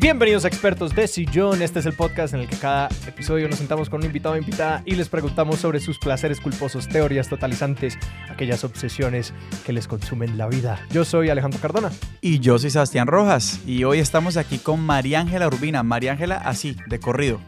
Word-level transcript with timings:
Bienvenidos 0.00 0.46
a 0.46 0.48
Expertos 0.48 0.94
de 0.94 1.06
Sillón. 1.06 1.60
Este 1.60 1.80
es 1.80 1.84
el 1.84 1.92
podcast 1.92 2.32
en 2.32 2.40
el 2.40 2.48
que 2.48 2.56
cada 2.56 2.88
episodio 3.06 3.46
nos 3.50 3.58
sentamos 3.58 3.90
con 3.90 4.00
un 4.00 4.06
invitado 4.06 4.34
o 4.34 4.38
invitada 4.38 4.82
y 4.86 4.94
les 4.94 5.10
preguntamos 5.10 5.58
sobre 5.58 5.78
sus 5.78 5.98
placeres 5.98 6.40
culposos, 6.40 6.88
teorías 6.88 7.28
totalizantes, 7.28 7.98
aquellas 8.30 8.64
obsesiones 8.64 9.34
que 9.66 9.74
les 9.74 9.86
consumen 9.86 10.38
la 10.38 10.48
vida. 10.48 10.80
Yo 10.90 11.04
soy 11.04 11.28
Alejandro 11.28 11.60
Cardona. 11.60 11.90
Y 12.22 12.38
yo 12.38 12.58
soy 12.58 12.70
Sebastián 12.70 13.08
Rojas. 13.08 13.60
Y 13.66 13.84
hoy 13.84 13.98
estamos 13.98 14.38
aquí 14.38 14.56
con 14.56 14.80
María 14.80 15.20
Ángela 15.20 15.46
Urbina. 15.46 15.82
María 15.82 16.12
Ángela, 16.12 16.38
así, 16.38 16.78
de 16.88 16.98
corrido 16.98 17.38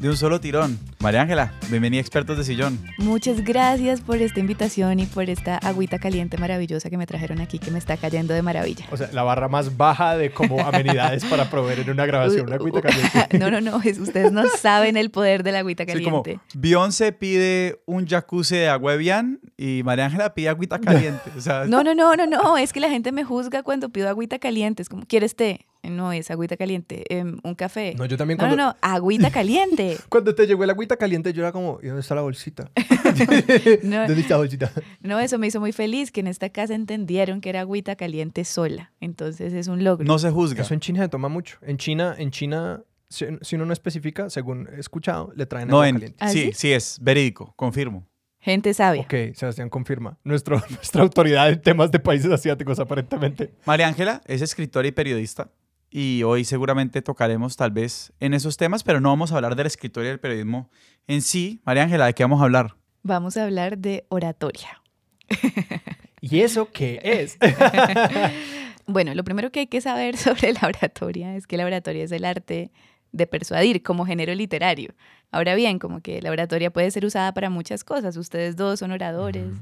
de 0.00 0.08
un 0.08 0.16
solo 0.16 0.40
tirón. 0.40 0.78
María 1.00 1.22
Ángela, 1.22 1.54
bienvenida 1.70 1.98
a 1.98 2.02
Expertos 2.02 2.36
de 2.36 2.44
Sillón. 2.44 2.78
Muchas 2.98 3.42
gracias 3.42 4.02
por 4.02 4.18
esta 4.18 4.38
invitación 4.38 5.00
y 5.00 5.06
por 5.06 5.30
esta 5.30 5.56
agüita 5.56 5.98
caliente 5.98 6.36
maravillosa 6.36 6.90
que 6.90 6.98
me 6.98 7.06
trajeron 7.06 7.40
aquí, 7.40 7.58
que 7.58 7.70
me 7.70 7.78
está 7.78 7.96
cayendo 7.96 8.34
de 8.34 8.42
maravilla. 8.42 8.84
O 8.92 8.98
sea, 8.98 9.08
la 9.10 9.22
barra 9.22 9.48
más 9.48 9.78
baja 9.78 10.18
de 10.18 10.30
como 10.30 10.60
amenidades 10.60 11.24
para 11.24 11.48
proveer 11.48 11.80
en 11.80 11.90
una 11.90 12.04
grabación, 12.04 12.48
una 12.48 12.56
agüita 12.56 12.82
caliente. 12.82 13.28
no, 13.38 13.50
no, 13.50 13.62
no, 13.62 13.78
ustedes 13.78 14.30
no 14.30 14.46
saben 14.50 14.98
el 14.98 15.10
poder 15.10 15.42
de 15.42 15.52
la 15.52 15.60
agüita 15.60 15.86
caliente. 15.86 16.32
Sí, 16.32 16.36
como 16.36 16.60
Beyoncé 16.60 17.12
pide 17.12 17.80
un 17.86 18.06
jacuzzi 18.06 18.56
de 18.56 18.68
agua 18.68 18.92
Evian 18.92 19.40
y 19.56 19.80
María 19.84 20.04
Ángela 20.04 20.34
pide 20.34 20.50
agüita 20.50 20.80
caliente. 20.80 21.30
no, 21.66 21.82
no, 21.82 21.94
no, 21.94 22.14
no, 22.14 22.26
no, 22.26 22.58
es 22.58 22.74
que 22.74 22.80
la 22.80 22.90
gente 22.90 23.10
me 23.10 23.24
juzga 23.24 23.62
cuando 23.62 23.88
pido 23.88 24.06
agüita 24.10 24.38
caliente, 24.38 24.82
es 24.82 24.90
como, 24.90 25.06
¿quieres 25.06 25.34
té? 25.34 25.66
No, 25.82 26.12
es 26.12 26.30
agüita 26.30 26.56
caliente. 26.56 27.04
Em, 27.08 27.38
un 27.42 27.54
café. 27.54 27.94
No, 27.96 28.04
yo 28.04 28.16
también 28.16 28.38
cuando... 28.38 28.56
No, 28.56 28.64
no, 28.64 28.68
no, 28.70 28.76
agüita 28.82 29.30
caliente. 29.30 29.96
cuando 30.08 30.34
te 30.34 30.46
llegó 30.46 30.64
el 30.64 30.70
agüita 30.70 30.89
caliente, 30.96 31.32
yo 31.32 31.42
era 31.42 31.52
como, 31.52 31.78
¿y 31.82 31.86
dónde 31.86 32.00
está 32.00 32.14
la 32.14 32.22
bolsita? 32.22 32.70
no, 33.82 34.06
¿Dónde 34.06 34.20
está 34.20 34.34
la 34.34 34.38
bolsita? 34.38 34.72
No, 35.00 35.18
eso 35.18 35.38
me 35.38 35.46
hizo 35.46 35.60
muy 35.60 35.72
feliz, 35.72 36.10
que 36.10 36.20
en 36.20 36.26
esta 36.26 36.50
casa 36.50 36.74
entendieron 36.74 37.40
que 37.40 37.50
era 37.50 37.60
agüita 37.60 37.96
caliente 37.96 38.44
sola. 38.44 38.92
Entonces 39.00 39.52
es 39.52 39.68
un 39.68 39.84
logro. 39.84 40.04
No 40.04 40.18
se 40.18 40.30
juzga. 40.30 40.62
Eso 40.62 40.74
en 40.74 40.80
China 40.80 41.02
se 41.02 41.08
toma 41.08 41.28
mucho. 41.28 41.58
En 41.62 41.76
China, 41.76 42.14
en 42.18 42.30
China 42.30 42.84
si, 43.10 43.56
uno 43.56 43.66
no 43.66 43.72
especifica, 43.72 44.30
según 44.30 44.68
he 44.72 44.78
escuchado, 44.78 45.32
le 45.34 45.44
traen 45.46 45.70
agua 45.70 45.84
caliente. 45.84 46.16
¿Ah, 46.20 46.28
sí, 46.28 46.52
sí, 46.54 46.72
es 46.72 46.98
verídico, 47.00 47.52
confirmo. 47.56 48.06
Gente 48.38 48.72
sabia. 48.72 49.02
Ok, 49.02 49.34
Sebastián 49.34 49.68
confirma. 49.68 50.18
Nuestro, 50.24 50.62
nuestra 50.70 51.02
autoridad 51.02 51.50
en 51.50 51.60
temas 51.60 51.90
de 51.90 51.98
países 51.98 52.30
asiáticos, 52.30 52.78
aparentemente. 52.78 53.52
María 53.66 53.88
Ángela 53.88 54.22
es 54.26 54.40
escritora 54.40 54.88
y 54.88 54.92
periodista 54.92 55.50
y 55.90 56.22
hoy 56.22 56.44
seguramente 56.44 57.02
tocaremos 57.02 57.56
tal 57.56 57.72
vez 57.72 58.12
en 58.20 58.32
esos 58.32 58.56
temas, 58.56 58.84
pero 58.84 59.00
no 59.00 59.08
vamos 59.08 59.32
a 59.32 59.36
hablar 59.36 59.56
de 59.56 59.64
la 59.64 59.68
escritura 59.68 60.06
y 60.06 60.08
del 60.08 60.20
periodismo 60.20 60.70
en 61.06 61.20
sí. 61.22 61.60
María 61.64 61.82
Ángela, 61.82 62.06
¿de 62.06 62.14
qué 62.14 62.22
vamos 62.22 62.40
a 62.40 62.44
hablar? 62.44 62.76
Vamos 63.02 63.36
a 63.36 63.44
hablar 63.44 63.78
de 63.78 64.04
oratoria. 64.08 64.80
¿Y 66.20 66.40
eso 66.40 66.70
qué 66.70 67.00
es? 67.02 67.38
bueno, 68.86 69.14
lo 69.14 69.24
primero 69.24 69.50
que 69.50 69.60
hay 69.60 69.66
que 69.66 69.80
saber 69.80 70.16
sobre 70.18 70.52
la 70.52 70.68
oratoria 70.68 71.34
es 71.36 71.46
que 71.46 71.56
la 71.56 71.66
oratoria 71.66 72.04
es 72.04 72.12
el 72.12 72.24
arte 72.24 72.70
de 73.12 73.26
persuadir 73.26 73.82
como 73.82 74.06
género 74.06 74.32
literario. 74.34 74.94
Ahora 75.32 75.56
bien, 75.56 75.80
como 75.80 76.00
que 76.00 76.22
la 76.22 76.30
oratoria 76.30 76.72
puede 76.72 76.90
ser 76.92 77.04
usada 77.04 77.34
para 77.34 77.50
muchas 77.50 77.82
cosas. 77.82 78.16
Ustedes 78.16 78.54
dos 78.56 78.78
son 78.78 78.92
oradores, 78.92 79.52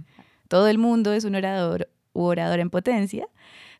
todo 0.48 0.68
el 0.68 0.76
mundo 0.76 1.12
es 1.14 1.24
un 1.24 1.34
orador 1.34 1.88
u 2.12 2.24
orador 2.24 2.60
en 2.60 2.68
potencia. 2.68 3.26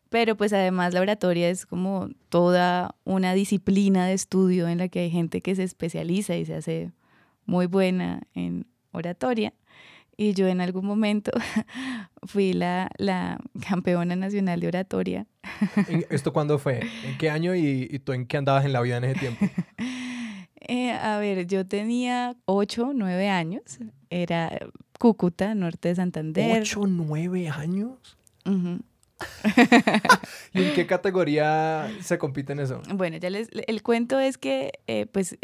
Pero 0.09 0.35
pues 0.35 0.53
además 0.53 0.93
la 0.93 1.01
oratoria 1.01 1.49
es 1.49 1.65
como 1.65 2.09
toda 2.29 2.95
una 3.03 3.33
disciplina 3.33 4.07
de 4.07 4.13
estudio 4.13 4.67
en 4.67 4.79
la 4.79 4.87
que 4.89 5.01
hay 5.01 5.11
gente 5.11 5.41
que 5.41 5.55
se 5.55 5.63
especializa 5.63 6.35
y 6.35 6.45
se 6.45 6.55
hace 6.55 6.91
muy 7.45 7.67
buena 7.67 8.23
en 8.33 8.65
oratoria. 8.91 9.53
Y 10.17 10.33
yo 10.33 10.47
en 10.47 10.59
algún 10.59 10.85
momento 10.85 11.31
fui 12.23 12.53
la, 12.53 12.89
la 12.97 13.39
campeona 13.67 14.15
nacional 14.15 14.59
de 14.59 14.67
oratoria. 14.67 15.27
¿Esto 16.09 16.33
cuándo 16.33 16.59
fue? 16.59 16.81
¿En 17.05 17.17
qué 17.17 17.29
año 17.29 17.55
y, 17.55 17.99
tú 17.99 18.11
en 18.11 18.25
qué 18.25 18.37
andabas 18.37 18.65
en 18.65 18.73
la 18.73 18.81
vida 18.81 18.97
en 18.97 19.03
ese 19.05 19.19
tiempo? 19.19 19.45
Eh, 20.71 20.91
a 20.91 21.17
ver, 21.17 21.47
yo 21.47 21.65
tenía 21.65 22.35
8, 22.45 22.91
9 22.93 23.27
años. 23.27 23.79
Era 24.11 24.51
Cúcuta, 24.99 25.55
norte 25.55 25.87
de 25.87 25.95
Santander. 25.95 26.61
¿8, 26.61 26.87
9 26.87 27.49
años? 27.49 28.17
¿Y 30.53 30.63
en 30.63 30.73
qué 30.73 30.85
categoría 30.87 31.91
se 32.01 32.17
compite 32.17 32.53
en 32.53 32.59
eso? 32.59 32.81
Bueno, 32.93 33.17
ya 33.17 33.29
les, 33.29 33.49
el 33.51 33.83
cuento 33.83 34.19
es 34.19 34.37
que, 34.37 34.71
eh, 34.87 35.05
pues, 35.07 35.37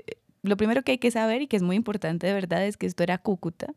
lo 0.44 0.58
primero 0.58 0.84
que 0.84 0.94
hay 0.94 0.98
que 0.98 1.12
saber 1.12 1.42
y 1.42 1.48
que 1.48 1.58
es 1.58 1.64
muy 1.64 1.76
importante 1.76 2.28
de 2.28 2.34
verdad 2.34 2.66
es 2.66 2.78
que 2.78 2.86
esto 2.86 3.04
era 3.04 3.18
Cúcuta. 3.18 3.74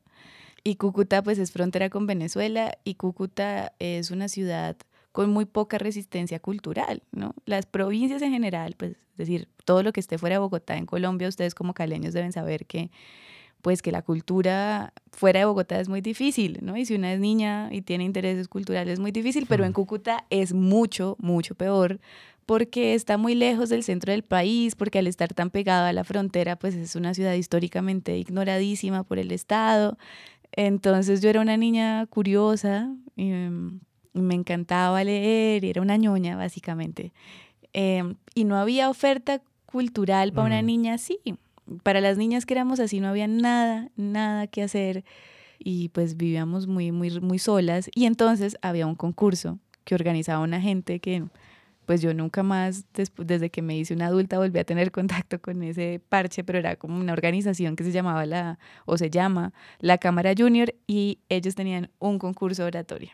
Y 0.64 0.76
Cúcuta, 0.76 1.22
pues, 1.22 1.38
es 1.38 1.52
frontera 1.52 1.90
con 1.90 2.06
Venezuela 2.06 2.76
y 2.84 2.94
Cúcuta 2.94 3.72
es 3.78 4.10
una 4.10 4.28
ciudad 4.28 4.76
con 5.12 5.30
muy 5.30 5.46
poca 5.46 5.78
resistencia 5.78 6.38
cultural, 6.38 7.02
¿no? 7.12 7.34
Las 7.44 7.66
provincias 7.66 8.22
en 8.22 8.32
general, 8.32 8.74
pues, 8.76 8.92
es 8.92 9.16
decir, 9.16 9.48
todo 9.64 9.82
lo 9.82 9.92
que 9.92 10.00
esté 10.00 10.18
fuera 10.18 10.36
de 10.36 10.40
Bogotá 10.40 10.76
en 10.76 10.86
Colombia, 10.86 11.28
ustedes 11.28 11.54
como 11.54 11.74
caleños 11.74 12.14
deben 12.14 12.32
saber 12.32 12.66
que 12.66 12.90
pues 13.62 13.82
que 13.82 13.92
la 13.92 14.02
cultura 14.02 14.92
fuera 15.12 15.40
de 15.40 15.46
Bogotá 15.46 15.80
es 15.80 15.88
muy 15.88 16.00
difícil, 16.00 16.58
¿no? 16.62 16.76
Y 16.76 16.84
si 16.84 16.94
una 16.94 17.12
es 17.12 17.20
niña 17.20 17.68
y 17.72 17.82
tiene 17.82 18.04
intereses 18.04 18.48
culturales 18.48 18.94
es 18.94 19.00
muy 19.00 19.10
difícil, 19.10 19.46
pero 19.48 19.64
en 19.64 19.72
Cúcuta 19.72 20.24
es 20.30 20.52
mucho, 20.52 21.16
mucho 21.18 21.54
peor 21.54 22.00
porque 22.48 22.94
está 22.94 23.18
muy 23.18 23.34
lejos 23.34 23.68
del 23.68 23.84
centro 23.84 24.10
del 24.10 24.22
país, 24.22 24.74
porque 24.74 24.98
al 24.98 25.06
estar 25.06 25.34
tan 25.34 25.50
pegado 25.50 25.84
a 25.84 25.92
la 25.92 26.02
frontera, 26.02 26.56
pues 26.56 26.74
es 26.76 26.96
una 26.96 27.12
ciudad 27.12 27.34
históricamente 27.34 28.16
ignoradísima 28.16 29.02
por 29.02 29.18
el 29.18 29.32
Estado. 29.32 29.98
Entonces 30.52 31.20
yo 31.20 31.28
era 31.28 31.42
una 31.42 31.58
niña 31.58 32.06
curiosa 32.06 32.90
y, 33.16 33.32
mm, 33.32 33.80
me 34.14 34.34
encantaba 34.34 35.04
leer, 35.04 35.62
y 35.62 35.68
era 35.68 35.82
una 35.82 35.98
ñoña 35.98 36.36
básicamente. 36.38 37.12
Em, 37.74 38.14
y 38.34 38.44
no 38.44 38.56
había 38.56 38.88
oferta 38.88 39.42
cultural 39.66 40.32
para 40.32 40.46
una 40.46 40.62
niña 40.62 40.94
así 40.94 41.18
para 41.82 42.00
las 42.00 42.16
niñas 42.16 42.46
que 42.46 42.54
éramos 42.54 42.80
así 42.80 43.00
no 43.00 43.08
había 43.08 43.28
nada, 43.28 43.90
nada 43.96 44.46
que 44.46 44.62
hacer 44.62 45.04
y 45.58 45.88
pues 45.90 46.16
vivíamos 46.16 46.66
muy, 46.66 46.92
muy, 46.92 47.20
muy 47.20 47.38
solas. 47.38 47.90
Y 47.94 48.06
entonces 48.06 48.56
había 48.62 48.86
un 48.86 48.94
concurso 48.94 49.58
que 49.84 49.94
organizaba 49.94 50.40
una 50.40 50.60
gente 50.60 51.00
que 51.00 51.24
pues 51.88 52.02
yo 52.02 52.12
nunca 52.12 52.42
más, 52.42 52.84
desde 53.16 53.48
que 53.48 53.62
me 53.62 53.74
hice 53.78 53.94
una 53.94 54.08
adulta, 54.08 54.36
volví 54.38 54.58
a 54.58 54.64
tener 54.64 54.92
contacto 54.92 55.40
con 55.40 55.62
ese 55.62 56.02
parche, 56.06 56.44
pero 56.44 56.58
era 56.58 56.76
como 56.76 57.00
una 57.00 57.14
organización 57.14 57.76
que 57.76 57.84
se 57.84 57.92
llamaba 57.92 58.26
la, 58.26 58.58
o 58.84 58.98
se 58.98 59.08
llama, 59.08 59.54
la 59.78 59.96
Cámara 59.96 60.34
Junior, 60.36 60.74
y 60.86 61.20
ellos 61.30 61.54
tenían 61.54 61.90
un 61.98 62.18
concurso 62.18 62.66
oratorio. 62.66 63.12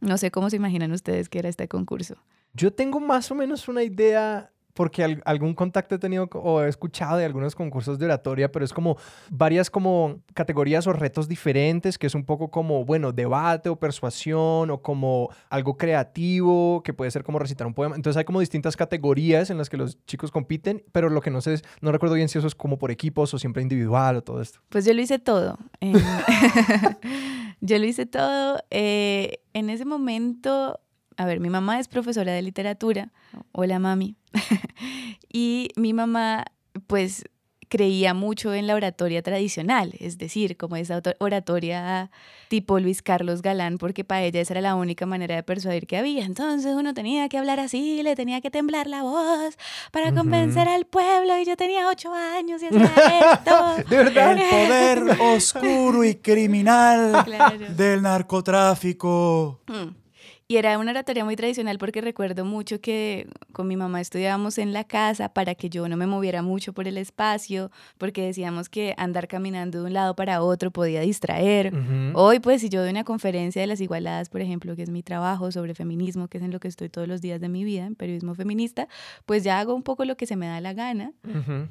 No 0.00 0.18
sé 0.18 0.30
cómo 0.30 0.50
se 0.50 0.56
imaginan 0.56 0.92
ustedes 0.92 1.30
que 1.30 1.38
era 1.38 1.48
este 1.48 1.66
concurso. 1.66 2.16
Yo 2.52 2.74
tengo 2.74 3.00
más 3.00 3.30
o 3.30 3.34
menos 3.34 3.68
una 3.68 3.82
idea 3.82 4.52
porque 4.80 5.20
algún 5.26 5.52
contacto 5.52 5.96
he 5.96 5.98
tenido 5.98 6.26
o 6.32 6.62
he 6.62 6.68
escuchado 6.70 7.18
de 7.18 7.26
algunos 7.26 7.54
concursos 7.54 7.98
de 7.98 8.06
oratoria, 8.06 8.50
pero 8.50 8.64
es 8.64 8.72
como 8.72 8.96
varias 9.28 9.68
como 9.68 10.22
categorías 10.32 10.86
o 10.86 10.94
retos 10.94 11.28
diferentes, 11.28 11.98
que 11.98 12.06
es 12.06 12.14
un 12.14 12.24
poco 12.24 12.50
como, 12.50 12.86
bueno, 12.86 13.12
debate 13.12 13.68
o 13.68 13.76
persuasión 13.76 14.70
o 14.70 14.80
como 14.80 15.28
algo 15.50 15.76
creativo, 15.76 16.82
que 16.82 16.94
puede 16.94 17.10
ser 17.10 17.24
como 17.24 17.38
recitar 17.38 17.66
un 17.66 17.74
poema. 17.74 17.94
Entonces 17.94 18.16
hay 18.16 18.24
como 18.24 18.40
distintas 18.40 18.74
categorías 18.74 19.50
en 19.50 19.58
las 19.58 19.68
que 19.68 19.76
los 19.76 20.02
chicos 20.06 20.30
compiten, 20.30 20.82
pero 20.92 21.10
lo 21.10 21.20
que 21.20 21.30
no 21.30 21.42
sé 21.42 21.52
es, 21.52 21.62
no 21.82 21.92
recuerdo 21.92 22.14
bien 22.14 22.30
si 22.30 22.38
eso 22.38 22.46
es 22.46 22.54
como 22.54 22.78
por 22.78 22.90
equipos 22.90 23.34
o 23.34 23.38
siempre 23.38 23.60
individual 23.60 24.16
o 24.16 24.22
todo 24.22 24.40
esto. 24.40 24.60
Pues 24.70 24.86
yo 24.86 24.94
lo 24.94 25.02
hice 25.02 25.18
todo. 25.18 25.58
yo 27.60 27.78
lo 27.78 27.84
hice 27.84 28.06
todo. 28.06 28.60
Eh, 28.70 29.42
en 29.52 29.68
ese 29.68 29.84
momento 29.84 30.80
a 31.20 31.26
ver, 31.26 31.38
mi 31.38 31.50
mamá 31.50 31.78
es 31.78 31.86
profesora 31.86 32.32
de 32.32 32.40
literatura. 32.40 33.12
Hola, 33.52 33.78
mami. 33.78 34.16
y 35.32 35.68
mi 35.76 35.92
mamá, 35.92 36.44
pues, 36.86 37.24
creía 37.70 38.14
mucho 38.14 38.52
en 38.52 38.66
la 38.66 38.74
oratoria 38.74 39.22
tradicional, 39.22 39.94
es 40.00 40.18
decir, 40.18 40.56
como 40.56 40.74
esa 40.74 41.00
oratoria 41.20 42.10
tipo 42.48 42.80
Luis 42.80 43.00
Carlos 43.00 43.42
Galán, 43.42 43.78
porque 43.78 44.02
para 44.02 44.22
ella 44.22 44.40
esa 44.40 44.54
era 44.54 44.60
la 44.60 44.74
única 44.74 45.06
manera 45.06 45.36
de 45.36 45.44
persuadir 45.44 45.86
que 45.86 45.96
había. 45.96 46.24
Entonces 46.24 46.74
uno 46.74 46.92
tenía 46.94 47.28
que 47.28 47.38
hablar 47.38 47.60
así, 47.60 48.02
le 48.02 48.16
tenía 48.16 48.40
que 48.40 48.50
temblar 48.50 48.88
la 48.88 49.04
voz 49.04 49.56
para 49.92 50.12
convencer 50.12 50.68
al 50.68 50.84
pueblo 50.84 51.38
y 51.38 51.44
yo 51.44 51.56
tenía 51.56 51.88
ocho 51.88 52.12
años 52.12 52.60
y 52.60 52.66
hacía 52.66 53.32
esto. 53.34 53.88
¿De 53.88 53.96
verdad? 53.96 54.32
El 54.32 54.48
poder 54.48 55.20
oscuro 55.36 56.02
y 56.02 56.16
criminal 56.16 57.24
del 57.76 58.02
narcotráfico. 58.02 59.60
Mm. 59.68 60.00
Y 60.50 60.56
era 60.56 60.78
una 60.78 60.90
oratoria 60.90 61.24
muy 61.24 61.36
tradicional 61.36 61.78
porque 61.78 62.00
recuerdo 62.00 62.44
mucho 62.44 62.80
que 62.80 63.28
con 63.52 63.68
mi 63.68 63.76
mamá 63.76 64.00
estudiábamos 64.00 64.58
en 64.58 64.72
la 64.72 64.82
casa 64.82 65.28
para 65.28 65.54
que 65.54 65.70
yo 65.70 65.88
no 65.88 65.96
me 65.96 66.08
moviera 66.08 66.42
mucho 66.42 66.72
por 66.72 66.88
el 66.88 66.98
espacio, 66.98 67.70
porque 67.98 68.22
decíamos 68.22 68.68
que 68.68 68.92
andar 68.96 69.28
caminando 69.28 69.78
de 69.78 69.84
un 69.84 69.92
lado 69.92 70.16
para 70.16 70.42
otro 70.42 70.72
podía 70.72 71.02
distraer. 71.02 71.72
Hoy, 72.14 72.40
pues, 72.40 72.62
si 72.62 72.68
yo 72.68 72.80
doy 72.80 72.90
una 72.90 73.04
conferencia 73.04 73.62
de 73.62 73.68
las 73.68 73.80
igualadas, 73.80 74.28
por 74.28 74.40
ejemplo, 74.40 74.74
que 74.74 74.82
es 74.82 74.90
mi 74.90 75.04
trabajo 75.04 75.52
sobre 75.52 75.76
feminismo, 75.76 76.26
que 76.26 76.38
es 76.38 76.42
en 76.42 76.50
lo 76.50 76.58
que 76.58 76.66
estoy 76.66 76.88
todos 76.88 77.06
los 77.06 77.20
días 77.20 77.40
de 77.40 77.48
mi 77.48 77.62
vida, 77.62 77.86
en 77.86 77.94
periodismo 77.94 78.34
feminista, 78.34 78.88
pues 79.26 79.44
ya 79.44 79.60
hago 79.60 79.72
un 79.72 79.84
poco 79.84 80.04
lo 80.04 80.16
que 80.16 80.26
se 80.26 80.34
me 80.34 80.48
da 80.48 80.60
la 80.60 80.72
gana, 80.72 81.12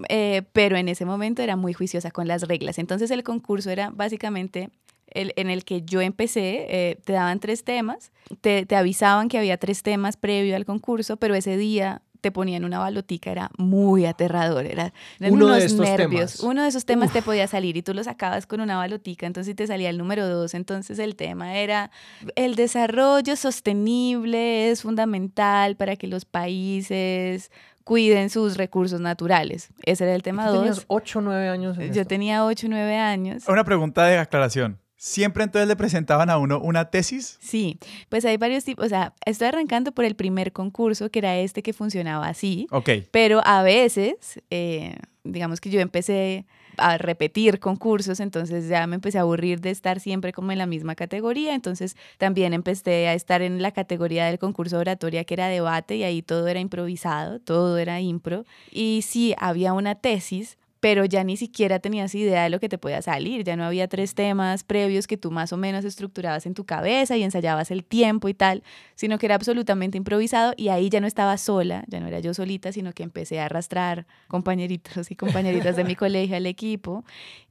eh, 0.07 0.43
pero 0.53 0.77
en 0.77 0.87
ese 0.87 1.03
momento 1.03 1.41
era 1.41 1.57
muy 1.57 1.73
juiciosa 1.73 2.11
con 2.11 2.29
las 2.29 2.43
reglas. 2.43 2.79
Entonces 2.79 3.11
el 3.11 3.23
concurso 3.23 3.71
era 3.71 3.89
básicamente 3.89 4.69
en 5.13 5.49
el 5.49 5.63
que 5.65 5.81
yo 5.83 6.01
empecé, 6.01 6.65
eh, 6.69 6.97
te 7.03 7.13
daban 7.13 7.39
tres 7.39 7.63
temas, 7.63 8.11
te, 8.41 8.65
te, 8.65 8.75
avisaban 8.75 9.27
que 9.29 9.37
había 9.37 9.57
tres 9.57 9.81
temas 9.83 10.17
previo 10.17 10.55
al 10.55 10.65
concurso, 10.65 11.17
pero 11.17 11.35
ese 11.35 11.57
día 11.57 12.01
te 12.21 12.31
ponían 12.31 12.65
una 12.65 12.79
balotica, 12.79 13.31
era 13.31 13.49
muy 13.57 14.05
aterrador, 14.05 14.65
era 14.65 14.91
eran 15.21 15.31
Uno 15.33 15.45
de 15.47 15.51
unos 15.53 15.63
estos 15.63 15.79
nervios. 15.87 16.33
temas. 16.33 16.39
Uno 16.41 16.63
de 16.63 16.67
esos 16.67 16.83
temas 16.83 17.13
te 17.13 17.21
podía 17.21 17.47
salir 17.47 17.77
y 17.77 17.81
tú 17.81 17.93
lo 17.93 18.03
sacabas 18.03 18.45
con 18.45 18.59
una 18.59 18.75
balotica, 18.75 19.25
entonces 19.25 19.55
te 19.55 19.65
salía 19.65 19.89
el 19.89 19.97
número 19.97 20.27
dos, 20.27 20.53
entonces 20.53 20.99
el 20.99 21.15
tema 21.15 21.55
era 21.57 21.91
el 22.35 22.55
desarrollo 22.55 23.37
sostenible 23.37 24.69
es 24.69 24.81
fundamental 24.81 25.75
para 25.77 25.95
que 25.95 26.07
los 26.07 26.25
países 26.25 27.51
cuiden 27.85 28.29
sus 28.29 28.57
recursos 28.57 28.99
naturales. 29.01 29.69
Ese 29.83 30.03
era 30.03 30.13
el 30.13 30.21
tema 30.21 30.47
¿Tú 30.47 30.57
tenías 30.57 30.75
dos. 30.75 30.85
8 30.89 31.19
o 31.19 31.21
9 31.21 31.47
años? 31.49 31.77
en 31.77 31.93
Yo 31.93 32.01
esto? 32.01 32.09
tenía 32.09 32.45
8 32.45 32.67
o 32.67 32.69
9 32.69 32.97
años. 32.97 33.47
Una 33.47 33.63
pregunta 33.63 34.05
de 34.05 34.17
aclaración. 34.17 34.77
¿Siempre 35.01 35.45
entonces 35.45 35.65
le 35.69 35.77
presentaban 35.77 36.29
a 36.29 36.37
uno 36.37 36.59
una 36.59 36.89
tesis? 36.89 37.37
Sí, 37.39 37.79
pues 38.09 38.25
hay 38.25 38.35
varios 38.35 38.65
tipos, 38.65 38.85
o 38.87 38.89
sea, 38.89 39.13
estoy 39.25 39.47
arrancando 39.47 39.93
por 39.93 40.03
el 40.03 40.13
primer 40.13 40.51
concurso, 40.51 41.09
que 41.09 41.19
era 41.19 41.37
este 41.37 41.63
que 41.63 41.71
funcionaba 41.71 42.27
así, 42.27 42.67
Ok. 42.69 42.89
pero 43.09 43.39
a 43.45 43.63
veces, 43.63 44.41
eh, 44.49 44.97
digamos 45.23 45.61
que 45.61 45.69
yo 45.69 45.79
empecé 45.79 46.45
a 46.75 46.97
repetir 46.97 47.61
concursos, 47.61 48.19
entonces 48.19 48.67
ya 48.67 48.85
me 48.87 48.95
empecé 48.95 49.19
a 49.19 49.21
aburrir 49.21 49.61
de 49.61 49.69
estar 49.69 50.01
siempre 50.01 50.33
como 50.33 50.51
en 50.51 50.57
la 50.57 50.65
misma 50.65 50.95
categoría, 50.95 51.55
entonces 51.55 51.95
también 52.17 52.53
empecé 52.53 53.07
a 53.07 53.13
estar 53.13 53.41
en 53.41 53.61
la 53.61 53.71
categoría 53.71 54.25
del 54.25 54.37
concurso 54.37 54.75
de 54.75 54.81
oratoria 54.81 55.23
que 55.23 55.33
era 55.33 55.47
debate 55.47 55.95
y 55.95 56.03
ahí 56.03 56.21
todo 56.21 56.45
era 56.49 56.59
improvisado, 56.59 57.39
todo 57.39 57.77
era 57.77 58.01
impro, 58.01 58.43
y 58.69 59.01
sí, 59.07 59.33
había 59.37 59.71
una 59.71 59.95
tesis, 59.95 60.57
pero 60.79 61.05
ya 61.05 61.23
ni 61.23 61.35
siquiera 61.37 61.79
tenías 61.79 62.15
idea 62.15 62.43
de 62.43 62.49
lo 62.49 62.59
que 62.59 62.69
te 62.69 62.77
podía 62.77 63.01
salir, 63.01 63.43
ya 63.43 63.55
no 63.55 63.65
había 63.65 63.87
tres 63.87 64.15
temas 64.15 64.63
previos 64.63 65.07
que 65.07 65.17
tú 65.17 65.31
más 65.31 65.51
o 65.51 65.57
menos 65.57 65.83
estructurabas 65.85 66.45
en 66.45 66.53
tu 66.53 66.65
cabeza 66.65 67.17
y 67.17 67.23
ensayabas 67.23 67.71
el 67.71 67.83
tiempo 67.83 68.29
y 68.29 68.33
tal, 68.33 68.63
sino 68.95 69.17
que 69.17 69.25
era 69.25 69.35
absolutamente 69.35 69.97
improvisado 69.97 70.53
y 70.55 70.69
ahí 70.69 70.89
ya 70.89 71.01
no 71.01 71.07
estaba 71.07 71.37
sola, 71.37 71.83
ya 71.87 71.99
no 71.99 72.07
era 72.07 72.19
yo 72.19 72.33
solita, 72.33 72.71
sino 72.71 72.93
que 72.93 73.03
empecé 73.03 73.39
a 73.39 73.45
arrastrar 73.45 74.07
compañeritos 74.27 75.11
y 75.11 75.15
compañeritas 75.15 75.75
de 75.75 75.83
mi 75.83 75.95
colegio 75.97 76.37
al 76.37 76.45
equipo 76.45 77.03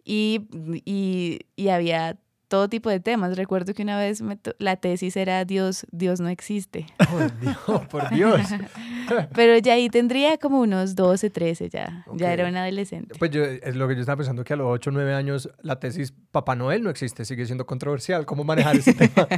y, 0.05 0.49
y, 0.85 1.41
y 1.57 1.69
había 1.69 2.17
todo 2.49 2.69
tipo 2.69 2.91
de 2.91 2.99
temas. 2.99 3.37
Recuerdo 3.37 3.75
que 3.75 3.83
una 3.83 3.99
vez 3.99 4.23
me 4.23 4.39
la 4.59 4.77
tesis 4.77 5.17
era 5.17 5.45
Dios, 5.45 5.87
Dios 5.93 6.19
no 6.21 6.29
existe. 6.29 6.87
Por 7.11 7.41
Dios, 7.41 7.87
por 7.89 8.11
Dios. 8.11 8.41
Pero 9.35 9.59
ya 9.59 9.75
ahí 9.75 9.89
tendría 9.91 10.39
como 10.39 10.61
unos 10.61 10.97
12, 10.97 11.31
13 11.31 11.69
ya. 11.69 12.05
Ya 12.15 12.33
era 12.33 12.49
una 12.49 12.63
adolescente. 12.63 13.15
Pues 13.19 13.31
yo, 13.31 13.45
es 13.45 13.77
lo 13.77 13.87
que 13.87 13.95
yo 13.95 14.01
estaba 14.01 14.17
pensando 14.17 14.45
que 14.45 14.55
a 14.55 14.57
los 14.57 14.67
8 14.69 14.91
o 14.91 14.93
9 14.95 15.15
años 15.15 15.51
la 15.63 15.79
tesis 15.79 16.13
Papá 16.31 16.57
Noel 16.57 16.83
no 16.83 16.91
existe, 16.91 17.25
sigue 17.25 17.47
siendo 17.47 17.67
controversial. 17.67 18.27
¿Cómo 18.27 18.45
manejar 18.45 18.77
ese 18.77 18.95
tema? 18.95 19.29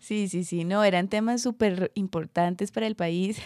Sí, 0.00 0.28
sí, 0.28 0.44
sí, 0.44 0.64
no, 0.64 0.84
eran 0.84 1.08
temas 1.08 1.42
súper 1.42 1.92
importantes 1.94 2.72
para 2.72 2.86
el 2.86 2.96
país 2.96 3.40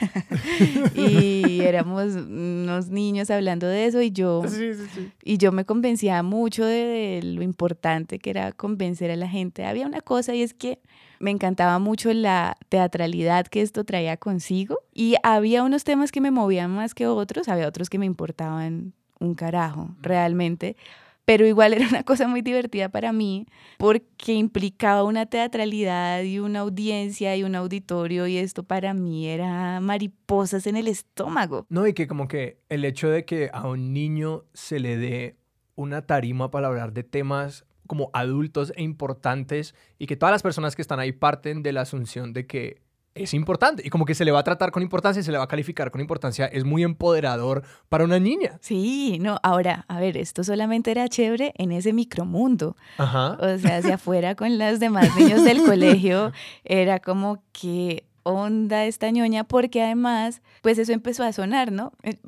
y 0.94 1.60
éramos 1.60 2.14
unos 2.14 2.88
niños 2.88 3.30
hablando 3.30 3.66
de 3.66 3.86
eso 3.86 4.00
y 4.00 4.10
yo, 4.10 4.44
sí, 4.46 4.74
sí, 4.74 4.86
sí. 4.94 5.12
y 5.24 5.38
yo 5.38 5.52
me 5.52 5.64
convencía 5.64 6.22
mucho 6.22 6.64
de, 6.64 6.76
de 6.76 7.20
lo 7.22 7.42
importante 7.42 8.18
que 8.18 8.30
era 8.30 8.52
convencer 8.52 8.75
a 8.76 9.16
la 9.16 9.28
gente. 9.28 9.64
Había 9.64 9.86
una 9.86 10.00
cosa 10.00 10.34
y 10.34 10.42
es 10.42 10.54
que 10.54 10.80
me 11.18 11.30
encantaba 11.30 11.78
mucho 11.78 12.12
la 12.12 12.56
teatralidad 12.68 13.46
que 13.46 13.62
esto 13.62 13.84
traía 13.84 14.16
consigo 14.16 14.80
y 14.92 15.16
había 15.22 15.62
unos 15.62 15.84
temas 15.84 16.12
que 16.12 16.20
me 16.20 16.30
movían 16.30 16.70
más 16.70 16.94
que 16.94 17.06
otros, 17.06 17.48
había 17.48 17.66
otros 17.66 17.88
que 17.88 17.98
me 17.98 18.06
importaban 18.06 18.92
un 19.18 19.34
carajo, 19.34 19.96
realmente. 20.00 20.76
Pero 21.24 21.46
igual 21.46 21.72
era 21.74 21.88
una 21.88 22.04
cosa 22.04 22.28
muy 22.28 22.42
divertida 22.42 22.88
para 22.88 23.12
mí 23.12 23.46
porque 23.78 24.34
implicaba 24.34 25.04
una 25.04 25.26
teatralidad 25.26 26.22
y 26.22 26.38
una 26.38 26.60
audiencia 26.60 27.36
y 27.36 27.42
un 27.42 27.54
auditorio 27.54 28.26
y 28.26 28.36
esto 28.36 28.62
para 28.62 28.94
mí 28.94 29.26
era 29.26 29.80
mariposas 29.80 30.66
en 30.66 30.76
el 30.76 30.86
estómago. 30.86 31.66
No, 31.68 31.86
y 31.86 31.94
que 31.94 32.06
como 32.06 32.28
que 32.28 32.60
el 32.68 32.84
hecho 32.84 33.08
de 33.08 33.24
que 33.24 33.50
a 33.52 33.66
un 33.68 33.92
niño 33.92 34.44
se 34.52 34.80
le 34.80 34.96
dé 34.96 35.36
una 35.74 36.06
tarima 36.06 36.50
para 36.50 36.68
hablar 36.68 36.92
de 36.92 37.02
temas 37.02 37.66
como 37.86 38.10
adultos 38.12 38.72
e 38.76 38.82
importantes 38.82 39.74
y 39.98 40.06
que 40.06 40.16
todas 40.16 40.32
las 40.32 40.42
personas 40.42 40.76
que 40.76 40.82
están 40.82 41.00
ahí 41.00 41.12
parten 41.12 41.62
de 41.62 41.72
la 41.72 41.82
asunción 41.82 42.32
de 42.32 42.46
que 42.46 42.86
es 43.16 43.34
importante 43.34 43.82
y 43.84 43.90
como 43.90 44.04
que 44.04 44.14
se 44.14 44.24
le 44.24 44.30
va 44.30 44.40
a 44.40 44.44
tratar 44.44 44.70
con 44.70 44.82
importancia 44.82 45.20
y 45.20 45.22
se 45.22 45.32
le 45.32 45.38
va 45.38 45.44
a 45.44 45.48
calificar 45.48 45.90
con 45.90 46.00
importancia, 46.00 46.46
es 46.46 46.64
muy 46.64 46.82
empoderador 46.82 47.62
para 47.88 48.04
una 48.04 48.18
niña. 48.18 48.58
Sí, 48.60 49.18
no, 49.20 49.38
ahora, 49.42 49.84
a 49.88 49.98
ver, 49.98 50.16
esto 50.16 50.44
solamente 50.44 50.90
era 50.90 51.08
chévere 51.08 51.52
en 51.56 51.72
ese 51.72 51.92
micromundo. 51.92 52.76
Ajá. 52.98 53.38
O 53.40 53.58
sea, 53.58 53.78
hacia 53.78 53.94
afuera 53.94 54.34
con 54.34 54.58
los 54.58 54.78
demás 54.78 55.16
niños 55.16 55.42
del 55.44 55.62
colegio, 55.64 56.32
era 56.64 57.00
como 57.00 57.42
que 57.52 58.05
onda 58.26 58.84
esta 58.84 59.10
ñoña, 59.10 59.44
porque 59.44 59.82
además, 59.82 60.42
pues 60.60 60.78
eso 60.78 60.92
empezó 60.92 61.24
a 61.24 61.32
sonar, 61.32 61.72
¿no? 61.72 61.92
Eh, 62.02 62.18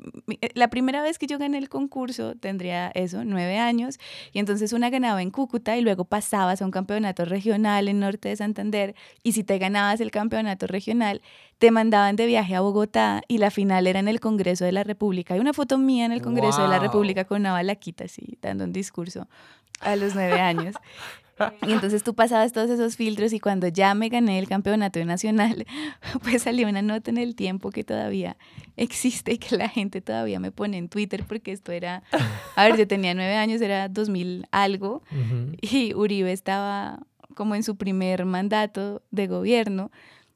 eh, 0.41 0.49
La 0.55 0.69
primera 0.69 1.01
vez 1.03 1.19
que 1.19 1.27
yo 1.27 1.37
gané 1.37 1.59
el 1.59 1.69
concurso 1.69 2.35
tendría 2.35 2.89
eso, 2.95 3.23
nueve 3.23 3.59
años, 3.59 3.99
y 4.33 4.39
entonces 4.39 4.73
una 4.73 4.89
ganaba 4.89 5.21
en 5.21 5.29
Cúcuta 5.29 5.77
y 5.77 5.81
luego 5.81 6.05
pasabas 6.05 6.61
a 6.61 6.65
un 6.65 6.71
campeonato 6.71 7.25
regional 7.25 7.87
en 7.87 7.99
Norte 7.99 8.29
de 8.29 8.35
Santander, 8.35 8.95
y 9.21 9.33
si 9.33 9.43
te 9.43 9.59
ganabas 9.59 10.01
el 10.01 10.09
campeonato 10.09 10.65
regional, 10.65 11.21
te 11.59 11.71
mandaban 11.71 12.15
de 12.15 12.25
viaje 12.25 12.55
a 12.55 12.61
Bogotá 12.61 13.21
y 13.27 13.37
la 13.37 13.51
final 13.51 13.85
era 13.85 13.99
en 13.99 14.07
el 14.07 14.19
Congreso 14.19 14.65
de 14.65 14.71
la 14.71 14.83
República. 14.83 15.33
Hay 15.33 15.41
una 15.41 15.53
foto 15.53 15.77
mía 15.77 16.05
en 16.05 16.13
el 16.13 16.21
Congreso 16.21 16.63
de 16.63 16.69
la. 16.69 16.79
República 16.79 17.25
con 17.25 17.41
una 17.41 17.51
balaquita 17.51 18.05
así, 18.05 18.37
dando 18.41 18.63
un 18.63 18.71
discurso 18.71 19.27
a 19.81 19.95
los 19.95 20.15
nueve 20.15 20.39
años. 20.39 20.75
Y 21.67 21.71
entonces 21.71 22.03
tú 22.03 22.13
pasabas 22.13 22.51
todos 22.53 22.69
esos 22.69 22.95
filtros 22.95 23.33
y 23.33 23.39
cuando 23.39 23.67
ya 23.67 23.93
me 23.93 24.09
gané 24.09 24.39
el 24.39 24.47
campeonato 24.47 25.03
nacional, 25.05 25.65
pues 26.23 26.43
salió 26.43 26.67
una 26.67 26.81
nota 26.81 27.11
en 27.11 27.17
el 27.17 27.35
tiempo 27.35 27.69
que 27.69 27.83
todavía 27.83 28.37
existe 28.77 29.33
y 29.33 29.37
que 29.37 29.55
la 29.57 29.69
gente 29.69 30.01
todavía 30.01 30.39
me 30.39 30.51
pone 30.51 30.77
en 30.77 30.89
Twitter 30.89 31.25
porque 31.27 31.51
esto 31.51 31.71
era, 31.71 32.03
a 32.55 32.63
ver, 32.65 32.77
yo 32.77 32.87
tenía 32.87 33.13
nueve 33.13 33.35
años, 33.35 33.61
era 33.61 33.89
2000 33.89 34.47
algo 34.51 35.03
y 35.61 35.93
Uribe 35.93 36.31
estaba 36.31 36.99
como 37.35 37.55
en 37.55 37.63
su 37.63 37.75
primer 37.77 38.25
mandato 38.25 39.01
de 39.11 39.27
gobierno 39.27 39.91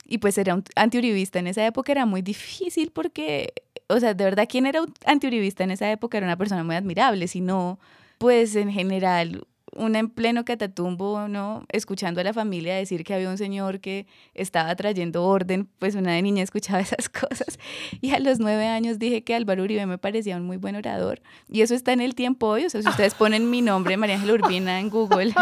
y 0.06 0.18
pues 0.18 0.38
era 0.38 0.54
un 0.54 0.64
antiuribista 0.76 1.40
en 1.40 1.48
esa 1.48 1.66
época 1.66 1.92
era 1.92 2.06
muy 2.06 2.22
difícil 2.22 2.92
porque, 2.92 3.54
o 3.88 4.00
sea, 4.00 4.14
de 4.14 4.24
verdad, 4.24 4.48
quien 4.50 4.66
era 4.66 4.82
antiuribista 5.06 5.64
en 5.64 5.72
esa 5.72 5.92
época 5.92 6.18
era 6.18 6.28
una 6.28 6.38
persona 6.38 6.64
muy 6.64 6.76
admirable, 6.76 7.28
si 7.28 7.42
no, 7.42 7.80
pues 8.18 8.56
en 8.56 8.72
general, 8.72 9.48
una 9.76 10.00
en 10.00 10.10
pleno 10.10 10.46
catatumbo, 10.46 11.28
¿no? 11.28 11.64
Escuchando 11.70 12.22
a 12.22 12.24
la 12.24 12.34
familia 12.34 12.76
decir 12.76 13.04
que 13.04 13.14
había 13.14 13.30
un 13.30 13.38
señor 13.38 13.80
que 13.80 14.08
estaba 14.34 14.76
trayendo 14.76 15.24
orden, 15.24 15.68
pues 15.80 15.96
una 15.96 16.14
de 16.14 16.22
niña 16.22 16.44
escuchaba 16.44 16.80
esas 16.82 17.10
cosas. 17.10 17.60
Y 18.02 18.12
a 18.12 18.20
los 18.20 18.40
nueve 18.40 18.68
años 18.68 19.00
dije 19.00 19.24
que 19.24 19.36
Álvaro 19.36 19.64
Uribe 19.64 19.86
me 19.86 19.98
parecía 19.98 20.38
un 20.38 20.46
muy 20.46 20.58
buen 20.58 20.76
orador. 20.76 21.22
Y 21.50 21.62
eso 21.62 21.76
está 21.76 21.94
en 21.94 22.02
el 22.02 22.16
tiempo 22.16 22.48
hoy, 22.48 22.66
o 22.66 22.70
sea, 22.70 22.82
si 22.82 22.90
ustedes 22.90 23.16
ponen 23.16 23.50
mi 23.50 23.62
nombre, 23.62 23.98
María 23.98 24.16
Ángela 24.16 24.34
Urbina, 24.34 24.80
en 24.80 24.90
Google, 24.90 25.34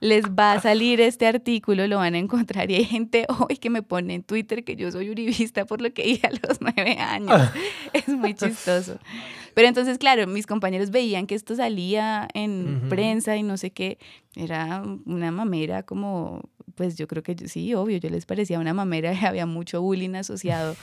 les 0.00 0.24
va 0.24 0.52
a 0.54 0.60
salir 0.60 1.00
este 1.00 1.26
artículo, 1.26 1.86
lo 1.86 1.98
van 1.98 2.14
a 2.14 2.18
encontrar. 2.18 2.70
Y 2.70 2.76
hay 2.76 2.84
gente 2.84 3.26
hoy 3.38 3.56
que 3.58 3.68
me 3.70 3.82
pone 3.82 4.14
en 4.14 4.22
Twitter 4.22 4.64
que 4.64 4.74
yo 4.76 4.90
soy 4.90 5.10
uribista 5.10 5.66
por 5.66 5.80
lo 5.82 5.92
que 5.92 6.02
dije 6.04 6.26
a 6.26 6.30
los 6.30 6.58
nueve 6.60 6.96
años. 6.98 7.40
Es 7.92 8.08
muy 8.08 8.34
chistoso. 8.34 8.98
Pero 9.54 9.68
entonces, 9.68 9.98
claro, 9.98 10.26
mis 10.26 10.46
compañeros 10.46 10.90
veían 10.90 11.26
que 11.26 11.34
esto 11.34 11.54
salía 11.54 12.28
en 12.34 12.86
prensa 12.88 13.36
y 13.36 13.42
no 13.42 13.56
sé 13.58 13.72
qué. 13.72 13.98
Era 14.36 14.82
una 15.04 15.30
mamera 15.32 15.82
como, 15.82 16.48
pues 16.76 16.96
yo 16.96 17.06
creo 17.06 17.22
que 17.22 17.34
yo- 17.34 17.48
sí, 17.48 17.74
obvio, 17.74 17.98
yo 17.98 18.08
les 18.10 18.24
parecía 18.26 18.58
una 18.58 18.72
mamera 18.72 19.12
y 19.12 19.24
había 19.24 19.44
mucho 19.44 19.82
bullying 19.82 20.14
asociado 20.14 20.76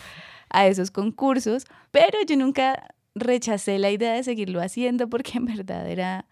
a 0.49 0.67
esos 0.67 0.91
concursos. 0.91 1.63
Pero 1.91 2.17
yo 2.27 2.35
nunca 2.37 2.93
rechacé 3.15 3.79
la 3.79 3.89
idea 3.89 4.13
de 4.13 4.23
seguirlo 4.23 4.61
haciendo 4.61 5.09
porque 5.09 5.37
en 5.39 5.45
verdad 5.45 5.89
era, 5.89 6.25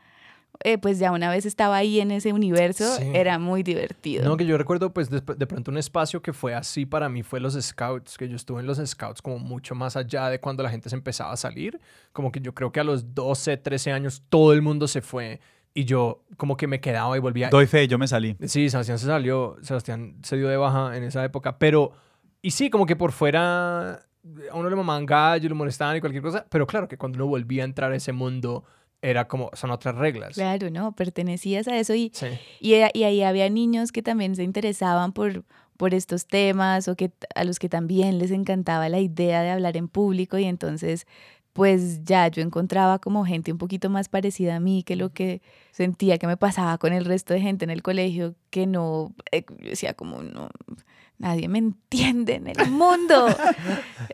eh, 0.64 0.78
pues 0.78 1.00
ya 1.00 1.12
una 1.12 1.30
vez 1.30 1.46
estaba 1.46 1.76
ahí 1.78 2.00
en 2.00 2.12
ese 2.12 2.34
universo, 2.34 2.84
Sí. 2.98 3.12
era 3.14 3.38
muy 3.40 3.64
divertido. 3.64 4.24
No, 4.26 4.38
que 4.38 4.46
yo 4.46 4.58
recuerdo, 4.58 4.94
pues, 4.94 5.10
de, 5.10 5.22
de 5.22 5.48
pronto 5.48 5.72
un 5.72 5.78
espacio 5.78 6.22
que 6.22 6.34
fue 6.34 6.54
así 6.54 6.86
para 6.86 7.10
mí 7.10 7.24
fue 7.24 7.40
los 7.40 7.54
scouts, 7.54 8.18
que 8.18 8.30
yo 8.30 8.36
estuve 8.36 8.62
en 8.62 8.68
los 8.68 8.78
scouts 8.78 9.22
como 9.22 9.40
mucho 9.40 9.76
más 9.76 9.96
allá 9.96 10.30
de 10.30 10.40
cuando 10.40 10.64
la 10.64 10.70
gente 10.70 10.90
se 10.90 10.96
empezaba 10.96 11.34
a 11.34 11.38
salir. 11.38 11.80
Como 12.14 12.32
que 12.32 12.40
yo 12.42 12.54
creo 12.54 12.72
que 12.72 12.80
a 12.80 12.84
los 12.84 13.14
12, 13.14 13.58
13 13.58 13.92
años 13.92 14.24
todo 14.30 14.54
el 14.54 14.62
mundo 14.62 14.88
se 14.88 15.02
fue 15.02 15.40
y 15.74 15.84
yo 15.84 16.24
como 16.38 16.56
que 16.56 16.68
me 16.68 16.80
quedaba 16.80 17.18
y 17.18 17.20
volvía. 17.20 17.50
Doy 17.50 17.66
fe, 17.68 17.88
yo 17.88 17.98
me 17.98 18.08
salí. 18.08 18.38
Sí, 18.46 18.70
Sebastián 18.70 18.98
se 18.98 19.08
salió, 19.08 19.58
Sebastián 19.62 20.16
se 20.24 20.38
dio 20.38 20.48
de 20.48 20.56
baja 20.58 20.96
en 20.96 21.04
esa 21.04 21.24
época, 21.26 21.58
pero, 21.60 21.92
y 22.42 22.52
sí, 22.52 22.70
como 22.70 22.86
que 22.86 22.96
por 22.96 23.12
fuera 23.12 23.92
a 24.52 24.56
uno 24.56 24.70
le 24.70 24.76
mamaban 24.76 25.06
gallo, 25.06 25.50
lo 25.50 25.56
molestaban 25.56 25.98
y 25.98 26.00
cualquier 26.00 26.24
cosa, 26.24 26.46
pero 26.50 26.66
claro 26.66 26.88
que 26.88 26.98
cuando 26.98 27.18
uno 27.18 27.28
volvía 27.28 27.64
a 27.64 27.66
entrar 27.66 27.92
a 27.92 27.96
ese 27.96 28.12
mundo 28.12 28.64
era 29.06 29.28
como, 29.28 29.52
son 29.54 29.72
otras 29.72 29.96
reglas. 29.96 30.34
Claro, 30.34 30.70
no, 30.70 30.94
pertenecías 30.94 31.68
a 31.68 31.78
eso 31.78 31.94
y, 31.94 32.12
Sí. 32.14 32.28
y, 32.60 32.74
ahí 32.74 33.22
había 33.24 33.50
niños 33.50 33.92
que 33.92 34.02
también 34.02 34.36
se 34.36 34.44
interesaban 34.44 35.14
por, 35.14 35.44
por 35.78 35.94
estos 35.94 36.26
temas 36.26 36.88
o 36.88 36.96
que 36.96 37.12
a 37.36 37.44
los 37.44 37.60
que 37.60 37.70
también 37.70 38.18
les 38.18 38.32
encantaba 38.32 38.90
la 38.90 39.00
idea 39.00 39.42
de 39.44 39.52
hablar 39.52 39.78
en 39.78 39.88
público 39.88 40.38
y 40.38 40.46
entonces 40.46 41.06
pues 41.54 42.04
ya 42.04 42.28
yo 42.28 42.42
encontraba 42.42 43.00
como 43.00 43.24
gente 43.26 43.50
un 43.50 43.58
poquito 43.58 43.90
más 43.90 44.10
parecida 44.10 44.58
a 44.58 44.60
mí 44.60 44.84
que 44.84 44.98
lo 44.98 45.14
que 45.14 45.42
sentía 45.72 46.18
que 46.18 46.28
me 46.28 46.36
pasaba 46.36 46.78
con 46.78 46.92
el 46.92 47.06
resto 47.06 47.34
de 47.34 47.40
gente 47.40 47.64
en 47.64 47.70
el 47.70 47.82
colegio 47.82 48.36
que 48.50 48.68
no, 48.68 49.16
eh, 49.32 49.46
yo 49.60 49.70
decía 49.70 49.94
como 49.94 50.22
no, 50.22 50.50
nadie 51.18 51.48
me 51.48 51.60
entiende 51.60 52.36
en 52.36 52.48
el 52.48 52.70
mundo. 52.72 53.28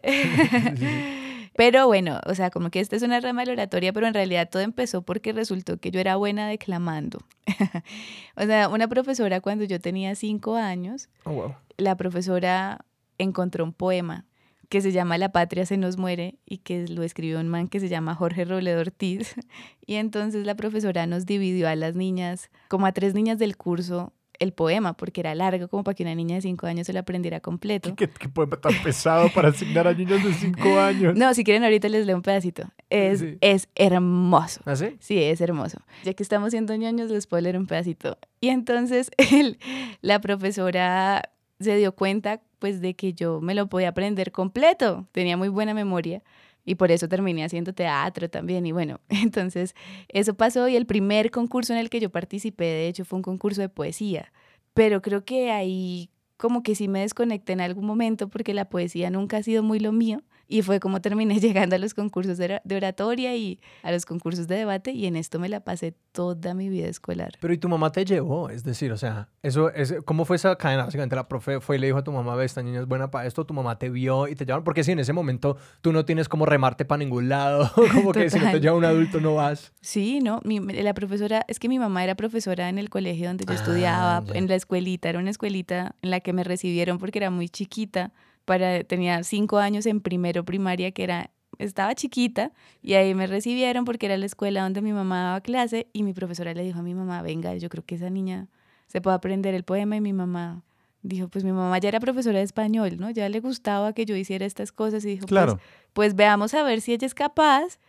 Pero 1.55 1.85
bueno, 1.87 2.19
o 2.25 2.33
sea, 2.33 2.49
como 2.49 2.69
que 2.69 2.79
esta 2.79 2.95
es 2.95 3.01
una 3.03 3.19
rama 3.19 3.41
de 3.41 3.47
la 3.47 3.53
oratoria, 3.53 3.91
pero 3.91 4.07
en 4.07 4.13
realidad 4.13 4.49
todo 4.49 4.61
empezó 4.61 5.01
porque 5.01 5.33
resultó 5.33 5.77
que 5.77 5.91
yo 5.91 5.99
era 5.99 6.15
buena 6.15 6.47
declamando. 6.47 7.19
o 8.37 8.43
sea, 8.43 8.69
una 8.69 8.87
profesora 8.87 9.41
cuando 9.41 9.65
yo 9.65 9.79
tenía 9.79 10.15
cinco 10.15 10.55
años, 10.55 11.09
Oh, 11.25 11.31
wow. 11.33 11.55
la 11.77 11.97
profesora 11.97 12.85
encontró 13.17 13.63
un 13.65 13.73
poema 13.73 14.25
que 14.69 14.79
se 14.81 14.93
llama 14.93 15.17
La 15.17 15.33
patria 15.33 15.65
se 15.65 15.75
nos 15.75 15.97
muere 15.97 16.39
y 16.45 16.59
que 16.59 16.87
lo 16.87 17.03
escribió 17.03 17.39
un 17.41 17.49
man 17.49 17.67
que 17.67 17.81
se 17.81 17.89
llama 17.89 18.15
Jorge 18.15 18.45
Robledo 18.45 18.79
Ortiz. 18.79 19.35
Y 19.85 19.95
entonces 19.95 20.45
la 20.45 20.55
profesora 20.55 21.05
nos 21.05 21.25
dividió 21.25 21.67
a 21.67 21.75
las 21.75 21.95
niñas, 21.95 22.49
como 22.69 22.85
a 22.85 22.93
tres 22.93 23.13
niñas 23.13 23.39
del 23.39 23.57
curso, 23.57 24.13
el 24.41 24.51
poema, 24.53 24.93
porque 24.93 25.21
era 25.21 25.33
largo, 25.35 25.67
como 25.69 25.83
para 25.83 25.95
que 25.95 26.03
una 26.03 26.13
niña 26.15 26.35
de 26.35 26.41
cinco 26.41 26.67
años 26.67 26.87
se 26.87 26.93
lo 26.93 26.99
aprendiera 26.99 27.39
completo. 27.39 27.93
¿Qué, 27.95 28.09
qué 28.09 28.27
poema 28.27 28.57
tan 28.57 28.73
pesado 28.83 29.29
para 29.33 29.49
asignar 29.49 29.87
a 29.87 29.93
niños 29.93 30.23
de 30.23 30.33
5 30.33 30.59
años? 30.79 31.15
No, 31.15 31.33
si 31.33 31.43
quieren 31.43 31.63
ahorita 31.63 31.87
les 31.89 32.05
leo 32.05 32.15
un 32.15 32.21
pedacito. 32.21 32.63
Es, 32.89 33.19
Sí. 33.19 33.37
es 33.41 33.69
hermoso. 33.75 34.61
¿Ah, 34.65 34.75
sí? 34.75 34.97
Sí, 34.99 35.17
es 35.21 35.39
hermoso. 35.41 35.77
Ya 36.03 36.13
que 36.13 36.23
estamos 36.23 36.51
siendo 36.51 36.75
ñoños, 36.75 37.09
les 37.11 37.27
puedo 37.27 37.41
leer 37.41 37.57
un 37.57 37.67
pedacito. 37.67 38.17
Y 38.39 38.49
entonces 38.49 39.11
el- 39.31 39.57
la 40.01 40.19
profesora 40.21 41.29
se 41.59 41.75
dio 41.77 41.93
cuenta 41.93 42.41
pues 42.59 42.81
de 42.81 42.95
que 42.95 43.13
yo 43.13 43.41
me 43.41 43.55
lo 43.55 43.67
podía 43.67 43.89
aprender 43.89 44.31
completo. 44.31 45.07
Tenía 45.11 45.37
muy 45.37 45.47
buena 45.49 45.73
memoria 45.73 46.21
y 46.65 46.75
por 46.75 46.91
eso 46.91 47.07
terminé 47.07 47.43
haciendo 47.43 47.73
teatro 47.73 48.29
también. 48.29 48.65
Y 48.65 48.71
bueno, 48.71 48.99
entonces 49.09 49.75
eso 50.07 50.33
pasó 50.33 50.67
y 50.67 50.75
el 50.75 50.85
primer 50.85 51.31
concurso 51.31 51.73
en 51.73 51.79
el 51.79 51.89
que 51.89 51.99
yo 51.99 52.09
participé, 52.09 52.65
de 52.65 52.87
hecho, 52.87 53.05
fue 53.05 53.17
un 53.17 53.23
concurso 53.23 53.61
de 53.61 53.69
poesía. 53.69 54.31
Pero 54.73 55.01
creo 55.01 55.25
que 55.25 55.51
ahí 55.51 56.09
como 56.37 56.63
que 56.63 56.75
sí 56.75 56.87
me 56.87 57.01
desconecté 57.01 57.53
en 57.53 57.61
algún 57.61 57.85
momento 57.85 58.27
porque 58.27 58.53
la 58.53 58.65
poesía 58.69 59.09
nunca 59.11 59.37
ha 59.37 59.43
sido 59.43 59.63
muy 59.63 59.79
lo 59.79 59.91
mío. 59.91 60.23
Y 60.51 60.63
fue 60.63 60.81
como 60.81 60.99
terminé 61.01 61.39
llegando 61.39 61.75
a 61.77 61.79
los 61.79 61.93
concursos 61.93 62.37
de 62.37 62.45
ora- 62.45 62.61
de 62.65 62.75
oratoria 62.75 63.35
y 63.37 63.59
a 63.83 63.91
los 63.91 64.05
concursos 64.05 64.47
de 64.47 64.55
debate 64.57 64.91
y 64.91 65.05
en 65.05 65.15
esto 65.15 65.39
me 65.39 65.47
la 65.47 65.61
pasé 65.61 65.93
toda 66.11 66.53
mi 66.53 66.67
vida 66.67 66.87
escolar. 66.87 67.31
Pero 67.39 67.53
¿y 67.53 67.57
tu 67.57 67.69
mamá 67.69 67.91
te 67.93 68.03
llevó? 68.03 68.49
Es 68.49 68.63
decir, 68.65 68.91
o 68.91 68.97
sea, 68.97 69.29
eso 69.43 69.69
es, 69.71 69.95
¿cómo 70.03 70.25
fue 70.25 70.35
esa 70.35 70.53
cadena? 70.57 70.83
Básicamente 70.83 71.15
la 71.15 71.29
profe 71.29 71.61
fue 71.61 71.77
y 71.77 71.79
le 71.79 71.87
dijo 71.87 71.99
a 71.99 72.03
tu 72.03 72.11
mamá, 72.11 72.35
ve, 72.35 72.43
esta 72.43 72.61
niña 72.61 72.81
es 72.81 72.85
buena 72.85 73.09
para 73.09 73.25
esto, 73.27 73.45
tu 73.45 73.53
mamá 73.53 73.79
te 73.79 73.89
vio 73.89 74.27
y 74.27 74.35
te 74.35 74.45
llevaron, 74.45 74.65
porque 74.65 74.83
si 74.83 74.91
en 74.91 74.99
ese 74.99 75.13
momento 75.13 75.55
tú 75.79 75.93
no 75.93 76.03
tienes 76.03 76.27
como 76.27 76.45
remarte 76.45 76.83
para 76.83 76.99
ningún 76.99 77.29
lado, 77.29 77.71
como 77.95 78.11
que 78.11 78.29
si 78.29 78.37
no 78.37 78.51
te 78.51 78.59
lleva 78.59 78.75
un 78.75 78.83
adulto 78.83 79.21
no 79.21 79.35
vas. 79.35 79.71
Sí, 79.79 80.19
no, 80.19 80.41
mi, 80.43 80.59
la 80.59 80.93
profesora, 80.93 81.45
es 81.47 81.59
que 81.59 81.69
mi 81.69 81.79
mamá 81.79 82.03
era 82.03 82.15
profesora 82.15 82.67
en 82.67 82.77
el 82.77 82.89
colegio 82.89 83.27
donde 83.27 83.45
yo 83.45 83.53
Ah, 83.53 83.55
estudiaba, 83.55 84.23
ya. 84.25 84.33
en 84.37 84.47
la 84.49 84.55
escuelita, 84.55 85.07
era 85.07 85.19
una 85.19 85.29
escuelita 85.29 85.95
en 86.01 86.09
la 86.09 86.19
que 86.19 86.33
me 86.33 86.43
recibieron 86.43 86.97
porque 86.97 87.19
era 87.19 87.29
muy 87.29 87.47
chiquita, 87.47 88.11
para, 88.45 88.83
tenía 88.83 89.23
cinco 89.23 89.57
años 89.57 89.85
en 89.85 90.01
primero 90.01 90.43
primaria, 90.45 90.91
que 90.91 91.03
era, 91.03 91.31
estaba 91.59 91.95
chiquita, 91.95 92.51
y 92.81 92.93
ahí 92.93 93.13
me 93.15 93.27
recibieron 93.27 93.85
porque 93.85 94.07
era 94.07 94.17
la 94.17 94.25
escuela 94.25 94.63
donde 94.63 94.81
mi 94.81 94.93
mamá 94.93 95.23
daba 95.23 95.41
clase, 95.41 95.87
y 95.93 96.03
mi 96.03 96.13
profesora 96.13 96.53
le 96.53 96.63
dijo 96.63 96.79
a 96.79 96.83
mi 96.83 96.93
mamá, 96.93 97.21
venga, 97.21 97.55
yo 97.55 97.69
creo 97.69 97.85
que 97.85 97.95
esa 97.95 98.09
niña 98.09 98.47
se 98.87 99.01
puede 99.01 99.15
aprender 99.15 99.53
el 99.53 99.63
poema, 99.63 99.95
y 99.95 100.01
mi 100.01 100.13
mamá 100.13 100.63
dijo, 101.03 101.27
pues 101.29 101.43
mi 101.43 101.51
mamá 101.51 101.77
ya 101.79 101.89
era 101.89 101.99
profesora 101.99 102.39
de 102.39 102.45
español, 102.45 102.97
¿no? 102.99 103.09
Ya 103.09 103.27
le 103.29 103.39
gustaba 103.39 103.93
que 103.93 104.05
yo 104.05 104.15
hiciera 104.15 104.45
estas 104.45 104.71
cosas, 104.71 105.03
y 105.05 105.09
dijo, 105.09 105.21
pues, 105.21 105.29
Claro. 105.29 105.59
pues 105.93 106.15
veamos 106.15 106.53
a 106.53 106.63
ver 106.63 106.81
si 106.81 106.93
ella 106.93 107.07
es 107.07 107.13
capaz. 107.13 107.79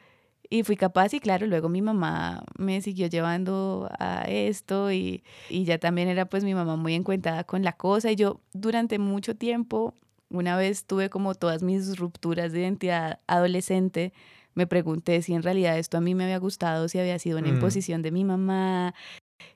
Y 0.51 0.65
fui 0.65 0.77
capaz 0.77 1.15
y 1.15 1.21
claro, 1.21 1.47
luego 1.47 1.71
mi 1.71 1.81
mamá 1.81 2.45
me 2.59 2.83
siguió 2.83 3.07
llevando 3.07 3.89
a 3.99 4.25
esto 4.29 4.93
y, 4.93 5.23
y 5.49 5.65
ya 5.65 5.79
también 5.79 6.09
era 6.09 6.27
pues 6.27 6.45
mi 6.45 6.53
mamá 6.55 6.77
muy 6.77 6.93
encuentada 6.93 7.45
con 7.45 7.63
la 7.65 7.73
cosa 7.73 8.11
y 8.11 8.17
yo 8.17 8.43
durante 8.53 8.99
mucho 8.99 9.35
tiempo, 9.35 9.95
una 10.33 10.57
vez 10.57 10.87
tuve 10.87 11.11
como 11.11 11.35
todas 11.35 11.63
mis 11.63 11.99
rupturas 11.99 12.53
de 12.53 12.61
identidad 12.61 13.21
adolescente, 13.27 14.13
me 14.55 14.67
pregunté 14.67 15.23
si 15.23 15.35
en 15.35 15.43
realidad 15.43 15.79
esto 15.79 15.97
a 15.99 16.01
mí 16.01 16.15
me 16.15 16.25
había 16.25 16.39
gustado, 16.39 16.89
si 16.89 16.99
había 16.99 17.19
sido 17.19 17.39
una 17.39 17.49
Mm. 17.49 17.51
imposición 17.51 18.03
de 18.03 18.11
mi 18.13 18.25
mamá, 18.25 18.95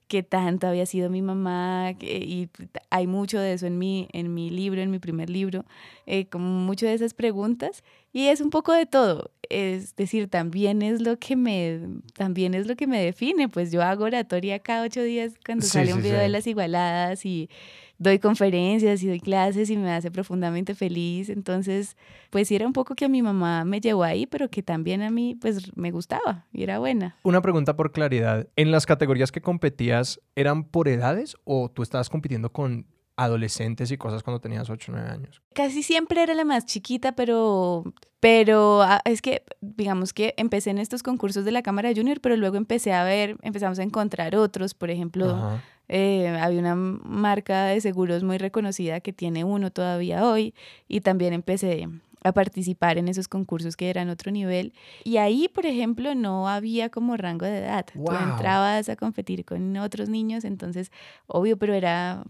qué 0.08 0.22
tanto 0.22 0.66
había 0.68 0.86
sido 0.86 1.10
mi 1.10 1.22
mamá, 1.22 1.92
y 2.00 2.48
hay 2.90 3.06
mucho 3.06 3.40
de 3.40 3.54
eso 3.54 3.66
en 3.66 3.78
mi, 3.78 4.08
en 4.12 4.34
mi 4.34 4.50
libro, 4.50 4.80
en 4.82 4.90
mi 4.90 4.98
primer 5.00 5.30
libro, 5.30 5.64
eh, 6.06 6.26
como 6.28 6.46
mucho 6.60 6.86
de 6.86 6.94
esas 6.94 7.14
preguntas, 7.14 7.82
y 8.12 8.28
es 8.28 8.40
un 8.40 8.50
poco 8.50 8.72
de 8.72 8.86
todo, 8.86 9.32
es 9.48 9.96
decir, 9.96 10.28
también 10.28 10.82
es 10.82 11.00
lo 11.02 11.18
que 11.18 11.36
me, 11.36 11.80
también 12.14 12.54
es 12.54 12.66
lo 12.68 12.76
que 12.76 12.86
me 12.86 13.02
define, 13.02 13.48
pues 13.48 13.72
yo 13.72 13.82
hago 13.82 14.04
oratoria 14.04 14.58
cada 14.60 14.84
ocho 14.84 15.02
días 15.02 15.34
cuando 15.44 15.64
Sí, 15.64 15.70
sale 15.70 15.92
un 15.94 16.02
sí, 16.02 16.08
video 16.08 16.20
de 16.20 16.28
las 16.28 16.46
igualadas 16.46 17.24
y 17.26 17.50
doy 17.98 18.18
conferencias 18.18 19.02
y 19.02 19.08
doy 19.08 19.20
clases 19.20 19.70
y 19.70 19.76
me 19.76 19.92
hace 19.92 20.10
profundamente 20.10 20.74
feliz, 20.74 21.28
entonces, 21.28 21.96
pues 22.30 22.50
era 22.50 22.66
un 22.66 22.72
poco 22.72 22.94
que 22.94 23.06
a 23.06 23.08
mi 23.08 23.22
mamá 23.22 23.64
me 23.64 23.80
llevó 23.80 24.04
ahí, 24.04 24.26
pero 24.26 24.48
que 24.50 24.62
también 24.62 25.02
a 25.02 25.10
mí, 25.10 25.34
pues 25.34 25.76
me 25.76 25.90
gustaba 25.90 26.46
y 26.52 26.62
era 26.62 26.78
buena. 26.78 27.16
Una 27.22 27.40
pregunta 27.40 27.76
por 27.76 27.92
claridad. 27.92 28.48
¿En 28.56 28.70
las 28.70 28.86
categorías 28.86 29.32
que 29.32 29.40
competías 29.40 30.20
eran 30.34 30.64
por 30.64 30.88
edades 30.88 31.36
o 31.44 31.70
tú 31.70 31.82
estabas 31.82 32.08
compitiendo 32.08 32.52
con 32.52 32.86
adolescentes 33.16 33.90
y 33.90 33.96
cosas 33.96 34.22
cuando 34.22 34.40
tenías 34.40 34.68
8 34.68 34.92
o 34.92 34.94
9 34.94 35.10
años? 35.10 35.40
casi 35.54 35.82
siempre 35.82 36.22
era 36.22 36.34
la 36.34 36.44
más 36.44 36.66
chiquita, 36.66 37.12
pero, 37.12 37.82
pero 38.20 38.82
ah, 38.82 39.00
es 39.06 39.22
que, 39.22 39.42
digamos 39.62 40.12
que 40.12 40.34
empecé 40.36 40.68
en 40.68 40.78
estos 40.78 41.02
concursos 41.02 41.46
de 41.46 41.50
la 41.50 41.62
Cámara 41.62 41.90
Junior, 41.96 42.20
pero 42.20 42.36
luego 42.36 42.56
empecé 42.56 42.92
a 42.92 43.04
ver, 43.04 43.38
empezamos 43.40 43.78
a 43.78 43.82
encontrar 43.82 44.36
otros, 44.36 44.74
por 44.74 44.90
ejemplo, 44.90 45.30
Ajá. 45.30 45.62
Eh, 45.88 46.28
había 46.28 46.60
una 46.60 46.74
marca 46.74 47.66
de 47.66 47.80
seguros 47.80 48.22
muy 48.22 48.38
reconocida 48.38 49.00
que 49.00 49.12
tiene 49.12 49.44
uno 49.44 49.70
todavía 49.70 50.26
hoy 50.26 50.54
y 50.88 51.00
también 51.00 51.32
empecé 51.32 51.88
a 52.22 52.32
participar 52.32 52.98
en 52.98 53.08
esos 53.08 53.28
concursos 53.28 53.76
que 53.76 53.88
eran 53.88 54.08
otro 54.08 54.32
nivel. 54.32 54.72
Y 55.04 55.18
ahí 55.18 55.48
por 55.48 55.66
ejemplo 55.66 56.14
no 56.14 56.48
había 56.48 56.88
como 56.90 57.16
rango 57.16 57.46
de 57.46 57.58
edad. 57.58 57.86
Tú 57.92 58.04
entrabas 58.12 58.88
a 58.88 58.96
competir 58.96 59.44
con 59.44 59.76
otros 59.76 60.08
niños 60.08 60.44
entonces 60.44 60.90
obvio 61.26 61.56
pero 61.56 61.74
era 61.74 62.24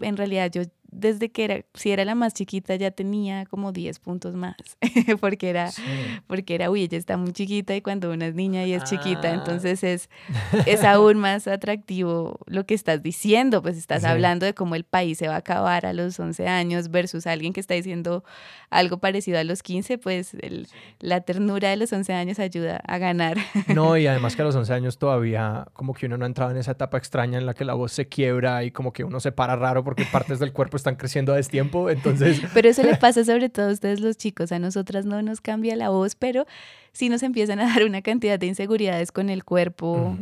en 0.00 0.16
realidad 0.16 0.50
yo 0.50 0.62
desde 0.98 1.30
que 1.30 1.44
era 1.44 1.60
si 1.74 1.90
era 1.90 2.04
la 2.04 2.14
más 2.14 2.32
chiquita 2.32 2.74
ya 2.76 2.90
tenía 2.90 3.44
como 3.46 3.70
10 3.72 3.98
puntos 3.98 4.34
más 4.34 4.56
porque 5.20 5.50
era 5.50 5.70
Sí. 5.70 5.82
porque 6.26 6.54
era, 6.54 6.70
uy, 6.70 6.82
ella 6.82 6.96
está 6.98 7.16
muy 7.16 7.32
chiquita 7.32 7.74
y 7.76 7.82
cuando 7.82 8.10
una 8.10 8.26
es 8.26 8.34
niña 8.34 8.64
y 8.64 8.72
es 8.72 8.84
chiquita, 8.84 9.30
Ah. 9.30 9.34
entonces 9.34 9.84
es, 9.84 10.08
es 10.66 10.84
aún 10.84 11.18
más 11.18 11.46
atractivo 11.46 12.38
lo 12.46 12.64
que 12.64 12.74
estás 12.74 13.02
diciendo, 13.02 13.60
pues 13.62 13.76
estás 13.76 14.02
Sí. 14.02 14.08
hablando 14.08 14.46
de 14.46 14.54
cómo 14.54 14.74
el 14.74 14.84
país 14.84 15.18
se 15.18 15.28
va 15.28 15.34
a 15.34 15.38
acabar 15.38 15.84
a 15.86 15.92
los 15.92 16.18
11 16.18 16.48
años 16.48 16.90
versus 16.90 17.26
alguien 17.26 17.52
que 17.52 17.60
está 17.60 17.74
diciendo 17.74 18.24
algo 18.70 18.98
parecido 18.98 19.38
a 19.38 19.44
los 19.44 19.62
15, 19.62 19.98
pues 19.98 20.34
el- 20.34 20.66
la 21.00 21.20
ternura 21.20 21.68
de 21.70 21.76
los 21.76 21.92
11 21.92 22.12
años 22.14 22.38
ayuda 22.38 22.80
a 22.86 22.98
ganar. 22.98 23.36
No, 23.74 23.96
y 23.96 24.06
además 24.06 24.34
que 24.36 24.42
a 24.42 24.44
los 24.46 24.56
11 24.56 24.72
años 24.72 24.98
todavía 24.98 25.66
como 25.72 25.92
que 25.94 26.06
uno 26.06 26.16
no 26.16 26.24
ha 26.24 26.28
entrado 26.28 26.50
en 26.52 26.56
esa 26.56 26.72
etapa 26.72 26.96
extraña 26.98 27.38
en 27.38 27.46
la 27.46 27.54
que 27.54 27.64
la 27.64 27.74
voz 27.74 27.92
se 27.92 28.06
quiebra 28.08 28.64
y 28.64 28.70
como 28.70 28.92
que 28.92 29.04
uno 29.04 29.20
se 29.20 29.32
para 29.32 29.56
raro 29.56 29.84
porque 29.84 30.04
partes 30.10 30.38
del 30.38 30.52
cuerpo 30.52 30.76
están 30.76 30.85
creciendo 30.94 31.32
a 31.32 31.36
destiempo. 31.36 31.90
Entonces, 31.90 32.40
Pero 32.54 32.68
eso 32.68 32.84
le 32.84 32.94
pasa 32.96 33.24
sobre 33.24 33.48
todo 33.48 33.70
a 33.70 33.72
ustedes 33.72 34.00
los 34.00 34.16
chicos, 34.16 34.52
a 34.52 34.60
nosotras 34.60 35.04
no 35.04 35.20
nos 35.22 35.40
cambia 35.40 35.74
la 35.74 35.88
voz, 35.88 36.14
pero 36.14 36.46
sí 36.92 37.08
nos 37.08 37.24
empiezan 37.24 37.58
a 37.58 37.66
dar 37.66 37.84
una 37.84 38.02
cantidad 38.02 38.38
de 38.38 38.46
inseguridades 38.46 39.10
con 39.10 39.28
el 39.28 39.42
cuerpo. 39.42 40.16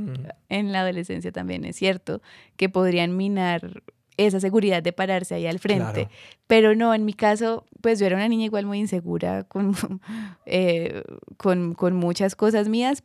en 0.48 0.72
la 0.72 0.80
adolescencia 0.80 1.30
también 1.30 1.66
es 1.66 1.76
cierto, 1.76 2.22
que 2.56 2.70
podrían 2.70 3.16
minar 3.16 3.82
esa 4.16 4.40
seguridad 4.40 4.82
de 4.82 4.92
pararse 4.92 5.34
ahí 5.34 5.46
al 5.46 5.58
frente. 5.58 5.92
Claro. 5.92 6.10
Pero 6.46 6.74
no, 6.74 6.94
en 6.94 7.04
mi 7.04 7.14
caso, 7.14 7.66
pues 7.80 7.98
yo 7.98 8.06
era 8.06 8.16
una 8.16 8.28
niña 8.28 8.44
igual 8.44 8.66
muy 8.66 8.78
insegura, 8.78 9.44
con, 9.44 9.74
eh, 10.46 11.02
con, 11.36 11.74
con 11.74 11.94
muchas 11.96 12.36
cosas 12.36 12.68
mías, 12.68 13.02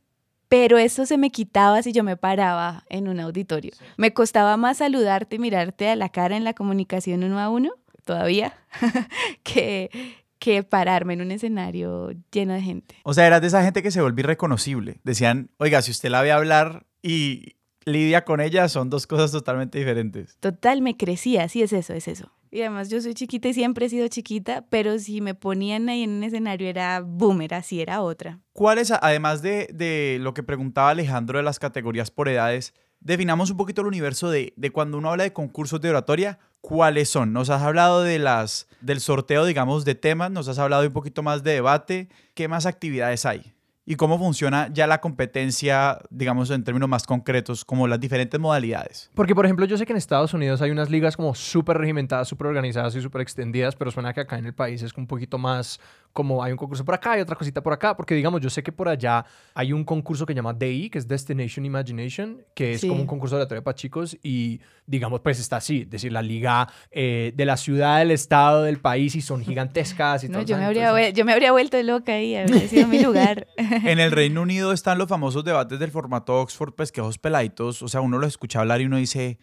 pero 0.50 0.80
eso 0.80 1.06
se 1.06 1.18
me 1.18 1.30
quitaba 1.30 1.82
si 1.84 1.94
yo 1.94 2.04
me 2.04 2.18
paraba 2.18 2.84
en 2.90 3.08
un 3.08 3.20
auditorio. 3.20 3.72
Me 3.98 4.14
costaba 4.14 4.58
más 4.58 4.78
saludarte 4.78 5.36
y 5.36 5.40
mirarte 5.40 5.90
a 5.90 5.96
la 5.96 6.10
cara 6.10 6.36
en 6.36 6.44
la 6.44 6.54
comunicación 6.54 7.24
uno 7.24 7.40
a 7.40 7.50
uno, 7.50 7.72
todavía, 8.04 8.54
que, 9.44 9.92
que 10.40 10.64
pararme 10.64 11.14
en 11.14 11.22
un 11.22 11.32
escenario 11.32 12.12
lleno 12.32 12.54
de 12.54 12.62
gente. 12.62 12.96
O 13.04 13.14
sea, 13.14 13.28
eras 13.28 13.42
de 13.42 13.48
esa 13.48 13.64
gente 13.64 13.84
que 13.84 13.92
se 13.92 14.02
volvió 14.02 14.24
irreconocible. 14.24 15.00
Decían, 15.04 15.52
oiga, 15.58 15.84
si 15.84 15.92
usted 15.92 16.10
la 16.10 16.24
ve 16.24 16.32
hablar 16.32 16.88
y 17.04 17.59
lidia 17.92 18.26
con 18.26 18.40
ella, 18.40 18.70
son 18.70 18.90
dos 18.90 19.08
cosas 19.08 19.32
totalmente 19.32 19.78
diferentes. 19.78 20.38
Total, 20.40 20.82
me 20.82 20.98
crecía, 20.98 21.48
sí 21.50 21.62
es 21.62 21.74
eso, 21.74 21.94
es 21.94 22.08
eso. 22.08 22.32
Y 22.52 22.62
además 22.62 22.90
yo 22.90 23.00
soy 23.02 23.14
chiquita 23.14 23.50
y 23.50 23.54
siempre 23.54 23.86
he 23.86 23.90
sido 23.90 24.08
chiquita, 24.08 24.66
pero 24.70 24.98
si 24.98 25.22
me 25.22 25.36
ponían 25.36 25.88
ahí 25.90 26.04
en 26.04 26.12
un 26.12 26.24
escenario 26.24 26.68
era 26.68 27.00
boom, 27.02 27.42
era 27.42 27.58
así, 27.58 27.80
era 27.82 28.02
otra. 28.02 28.40
¿Cuáles, 28.54 28.92
además 28.92 29.42
de, 29.42 29.70
de 29.74 30.18
lo 30.20 30.34
que 30.34 30.42
preguntaba 30.42 30.90
Alejandro 30.90 31.38
de 31.38 31.44
las 31.44 31.60
categorías 31.60 32.10
por 32.10 32.28
edades, 32.28 32.74
definamos 33.00 33.52
un 33.52 33.58
poquito 33.58 33.82
el 33.82 33.88
universo 33.88 34.30
de, 34.30 34.54
de 34.56 34.72
cuando 34.72 34.98
uno 34.98 35.12
habla 35.12 35.24
de 35.24 35.34
concursos 35.34 35.80
de 35.82 35.90
oratoria, 35.90 36.40
¿cuáles 36.62 37.10
son? 37.10 37.34
Nos 37.34 37.50
has 37.50 37.62
hablado 37.62 38.02
de 38.02 38.20
las, 38.20 38.68
del 38.82 39.00
sorteo, 39.00 39.46
digamos, 39.46 39.86
de 39.86 39.96
temas, 39.96 40.32
nos 40.32 40.48
has 40.48 40.60
hablado 40.60 40.84
un 40.86 40.94
poquito 40.94 41.24
más 41.24 41.44
de 41.44 41.54
debate, 41.54 42.10
¿qué 42.34 42.48
más 42.48 42.66
actividades 42.66 43.26
hay? 43.26 43.54
Y 43.90 43.96
cómo 43.96 44.20
funciona 44.20 44.70
ya 44.72 44.86
la 44.86 45.02
competencia, 45.02 45.98
digamos, 46.12 46.52
en 46.52 46.64
términos 46.64 46.88
más 46.88 47.08
concretos, 47.08 47.66
como 47.66 47.88
las 47.88 48.00
diferentes 48.00 48.40
modalidades. 48.40 49.10
Porque, 49.16 49.34
por 49.34 49.46
ejemplo, 49.46 49.66
yo 49.66 49.80
sé 49.80 49.88
que 49.88 49.94
en 49.94 49.98
Estados 49.98 50.32
Unidos 50.36 50.62
hay 50.62 50.70
unas 50.70 50.92
ligas 50.92 51.18
como 51.18 51.34
súper 51.34 51.80
regimentadas, 51.80 52.28
súper 52.28 52.46
organizadas 52.46 52.96
y 52.96 53.02
súper 53.02 53.22
extendidas, 53.22 53.76
pero 53.76 53.90
suena 53.90 54.14
que 54.14 54.22
acá 54.22 54.38
en 54.38 54.46
el 54.46 54.54
país 54.54 54.84
es 54.84 54.94
un 54.96 55.08
poquito 55.08 55.40
más 55.40 55.80
como 56.14 56.44
hay 56.44 56.52
un 56.52 56.58
concurso 56.58 56.84
por 56.84 56.96
acá 56.96 57.18
y 57.18 57.22
otra 57.22 57.36
cosita 57.36 57.62
por 57.62 57.72
acá, 57.72 57.96
porque 57.96 58.16
digamos, 58.16 58.42
yo 58.42 58.50
sé 58.50 58.64
que 58.64 58.72
por 58.72 58.90
allá 58.90 59.24
hay 59.54 59.72
un 59.74 59.84
concurso 59.84 60.26
que 60.26 60.34
llama 60.34 60.54
DI, 60.54 60.90
que 60.90 60.98
es 60.98 61.08
Destination 61.08 61.66
Imagination, 61.66 62.42
que 62.56 62.74
es 62.74 62.82
Sí. 62.82 62.88
como 62.88 63.02
un 63.02 63.08
concurso 63.08 63.36
de 63.36 63.42
oratoria 63.44 63.64
para 63.64 63.76
chicos 63.76 64.18
y 64.24 64.60
digamos, 64.86 65.20
pues 65.22 65.40
está 65.40 65.58
así, 65.58 65.82
es 65.82 65.90
decir, 65.90 66.12
la 66.12 66.22
liga 66.22 66.68
eh, 66.92 67.32
de 67.36 67.46
la 67.46 67.58
ciudad, 67.58 68.00
del 68.00 68.12
estado, 68.12 68.64
del 68.64 68.80
país 68.80 69.16
y 69.16 69.22
son 69.22 69.44
gigantescas 69.44 70.24
y 70.24 70.28
No, 70.30 70.40
todo. 70.40 70.46
yo 70.48 70.58
me, 70.58 70.66
habría, 70.66 70.90
Entonces, 70.90 71.14
yo 71.14 71.26
me 71.26 71.34
habría 71.34 71.52
vuelto 71.52 71.82
loca 71.84 72.14
ahí, 72.14 72.36
habría 72.36 72.68
sido 72.68 72.88
mi 72.88 73.00
lugar. 73.02 73.48
En 73.86 74.00
el 74.00 74.12
Reino 74.12 74.42
Unido 74.42 74.74
están 74.74 74.98
los 74.98 75.08
famosos 75.08 75.44
debates 75.44 75.80
del 75.80 75.92
formato 75.92 76.40
Oxford, 76.42 76.74
pues 76.74 76.92
que 76.92 77.02
esos 77.02 77.18
peladitos, 77.20 77.82
o 77.84 77.88
sea, 77.88 78.02
uno 78.02 78.18
los 78.18 78.30
escucha 78.30 78.60
hablar 78.62 78.82
y 78.82 78.86
uno 78.86 78.98
dice, 78.98 79.38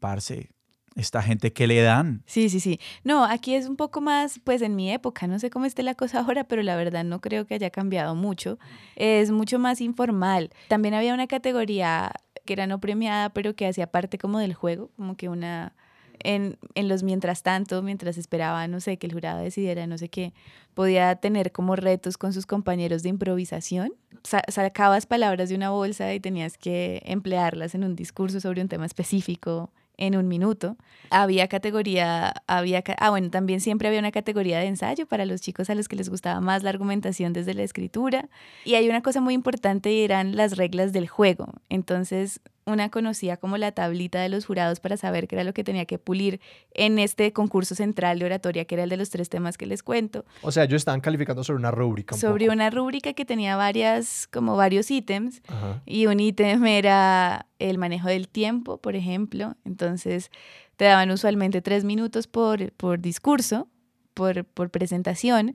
parce, 0.00 0.50
esta 0.96 1.22
gente 1.22 1.52
que 1.52 1.66
le 1.66 1.80
dan. 1.82 2.22
Sí, 2.26 2.48
sí, 2.50 2.60
sí. 2.60 2.80
No, 3.04 3.24
aquí 3.24 3.54
es 3.54 3.66
un 3.68 3.76
poco 3.76 4.00
más, 4.00 4.40
pues 4.42 4.60
en 4.62 4.74
mi 4.76 4.90
época, 4.92 5.26
no 5.26 5.38
sé 5.38 5.48
cómo 5.50 5.64
esté 5.66 5.82
la 5.82 5.94
cosa 5.94 6.20
ahora, 6.26 6.44
pero 6.44 6.62
la 6.62 6.76
verdad 6.76 7.04
no 7.04 7.20
creo 7.20 7.46
que 7.46 7.54
haya 7.54 7.70
cambiado 7.70 8.14
mucho. 8.14 8.58
Es 8.96 9.30
mucho 9.30 9.58
más 9.58 9.80
informal. 9.80 10.50
También 10.68 10.94
había 10.94 11.14
una 11.14 11.26
categoría 11.26 12.12
que 12.44 12.54
era 12.54 12.66
no 12.66 12.80
premiada, 12.80 13.30
pero 13.30 13.54
que 13.54 13.66
hacía 13.66 13.86
parte 13.86 14.18
como 14.18 14.38
del 14.38 14.54
juego, 14.54 14.90
como 14.96 15.16
que 15.16 15.28
una... 15.28 15.74
En, 16.22 16.58
en 16.74 16.86
los 16.88 17.02
mientras 17.02 17.42
tanto, 17.42 17.80
mientras 17.82 18.18
esperaba, 18.18 18.68
no 18.68 18.80
sé, 18.80 18.98
que 18.98 19.06
el 19.06 19.14
jurado 19.14 19.40
decidiera, 19.40 19.86
no 19.86 19.96
sé 19.96 20.10
qué, 20.10 20.34
podía 20.74 21.14
tener 21.16 21.50
como 21.50 21.76
retos 21.76 22.18
con 22.18 22.34
sus 22.34 22.44
compañeros 22.44 23.02
de 23.02 23.08
improvisación. 23.08 23.94
Sa- 24.22 24.42
sacabas 24.48 25.06
palabras 25.06 25.48
de 25.48 25.54
una 25.54 25.70
bolsa 25.70 26.12
y 26.12 26.20
tenías 26.20 26.58
que 26.58 27.00
emplearlas 27.06 27.74
en 27.74 27.84
un 27.84 27.96
discurso 27.96 28.38
sobre 28.38 28.60
un 28.60 28.68
tema 28.68 28.84
específico 28.84 29.72
en 30.00 30.16
un 30.16 30.26
minuto. 30.26 30.76
Había 31.10 31.46
categoría, 31.46 32.32
había, 32.46 32.82
ah, 32.98 33.10
bueno, 33.10 33.30
también 33.30 33.60
siempre 33.60 33.86
había 33.86 34.00
una 34.00 34.10
categoría 34.10 34.58
de 34.58 34.66
ensayo 34.66 35.06
para 35.06 35.26
los 35.26 35.40
chicos 35.40 35.70
a 35.70 35.74
los 35.76 35.86
que 35.86 35.96
les 35.96 36.08
gustaba 36.08 36.40
más 36.40 36.62
la 36.64 36.70
argumentación 36.70 37.32
desde 37.32 37.54
la 37.54 37.62
escritura. 37.62 38.28
Y 38.64 38.74
hay 38.74 38.88
una 38.88 39.02
cosa 39.02 39.20
muy 39.20 39.34
importante 39.34 39.92
y 39.92 40.02
eran 40.02 40.34
las 40.34 40.56
reglas 40.56 40.92
del 40.92 41.06
juego. 41.06 41.52
Entonces, 41.68 42.40
una 42.70 42.90
conocía 42.90 43.36
como 43.36 43.56
la 43.56 43.72
tablita 43.72 44.20
de 44.20 44.28
los 44.28 44.46
jurados 44.46 44.80
para 44.80 44.96
saber 44.96 45.28
qué 45.28 45.36
era 45.36 45.44
lo 45.44 45.52
que 45.52 45.64
tenía 45.64 45.84
que 45.84 45.98
pulir 45.98 46.40
en 46.72 46.98
este 46.98 47.32
concurso 47.32 47.74
central 47.74 48.18
de 48.18 48.24
oratoria, 48.24 48.64
que 48.64 48.74
era 48.74 48.84
el 48.84 48.90
de 48.90 48.96
los 48.96 49.10
tres 49.10 49.28
temas 49.28 49.58
que 49.58 49.66
les 49.66 49.82
cuento 49.82 50.24
O 50.42 50.52
sea, 50.52 50.64
ellos 50.64 50.80
estaban 50.80 51.00
calificando 51.00 51.44
sobre 51.44 51.58
una 51.58 51.70
rúbrica. 51.70 52.14
un 52.14 52.20
sobre 52.20 52.46
poco. 52.46 52.54
una 52.54 52.70
rúbrica 52.70 53.12
que 53.12 53.24
tenía 53.24 53.56
varias, 53.56 54.26
como 54.26 54.56
varios 54.56 54.90
ítems. 54.90 55.42
Ajá. 55.48 55.82
Y 55.86 56.06
un 56.06 56.20
ítem 56.20 56.64
era 56.66 57.46
el 57.58 57.78
manejo 57.78 58.08
del 58.08 58.28
tiempo, 58.28 58.78
por 58.78 58.96
ejemplo. 58.96 59.56
Entonces, 59.64 60.30
te 60.76 60.86
daban 60.86 61.10
usualmente 61.10 61.60
tres 61.60 61.84
minutos 61.84 62.26
por, 62.26 62.72
por 62.72 63.00
discurso, 63.00 63.68
por, 64.14 64.44
por 64.44 64.70
presentación. 64.70 65.54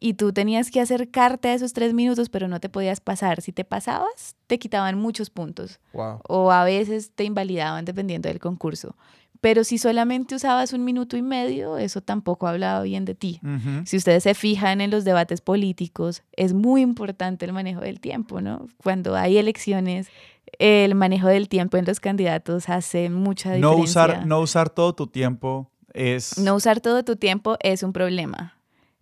Y 0.00 0.14
tú 0.14 0.32
tenías 0.32 0.70
que 0.70 0.80
acercarte 0.80 1.48
a 1.48 1.54
esos 1.54 1.72
tres 1.72 1.92
minutos, 1.92 2.28
pero 2.28 2.46
no 2.46 2.60
te 2.60 2.68
podías 2.68 3.00
pasar. 3.00 3.42
Si 3.42 3.52
te 3.52 3.64
pasabas, 3.64 4.36
te 4.46 4.58
quitaban 4.58 4.98
muchos 4.98 5.30
puntos. 5.30 5.80
Wow. 5.92 6.20
O 6.28 6.52
a 6.52 6.64
veces 6.64 7.12
te 7.14 7.24
invalidaban 7.24 7.84
dependiendo 7.84 8.28
del 8.28 8.38
concurso. 8.38 8.96
Pero 9.40 9.62
si 9.62 9.78
solamente 9.78 10.34
usabas 10.34 10.72
un 10.72 10.84
minuto 10.84 11.16
y 11.16 11.22
medio, 11.22 11.78
eso 11.78 12.00
tampoco 12.00 12.48
hablaba 12.48 12.82
bien 12.82 13.04
de 13.04 13.14
ti. 13.14 13.40
Si 13.84 13.96
ustedes 13.96 14.24
se 14.24 14.34
fijan 14.34 14.80
en 14.80 14.90
los 14.90 15.04
debates 15.04 15.40
políticos, 15.40 16.24
es 16.32 16.54
muy 16.54 16.80
importante 16.80 17.44
el 17.44 17.52
manejo 17.52 17.80
del 17.80 18.00
tiempo, 18.00 18.40
¿no? 18.40 18.66
Cuando 18.82 19.14
hay 19.14 19.38
elecciones, 19.38 20.08
el 20.58 20.96
manejo 20.96 21.28
del 21.28 21.48
tiempo 21.48 21.76
en 21.76 21.84
los 21.84 22.00
candidatos 22.00 22.68
hace 22.68 23.10
mucha 23.10 23.52
diferencia. 23.52 23.76
No 23.76 23.82
usar, 23.82 24.26
no 24.26 24.40
usar 24.40 24.70
todo 24.70 24.92
tu 24.94 25.06
tiempo 25.06 25.70
es... 25.92 26.36
No 26.38 26.56
usar 26.56 26.80
todo 26.80 27.04
tu 27.04 27.14
tiempo 27.14 27.56
es 27.60 27.84
un 27.84 27.92
problema. 27.92 28.57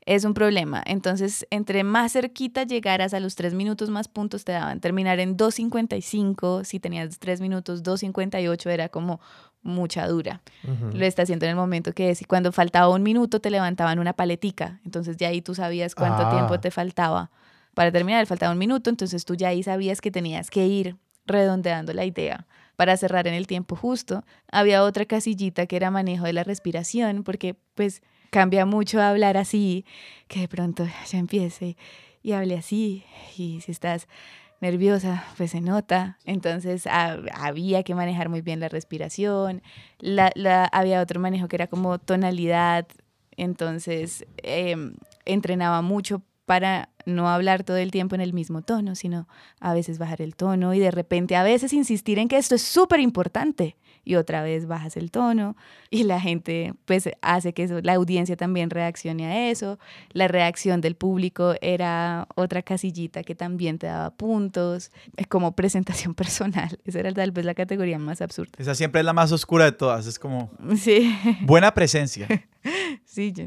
Es 0.07 0.25
un 0.25 0.35
problema. 0.35 0.83
Entonces, 0.87 1.47
entre 1.51 1.83
más 1.85 2.13
cerquita 2.13 2.63
llegaras 2.63 3.13
a 3.13 3.19
los 3.21 3.35
tres 3.35 3.55
minutos, 3.55 3.91
más 3.91 4.07
puntos 4.09 4.45
te 4.45 4.53
daban. 4.53 4.81
Terminar 4.81 5.19
en 5.21 5.37
2.55, 5.37 6.65
si 6.65 6.79
tenías 6.81 7.19
tres 7.19 7.41
minutos, 7.41 7.83
2.58 7.83 8.71
era 8.71 8.89
como 8.89 9.21
mucha 9.63 10.07
dura. 10.07 10.43
Lo 10.93 11.05
está 11.05 11.23
haciendo 11.23 11.45
en 11.47 11.51
el 11.51 11.57
momento 11.57 11.93
que 11.93 12.11
es. 12.11 12.23
Y 12.23 12.25
cuando 12.25 12.53
faltaba 12.53 12.89
un 12.89 13.03
minuto, 13.03 13.41
te 13.41 13.51
levantaban 13.51 13.99
una 13.99 14.13
paletica. 14.13 14.81
Entonces 14.85 15.17
ya 15.17 15.29
ahí 15.29 15.43
tú 15.43 15.55
sabías 15.57 15.95
cuánto 15.97 16.23
Ah. 16.25 16.31
tiempo 16.31 16.61
te 16.61 16.71
faltaba 16.71 17.31
para 17.75 17.91
terminar. 17.91 18.25
Faltaba 18.27 18.53
un 18.53 18.59
minuto, 18.59 18.91
entonces 18.91 19.25
tú 19.25 19.35
ya 19.35 19.49
ahí 19.49 19.63
sabías 19.65 20.01
que 20.01 20.13
tenías 20.13 20.51
que 20.51 20.67
ir 20.67 20.97
redondeando 21.27 21.93
la 21.93 22.05
idea 22.05 22.47
para 22.77 22.97
cerrar 22.97 23.27
en 23.27 23.35
el 23.35 23.49
tiempo 23.49 23.75
justo. 23.75 24.25
Había 24.53 24.85
otra 24.85 25.05
casillita 25.05 25.67
que 25.67 25.75
era 25.75 25.91
manejo 25.91 26.27
de 26.27 26.33
la 26.33 26.45
respiración, 26.45 27.25
porque 27.25 27.57
pues 27.75 28.03
cambia 28.31 28.67
mucho 28.67 29.01
hablar 29.01 29.37
así, 29.37 29.85
que 30.29 30.41
de 30.41 30.49
pronto 30.49 30.87
ya 31.11 31.19
empiece 31.19 31.77
y 32.23 32.33
hable 32.33 32.57
así. 32.57 33.05
Y 33.37 33.61
si 33.61 33.73
estás 33.73 34.09
nerviosa, 34.61 35.25
pues 35.37 35.51
se 35.51 35.61
nota. 35.61 36.19
Entonces 36.25 36.87
ha- 36.87 37.19
había 37.35 37.83
que 37.83 37.95
manejar 37.95 38.29
muy 38.29 38.41
bien 38.41 38.61
la 38.61 38.69
respiración. 38.69 39.63
La- 39.99 40.33
había 40.73 41.01
otro 41.03 41.21
manejo 41.21 41.47
que 41.49 41.57
era 41.57 41.67
como 41.67 41.99
tonalidad. 41.99 42.87
Entonces 43.37 44.25
em, 44.43 44.95
entrenaba 45.25 45.83
mucho 45.83 46.23
para 46.47 46.89
no 47.07 47.29
hablar 47.31 47.65
todo 47.65 47.79
el 47.79 47.91
tiempo 47.91 48.15
en 48.15 48.21
el 48.21 48.33
mismo 48.35 48.61
tono, 48.63 48.95
sino 48.95 49.27
a 49.61 49.73
veces 49.73 49.99
bajar 49.99 50.21
el 50.21 50.37
tono 50.37 50.75
y 50.75 50.79
de 50.81 50.91
repente 50.91 51.37
a 51.37 51.43
veces 51.43 51.73
insistir 51.73 52.19
en 52.19 52.29
que 52.29 52.37
esto 52.37 52.55
es 52.55 52.63
súper 52.63 53.01
importante 53.01 53.77
y 54.05 54.15
otra 54.15 54.43
vez 54.43 54.67
bajas 54.69 54.97
el 54.97 55.11
tono 55.11 55.57
y 55.91 56.05
la 56.05 56.21
gente 56.21 56.75
pues 56.85 57.09
hace 57.23 57.53
que 57.55 57.65
eso- 57.65 57.81
la 57.83 57.95
audiencia 57.95 58.37
también 58.37 58.71
reaccione 58.71 59.27
a 59.27 59.51
eso. 59.51 59.79
La 60.13 60.29
reacción 60.29 60.81
del 60.81 60.95
público 60.95 61.55
era 61.61 62.29
otra 62.37 62.63
casillita 62.63 63.25
que 63.25 63.35
también 63.35 63.79
te 63.79 63.87
daba 63.89 64.11
puntos, 64.11 64.93
es 65.17 65.27
como 65.27 65.53
presentación 65.57 66.15
personal. 66.17 66.79
Esa 66.85 67.01
era 67.01 67.13
tal 67.13 67.33
vez 67.33 67.45
la 67.45 67.55
categoría 67.55 67.99
más 67.99 68.21
absurda. 68.21 68.53
Esa 68.59 68.75
siempre 68.77 69.01
es 69.01 69.05
la 69.05 69.13
más 69.13 69.33
oscura 69.33 69.65
de 69.65 69.73
todas. 69.73 70.07
Es 70.07 70.19
como 70.19 70.51
Sí, 70.77 71.13
buena 71.43 71.73
presencia. 71.75 72.29
sí, 73.05 73.33
yo- 73.33 73.45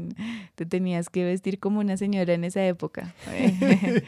te 0.54 0.66
tenías 0.66 1.08
que 1.10 1.24
vestir 1.24 1.58
como 1.58 1.80
una 1.80 1.96
señora 1.96 2.32
en 2.34 2.44
esa 2.44 2.64
época. 2.66 3.14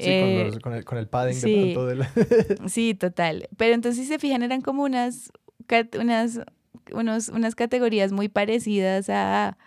Sí, 0.00 0.08
Eh, 0.08 0.20
con, 0.20 0.34
los- 0.34 0.58
con 0.58 0.72
el, 0.74 0.84
con 0.84 0.98
el 0.98 1.06
padding 1.06 1.34
sí. 1.36 1.52
de 1.52 1.74
pronto 1.74 1.86
del... 1.86 2.68
Sí, 2.68 2.94
total. 2.94 3.48
Pero 3.56 3.74
entonces, 3.74 4.02
si 4.02 4.08
se 4.08 4.18
fijan, 4.18 4.42
eran 4.42 4.60
como 4.62 4.82
unas, 4.82 5.30
unas, 6.00 6.40
unos, 6.92 7.28
unas 7.28 7.54
categorías 7.54 8.10
muy 8.10 8.28
parecidas 8.28 9.08
a, 9.10 9.58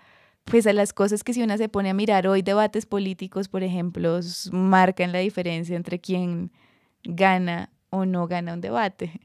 pues, 0.43 0.65
a 0.67 0.73
las 0.73 0.91
cosas 0.93 1.23
que 1.23 1.33
si 1.33 1.41
una 1.43 1.57
se 1.57 1.69
pone 1.69 1.89
a 1.91 1.93
mirar 1.93 2.27
hoy, 2.27 2.41
debates 2.41 2.85
políticos, 2.85 3.47
por 3.47 3.63
ejemplo, 3.63 4.19
marcan 4.51 5.11
la 5.13 5.19
diferencia 5.19 5.75
entre 5.77 5.99
quién 5.99 6.51
gana 7.03 7.69
o 7.91 8.05
no 8.05 8.27
gana 8.27 8.55
un 8.55 8.61
debate. 8.61 9.21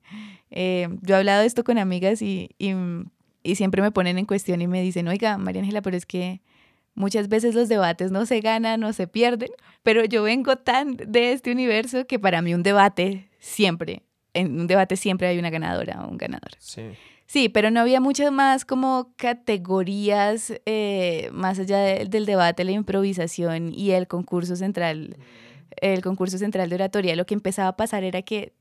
Eh, 0.50 0.86
yo 1.00 1.14
he 1.14 1.18
hablado 1.18 1.40
de 1.40 1.46
esto 1.46 1.64
con 1.64 1.78
amigas 1.78 2.20
y, 2.22 2.50
y, 2.58 2.72
y 3.42 3.54
siempre 3.56 3.82
me 3.82 3.90
ponen 3.90 4.18
en 4.18 4.26
cuestión 4.26 4.60
y 4.62 4.66
me 4.66 4.82
dicen, 4.82 5.08
oiga, 5.08 5.38
María 5.38 5.62
Ángela, 5.62 5.82
pero 5.82 5.96
es 5.96 6.06
que 6.06 6.40
muchas 6.94 7.28
veces 7.28 7.54
los 7.54 7.68
debates 7.68 8.10
no 8.10 8.26
se 8.26 8.40
ganan 8.40 8.82
o 8.84 8.92
se 8.92 9.06
pierden, 9.06 9.50
pero 9.82 10.04
yo 10.04 10.22
vengo 10.22 10.56
tan 10.56 10.96
de 10.96 11.32
este 11.32 11.50
universo 11.52 12.06
que 12.06 12.18
para 12.18 12.42
mí 12.42 12.52
un 12.54 12.62
debate 12.62 13.28
siempre, 13.38 14.02
en 14.34 14.60
un 14.60 14.66
debate 14.66 14.96
siempre 14.96 15.28
hay 15.28 15.38
una 15.38 15.50
ganadora 15.50 16.04
o 16.04 16.08
un 16.10 16.18
ganador. 16.18 16.50
Sí. 16.58 16.82
Sí, 17.26 17.48
pero 17.48 17.70
no 17.70 17.78
había 17.80 18.00
muchas 18.00 18.32
más 18.32 18.64
como 18.64 19.12
categorías 19.16 20.52
eh, 20.66 21.30
más 21.32 21.58
allá 21.60 21.78
de- 21.78 22.04
del 22.06 22.26
debate, 22.26 22.64
la 22.64 22.72
improvisación 22.72 23.72
y 23.72 23.92
el 23.92 24.08
concurso 24.08 24.56
central, 24.56 25.16
el 25.80 26.02
concurso 26.02 26.38
central 26.38 26.68
de 26.68 26.74
oratoria. 26.74 27.14
Lo 27.16 27.26
que 27.26 27.34
empezaba 27.34 27.68
a 27.68 27.76
pasar 27.76 28.02
era 28.04 28.22
que 28.22 28.52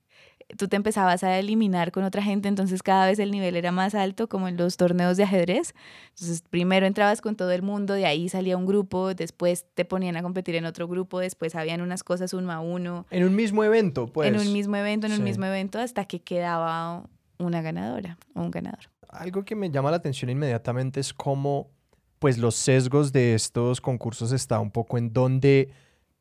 tú 0.58 0.68
te 0.68 0.76
empezabas 0.76 1.24
a 1.24 1.38
eliminar 1.38 1.92
con 1.92 2.04
otra 2.04 2.22
gente, 2.22 2.48
entonces 2.48 2.82
cada 2.82 3.06
vez 3.06 3.20
el 3.20 3.32
nivel 3.32 3.56
era 3.56 3.72
más 3.72 3.96
alto, 3.96 4.28
como 4.28 4.48
en 4.48 4.58
los 4.58 4.78
torneos 4.78 5.18
de 5.18 5.24
ajedrez. 5.24 5.74
Entonces 6.10 6.44
primero 6.50 6.86
entrabas 6.86 7.22
con 7.22 7.36
todo 7.36 7.52
el 7.52 7.62
mundo, 7.62 7.94
de 7.94 8.06
ahí 8.06 8.30
salía 8.30 8.58
un 8.58 8.66
grupo, 8.66 9.14
después 9.14 9.66
te 9.74 9.86
ponían 9.86 10.18
a 10.18 10.24
competir 10.24 10.56
en 10.56 10.66
otro 10.66 10.88
grupo, 10.88 11.20
después 11.20 11.56
habían 11.56 11.82
unas 11.82 12.04
cosas 12.04 12.34
uno 12.34 12.52
a 12.52 12.60
uno, 12.60 13.06
En 13.12 13.24
un 13.24 13.36
mismo 13.36 13.64
evento, 13.64 14.08
pues. 14.08 14.30
en 14.30 14.40
un 14.40 14.52
mismo 14.54 14.76
evento, 14.76 15.08
en 15.08 15.14
un 15.14 15.24
mismo 15.24 15.46
evento, 15.46 15.80
hasta 15.80 16.06
que 16.06 16.20
quedaba 16.22 17.04
una 17.38 17.62
ganadora 17.62 18.18
o 18.34 18.42
un 18.42 18.52
ganador. 18.52 18.90
Algo 19.10 19.44
que 19.44 19.56
me 19.56 19.70
llama 19.70 19.92
la 19.92 19.98
atención 19.98 20.30
inmediatamente 20.30 21.00
es 21.00 21.14
cómo, 21.14 21.72
pues, 22.20 22.38
los 22.38 22.56
sesgos 22.56 23.12
de 23.12 23.34
estos 23.34 23.82
concursos 23.82 24.32
está 24.32 24.60
un 24.60 24.72
poco 24.72 24.98
en 24.98 25.14
donde 25.14 25.72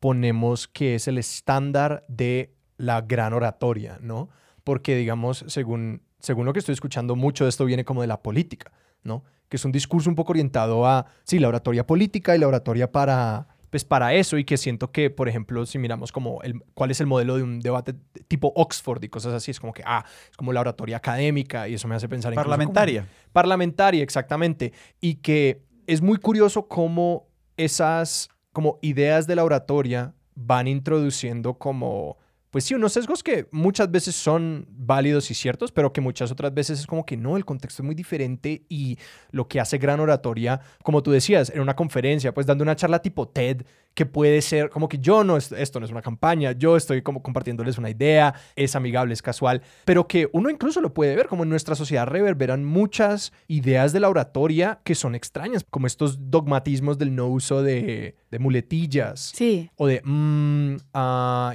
ponemos 0.00 0.68
que 0.68 0.94
es 0.94 1.08
el 1.08 1.18
estándar 1.18 2.04
de 2.08 2.54
la 2.78 3.02
gran 3.02 3.34
oratoria, 3.34 3.98
¿no? 4.00 4.30
Porque, 4.64 4.96
digamos, 4.96 5.44
según, 5.48 6.02
según 6.20 6.46
lo 6.46 6.52
que 6.52 6.60
estoy 6.60 6.72
escuchando, 6.72 7.16
mucho 7.16 7.44
de 7.44 7.50
esto 7.50 7.64
viene 7.64 7.84
como 7.84 8.00
de 8.00 8.06
la 8.06 8.22
política, 8.22 8.72
¿no? 9.02 9.24
Que 9.48 9.56
es 9.56 9.64
un 9.64 9.72
discurso 9.72 10.08
un 10.08 10.16
poco 10.16 10.32
orientado 10.32 10.86
a, 10.86 11.06
sí, 11.24 11.38
la 11.38 11.48
oratoria 11.48 11.86
política 11.86 12.34
y 12.34 12.38
la 12.38 12.48
oratoria 12.48 12.90
para, 12.90 13.48
pues 13.70 13.84
para 13.84 14.14
eso 14.14 14.38
y 14.38 14.44
que 14.44 14.56
siento 14.56 14.92
que, 14.92 15.10
por 15.10 15.28
ejemplo, 15.28 15.66
si 15.66 15.78
miramos 15.78 16.12
como 16.12 16.40
el, 16.42 16.62
cuál 16.74 16.90
es 16.90 17.00
el 17.00 17.06
modelo 17.06 17.36
de 17.36 17.42
un 17.42 17.60
debate 17.60 17.94
tipo 18.28 18.52
Oxford 18.54 19.02
y 19.02 19.08
cosas 19.08 19.34
así, 19.34 19.50
es 19.50 19.60
como 19.60 19.72
que, 19.72 19.82
ah, 19.84 20.04
es 20.30 20.36
como 20.36 20.52
la 20.52 20.60
oratoria 20.60 20.98
académica 20.98 21.68
y 21.68 21.74
eso 21.74 21.88
me 21.88 21.94
hace 21.94 22.08
pensar 22.08 22.32
en... 22.32 22.36
Parlamentaria. 22.36 23.06
Parlamentaria, 23.32 24.02
exactamente. 24.02 24.72
Y 25.00 25.16
que 25.16 25.62
es 25.86 26.00
muy 26.00 26.18
curioso 26.18 26.68
cómo 26.68 27.26
esas 27.56 28.28
como 28.52 28.78
ideas 28.82 29.26
de 29.26 29.36
la 29.36 29.44
oratoria 29.44 30.14
van 30.34 30.68
introduciendo 30.68 31.54
como 31.54 32.16
pues 32.50 32.64
sí, 32.64 32.74
unos 32.74 32.92
sesgos 32.92 33.22
que 33.22 33.46
muchas 33.50 33.90
veces 33.90 34.14
son 34.14 34.66
válidos 34.70 35.30
y 35.30 35.34
ciertos, 35.34 35.70
pero 35.72 35.92
que 35.92 36.00
muchas 36.00 36.30
otras 36.30 36.54
veces 36.54 36.80
es 36.80 36.86
como 36.86 37.04
que 37.04 37.16
no, 37.16 37.36
el 37.36 37.44
contexto 37.44 37.82
es 37.82 37.86
muy 37.86 37.94
diferente 37.94 38.62
y 38.68 38.98
lo 39.30 39.48
que 39.48 39.60
hace 39.60 39.78
gran 39.78 40.00
oratoria, 40.00 40.60
como 40.82 41.02
tú 41.02 41.10
decías, 41.10 41.50
en 41.50 41.60
una 41.60 41.76
conferencia, 41.76 42.32
pues 42.32 42.46
dando 42.46 42.62
una 42.62 42.76
charla 42.76 43.00
tipo 43.00 43.28
TED, 43.28 43.62
que 43.94 44.06
puede 44.06 44.40
ser 44.42 44.70
como 44.70 44.88
que 44.88 44.98
yo 44.98 45.24
no, 45.24 45.36
esto 45.36 45.80
no 45.80 45.84
es 45.84 45.90
una 45.90 46.02
campaña, 46.02 46.52
yo 46.52 46.76
estoy 46.76 47.02
como 47.02 47.20
compartiéndoles 47.20 47.78
una 47.78 47.90
idea, 47.90 48.32
es 48.54 48.76
amigable, 48.76 49.12
es 49.12 49.22
casual, 49.22 49.60
pero 49.84 50.06
que 50.06 50.28
uno 50.32 50.50
incluso 50.50 50.80
lo 50.80 50.94
puede 50.94 51.16
ver, 51.16 51.26
como 51.26 51.42
en 51.42 51.48
nuestra 51.48 51.74
sociedad 51.74 52.06
reverberan 52.06 52.64
muchas 52.64 53.32
ideas 53.48 53.92
de 53.92 54.00
la 54.00 54.08
oratoria 54.08 54.80
que 54.84 54.94
son 54.94 55.14
extrañas, 55.14 55.64
como 55.68 55.88
estos 55.88 56.30
dogmatismos 56.30 56.96
del 56.96 57.14
no 57.14 57.26
uso 57.26 57.62
de, 57.62 58.16
muletillas. 58.38 59.32
Sí. 59.34 59.70
O 59.76 59.86
de, 59.86 60.02
mmm, 60.04 60.76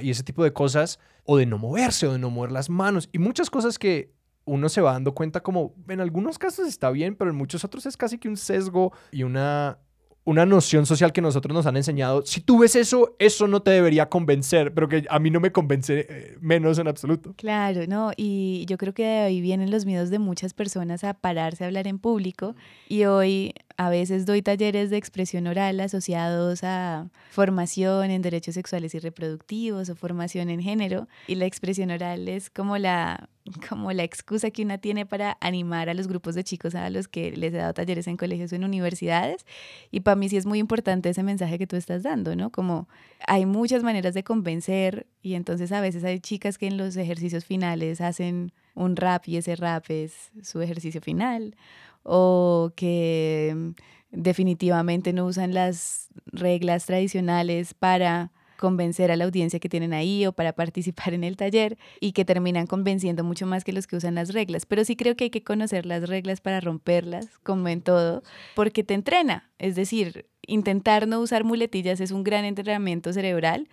y 0.02 0.10
ese 0.10 0.22
tipo 0.24 0.42
de 0.42 0.52
cosas, 0.52 0.98
o 1.24 1.36
de 1.36 1.46
no 1.46 1.58
moverse, 1.58 2.06
o 2.06 2.12
de 2.12 2.18
no 2.18 2.30
mover 2.30 2.52
las 2.52 2.68
manos, 2.68 3.08
y 3.12 3.18
muchas 3.18 3.50
cosas 3.50 3.78
que 3.78 4.12
uno 4.46 4.68
se 4.68 4.80
va 4.80 4.92
dando 4.92 5.14
cuenta 5.14 5.42
como 5.42 5.74
en 5.88 6.00
algunos 6.00 6.38
casos 6.38 6.68
está 6.68 6.90
bien, 6.90 7.14
pero 7.16 7.30
en 7.30 7.36
muchos 7.36 7.64
otros 7.64 7.86
es 7.86 7.96
casi 7.96 8.18
que 8.18 8.28
un 8.28 8.36
sesgo 8.36 8.92
y 9.10 9.22
una 9.22 9.78
una 10.24 10.46
noción 10.46 10.86
social 10.86 11.12
que 11.12 11.20
nosotros 11.20 11.54
nos 11.54 11.66
han 11.66 11.76
enseñado. 11.76 12.24
Si 12.24 12.40
tú 12.40 12.58
ves 12.58 12.76
eso, 12.76 13.14
eso 13.18 13.46
no 13.46 13.60
te 13.60 13.70
debería 13.70 14.08
convencer, 14.08 14.72
pero 14.72 14.88
que 14.88 15.04
a 15.08 15.18
mí 15.18 15.30
no 15.30 15.38
me 15.38 15.52
convence 15.52 16.06
eh, 16.08 16.38
menos 16.40 16.78
en 16.78 16.88
absoluto. 16.88 17.34
Claro, 17.36 17.86
no, 17.86 18.10
y 18.16 18.64
yo 18.66 18.78
creo 18.78 18.94
que 18.94 19.04
de 19.04 19.18
ahí 19.20 19.40
vienen 19.42 19.70
los 19.70 19.84
miedos 19.84 20.10
de 20.10 20.18
muchas 20.18 20.54
personas 20.54 21.04
a 21.04 21.14
pararse 21.14 21.64
a 21.64 21.66
hablar 21.66 21.86
en 21.86 21.98
público. 21.98 22.56
Y 22.88 23.04
hoy 23.04 23.52
a 23.76 23.90
veces 23.90 24.24
doy 24.24 24.40
talleres 24.40 24.90
de 24.90 24.96
expresión 24.96 25.46
oral 25.46 25.80
asociados 25.80 26.62
a 26.62 27.08
formación 27.30 28.10
en 28.10 28.22
derechos 28.22 28.54
sexuales 28.54 28.94
y 28.94 29.00
reproductivos 29.00 29.88
o 29.88 29.96
formación 29.96 30.48
en 30.48 30.62
género. 30.62 31.08
Y 31.26 31.34
la 31.34 31.46
expresión 31.46 31.90
oral 31.90 32.28
es 32.28 32.50
como 32.50 32.78
la, 32.78 33.28
como 33.68 33.90
la 33.92 34.04
excusa 34.04 34.52
que 34.52 34.62
una 34.62 34.78
tiene 34.78 35.06
para 35.06 35.36
animar 35.40 35.88
a 35.88 35.94
los 35.94 36.06
grupos 36.06 36.36
de 36.36 36.44
chicos 36.44 36.76
a 36.76 36.88
los 36.88 37.08
que 37.08 37.32
les 37.32 37.52
he 37.52 37.56
dado 37.56 37.74
talleres 37.74 38.06
en 38.06 38.16
colegios 38.16 38.52
o 38.52 38.54
en 38.54 38.64
universidades. 38.64 39.44
Y 39.90 40.00
para 40.00 40.14
mí 40.14 40.28
sí 40.28 40.36
es 40.36 40.46
muy 40.46 40.60
importante 40.60 41.08
ese 41.08 41.24
mensaje 41.24 41.58
que 41.58 41.66
tú 41.66 41.74
estás 41.74 42.04
dando, 42.04 42.36
¿no? 42.36 42.50
Como 42.50 42.88
hay 43.26 43.44
muchas 43.44 43.82
maneras 43.82 44.14
de 44.14 44.22
convencer 44.22 45.08
y 45.20 45.34
entonces 45.34 45.72
a 45.72 45.80
veces 45.80 46.04
hay 46.04 46.20
chicas 46.20 46.58
que 46.58 46.68
en 46.68 46.76
los 46.76 46.96
ejercicios 46.96 47.44
finales 47.44 48.00
hacen 48.00 48.52
un 48.76 48.94
rap 48.94 49.26
y 49.26 49.36
ese 49.36 49.56
rap 49.56 49.84
es 49.88 50.30
su 50.42 50.60
ejercicio 50.60 51.00
final 51.00 51.56
o 52.04 52.72
que 52.76 53.52
mm, 53.54 53.70
definitivamente 54.12 55.12
no 55.12 55.26
usan 55.26 55.52
las 55.52 56.08
reglas 56.26 56.86
tradicionales 56.86 57.74
para 57.74 58.30
convencer 58.56 59.10
a 59.10 59.16
la 59.16 59.24
audiencia 59.24 59.58
que 59.58 59.68
tienen 59.68 59.92
ahí 59.92 60.26
o 60.26 60.32
para 60.32 60.52
participar 60.62 61.14
en 61.14 61.24
el 61.24 61.36
taller 61.36 61.76
y 62.00 62.12
que 62.12 62.24
terminan 62.24 62.66
convenciendo 62.66 63.24
mucho 63.24 63.46
más 63.46 63.64
que 63.64 63.72
los 63.72 63.86
que 63.86 63.96
usan 63.96 64.14
las 64.14 64.32
reglas. 64.32 64.66
Pero 64.66 64.84
sí 64.84 64.96
creo 64.96 65.16
que 65.16 65.24
hay 65.24 65.30
que 65.30 65.42
conocer 65.42 65.86
las 65.86 66.08
reglas 66.08 66.40
para 66.40 66.60
romperlas, 66.60 67.28
como 67.42 67.68
en 67.68 67.82
todo, 67.82 68.22
porque 68.54 68.84
te 68.84 68.94
entrena. 68.94 69.50
Es 69.58 69.74
decir, 69.74 70.26
intentar 70.46 71.08
no 71.08 71.20
usar 71.20 71.44
muletillas 71.44 72.00
es 72.00 72.10
un 72.10 72.24
gran 72.24 72.44
entrenamiento 72.44 73.12
cerebral. 73.12 73.68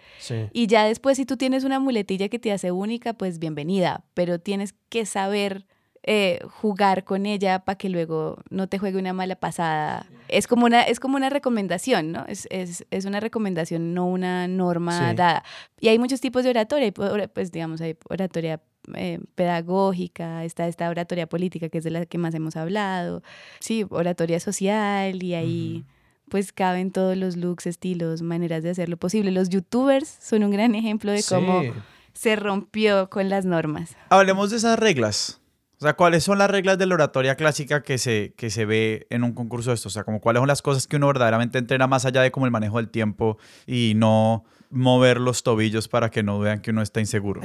Y 0.54 0.68
ya 0.68 0.86
después, 0.86 1.18
si 1.18 1.26
tú 1.26 1.38
tienes 1.38 1.64
una 1.64 1.80
muletilla 1.80 2.30
que 2.30 2.40
te 2.40 2.52
hace 2.52 2.72
única, 2.72 3.14
pues 3.14 3.40
bienvenida, 3.40 4.04
pero 4.14 4.40
tienes 4.40 4.74
que 4.90 5.06
saber 5.06 5.66
eh, 6.04 6.40
jugar 6.62 7.04
con 7.04 7.26
ella 7.26 7.60
para 7.60 7.78
que 7.78 7.90
luego 7.90 8.42
no 8.50 8.68
te 8.68 8.80
juegue 8.80 8.98
una 8.98 9.14
mala 9.14 9.36
pasada. 9.36 10.06
Es 10.28 10.48
como 10.48 10.66
una, 10.66 10.82
es 10.84 11.00
como 11.00 11.16
una 11.16 11.30
recomendación, 11.30 12.12
¿no? 12.12 12.26
Es, 12.28 12.48
es, 12.52 12.86
es 12.92 13.06
una 13.06 13.20
recomendación, 13.20 13.94
no 13.94 14.08
una 14.08 14.48
norma 14.48 15.14
dada. 15.14 15.44
Y 15.80 15.90
hay 15.90 16.00
muchos 16.00 16.22
tipos 16.22 16.44
de 16.44 16.52
oratoria, 16.52 16.92
pues 16.92 17.52
digamos, 17.52 17.82
hay 17.82 17.98
oratoria 18.10 18.62
eh, 18.96 19.20
pedagógica, 19.36 20.44
está 20.44 20.68
esta 20.68 20.90
oratoria 20.90 21.28
política, 21.28 21.70
que 21.70 21.80
es 21.80 21.84
de 21.84 21.92
la 21.92 22.06
que 22.06 22.18
más 22.18 22.34
hemos 22.34 22.56
hablado, 22.56 23.24
sí, 23.60 23.86
oratoria 23.90 24.40
social, 24.40 25.22
y 25.22 25.34
ahí... 25.34 25.86
pues 26.30 26.54
caben 26.54 26.92
todos 26.92 27.18
los 27.18 27.36
looks, 27.36 27.68
estilos, 27.68 28.22
maneras 28.22 28.64
de 28.64 28.70
hacerlo 28.70 28.96
posible. 28.96 29.32
Los 29.32 29.50
youtubers 29.50 30.08
son 30.08 30.46
un 30.46 30.52
gran 30.52 30.76
ejemplo 30.76 31.12
de 31.12 31.22
cómo 31.28 31.62
se 32.14 32.38
rompió 32.38 33.10
con 33.10 33.28
las 33.28 33.44
normas. 33.44 33.98
Hablemos 34.08 34.50
de 34.50 34.56
esas 34.56 34.80
reglas. 34.80 35.41
O 35.82 35.84
sea, 35.84 35.96
¿cuáles 35.96 36.24
son 36.24 36.38
las 36.38 36.48
reglas 36.48 36.78
de 36.78 36.86
la 36.86 36.94
oratoria 36.94 37.34
clásica 37.34 37.82
que 37.82 37.98
se, 37.98 38.36
que 38.38 38.52
se 38.52 38.66
ve 38.66 39.08
en 39.10 39.24
un 39.24 39.34
concurso 39.34 39.72
de 39.72 39.74
esto? 39.74 39.88
O 39.88 39.92
sea, 39.92 40.04
como 40.04 40.22
cuáles 40.22 40.40
son 40.40 40.48
las 40.48 40.62
cosas 40.62 40.86
que 40.86 40.98
uno 40.98 41.08
verdaderamente 41.08 41.58
entrena 41.58 41.88
más 41.88 42.06
allá 42.06 42.22
de 42.22 42.30
como 42.30 42.46
el 42.46 42.52
manejo 42.52 42.78
del 42.78 42.90
tiempo 42.90 43.40
y 43.66 43.94
no 43.96 44.44
mover 44.70 45.20
los 45.20 45.42
tobillos 45.42 45.88
para 45.88 46.12
que 46.12 46.22
no 46.22 46.38
vean 46.38 46.62
que 46.62 46.70
uno 46.70 46.84
está 46.84 47.00
inseguro. 47.00 47.42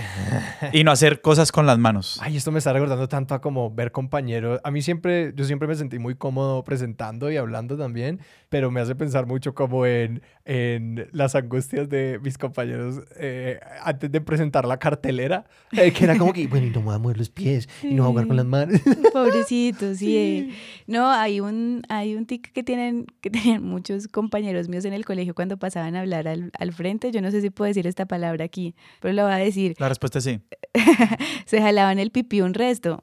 y 0.75 0.85
no 0.85 0.92
hacer 0.92 1.22
cosas 1.22 1.51
con 1.51 1.64
las 1.64 1.79
manos. 1.79 2.18
Ay, 2.22 2.37
esto 2.37 2.53
me 2.53 2.59
está 2.59 2.75
recordando 2.75 3.09
tanto 3.09 3.35
a 3.35 3.40
como 3.40 3.75
ver 3.75 3.90
compañeros. 3.90 4.61
A 4.64 4.70
mí 4.70 4.83
siempre, 4.83 5.33
yo 5.35 5.46
siempre 5.46 5.66
me 5.66 5.75
sentí 5.75 5.99
muy 5.99 6.14
cómodo 6.14 6.62
presentando 6.62 7.31
y 7.31 7.38
hablando 7.38 7.79
también, 7.79 8.20
pero 8.48 8.70
me 8.70 8.80
hace 8.80 8.94
pensar 8.94 9.26
mucho 9.26 9.54
como 9.54 9.87
en, 9.87 10.22
en 10.44 11.09
las 11.12 11.35
angustias 11.35 11.88
de 11.88 12.20
mis 12.22 12.38
compañeros 12.38 13.02
eh, 13.16 13.61
antes 13.82 14.11
de 14.11 14.20
presentar 14.20 14.66
la 14.66 14.78
cartelera, 14.78 15.46
eh, 15.72 15.92
que 15.92 16.04
era 16.04 16.16
como 16.16 16.32
que, 16.32 16.46
bueno, 16.48 16.66
y 16.66 16.70
no 16.70 16.80
voy 16.80 16.94
a 16.94 16.98
mover 16.98 17.18
los 17.18 17.30
pies 17.30 17.68
y 17.82 17.94
no 17.94 18.04
voy 18.04 18.09
a 18.09 18.12
jugar 18.12 18.26
con 18.28 18.37
las 18.37 18.46
manos. 18.46 18.80
Pobrecito, 19.12 19.94
sí. 19.94 20.16
Eh. 20.16 20.54
No, 20.87 21.11
hay 21.11 21.40
un, 21.40 21.82
hay 21.88 22.14
un 22.14 22.26
tic 22.26 22.52
que 22.52 22.62
tienen, 22.62 23.06
que 23.20 23.30
tenían 23.30 23.62
muchos 23.62 24.09
compañeros 24.09 24.68
míos 24.68 24.85
en 24.85 24.92
el 24.92 25.04
colegio 25.04 25.35
cuando 25.35 25.56
pasaban 25.56 25.96
a 25.96 26.00
hablar 26.00 26.28
al, 26.28 26.50
al 26.59 26.72
frente 26.72 26.96
yo 27.11 27.20
no 27.20 27.30
sé 27.30 27.40
si 27.40 27.50
puedo 27.50 27.68
decir 27.68 27.87
esta 27.87 28.06
palabra 28.06 28.44
aquí, 28.44 28.74
pero 29.00 29.14
lo 29.14 29.24
voy 29.24 29.32
a 29.32 29.37
decir. 29.37 29.74
La 29.78 29.88
respuesta 29.88 30.18
es 30.18 30.24
sí. 30.24 30.40
se 31.46 31.61
jalaban 31.61 31.98
el 31.98 32.11
pipí 32.11 32.40
un 32.40 32.54
resto. 32.54 33.02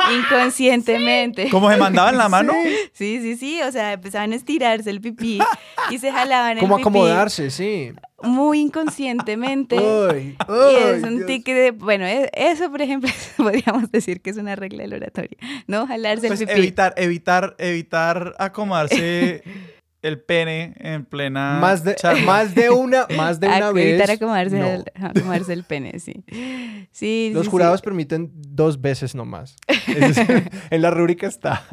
inconscientemente. 0.18 1.48
¿Cómo 1.50 1.70
se 1.70 1.76
mandaban 1.76 2.16
la 2.16 2.28
mano? 2.28 2.52
Sí, 2.92 3.20
sí, 3.20 3.36
sí. 3.36 3.60
O 3.62 3.72
sea, 3.72 3.92
empezaban 3.94 4.32
a 4.32 4.36
estirarse 4.36 4.90
el 4.90 5.00
pipí 5.00 5.40
y 5.90 5.98
se 5.98 6.12
jalaban 6.12 6.52
el 6.52 6.56
pipí. 6.58 6.68
Como 6.68 6.76
acomodarse, 6.76 7.50
sí. 7.50 7.92
Muy 8.22 8.60
inconscientemente. 8.60 9.76
y 9.76 10.76
es 10.76 11.02
un 11.02 11.26
tique 11.26 11.54
de. 11.54 11.70
Bueno, 11.70 12.06
e, 12.06 12.30
eso, 12.34 12.70
por 12.70 12.82
ejemplo, 12.82 13.10
podríamos 13.36 13.90
decir 13.90 14.20
que 14.20 14.30
es 14.30 14.36
una 14.36 14.56
regla 14.56 14.82
del 14.82 14.94
oratorio. 14.94 15.36
¿No? 15.66 15.86
Jalarse 15.86 16.26
el 16.26 16.30
pues 16.30 16.40
pipí. 16.40 16.52
Evitar, 16.52 16.94
evitar, 16.96 17.54
evitar 17.58 18.34
acomodarse 18.38 19.42
el 20.02 20.20
pene 20.20 20.74
en 20.78 21.04
plena 21.04 21.58
más 21.60 21.84
de 21.84 21.96
más 22.24 22.54
de 22.54 22.70
una 22.70 23.06
más 23.16 23.40
de 23.40 23.46
una 23.56 23.72
vez 23.72 24.08
a 24.08 24.18
comerse, 24.18 24.74
el, 24.74 24.84
comerse 25.22 25.52
el 25.52 25.64
pene 25.64 25.98
sí. 26.00 26.24
Sí 26.90 27.30
los 27.34 27.48
jurados 27.48 27.82
permiten 27.82 28.30
dos 28.34 28.80
veces 28.80 29.14
nomás. 29.14 29.56
En 30.70 30.82
la 30.82 30.90
rúbrica 30.90 31.26
está. 31.26 31.64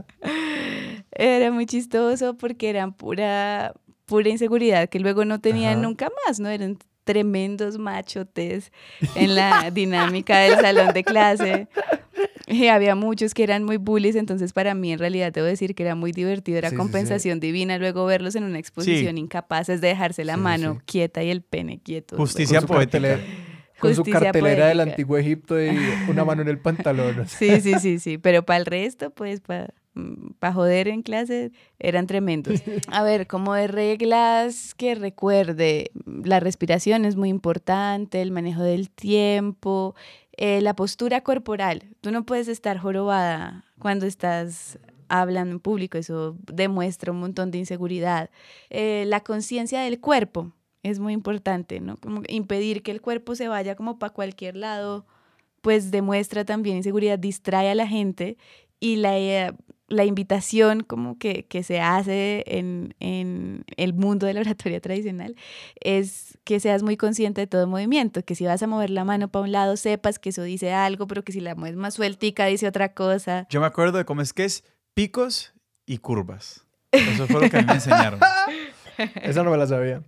Era 1.11 1.51
muy 1.51 1.65
chistoso 1.65 2.37
porque 2.37 2.69
eran 2.69 2.93
pura 2.93 3.73
pura 4.05 4.29
inseguridad 4.29 4.89
que 4.89 4.99
luego 4.99 5.25
no 5.25 5.39
tenían 5.39 5.81
nunca 5.81 6.09
más 6.25 6.39
no 6.39 6.49
eran 6.49 6.77
tremendos 7.07 7.79
machotes 7.79 8.71
en 9.15 9.33
la 9.33 9.71
dinámica 9.73 10.37
del 10.39 10.59
salón 10.59 10.93
de 10.93 11.03
clase 11.03 11.67
y 12.45 12.67
había 12.67 12.95
muchos 12.95 13.33
que 13.33 13.43
eran 13.43 13.63
muy 13.63 13.77
bullies, 13.77 14.15
entonces 14.15 14.53
para 14.53 14.75
mí 14.75 14.91
en 14.91 14.99
realidad 14.99 15.31
debo 15.33 15.47
decir 15.47 15.73
que 15.73 15.83
era 15.83 15.95
muy 15.95 16.11
divertido, 16.11 16.57
era 16.57 16.71
compensación 16.71 17.39
divina 17.39 17.77
luego 17.77 18.05
verlos 18.05 18.35
en 18.35 18.43
una 18.43 18.59
exposición 18.59 19.17
incapaces 19.17 19.81
de 19.81 19.87
dejarse 19.87 20.23
la 20.23 20.37
mano 20.37 20.79
quieta 20.85 21.23
y 21.23 21.29
el 21.29 21.41
pene 21.41 21.79
quieto. 21.79 22.17
Justicia 22.17 22.61
poética. 22.61 23.19
Con 23.79 23.93
su 23.93 24.03
cartelera 24.03 24.67
del 24.67 24.79
antiguo 24.79 25.17
Egipto 25.17 25.61
y 25.63 25.69
una 26.07 26.25
mano 26.25 26.41
en 26.41 26.47
el 26.47 26.57
pantalón. 26.57 27.25
Sí, 27.27 27.61
sí, 27.61 27.75
sí, 27.79 27.99
sí, 27.99 28.17
pero 28.17 28.43
para 28.43 28.57
el 28.57 28.65
resto, 28.65 29.11
pues 29.11 29.39
para 29.39 29.71
para 30.39 30.53
joder 30.53 30.87
en 30.87 31.01
clase 31.01 31.51
eran 31.79 32.07
tremendos. 32.07 32.61
A 32.91 33.03
ver, 33.03 33.27
como 33.27 33.53
de 33.53 33.67
reglas 33.67 34.75
que 34.75 34.95
recuerde, 34.95 35.91
la 36.05 36.39
respiración 36.39 37.05
es 37.05 37.15
muy 37.15 37.29
importante, 37.29 38.21
el 38.21 38.31
manejo 38.31 38.63
del 38.63 38.89
tiempo, 38.89 39.95
eh, 40.35 40.61
la 40.61 40.75
postura 40.75 41.21
corporal. 41.21 41.83
Tú 42.01 42.11
no 42.11 42.25
puedes 42.25 42.47
estar 42.47 42.77
jorobada 42.77 43.65
cuando 43.79 44.05
estás 44.05 44.79
hablando 45.09 45.53
en 45.53 45.59
público, 45.59 45.97
eso 45.97 46.37
demuestra 46.51 47.11
un 47.11 47.19
montón 47.19 47.51
de 47.51 47.59
inseguridad. 47.59 48.29
Eh, 48.69 49.05
la 49.07 49.21
conciencia 49.21 49.81
del 49.81 49.99
cuerpo 49.99 50.51
es 50.83 50.99
muy 50.99 51.13
importante, 51.13 51.79
¿no? 51.79 51.97
Como 51.97 52.21
impedir 52.27 52.83
que 52.83 52.91
el 52.91 53.01
cuerpo 53.01 53.35
se 53.35 53.47
vaya 53.47 53.75
como 53.75 53.99
para 53.99 54.13
cualquier 54.13 54.55
lado, 54.55 55.05
pues 55.61 55.91
demuestra 55.91 56.45
también 56.45 56.77
inseguridad, 56.77 57.19
distrae 57.19 57.69
a 57.69 57.75
la 57.75 57.87
gente 57.87 58.37
y 58.79 58.97
la, 58.97 59.17
eh, 59.17 59.53
la 59.87 60.05
invitación 60.05 60.83
como 60.83 61.17
que, 61.17 61.45
que 61.47 61.63
se 61.63 61.79
hace 61.79 62.43
en, 62.47 62.93
en, 62.99 63.63
el 63.77 63.93
mundo 63.93 64.27
de 64.27 64.33
la 64.33 64.41
oratoria 64.41 64.81
tradicional 64.81 65.35
es 65.79 66.37
que 66.43 66.59
seas 66.59 66.83
muy 66.83 66.97
consciente 66.97 67.41
de 67.41 67.47
todo 67.47 67.67
movimiento, 67.67 68.23
que 68.23 68.35
si 68.35 68.45
vas 68.45 68.61
a 68.61 68.67
mover 68.67 68.89
la 68.89 69.05
mano 69.05 69.29
para 69.29 69.43
un 69.43 69.51
lado 69.51 69.77
sepas 69.77 70.19
que 70.19 70.29
eso 70.29 70.43
dice 70.43 70.73
algo, 70.73 71.07
pero 71.07 71.23
que 71.23 71.31
si 71.31 71.39
la 71.39 71.55
mueves 71.55 71.77
más 71.77 71.93
sueltica 71.93 72.45
dice 72.45 72.67
otra 72.67 72.93
cosa. 72.93 73.47
Yo 73.49 73.61
me 73.61 73.67
acuerdo 73.67 73.97
de 73.97 74.05
cómo 74.05 74.21
es 74.21 74.33
que 74.33 74.45
es 74.45 74.63
picos 74.93 75.53
y 75.85 75.99
curvas. 75.99 76.65
Eso 76.91 77.27
fue 77.27 77.41
lo 77.41 77.49
que 77.49 77.57
a 77.57 77.61
mí 77.61 77.67
me 77.67 77.73
enseñaron. 77.73 78.19
Esa 79.21 79.43
no 79.43 79.51
me 79.51 79.57
la 79.57 79.67
sabía. 79.67 80.01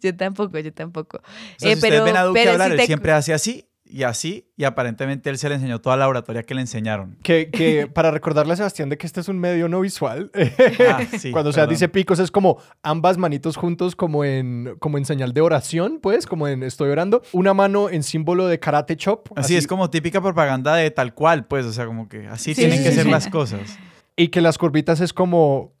Yo 0.00 0.16
tampoco, 0.16 0.58
yo 0.58 0.72
tampoco. 0.72 1.18
O 1.18 1.22
sea, 1.58 1.70
si 1.70 1.74
ustedes 1.74 2.04
ven 2.04 2.16
a 2.16 2.22
Duque 2.22 2.48
hablar, 2.48 2.72
él 2.72 2.80
siempre 2.82 3.12
hace 3.12 3.34
así 3.34 3.66
y 3.88 4.02
así, 4.02 4.48
y 4.56 4.64
aparentemente 4.64 5.30
él 5.30 5.38
se 5.38 5.48
le 5.48 5.54
enseñó 5.56 5.80
toda 5.80 5.96
la 5.96 6.08
oratoria 6.08 6.42
que 6.42 6.54
le 6.54 6.60
enseñaron. 6.60 7.16
Que, 7.22 7.50
que 7.50 7.86
para 7.92 8.10
recordarle 8.10 8.52
a 8.52 8.56
Sebastián 8.56 8.88
de 8.88 8.98
que 8.98 9.06
este 9.06 9.20
es 9.20 9.28
un 9.28 9.38
medio 9.38 9.68
no 9.68 9.80
visual, 9.80 10.30
ah, 10.88 11.00
cuando 11.32 11.52
se 11.52 11.66
dice 11.66 11.88
picos 11.88 12.18
es 12.18 12.30
como 12.30 12.58
ambas 12.82 13.18
manitos 13.18 13.56
juntos 13.56 13.96
como 13.96 14.24
en, 14.24 14.76
como 14.78 14.98
en 14.98 15.04
señal 15.04 15.32
de 15.32 15.40
oración, 15.40 16.00
pues, 16.02 16.26
como 16.26 16.48
en 16.48 16.62
estoy 16.62 16.90
orando, 16.90 17.22
una 17.32 17.54
mano 17.54 17.88
en 17.88 18.02
símbolo 18.02 18.46
de 18.46 18.58
karate 18.58 18.96
chop. 18.96 19.28
Así, 19.36 19.56
es 19.56 19.66
como 19.66 19.90
típica 19.90 20.20
propaganda 20.20 20.74
de 20.74 20.90
tal 20.90 21.14
cual, 21.14 21.46
pues, 21.46 21.66
o 21.66 21.72
sea, 21.72 21.86
como 21.86 22.08
que 22.08 22.26
así 22.26 22.54
tienen 22.54 22.82
que 22.82 22.92
ser 22.92 23.06
las 23.06 23.28
cosas. 23.28 23.78
Y 24.16 24.28
que 24.28 24.40
las 24.40 24.58
curvitas 24.58 25.00
es 25.00 25.12
como, 25.12 25.74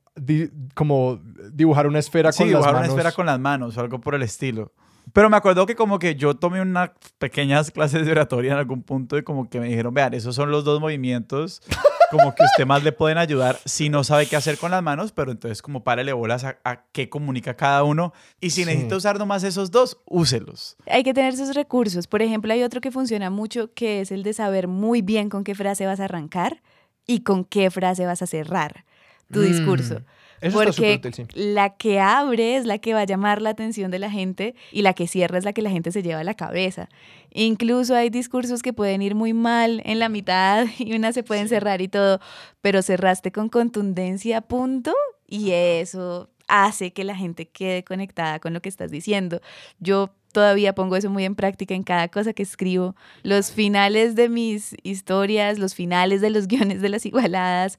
como 0.74 1.20
dibujar 1.52 1.86
una 1.86 1.98
esfera 1.98 2.32
con 2.32 2.50
las 2.50 2.52
manos. 2.52 2.66
dibujar 2.66 2.84
una 2.84 2.86
esfera 2.86 3.12
con 3.12 3.26
las 3.26 3.40
manos 3.40 3.76
o 3.76 3.80
algo 3.80 4.00
por 4.00 4.14
el 4.14 4.22
estilo. 4.22 4.72
Pero 5.12 5.30
me 5.30 5.36
acuerdo 5.36 5.66
que 5.66 5.76
como 5.76 5.98
que 5.98 6.14
yo 6.14 6.34
tomé 6.34 6.60
unas 6.60 6.90
pequeñas 7.18 7.70
clases 7.70 8.04
de 8.04 8.12
oratoria 8.12 8.52
en 8.52 8.58
algún 8.58 8.82
punto 8.82 9.16
y 9.16 9.22
como 9.22 9.48
que 9.48 9.60
me 9.60 9.68
dijeron, 9.68 9.94
vean, 9.94 10.14
esos 10.14 10.34
son 10.34 10.50
los 10.50 10.64
dos 10.64 10.80
movimientos 10.80 11.62
como 12.10 12.34
que 12.34 12.44
usted 12.44 12.66
más 12.66 12.82
le 12.82 12.92
pueden 12.92 13.18
ayudar 13.18 13.58
si 13.64 13.88
no 13.88 14.04
sabe 14.04 14.26
qué 14.26 14.36
hacer 14.36 14.58
con 14.58 14.70
las 14.70 14.82
manos, 14.82 15.12
pero 15.12 15.32
entonces 15.32 15.62
como 15.62 15.84
párele 15.84 16.12
bolas 16.12 16.44
a, 16.44 16.84
qué 16.92 17.08
comunica 17.08 17.54
cada 17.54 17.82
uno 17.84 18.12
y 18.40 18.50
si 18.50 18.64
necesita 18.64 18.96
usar 18.96 19.18
nomás 19.18 19.44
esos 19.44 19.70
dos, 19.70 19.98
úselos. 20.06 20.76
Hay 20.86 21.02
que 21.02 21.14
tener 21.14 21.36
sus 21.36 21.54
recursos. 21.54 22.06
Por 22.06 22.22
ejemplo, 22.22 22.52
hay 22.52 22.62
otro 22.62 22.80
que 22.80 22.90
funciona 22.90 23.30
mucho 23.30 23.72
que 23.74 24.00
es 24.00 24.12
el 24.12 24.22
de 24.22 24.32
saber 24.32 24.68
muy 24.68 25.02
bien 25.02 25.28
con 25.28 25.44
qué 25.44 25.54
frase 25.54 25.86
vas 25.86 26.00
a 26.00 26.04
arrancar 26.04 26.62
y 27.06 27.20
con 27.20 27.44
qué 27.44 27.70
frase 27.70 28.06
vas 28.06 28.22
a 28.22 28.26
cerrar 28.26 28.84
tu 29.32 29.40
discurso. 29.40 30.00
Mm. 30.00 30.04
Eso 30.40 30.58
porque 30.58 31.00
la 31.34 31.76
que 31.76 32.00
abre 32.00 32.56
es 32.56 32.66
la 32.66 32.78
que 32.78 32.94
va 32.94 33.00
a 33.00 33.04
llamar 33.04 33.40
la 33.40 33.50
atención 33.50 33.90
de 33.90 33.98
la 33.98 34.10
gente 34.10 34.54
y 34.70 34.82
la 34.82 34.92
que 34.92 35.06
cierra 35.06 35.38
es 35.38 35.44
la 35.44 35.52
que 35.52 35.62
la 35.62 35.70
gente 35.70 35.92
se 35.92 36.02
lleva 36.02 36.20
a 36.20 36.24
la 36.24 36.34
cabeza. 36.34 36.88
Incluso 37.30 37.94
hay 37.94 38.10
discursos 38.10 38.62
que 38.62 38.72
pueden 38.72 39.02
ir 39.02 39.14
muy 39.14 39.32
mal 39.32 39.82
en 39.84 39.98
la 39.98 40.08
mitad 40.08 40.66
y 40.78 40.94
una 40.94 41.12
se 41.12 41.22
pueden 41.22 41.48
cerrar 41.48 41.80
y 41.80 41.88
todo, 41.88 42.20
pero 42.60 42.82
cerraste 42.82 43.32
con 43.32 43.48
contundencia, 43.48 44.40
punto, 44.40 44.92
y 45.26 45.50
eso 45.50 46.30
hace 46.48 46.92
que 46.92 47.04
la 47.04 47.16
gente 47.16 47.48
quede 47.48 47.82
conectada 47.82 48.38
con 48.38 48.52
lo 48.52 48.62
que 48.62 48.68
estás 48.68 48.90
diciendo. 48.90 49.40
Yo 49.80 50.14
todavía 50.32 50.74
pongo 50.74 50.96
eso 50.96 51.10
muy 51.10 51.24
en 51.24 51.34
práctica 51.34 51.74
en 51.74 51.82
cada 51.82 52.08
cosa 52.08 52.32
que 52.32 52.42
escribo. 52.42 52.94
Los 53.22 53.50
finales 53.50 54.14
de 54.14 54.28
mis 54.28 54.76
historias, 54.82 55.58
los 55.58 55.74
finales 55.74 56.20
de 56.20 56.30
los 56.30 56.46
guiones 56.48 56.82
de 56.82 56.88
las 56.88 57.06
igualadas 57.06 57.78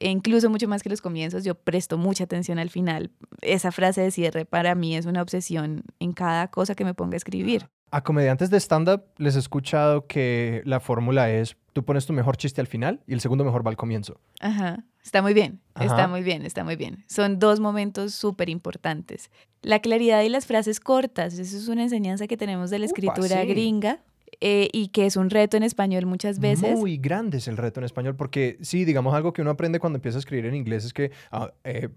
incluso 0.00 0.50
mucho 0.50 0.68
más 0.68 0.82
que 0.82 0.88
los 0.88 1.00
comienzos, 1.00 1.44
yo 1.44 1.54
presto 1.54 1.98
mucha 1.98 2.24
atención 2.24 2.58
al 2.58 2.70
final. 2.70 3.10
Esa 3.40 3.72
frase 3.72 4.00
de 4.00 4.10
cierre 4.10 4.44
para 4.44 4.74
mí 4.74 4.96
es 4.96 5.06
una 5.06 5.22
obsesión 5.22 5.84
en 5.98 6.12
cada 6.12 6.48
cosa 6.50 6.74
que 6.74 6.84
me 6.84 6.94
ponga 6.94 7.14
a 7.14 7.18
escribir. 7.18 7.68
A 7.90 8.02
comediantes 8.02 8.48
de 8.48 8.58
stand-up 8.58 9.02
les 9.18 9.36
he 9.36 9.38
escuchado 9.38 10.06
que 10.06 10.62
la 10.64 10.80
fórmula 10.80 11.30
es, 11.30 11.56
tú 11.74 11.84
pones 11.84 12.06
tu 12.06 12.14
mejor 12.14 12.38
chiste 12.38 12.60
al 12.60 12.66
final 12.66 13.02
y 13.06 13.12
el 13.12 13.20
segundo 13.20 13.44
mejor 13.44 13.66
va 13.66 13.70
al 13.70 13.76
comienzo. 13.76 14.18
Ajá, 14.40 14.84
está 15.04 15.20
muy 15.20 15.34
bien, 15.34 15.60
está 15.78 16.08
muy 16.08 16.22
bien, 16.22 16.46
está 16.46 16.64
muy 16.64 16.76
bien. 16.76 17.04
Son 17.06 17.38
dos 17.38 17.60
momentos 17.60 18.14
súper 18.14 18.48
importantes. 18.48 19.30
La 19.60 19.80
claridad 19.80 20.22
y 20.22 20.30
las 20.30 20.46
frases 20.46 20.80
cortas, 20.80 21.34
eso 21.38 21.56
es 21.56 21.68
una 21.68 21.82
enseñanza 21.82 22.26
que 22.26 22.38
tenemos 22.38 22.70
de 22.70 22.78
la 22.78 22.86
escritura 22.86 23.44
gringa 23.44 24.00
eh, 24.40 24.68
y 24.72 24.88
que 24.88 25.06
es 25.06 25.16
un 25.16 25.30
reto 25.30 25.56
en 25.56 25.62
español 25.62 26.06
muchas 26.06 26.38
veces. 26.38 26.78
Muy 26.78 26.96
grande 26.96 27.38
es 27.38 27.48
el 27.48 27.56
reto 27.56 27.80
en 27.80 27.84
español, 27.84 28.16
porque 28.16 28.58
sí, 28.60 28.84
digamos 28.84 29.14
algo 29.14 29.32
que 29.32 29.42
uno 29.42 29.50
aprende 29.50 29.78
cuando 29.78 29.98
empieza 29.98 30.18
a 30.18 30.20
escribir 30.20 30.46
en 30.46 30.54
inglés 30.54 30.84
es 30.84 30.92
que 30.92 31.10
ah, 31.30 31.52
eh, 31.64 31.88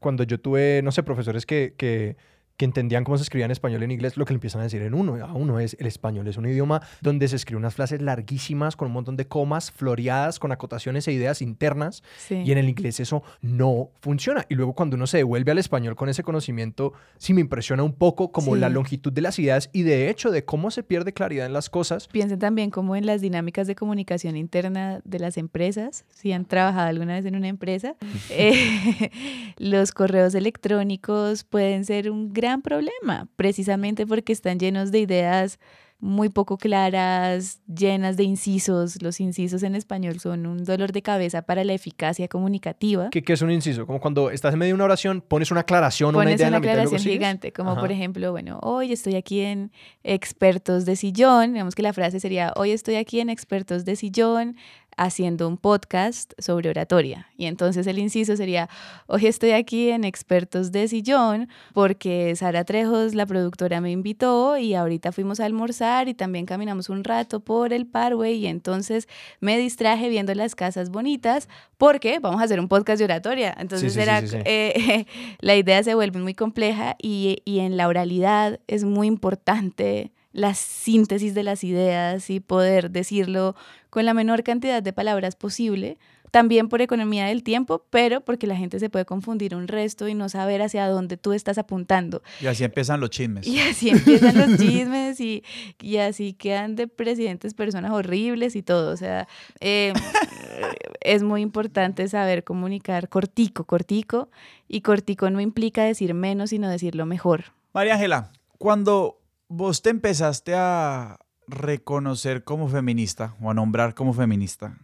cuando 0.00 0.24
yo 0.24 0.40
tuve, 0.40 0.80
no 0.82 0.92
sé, 0.92 1.02
profesores 1.02 1.46
que, 1.46 1.74
que 1.76 2.16
que 2.56 2.64
entendían 2.64 3.04
cómo 3.04 3.16
se 3.18 3.24
escribía 3.24 3.46
en 3.46 3.50
español 3.50 3.82
y 3.82 3.84
en 3.84 3.90
inglés, 3.90 4.16
lo 4.16 4.24
que 4.24 4.32
le 4.32 4.36
empiezan 4.36 4.60
a 4.60 4.64
decir 4.64 4.82
en 4.82 4.94
uno. 4.94 5.16
A 5.24 5.32
uno 5.32 5.58
es 5.58 5.76
el 5.80 5.86
español, 5.86 6.28
es 6.28 6.36
un 6.36 6.46
idioma 6.46 6.82
donde 7.00 7.26
se 7.26 7.36
escriben 7.36 7.58
unas 7.58 7.74
frases 7.74 8.00
larguísimas 8.00 8.76
con 8.76 8.86
un 8.86 8.92
montón 8.92 9.16
de 9.16 9.26
comas, 9.26 9.72
floreadas, 9.72 10.38
con 10.38 10.52
acotaciones 10.52 11.08
e 11.08 11.12
ideas 11.12 11.42
internas. 11.42 12.02
Y 12.30 12.52
en 12.52 12.58
el 12.58 12.68
inglés 12.68 13.00
eso 13.00 13.22
no 13.40 13.90
funciona. 14.00 14.46
Y 14.48 14.54
luego 14.54 14.74
cuando 14.74 14.96
uno 14.96 15.06
se 15.06 15.18
devuelve 15.18 15.50
al 15.50 15.58
español 15.58 15.96
con 15.96 16.08
ese 16.08 16.22
conocimiento, 16.22 16.92
sí 17.18 17.34
me 17.34 17.40
impresiona 17.40 17.82
un 17.82 17.92
poco 17.92 18.30
como 18.30 18.54
la 18.54 18.68
longitud 18.68 19.12
de 19.12 19.20
las 19.20 19.38
ideas 19.38 19.70
y 19.72 19.82
de 19.82 20.08
hecho 20.08 20.30
de 20.30 20.44
cómo 20.44 20.70
se 20.70 20.82
pierde 20.82 21.12
claridad 21.12 21.46
en 21.46 21.52
las 21.52 21.68
cosas. 21.70 22.06
Piensen 22.08 22.38
también 22.38 22.70
como 22.70 22.94
en 22.94 23.06
las 23.06 23.20
dinámicas 23.20 23.66
de 23.66 23.74
comunicación 23.74 24.36
interna 24.36 25.00
de 25.04 25.18
las 25.18 25.38
empresas. 25.38 26.04
Si 26.10 26.32
han 26.32 26.44
trabajado 26.44 26.88
alguna 26.88 27.14
vez 27.14 27.24
en 27.24 27.34
una 27.34 27.48
empresa, 27.48 27.96
eh, 28.30 29.10
los 29.58 29.90
correos 29.90 30.34
electrónicos 30.36 31.42
pueden 31.42 31.84
ser 31.84 32.10
un 32.10 32.32
gran 32.32 32.43
gran 32.44 32.62
problema, 32.62 33.26
precisamente 33.36 34.06
porque 34.06 34.32
están 34.32 34.58
llenos 34.58 34.90
de 34.90 35.00
ideas 35.00 35.58
muy 36.00 36.28
poco 36.28 36.58
claras, 36.58 37.62
llenas 37.66 38.18
de 38.18 38.24
incisos. 38.24 39.00
Los 39.00 39.20
incisos 39.20 39.62
en 39.62 39.74
español 39.74 40.20
son 40.20 40.44
un 40.44 40.62
dolor 40.64 40.92
de 40.92 41.00
cabeza 41.00 41.42
para 41.42 41.64
la 41.64 41.72
eficacia 41.72 42.28
comunicativa. 42.28 43.08
¿Qué, 43.10 43.24
es 43.26 43.40
un 43.40 43.50
inciso? 43.50 43.86
Como 43.86 44.00
cuando 44.00 44.30
estás 44.30 44.52
en 44.52 44.58
medio 44.58 44.72
de 44.72 44.74
una 44.74 44.84
oración, 44.84 45.22
pones 45.26 45.50
una 45.50 45.60
aclaración, 45.60 46.14
una 46.14 46.30
idea 46.30 46.48
una 46.48 46.58
en 46.58 46.62
la 46.62 46.70
aclaración 46.70 47.00
gigante, 47.00 47.52
como 47.52 47.76
por 47.76 47.90
ejemplo, 47.90 48.30
bueno, 48.32 48.58
hoy 48.62 48.92
estoy 48.92 49.14
aquí 49.14 49.40
en 49.40 49.72
expertos 50.02 50.84
de 50.84 50.96
sillón. 50.96 51.54
Digamos 51.54 51.74
que 51.74 51.82
la 51.82 51.94
frase 51.94 52.20
sería, 52.20 52.52
hoy 52.56 52.72
estoy 52.72 52.96
aquí 52.96 53.20
en 53.20 53.30
expertos 53.30 53.86
de 53.86 53.96
sillón 53.96 54.56
haciendo 54.96 55.48
un 55.48 55.56
podcast 55.56 56.32
sobre 56.38 56.70
oratoria. 56.70 57.28
Y 57.36 57.46
entonces 57.46 57.86
el 57.86 57.98
inciso 57.98 58.36
sería, 58.36 58.68
hoy 59.06 59.26
estoy 59.26 59.50
aquí 59.52 59.90
en 59.90 60.04
Expertos 60.04 60.72
de 60.72 60.88
Sillón 60.88 61.48
porque 61.72 62.34
Sara 62.36 62.64
Trejos, 62.64 63.14
la 63.14 63.26
productora, 63.26 63.80
me 63.80 63.90
invitó 63.90 64.56
y 64.56 64.74
ahorita 64.74 65.12
fuimos 65.12 65.40
a 65.40 65.44
almorzar 65.44 66.08
y 66.08 66.14
también 66.14 66.46
caminamos 66.46 66.88
un 66.88 67.04
rato 67.04 67.40
por 67.40 67.72
el 67.72 67.86
Parway 67.86 68.36
y 68.36 68.46
entonces 68.46 69.08
me 69.40 69.58
distraje 69.58 70.08
viendo 70.08 70.34
las 70.34 70.54
casas 70.54 70.90
bonitas 70.90 71.48
porque 71.76 72.18
vamos 72.18 72.40
a 72.40 72.44
hacer 72.44 72.60
un 72.60 72.68
podcast 72.68 72.98
de 72.98 73.04
oratoria. 73.04 73.54
Entonces 73.58 73.96
era, 73.96 74.22
eh, 74.44 75.06
la 75.40 75.56
idea 75.56 75.82
se 75.82 75.94
vuelve 75.94 76.20
muy 76.20 76.34
compleja 76.34 76.96
y, 77.00 77.42
y 77.44 77.58
en 77.60 77.76
la 77.76 77.88
oralidad 77.88 78.60
es 78.66 78.84
muy 78.84 79.06
importante 79.06 80.13
la 80.34 80.52
síntesis 80.52 81.32
de 81.32 81.44
las 81.44 81.64
ideas 81.64 82.28
y 82.28 82.40
poder 82.40 82.90
decirlo 82.90 83.54
con 83.88 84.04
la 84.04 84.12
menor 84.12 84.42
cantidad 84.42 84.82
de 84.82 84.92
palabras 84.92 85.36
posible, 85.36 85.96
también 86.32 86.68
por 86.68 86.82
economía 86.82 87.26
del 87.26 87.44
tiempo, 87.44 87.86
pero 87.90 88.20
porque 88.22 88.48
la 88.48 88.56
gente 88.56 88.80
se 88.80 88.90
puede 88.90 89.04
confundir 89.04 89.54
un 89.54 89.68
resto 89.68 90.08
y 90.08 90.14
no 90.14 90.28
saber 90.28 90.62
hacia 90.62 90.88
dónde 90.88 91.16
tú 91.16 91.32
estás 91.32 91.58
apuntando. 91.58 92.24
Y 92.40 92.46
así 92.48 92.64
empiezan 92.64 92.98
los 92.98 93.10
chismes. 93.10 93.46
Y 93.46 93.60
así 93.60 93.90
empiezan 93.90 94.36
los 94.36 94.58
chismes 94.58 95.20
y, 95.20 95.44
y 95.80 95.98
así 95.98 96.32
quedan 96.32 96.74
de 96.74 96.88
presidentes 96.88 97.54
personas 97.54 97.92
horribles 97.92 98.56
y 98.56 98.64
todo. 98.64 98.92
O 98.92 98.96
sea, 98.96 99.28
eh, 99.60 99.92
es 101.00 101.22
muy 101.22 101.42
importante 101.42 102.08
saber 102.08 102.42
comunicar 102.42 103.08
cortico, 103.08 103.62
cortico, 103.62 104.28
y 104.66 104.80
cortico 104.80 105.30
no 105.30 105.40
implica 105.40 105.84
decir 105.84 106.14
menos, 106.14 106.50
sino 106.50 106.68
decirlo 106.68 107.06
mejor. 107.06 107.52
María 107.72 107.94
Ángela, 107.94 108.32
cuando 108.58 109.20
vos 109.48 109.82
te 109.82 109.90
empezaste 109.90 110.54
a 110.54 111.18
reconocer 111.46 112.44
como 112.44 112.68
feminista 112.68 113.36
o 113.40 113.50
a 113.50 113.54
nombrar 113.54 113.94
como 113.94 114.12
feminista, 114.12 114.78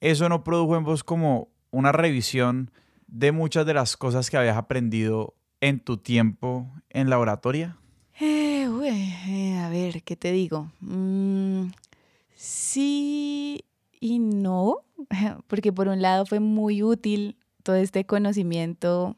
¿eso 0.00 0.28
no 0.28 0.44
produjo 0.44 0.76
en 0.76 0.84
vos 0.84 1.04
como 1.04 1.48
una 1.70 1.92
revisión 1.92 2.70
de 3.06 3.32
muchas 3.32 3.66
de 3.66 3.74
las 3.74 3.96
cosas 3.96 4.30
que 4.30 4.36
habías 4.36 4.56
aprendido 4.56 5.34
en 5.60 5.80
tu 5.80 5.98
tiempo 5.98 6.70
en 6.88 7.10
la 7.10 7.18
oratoria? 7.18 7.76
Eh, 8.20 8.68
eh, 8.84 9.58
a 9.58 9.68
ver, 9.68 10.02
¿qué 10.02 10.16
te 10.16 10.32
digo? 10.32 10.70
Mm, 10.80 11.68
sí 12.34 13.64
y 14.00 14.18
no, 14.18 14.78
porque 15.46 15.72
por 15.72 15.88
un 15.88 16.02
lado 16.02 16.26
fue 16.26 16.40
muy 16.40 16.82
útil 16.82 17.36
todo 17.62 17.76
este 17.76 18.04
conocimiento 18.04 19.16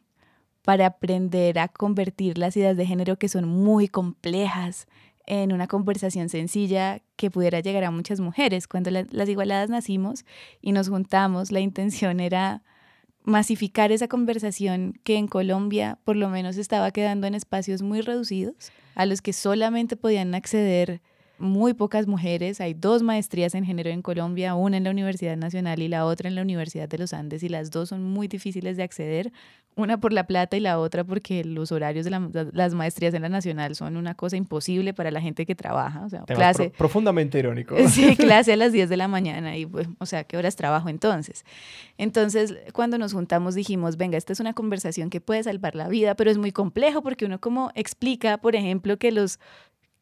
para 0.62 0.87
aprender 0.87 1.59
a 1.59 1.68
convertir 1.68 2.38
las 2.38 2.57
ideas 2.57 2.77
de 2.77 2.87
género 2.87 3.18
que 3.18 3.29
son 3.29 3.48
muy 3.48 3.88
complejas 3.88 4.87
en 5.27 5.53
una 5.53 5.66
conversación 5.66 6.29
sencilla 6.29 7.01
que 7.16 7.31
pudiera 7.31 7.61
llegar 7.61 7.85
a 7.85 7.90
muchas 7.90 8.20
mujeres. 8.20 8.66
Cuando 8.66 8.90
las 8.90 9.29
igualadas 9.29 9.70
nacimos 9.70 10.25
y 10.61 10.72
nos 10.72 10.88
juntamos, 10.88 11.53
la 11.53 11.61
intención 11.61 12.20
era 12.20 12.62
masificar 13.25 13.92
esa 13.92 14.09
conversación 14.09 14.98
que 15.05 15.16
en 15.16 15.29
Colombia 15.29 15.98
por 16.05 16.16
lo 16.16 16.29
menos 16.29 16.57
estaba 16.57 16.90
quedando 16.90 17.27
en 17.27 17.35
espacios 17.35 17.83
muy 17.83 18.01
reducidos, 18.01 18.72
a 18.94 19.07
los 19.07 19.22
que 19.22 19.33
solamente 19.33 19.96
podían 19.96 20.35
acceder 20.35 21.01
muy 21.38 21.75
pocas 21.75 22.07
mujeres. 22.07 22.61
Hay 22.61 22.75
dos 22.75 23.03
maestrías 23.03 23.55
en 23.55 23.64
género 23.64 23.90
en 23.90 24.03
Colombia, 24.03 24.55
una 24.55 24.77
en 24.77 24.85
la 24.85 24.90
Universidad 24.90 25.37
Nacional 25.37 25.83
y 25.83 25.88
la 25.88 26.07
otra 26.07 26.29
en 26.29 26.35
la 26.35 26.42
Universidad 26.42 26.88
de 26.88 26.99
los 26.99 27.12
Andes, 27.12 27.42
y 27.42 27.49
las 27.49 27.71
dos 27.71 27.88
son 27.88 28.05
muy 28.05 28.29
difíciles 28.29 28.77
de 28.77 28.83
acceder. 28.83 29.33
Una 29.75 29.99
por 29.99 30.12
la 30.12 30.27
plata 30.27 30.55
y 30.55 30.61
la 30.61 30.79
otra 30.79 31.03
porque 31.03 31.45
los 31.45 31.73
horarios 31.73 32.05
de 32.05 32.11
las 32.53 32.75
maestrías 32.75 33.14
en 33.14 33.23
la 33.23 33.31
Nacional 33.31 33.75
son 33.75 33.97
una 33.97 34.14
cosa 34.14 34.37
imposible 34.37 34.92
para 34.92 35.11
la 35.11 35.23
gente 35.23 35.47
que 35.47 35.55
trabaja. 35.55 36.05
O 36.05 36.11
sea, 36.11 36.25
clase. 36.25 36.71
profundamente 36.77 37.38
irónico. 37.38 37.75
Sí, 37.88 38.14
clase 38.16 38.53
a 38.53 38.57
las 38.57 38.73
10 38.73 38.90
de 38.90 38.97
la 38.99 39.09
mañana 39.09 39.57
y, 39.57 39.64
pues, 39.64 39.88
o 39.99 40.05
sea, 40.05 40.25
¿qué 40.25 40.37
horas 40.37 40.57
trabajo 40.57 40.90
entonces? 40.90 41.45
Entonces, 41.97 42.55
cuando 42.75 42.99
nos 42.99 43.14
juntamos 43.14 43.55
dijimos, 43.55 43.97
venga, 43.97 44.18
esta 44.18 44.35
es 44.35 44.40
una 44.40 44.53
conversación 44.53 45.09
que 45.09 45.23
puede 45.23 45.42
salvar 45.42 45.75
la 45.75 45.88
vida, 45.88 46.14
pero 46.16 46.31
es 46.31 46.37
muy 46.37 46.53
complejo 46.53 47.03
porque 47.03 47.25
uno 47.25 47.40
como 47.40 47.71
explica, 47.75 48.38
por 48.38 48.57
ejemplo, 48.57 48.99
que 48.99 49.11
los 49.11 49.38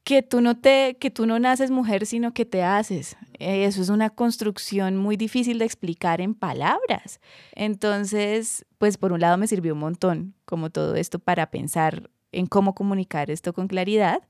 que 0.05 0.23
tú 0.23 0.41
no 0.41 0.59
te 0.59 0.97
que 0.99 1.11
tú 1.11 1.27
no 1.27 1.39
naces 1.39 1.71
mujer 1.71 2.07
sino 2.07 2.33
que 2.33 2.45
te 2.45 2.63
haces. 2.63 3.17
Eso 3.39 3.81
es 3.83 3.89
una 3.89 4.11
construcción 4.11 4.97
muy 4.97 5.17
difícil 5.17 5.59
de 5.59 5.65
explicar 5.65 6.21
en 6.21 6.35
palabras. 6.35 7.21
Entonces 7.53 8.67
pues 8.79 8.97
por 8.97 9.13
un 9.13 9.21
lado 9.21 9.39
me 9.39 9.47
sirvió 9.47 9.75
un 9.75 9.81
montón 9.81 10.35
como 10.45 10.71
todo 10.71 10.95
esto 10.95 11.19
para 11.19 11.51
pensar 11.51 12.11
en 12.33 12.47
cómo 12.47 12.75
comunicar 12.75 13.31
esto 13.31 13.53
con 13.53 13.69
claridad 13.69 14.23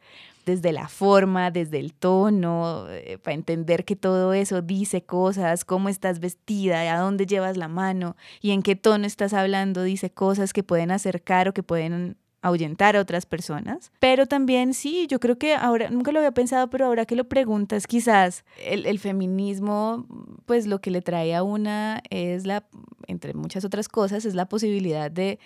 desde 0.46 0.72
la 0.72 0.88
forma, 0.88 1.50
desde 1.50 1.78
el 1.78 1.94
tono, 1.94 2.86
eh, 2.88 3.18
para 3.22 3.34
entender 3.34 3.84
que 3.84 3.96
todo 3.96 4.32
eso 4.32 4.62
dice 4.62 5.02
cosas, 5.02 5.64
cómo 5.64 5.88
estás 5.88 6.18
vestida, 6.18 6.80
a 6.92 6.98
dónde 6.98 7.26
llevas 7.26 7.56
la 7.56 7.68
mano 7.68 8.16
y 8.40 8.50
en 8.52 8.62
qué 8.62 8.74
tono 8.74 9.06
estás 9.06 9.32
hablando, 9.32 9.82
dice 9.82 10.10
cosas 10.10 10.52
que 10.52 10.62
pueden 10.62 10.90
acercar 10.90 11.48
o 11.48 11.54
que 11.54 11.62
pueden 11.62 12.16
ahuyentar 12.42 12.96
a 12.96 13.00
otras 13.00 13.26
personas. 13.26 13.92
Pero 14.00 14.26
también 14.26 14.74
sí, 14.74 15.06
yo 15.08 15.20
creo 15.20 15.38
que 15.38 15.54
ahora, 15.54 15.90
nunca 15.90 16.12
lo 16.12 16.18
había 16.18 16.32
pensado, 16.32 16.70
pero 16.70 16.86
ahora 16.86 17.06
que 17.06 17.16
lo 17.16 17.28
preguntas, 17.28 17.86
quizás 17.86 18.44
el, 18.64 18.98
feminismo, 18.98 20.06
pues 20.46 20.66
lo 20.66 20.80
que 20.80 20.90
le 20.90 21.02
trae 21.02 21.34
a 21.34 21.42
una 21.42 22.02
es 22.10 22.46
la, 22.46 22.66
entre 23.06 23.34
muchas 23.34 23.64
otras 23.64 23.88
cosas, 23.88 24.24
es 24.24 24.34
la 24.34 24.48
posibilidad 24.48 25.10
de, 25.10 25.38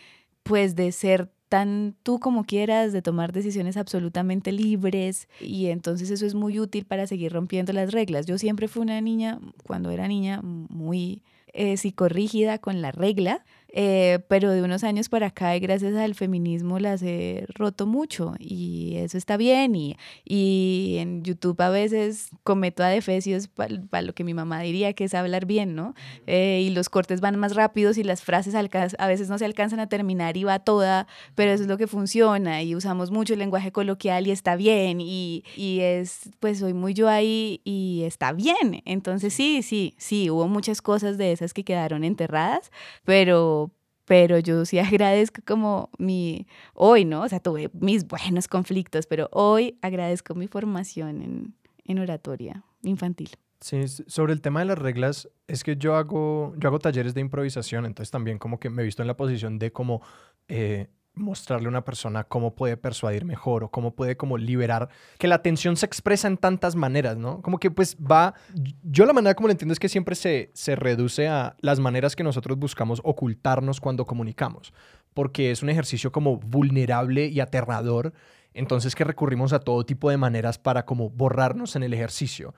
pues 0.42 0.76
de 0.76 0.92
ser 0.92 1.30
tan 1.48 1.94
tú 2.02 2.18
como 2.18 2.44
quieras, 2.44 2.92
de 2.92 3.02
tomar 3.02 3.32
decisiones 3.32 3.76
absolutamente 3.76 4.50
libres 4.50 5.28
y 5.40 5.66
entonces 5.66 6.10
eso 6.10 6.26
es 6.26 6.34
muy 6.34 6.58
útil 6.58 6.84
para 6.84 7.06
seguir 7.06 7.32
rompiendo 7.32 7.72
las 7.72 7.92
reglas. 7.92 8.26
Yo 8.26 8.38
siempre 8.38 8.66
fui 8.66 8.82
una 8.82 9.00
niña, 9.00 9.38
cuando 9.64 9.90
era 9.90 10.08
niña, 10.08 10.40
muy 10.42 11.22
eh, 11.52 11.76
psicorrígida 11.76 12.58
con 12.58 12.82
la 12.82 12.90
regla, 12.90 13.44
eh, 13.76 14.20
pero 14.28 14.52
de 14.52 14.62
unos 14.62 14.84
años 14.84 15.08
para 15.08 15.26
acá 15.26 15.56
y 15.56 15.60
gracias 15.60 15.96
al 15.96 16.14
feminismo 16.14 16.78
las 16.78 17.02
he 17.02 17.44
roto 17.48 17.86
mucho 17.86 18.34
y 18.38 18.94
eso 18.98 19.18
está 19.18 19.36
bien 19.36 19.74
y, 19.74 19.96
y 20.24 20.98
en 21.00 21.24
YouTube 21.24 21.60
a 21.60 21.70
veces 21.70 22.30
cometo 22.44 22.84
adefesios 22.84 23.48
para 23.48 24.02
lo 24.02 24.14
que 24.14 24.22
mi 24.22 24.32
mamá 24.32 24.60
diría 24.60 24.92
que 24.92 25.02
es 25.02 25.14
hablar 25.14 25.44
bien, 25.44 25.74
¿no? 25.74 25.94
Eh, 26.28 26.62
y 26.64 26.70
los 26.70 26.88
cortes 26.88 27.20
van 27.20 27.36
más 27.36 27.56
rápidos 27.56 27.98
y 27.98 28.04
las 28.04 28.22
frases 28.22 28.54
a 28.54 29.06
veces 29.08 29.28
no 29.28 29.38
se 29.38 29.44
alcanzan 29.44 29.80
a 29.80 29.88
terminar 29.88 30.36
y 30.36 30.44
va 30.44 30.60
toda, 30.60 31.08
pero 31.34 31.50
eso 31.50 31.64
es 31.64 31.68
lo 31.68 31.76
que 31.76 31.88
funciona 31.88 32.62
y 32.62 32.76
usamos 32.76 33.10
mucho 33.10 33.32
el 33.32 33.40
lenguaje 33.40 33.72
coloquial 33.72 34.28
y 34.28 34.30
está 34.30 34.54
bien 34.54 35.00
y, 35.00 35.42
y 35.56 35.80
es, 35.80 36.30
pues 36.38 36.60
soy 36.60 36.74
muy 36.74 36.94
yo 36.94 37.08
ahí 37.08 37.60
y 37.64 38.02
está 38.04 38.32
bien. 38.32 38.82
Entonces 38.84 39.34
sí, 39.34 39.62
sí, 39.62 39.94
sí, 39.98 40.30
hubo 40.30 40.46
muchas 40.46 40.80
cosas 40.80 41.18
de 41.18 41.32
esas 41.32 41.52
que 41.52 41.64
quedaron 41.64 42.04
enterradas, 42.04 42.70
pero 43.04 43.63
pero 44.04 44.38
yo 44.38 44.64
sí 44.64 44.78
agradezco 44.80 45.42
como 45.46 45.90
mi, 45.98 46.46
hoy, 46.74 47.04
¿no? 47.04 47.22
O 47.22 47.28
sea, 47.28 47.40
tuve 47.40 47.70
mis 47.72 48.06
buenos 48.06 48.48
conflictos, 48.48 49.06
pero 49.06 49.28
hoy 49.32 49.78
agradezco 49.82 50.34
mi 50.34 50.48
formación 50.48 51.22
en, 51.22 51.54
en 51.84 51.98
oratoria 51.98 52.64
infantil. 52.82 53.30
Sí, 53.60 53.86
sobre 53.88 54.34
el 54.34 54.42
tema 54.42 54.60
de 54.60 54.66
las 54.66 54.78
reglas, 54.78 55.30
es 55.48 55.64
que 55.64 55.76
yo 55.76 55.96
hago, 55.96 56.54
yo 56.58 56.68
hago 56.68 56.78
talleres 56.78 57.14
de 57.14 57.22
improvisación, 57.22 57.86
entonces 57.86 58.10
también 58.10 58.38
como 58.38 58.60
que 58.60 58.68
me 58.68 58.82
he 58.82 58.84
visto 58.84 59.00
en 59.00 59.08
la 59.08 59.16
posición 59.16 59.58
de 59.58 59.72
como 59.72 60.02
eh, 60.48 60.88
mostrarle 61.14 61.66
a 61.66 61.70
una 61.70 61.84
persona 61.84 62.24
cómo 62.24 62.54
puede 62.54 62.76
persuadir 62.76 63.24
mejor 63.24 63.64
o 63.64 63.70
cómo 63.70 63.94
puede 63.94 64.16
como 64.16 64.36
liberar, 64.36 64.88
que 65.18 65.28
la 65.28 65.36
atención 65.36 65.76
se 65.76 65.86
expresa 65.86 66.28
en 66.28 66.36
tantas 66.36 66.76
maneras, 66.76 67.16
¿no? 67.16 67.40
Como 67.42 67.58
que 67.58 67.70
pues 67.70 67.96
va, 67.96 68.34
yo 68.82 69.06
la 69.06 69.12
manera 69.12 69.34
como 69.34 69.48
lo 69.48 69.52
entiendo 69.52 69.72
es 69.72 69.78
que 69.78 69.88
siempre 69.88 70.14
se, 70.14 70.50
se 70.54 70.76
reduce 70.76 71.28
a 71.28 71.56
las 71.60 71.80
maneras 71.80 72.16
que 72.16 72.24
nosotros 72.24 72.58
buscamos 72.58 73.00
ocultarnos 73.04 73.80
cuando 73.80 74.06
comunicamos, 74.06 74.72
porque 75.14 75.50
es 75.50 75.62
un 75.62 75.70
ejercicio 75.70 76.10
como 76.10 76.38
vulnerable 76.38 77.26
y 77.26 77.40
aterrador, 77.40 78.12
entonces 78.52 78.94
que 78.94 79.04
recurrimos 79.04 79.52
a 79.52 79.60
todo 79.60 79.84
tipo 79.86 80.10
de 80.10 80.16
maneras 80.16 80.58
para 80.58 80.84
como 80.84 81.10
borrarnos 81.10 81.76
en 81.76 81.82
el 81.82 81.94
ejercicio. 81.94 82.54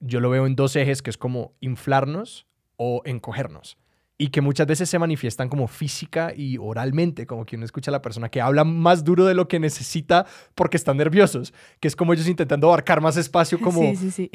Yo 0.00 0.20
lo 0.20 0.28
veo 0.30 0.46
en 0.46 0.56
dos 0.56 0.76
ejes, 0.76 1.00
que 1.00 1.10
es 1.10 1.18
como 1.18 1.54
inflarnos 1.60 2.46
o 2.76 3.02
encogernos 3.04 3.78
y 4.16 4.28
que 4.28 4.40
muchas 4.40 4.66
veces 4.66 4.88
se 4.88 4.98
manifiestan 4.98 5.48
como 5.48 5.66
física 5.66 6.32
y 6.36 6.56
oralmente, 6.58 7.26
como 7.26 7.44
que 7.44 7.56
uno 7.56 7.64
escucha 7.64 7.90
a 7.90 7.92
la 7.92 8.02
persona 8.02 8.28
que 8.28 8.40
habla 8.40 8.62
más 8.62 9.02
duro 9.02 9.24
de 9.24 9.34
lo 9.34 9.48
que 9.48 9.58
necesita 9.58 10.24
porque 10.54 10.76
están 10.76 10.96
nerviosos, 10.96 11.52
que 11.80 11.88
es 11.88 11.96
como 11.96 12.12
ellos 12.12 12.28
intentando 12.28 12.68
abarcar 12.68 13.00
más 13.00 13.16
espacio 13.16 13.60
como, 13.60 13.80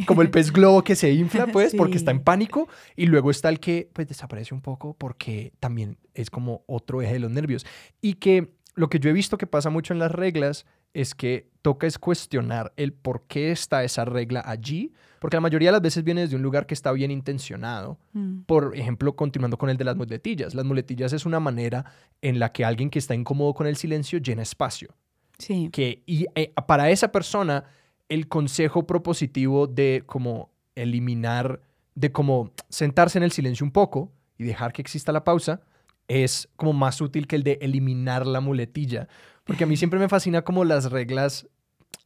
como 0.06 0.22
el 0.22 0.32
pez 0.32 0.52
globo 0.52 0.84
que 0.84 0.96
se 0.96 1.12
infla, 1.12 1.48
pues, 1.54 1.74
porque 1.76 1.98
está 1.98 2.12
en 2.12 2.20
pánico, 2.20 2.68
y 2.96 3.06
luego 3.06 3.32
está 3.32 3.48
el 3.50 3.60
que 3.60 3.90
pues 3.94 4.08
desaparece 4.08 4.54
un 4.54 4.62
poco 4.62 4.96
porque 4.98 5.54
también 5.60 5.98
es 6.14 6.30
como 6.30 6.64
otro 6.68 7.02
eje 7.02 7.14
de 7.14 7.20
los 7.20 7.32
nervios. 7.32 7.66
Y 8.02 8.16
que 8.16 8.52
lo 8.80 8.90
que 8.90 9.00
yo 9.00 9.10
he 9.10 9.14
visto 9.14 9.38
que 9.38 9.46
pasa 9.46 9.70
mucho 9.70 9.92
en 9.92 10.00
las 10.00 10.10
reglas 10.10 10.66
es 10.94 11.14
que 11.14 11.50
toca 11.62 11.86
es 11.86 12.00
cuestionar 12.00 12.72
el 12.78 12.94
por 12.94 13.24
qué 13.28 13.52
está 13.52 13.84
esa 13.84 14.06
regla 14.06 14.42
allí, 14.46 14.94
porque 15.20 15.36
la 15.36 15.42
mayoría 15.42 15.68
de 15.68 15.74
las 15.74 15.82
veces 15.82 16.06
viene 16.06 16.22
desde 16.22 16.38
un 16.38 16.44
lugar 16.44 16.66
que 16.66 16.74
está 16.74 16.94
bien 16.94 17.12
intencionado. 17.12 18.00
Mm. 18.14 18.44
Por 18.44 18.78
ejemplo, 18.78 19.18
continuando 19.18 19.58
con 19.58 19.70
el 19.70 19.76
de 19.76 19.84
las 19.84 19.98
muletillas. 19.98 20.56
Las 20.56 20.64
muletillas 20.64 21.12
es 21.12 21.26
una 21.26 21.42
manera 21.42 21.92
en 22.22 22.40
la 22.40 22.54
que 22.54 22.64
alguien 22.64 22.90
que 22.90 23.00
está 23.00 23.14
incómodo 23.14 23.54
con 23.54 23.68
el 23.68 23.76
silencio 23.76 24.18
llena 24.20 24.44
espacio. 24.44 24.96
Sí. 25.40 25.68
Que, 25.74 26.02
y 26.06 26.28
eh, 26.36 26.54
para 26.66 26.90
esa 26.90 27.12
persona, 27.12 27.66
el 28.08 28.30
consejo 28.30 28.88
propositivo 28.88 29.68
de 29.68 30.04
como 30.06 30.52
eliminar, 30.76 31.62
de 31.96 32.14
como 32.14 32.54
sentarse 32.70 33.18
en 33.18 33.26
el 33.26 33.34
silencio 33.34 33.66
un 33.66 33.72
poco 33.72 34.14
y 34.38 34.46
dejar 34.46 34.72
que 34.72 34.82
exista 34.82 35.12
la 35.12 35.26
pausa, 35.26 35.60
es 36.10 36.50
como 36.58 36.74
más 36.74 37.00
útil 37.00 37.28
que 37.28 37.38
el 37.38 37.44
de 37.44 37.60
eliminar 37.62 38.28
la 38.28 38.42
muletilla. 38.42 39.08
Porque 39.46 39.64
a 39.64 39.68
mí 39.68 39.78
siempre 39.78 40.00
me 40.00 40.10
fascina 40.10 40.42
como 40.42 40.66
las 40.66 40.92
reglas, 40.92 41.48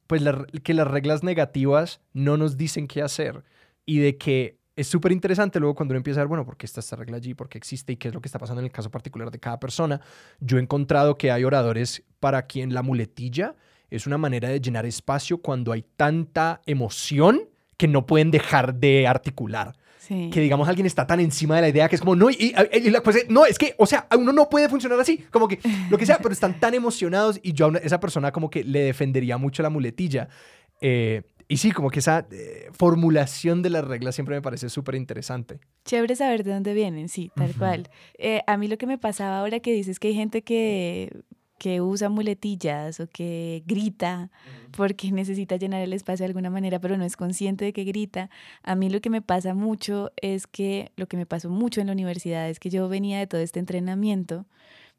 pues 0.05 0.21
que 0.63 0.75
las 0.75 0.87
reglas 0.87 1.23
negativas 1.23 2.01
no 2.13 2.37
nos 2.37 2.57
dicen 2.57 2.87
qué 2.87 3.01
hacer. 3.01 3.43
Y 3.85 3.97
de 3.99 4.17
que 4.17 4.59
es 4.75 4.87
súper 4.87 5.11
interesante 5.11 5.59
luego 5.59 5.75
cuando 5.75 5.93
uno 5.93 5.97
empieza 5.97 6.19
a 6.19 6.23
ver, 6.23 6.27
bueno, 6.27 6.45
¿por 6.45 6.57
qué 6.57 6.65
está 6.65 6.81
esta 6.81 6.95
regla 6.95 7.17
allí? 7.17 7.33
¿Por 7.33 7.47
qué 7.47 7.57
existe? 7.57 7.93
¿Y 7.93 7.97
qué 7.97 8.09
es 8.09 8.13
lo 8.13 8.21
que 8.21 8.27
está 8.27 8.39
pasando 8.39 8.61
en 8.61 8.65
el 8.65 8.71
caso 8.71 8.91
particular 8.91 9.31
de 9.31 9.39
cada 9.39 9.59
persona? 9.59 10.01
Yo 10.39 10.57
he 10.57 10.61
encontrado 10.61 11.17
que 11.17 11.31
hay 11.31 11.43
oradores 11.43 12.03
para 12.19 12.45
quien 12.45 12.73
la 12.73 12.81
muletilla 12.81 13.55
es 13.89 14.07
una 14.07 14.17
manera 14.17 14.49
de 14.49 14.59
llenar 14.59 14.85
espacio 14.85 15.37
cuando 15.37 15.71
hay 15.71 15.85
tanta 15.95 16.61
emoción 16.65 17.41
que 17.77 17.87
no 17.87 18.05
pueden 18.05 18.31
dejar 18.31 18.75
de 18.75 19.07
articular. 19.07 19.75
Que 20.07 20.41
digamos 20.41 20.67
alguien 20.67 20.85
está 20.85 21.07
tan 21.07 21.19
encima 21.19 21.55
de 21.55 21.61
la 21.61 21.69
idea 21.69 21.87
que 21.87 21.95
es 21.95 22.01
como, 22.01 22.15
no, 22.15 22.29
y, 22.29 22.53
no, 23.29 23.45
es 23.45 23.57
que, 23.57 23.75
o 23.77 23.85
sea, 23.85 24.07
uno 24.17 24.33
no 24.33 24.49
puede 24.49 24.69
funcionar 24.69 24.99
así, 24.99 25.17
como 25.31 25.47
que 25.47 25.59
lo 25.89 25.97
que 25.97 26.05
sea, 26.05 26.17
pero 26.17 26.33
están 26.33 26.59
tan 26.59 26.73
emocionados 26.73 27.39
y 27.41 27.53
yo 27.53 27.67
a 27.67 27.77
esa 27.77 27.99
persona 27.99 28.31
como 28.31 28.49
que 28.49 28.63
le 28.63 28.81
defendería 28.83 29.37
mucho 29.37 29.63
la 29.63 29.69
muletilla. 29.69 30.29
Eh, 30.81 31.21
y 31.47 31.57
sí, 31.57 31.71
como 31.71 31.89
que 31.89 31.99
esa 31.99 32.25
eh, 32.31 32.69
formulación 32.71 33.61
de 33.61 33.69
las 33.69 33.85
reglas 33.85 34.15
siempre 34.15 34.35
me 34.35 34.41
parece 34.41 34.69
súper 34.69 34.95
interesante. 34.95 35.59
Chévere 35.85 36.15
saber 36.15 36.43
de 36.43 36.51
dónde 36.51 36.73
vienen, 36.73 37.09
sí, 37.09 37.31
tal 37.35 37.53
cual. 37.55 37.89
Eh, 38.17 38.41
a 38.47 38.57
mí 38.57 38.67
lo 38.67 38.77
que 38.77 38.87
me 38.87 38.97
pasaba 38.97 39.39
ahora 39.39 39.59
que 39.59 39.73
dices 39.73 39.99
que 39.99 40.09
hay 40.09 40.15
gente 40.15 40.41
que 40.41 41.11
que 41.63 41.79
usa 41.79 42.09
muletillas 42.09 42.99
o 42.99 43.07
que 43.07 43.63
grita 43.65 44.29
porque 44.75 45.11
necesita 45.13 45.55
llenar 45.55 45.81
el 45.81 45.93
espacio 45.93 46.25
de 46.25 46.27
alguna 46.27 46.49
manera, 46.49 46.81
pero 46.81 46.97
no 46.97 47.05
es 47.05 47.15
consciente 47.15 47.63
de 47.63 47.71
que 47.71 47.85
grita. 47.85 48.29
A 48.63 48.75
mí 48.75 48.89
lo 48.89 48.99
que 48.99 49.09
me 49.09 49.21
pasa 49.21 49.53
mucho 49.53 50.11
es 50.21 50.45
que, 50.45 50.91
lo 50.97 51.07
que 51.07 51.15
me 51.15 51.25
pasó 51.25 51.49
mucho 51.49 51.79
en 51.79 51.87
la 51.87 51.93
universidad 51.93 52.49
es 52.49 52.59
que 52.59 52.69
yo 52.69 52.89
venía 52.89 53.17
de 53.17 53.27
todo 53.27 53.39
este 53.39 53.61
entrenamiento 53.61 54.45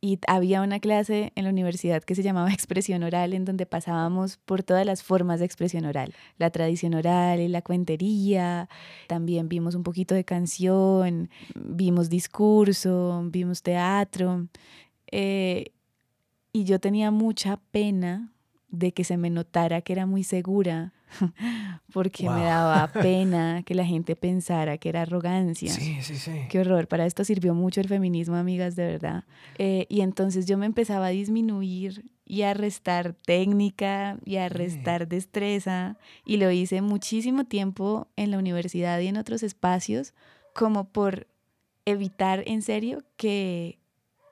y 0.01 0.19
había 0.27 0.63
una 0.63 0.81
clase 0.81 1.33
en 1.35 1.45
la 1.45 1.51
universidad 1.51 2.03
que 2.03 2.15
se 2.15 2.23
llamaba 2.23 2.51
expresión 2.55 3.03
oral, 3.03 3.35
en 3.35 3.45
donde 3.45 3.67
pasábamos 3.67 4.39
por 4.39 4.63
todas 4.63 4.87
las 4.87 5.03
formas 5.03 5.41
de 5.41 5.45
expresión 5.45 5.85
oral, 5.85 6.15
la 6.39 6.49
tradición 6.49 6.95
oral 6.95 7.41
y 7.41 7.49
la 7.49 7.61
cuentería, 7.61 8.71
también 9.07 9.51
vimos 9.51 9.75
un 9.75 9.83
poquito 9.83 10.15
de 10.15 10.25
canción, 10.25 11.29
vimos 11.55 12.09
discurso, 12.09 13.23
vimos 13.27 13.63
teatro. 13.63 14.49
Eh, 15.13 15.73
y 16.55 16.65
yo 16.65 16.79
tenía 16.79 17.11
mucha 17.11 17.59
pena 17.73 18.33
de 18.69 18.93
que 18.93 19.03
se 19.03 19.17
me 19.17 19.29
notara 19.29 19.83
que 19.83 19.93
era 19.93 20.07
muy 20.07 20.23
segura 20.23 20.93
porque 21.93 22.31
me 22.31 22.45
daba 22.45 22.87
pena 22.93 23.65
que 23.65 23.75
la 23.75 23.85
gente 23.85 24.15
pensara 24.15 24.79
que 24.79 24.89
era 24.89 25.03
arrogancia. 25.03 25.73
Sí, 25.73 25.99
sí, 26.01 26.17
sí. 26.17 26.33
Qué 26.49 26.61
horror, 26.61 26.87
para 26.87 27.07
esto 27.07 27.25
sirvió 27.25 27.55
mucho 27.55 27.81
el 27.81 27.89
feminismo, 27.89 28.37
amigas, 28.37 28.77
de 28.77 28.87
verdad. 28.87 29.25
Eh, 29.59 29.87
y 29.89 30.03
entonces 30.03 30.47
yo 30.47 30.57
me 30.57 30.67
empezaba 30.67 31.07
a 31.07 31.11
disminuir 31.11 32.05
y 32.25 32.43
a 32.43 32.55
restar 32.55 33.15
técnica 33.15 34.19
y 34.25 34.37
a 34.37 34.49
restar 34.49 35.09
destreza. 35.09 35.99
Y 36.25 36.37
lo 36.37 36.53
hice 36.53 36.83
muchísimo 36.83 37.45
tiempo 37.47 38.07
en 38.15 38.31
la 38.31 38.39
universidad 38.39 39.01
y 39.01 39.09
en 39.09 39.17
otros 39.17 39.43
espacios, 39.43 40.15
como 40.55 40.85
por 40.85 41.27
evitar 41.85 42.45
en 42.47 42.63
serio 42.63 43.03
que, 43.17 43.81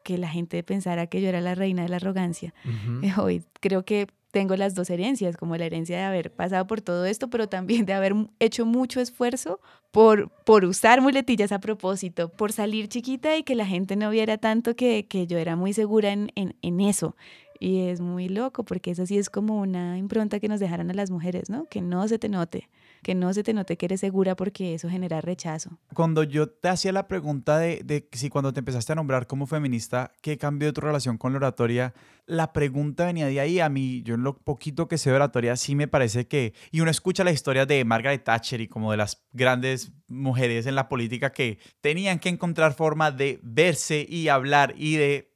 que 0.03 0.19
la 0.19 0.29
gente 0.29 0.63
pensara 0.63 1.07
que 1.07 1.21
yo 1.21 1.29
era 1.29 1.41
la 1.41 1.55
reina 1.55 1.83
de 1.83 1.89
la 1.89 1.97
arrogancia. 1.97 2.55
Ujú. 2.65 3.23
Hoy 3.23 3.45
creo 3.61 3.85
que 3.85 4.09
tengo 4.33 4.57
las 4.57 4.75
dos 4.75 4.91
herencias, 4.91 5.37
como 5.37 5.57
la 5.57 5.67
herencia 5.67 5.97
de 5.99 6.05
haber 6.05 6.33
pasado 6.33 6.67
por 6.67 6.81
todo 6.81 7.05
esto, 7.05 7.29
pero 7.29 7.49
también 7.49 7.87
de 7.87 7.93
haber 7.93 8.15
hecho 8.41 8.65
mucho 8.67 9.01
esfuerzo 9.01 9.61
por, 9.91 10.31
por 10.45 10.65
usar 10.65 11.03
muletillas 11.03 11.53
a 11.53 11.61
propósito, 11.61 12.31
por 12.31 12.51
salir 12.51 12.89
chiquita 12.89 13.37
y 13.37 13.43
que 13.43 13.55
la 13.55 13.67
gente 13.67 13.95
no 13.95 14.11
viera 14.11 14.39
tanto 14.39 14.75
que, 14.75 15.07
que 15.07 15.27
yo 15.27 15.39
era 15.39 15.55
muy 15.55 15.75
segura 15.75 16.13
en, 16.13 16.33
en, 16.35 16.57
en 16.63 16.81
eso. 16.81 17.15
Y 17.61 17.83
es 17.83 18.01
muy 18.01 18.29
loco, 18.29 18.65
porque 18.65 18.91
eso 18.91 19.07
sí 19.07 19.19
es 19.19 19.31
como 19.31 19.61
una 19.61 19.97
impronta 19.97 20.41
que 20.41 20.49
nos 20.49 20.59
dejaron 20.59 20.91
a 20.91 20.95
las 20.95 21.11
mujeres, 21.11 21.49
¿no? 21.49 21.67
Que 21.67 21.81
no 21.81 22.09
se 22.09 22.19
te 22.19 22.29
note, 22.29 22.69
que 23.03 23.15
no 23.15 23.35
se 23.35 23.43
te 23.43 23.53
note 23.53 23.77
que 23.77 23.87
eres 23.87 24.01
segura 24.01 24.37
porque 24.37 24.75
eso 24.75 24.89
genera 24.89 25.21
rechazo. 25.21 25.79
Cuando 25.95 26.23
yo 26.23 26.49
te 26.49 26.69
hacía 26.69 26.93
la 26.93 27.09
pregunta 27.09 27.59
de, 27.59 28.09
si 28.13 28.29
cuando 28.29 28.53
te 28.53 28.61
empezaste 28.61 28.93
a 28.93 28.97
nombrar 28.97 29.27
como 29.27 29.47
feminista, 29.47 30.13
¿qué 30.23 30.39
cambió 30.39 30.73
tu 30.73 30.81
relación 30.81 31.19
con 31.19 31.33
la 31.33 31.39
oratoria? 31.39 31.95
La 32.27 32.53
pregunta 32.53 33.07
venía 33.07 33.27
de 33.27 33.41
ahí. 33.41 33.61
A 33.61 33.69
mí, 33.69 34.03
yo 34.03 34.15
en 34.15 34.23
lo 34.23 34.39
poquito 34.39 34.89
que 34.89 34.99
sé 34.99 35.11
de 35.11 35.17
oratoria, 35.17 35.57
sí 35.57 35.75
me 35.75 35.89
parece 35.89 36.29
que... 36.29 36.55
Y 36.71 36.81
uno 36.81 36.91
escucha 36.91 37.25
la 37.25 37.33
historia 37.33 37.67
de 37.67 37.85
Margaret 37.85 38.25
Thatcher 38.25 38.61
y 38.61 38.69
como 38.69 38.93
de 38.93 38.97
las 38.97 39.25
grandes 39.33 39.93
mujeres 40.07 40.67
en 40.67 40.77
la 40.77 40.89
política 40.89 41.33
que 41.33 41.59
tenían 41.81 42.21
que 42.21 42.29
encontrar 42.29 42.75
forma 42.75 43.11
de 43.11 43.41
verse 43.43 44.07
y 44.09 44.29
hablar 44.29 44.75
y 44.77 44.97
de 44.97 45.33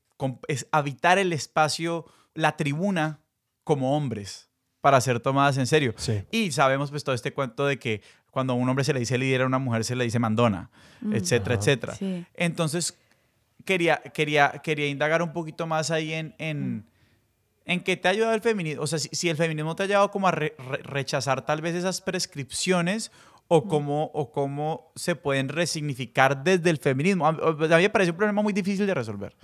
habitar 0.70 1.18
el 1.18 1.32
espacio, 1.32 2.06
la 2.34 2.56
tribuna, 2.56 3.20
como 3.64 3.96
hombres 3.96 4.46
para 4.86 5.00
ser 5.00 5.18
tomadas 5.18 5.58
en 5.58 5.66
serio. 5.66 5.94
Sí. 5.96 6.22
Y 6.30 6.52
sabemos 6.52 6.92
pues 6.92 7.02
todo 7.02 7.12
este 7.12 7.32
cuento 7.32 7.66
de 7.66 7.76
que 7.76 8.02
cuando 8.30 8.52
a 8.52 8.56
un 8.56 8.68
hombre 8.68 8.84
se 8.84 8.92
le 8.92 9.00
dice 9.00 9.18
líder, 9.18 9.42
a 9.42 9.46
una 9.46 9.58
mujer 9.58 9.82
se 9.82 9.96
le 9.96 10.04
dice 10.04 10.20
mandona, 10.20 10.70
Mm. 11.00 11.12
etcétera, 11.14 11.54
Ajá. 11.56 11.60
etcétera. 11.60 11.94
Sí. 11.96 12.24
Entonces, 12.34 12.96
quería, 13.64 13.96
quería, 14.14 14.52
quería 14.62 14.86
indagar 14.86 15.22
un 15.22 15.32
poquito 15.32 15.66
más 15.66 15.90
ahí 15.90 16.12
en, 16.12 16.28
Mm. 16.28 16.34
en, 16.38 16.86
en 17.64 17.80
qué 17.82 17.96
te 17.96 18.06
ha 18.06 18.12
ayudado 18.12 18.32
el 18.34 18.40
feminismo. 18.42 18.84
O 18.84 18.86
sea, 18.86 19.00
si, 19.00 19.08
si 19.10 19.28
el 19.28 19.36
feminismo 19.36 19.74
te 19.74 19.82
ha 19.82 19.86
llevado 19.86 20.12
como 20.12 20.28
a 20.28 20.30
re- 20.30 20.54
re- 20.56 20.78
rechazar 20.84 21.44
tal 21.44 21.60
vez 21.62 21.74
esas 21.74 22.00
prescripciones 22.00 23.10
Mm. 23.10 23.42
o 23.48 23.64
cómo, 23.66 24.04
o 24.14 24.30
cómo 24.30 24.92
se 24.94 25.16
pueden 25.16 25.48
resignificar 25.48 26.44
desde 26.44 26.70
el 26.70 26.78
feminismo. 26.78 27.26
A, 27.26 27.30
a 27.30 27.32
mí 27.76 27.82
me 27.82 27.90
parece 27.90 28.12
un 28.12 28.16
problema 28.18 28.40
muy 28.40 28.52
difícil 28.52 28.86
de 28.86 28.94
resolver. 28.94 29.34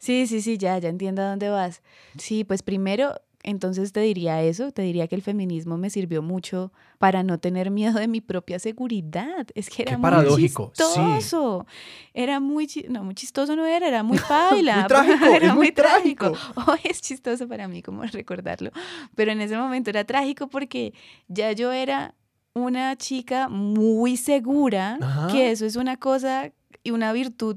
Sí, 0.00 0.26
sí, 0.26 0.40
sí, 0.42 0.58
ya, 0.58 0.78
ya 0.78 0.88
entiendo 0.88 1.22
a 1.22 1.26
dónde 1.30 1.48
vas. 1.48 1.82
Sí, 2.18 2.42
pues 2.42 2.62
primero, 2.62 3.20
entonces 3.48 3.92
te 3.92 4.00
diría 4.00 4.42
eso, 4.42 4.70
te 4.72 4.82
diría 4.82 5.08
que 5.08 5.14
el 5.14 5.22
feminismo 5.22 5.76
me 5.78 5.90
sirvió 5.90 6.22
mucho 6.22 6.72
para 6.98 7.22
no 7.22 7.38
tener 7.38 7.70
miedo 7.70 7.98
de 7.98 8.08
mi 8.08 8.20
propia 8.20 8.58
seguridad. 8.58 9.46
Es 9.54 9.70
que 9.70 9.82
era 9.82 9.92
Qué 9.92 9.96
muy 9.96 10.02
paradójico, 10.02 10.72
sí. 10.74 10.82
chistoso. 10.82 11.66
Era 12.14 12.40
muy, 12.40 12.66
chi- 12.66 12.86
no, 12.88 13.04
muy 13.04 13.14
chistoso 13.14 13.56
no 13.56 13.64
era, 13.66 13.86
era 13.88 14.02
muy 14.02 14.18
paila. 14.28 14.76
Muy 14.80 14.88
trágico, 14.88 15.26
era 15.26 15.46
es 15.48 15.54
muy 15.54 15.72
trágico. 15.72 16.32
Hoy 16.66 16.80
es 16.84 17.00
chistoso 17.00 17.48
para 17.48 17.68
mí 17.68 17.82
como 17.82 18.02
recordarlo, 18.02 18.70
pero 19.14 19.32
en 19.32 19.40
ese 19.40 19.56
momento 19.56 19.90
era 19.90 20.04
trágico 20.04 20.48
porque 20.48 20.92
ya 21.28 21.52
yo 21.52 21.72
era 21.72 22.14
una 22.54 22.96
chica 22.96 23.48
muy 23.48 24.16
segura, 24.16 24.98
Ajá. 25.00 25.28
que 25.28 25.50
eso 25.52 25.64
es 25.64 25.76
una 25.76 25.96
cosa 25.96 26.52
y 26.82 26.90
una 26.90 27.12
virtud 27.12 27.56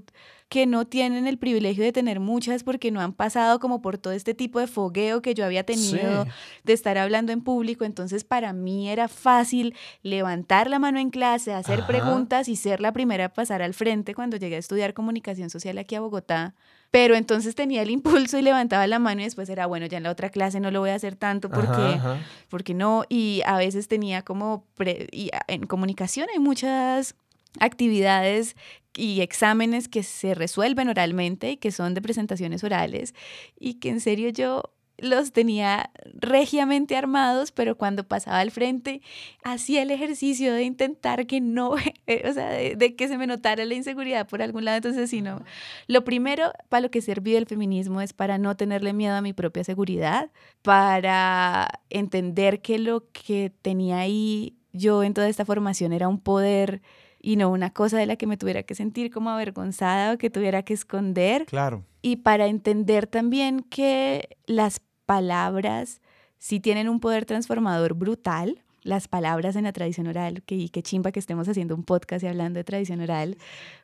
que 0.52 0.66
no 0.66 0.86
tienen 0.86 1.28
el 1.28 1.38
privilegio 1.38 1.82
de 1.82 1.94
tener 1.94 2.20
muchas 2.20 2.66
porque 2.66 2.92
no 2.92 3.00
han 3.00 3.14
pasado 3.14 3.58
como 3.62 3.82
por 3.82 3.98
todo 3.98 4.12
este 4.12 4.34
tipo 4.34 4.60
de 4.60 4.68
fogueo 4.68 5.22
que 5.22 5.34
yo 5.34 5.46
había 5.46 5.64
tenido 5.64 6.26
Sí. 6.26 6.30
de 6.66 6.74
estar 6.74 6.98
hablando 6.98 7.32
en 7.32 7.40
público. 7.42 7.86
Entonces 7.86 8.26
para 8.26 8.52
mí 8.52 8.90
era 8.90 9.08
fácil 9.08 9.74
levantar 10.04 10.70
la 10.70 10.78
mano 10.78 11.00
en 11.00 11.10
clase, 11.10 11.54
hacer 11.54 11.80
Ajá. 11.80 11.88
preguntas 11.88 12.50
y 12.50 12.58
ser 12.58 12.82
la 12.82 12.92
primera 12.92 13.24
a 13.26 13.30
pasar 13.30 13.62
al 13.62 13.74
frente 13.74 14.14
cuando 14.14 14.36
llegué 14.36 14.58
a 14.58 14.60
estudiar 14.60 14.94
comunicación 14.94 15.50
social 15.50 15.78
aquí 15.78 15.96
a 15.96 16.02
Bogotá. 16.02 16.54
Pero 16.92 17.16
entonces 17.16 17.56
tenía 17.56 17.82
el 17.82 17.90
impulso 17.90 18.38
y 18.38 18.42
levantaba 18.42 18.86
la 18.88 19.00
mano 19.00 19.22
y 19.22 19.24
después 19.24 19.48
era, 19.48 19.68
bueno, 19.68 19.86
ya 19.86 20.00
en 20.00 20.04
la 20.04 20.12
otra 20.12 20.30
clase 20.32 20.60
no 20.60 20.70
lo 20.70 20.82
voy 20.82 20.90
a 20.90 20.96
hacer 20.96 21.16
tanto 21.16 21.50
porque 21.50 21.72
Ajá, 21.72 21.94
ajá. 21.94 22.18
porque 22.50 22.74
no, 22.74 23.06
y 23.08 23.42
a 23.46 23.56
veces 23.56 23.88
tenía 23.88 24.22
como, 24.24 24.66
pre- 24.76 25.08
y 25.14 25.32
en 25.48 25.66
comunicación 25.66 26.28
hay 26.34 26.40
muchas 26.40 27.16
actividades 27.60 28.56
y 28.96 29.22
exámenes 29.22 29.88
que 29.88 30.04
se 30.04 30.36
resuelven 30.36 30.90
oralmente 30.90 31.52
y 31.52 31.58
que 31.58 31.72
son 31.72 31.94
de 31.94 32.02
presentaciones 32.02 32.64
orales 32.64 33.14
y 33.60 33.76
que 33.76 33.90
en 33.90 34.02
serio 34.02 34.30
yo 34.30 34.74
los 35.02 35.32
tenía 35.32 35.90
regiamente 36.14 36.96
armados, 36.96 37.52
pero 37.52 37.76
cuando 37.76 38.08
pasaba 38.08 38.40
al 38.40 38.52
frente 38.52 39.02
hacía 39.44 39.82
el 39.82 39.92
ejercicio 39.92 40.54
de 40.54 40.64
intentar 40.64 41.26
que 41.26 41.42
no, 41.42 41.76
eh, 42.08 42.24
o 42.30 42.34
sea, 42.34 42.50
de, 42.50 42.76
de 42.76 42.96
que 42.96 43.08
se 43.08 43.18
me 43.18 43.28
notara 43.28 43.66
la 43.66 43.74
inseguridad 43.74 44.28
por 44.28 44.42
algún 44.42 44.66
lado. 44.66 44.78
Entonces, 44.78 45.10
si 45.10 45.22
no, 45.22 45.44
lo 45.88 46.04
primero 46.04 46.52
para 46.70 46.82
lo 46.82 46.92
que 46.92 47.02
sirvió 47.02 47.38
el 47.38 47.48
feminismo 47.48 48.02
es 48.02 48.14
para 48.14 48.38
no 48.38 48.56
tenerle 48.56 48.94
miedo 48.94 49.16
a 49.16 49.22
mi 49.22 49.34
propia 49.34 49.64
seguridad, 49.64 50.32
para 50.62 51.82
entender 51.90 52.62
que 52.62 52.80
lo 52.80 53.12
que 53.12 53.52
tenía 53.62 54.00
ahí 54.00 54.56
yo 54.74 55.04
en 55.04 55.14
toda 55.14 55.28
esta 55.28 55.46
formación 55.46 55.94
era 55.94 56.08
un 56.08 56.20
poder 56.20 56.82
y 57.22 57.36
no 57.36 57.50
una 57.50 57.72
cosa 57.72 57.98
de 57.98 58.06
la 58.06 58.16
que 58.16 58.28
me 58.28 58.38
tuviera 58.38 58.64
que 58.64 58.76
sentir 58.76 59.12
como 59.12 59.30
avergonzada 59.30 60.14
o 60.14 60.18
que 60.18 60.30
tuviera 60.30 60.64
que 60.64 60.74
esconder 60.74 61.46
Claro. 61.46 61.84
y 62.02 62.18
para 62.18 62.48
entender 62.48 63.08
también 63.08 63.62
que 63.62 64.38
las 64.46 64.82
palabras 65.06 66.02
sí 66.40 66.60
tienen 66.60 66.90
un 66.90 67.00
poder 67.00 67.26
transformador 67.26 67.94
brutal. 67.94 68.64
Las 68.84 69.08
palabras 69.08 69.56
en 69.56 69.66
la 69.66 69.74
tradición 69.74 70.08
oral, 70.08 70.42
que, 70.42 70.56
y 70.56 70.70
qué 70.70 70.82
chimba 70.82 71.12
que 71.12 71.20
estemos 71.20 71.48
haciendo 71.48 71.76
un 71.76 71.84
podcast 71.84 72.24
y 72.24 72.28
hablando 72.28 72.58
de 72.58 72.64
tradición 72.64 73.00
oral, 73.02 73.38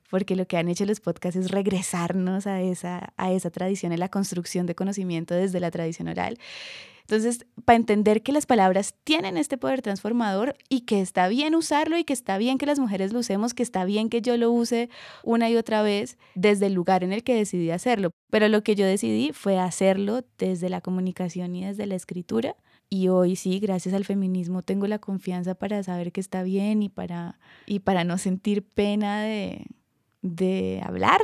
porque 0.09 0.35
lo 0.35 0.47
que 0.47 0.57
han 0.57 0.69
hecho 0.69 0.85
los 0.85 0.99
podcasts 1.01 1.39
es 1.39 1.51
regresarnos 1.51 2.47
a 2.47 2.61
esa, 2.61 3.13
a 3.15 3.31
esa 3.31 3.51
tradición, 3.51 3.91
en 3.91 3.99
la 3.99 4.09
construcción 4.09 4.65
de 4.65 4.73
conocimiento 4.73 5.35
desde 5.35 5.59
la 5.59 5.69
tradición 5.69 6.07
oral. 6.07 6.39
Entonces, 7.09 7.45
para 7.63 7.77
entender 7.77 8.21
que 8.21 8.33
las 8.33 8.45
palabras 8.45 8.93
tienen 9.05 9.37
este 9.37 9.57
poder 9.57 9.81
transformador 9.81 10.57
y 10.67 10.81
que 10.81 10.99
está 10.99 11.29
bien 11.29 11.55
usarlo 11.55 11.97
y 11.97 12.03
que 12.03 12.11
está 12.11 12.37
bien 12.37 12.57
que 12.57 12.65
las 12.65 12.79
mujeres 12.79 13.13
lo 13.13 13.19
usemos, 13.19 13.53
que 13.53 13.63
está 13.63 13.85
bien 13.85 14.09
que 14.09 14.21
yo 14.21 14.35
lo 14.35 14.51
use 14.51 14.89
una 15.23 15.49
y 15.49 15.55
otra 15.55 15.81
vez 15.83 16.17
desde 16.35 16.65
el 16.65 16.73
lugar 16.73 17.05
en 17.05 17.13
el 17.13 17.23
que 17.23 17.33
decidí 17.33 17.71
hacerlo. 17.71 18.11
Pero 18.29 18.49
lo 18.49 18.61
que 18.61 18.75
yo 18.75 18.85
decidí 18.85 19.31
fue 19.31 19.57
hacerlo 19.57 20.25
desde 20.37 20.69
la 20.69 20.81
comunicación 20.81 21.55
y 21.55 21.63
desde 21.63 21.85
la 21.85 21.95
escritura. 21.95 22.57
Y 22.89 23.07
hoy 23.07 23.37
sí, 23.37 23.59
gracias 23.59 23.95
al 23.95 24.03
feminismo, 24.03 24.61
tengo 24.61 24.85
la 24.87 24.99
confianza 24.99 25.55
para 25.55 25.81
saber 25.83 26.11
que 26.11 26.19
está 26.19 26.43
bien 26.43 26.83
y 26.83 26.89
para, 26.89 27.39
y 27.65 27.79
para 27.79 28.03
no 28.03 28.17
sentir 28.17 28.63
pena 28.63 29.21
de, 29.21 29.65
de 30.21 30.81
hablar, 30.83 31.21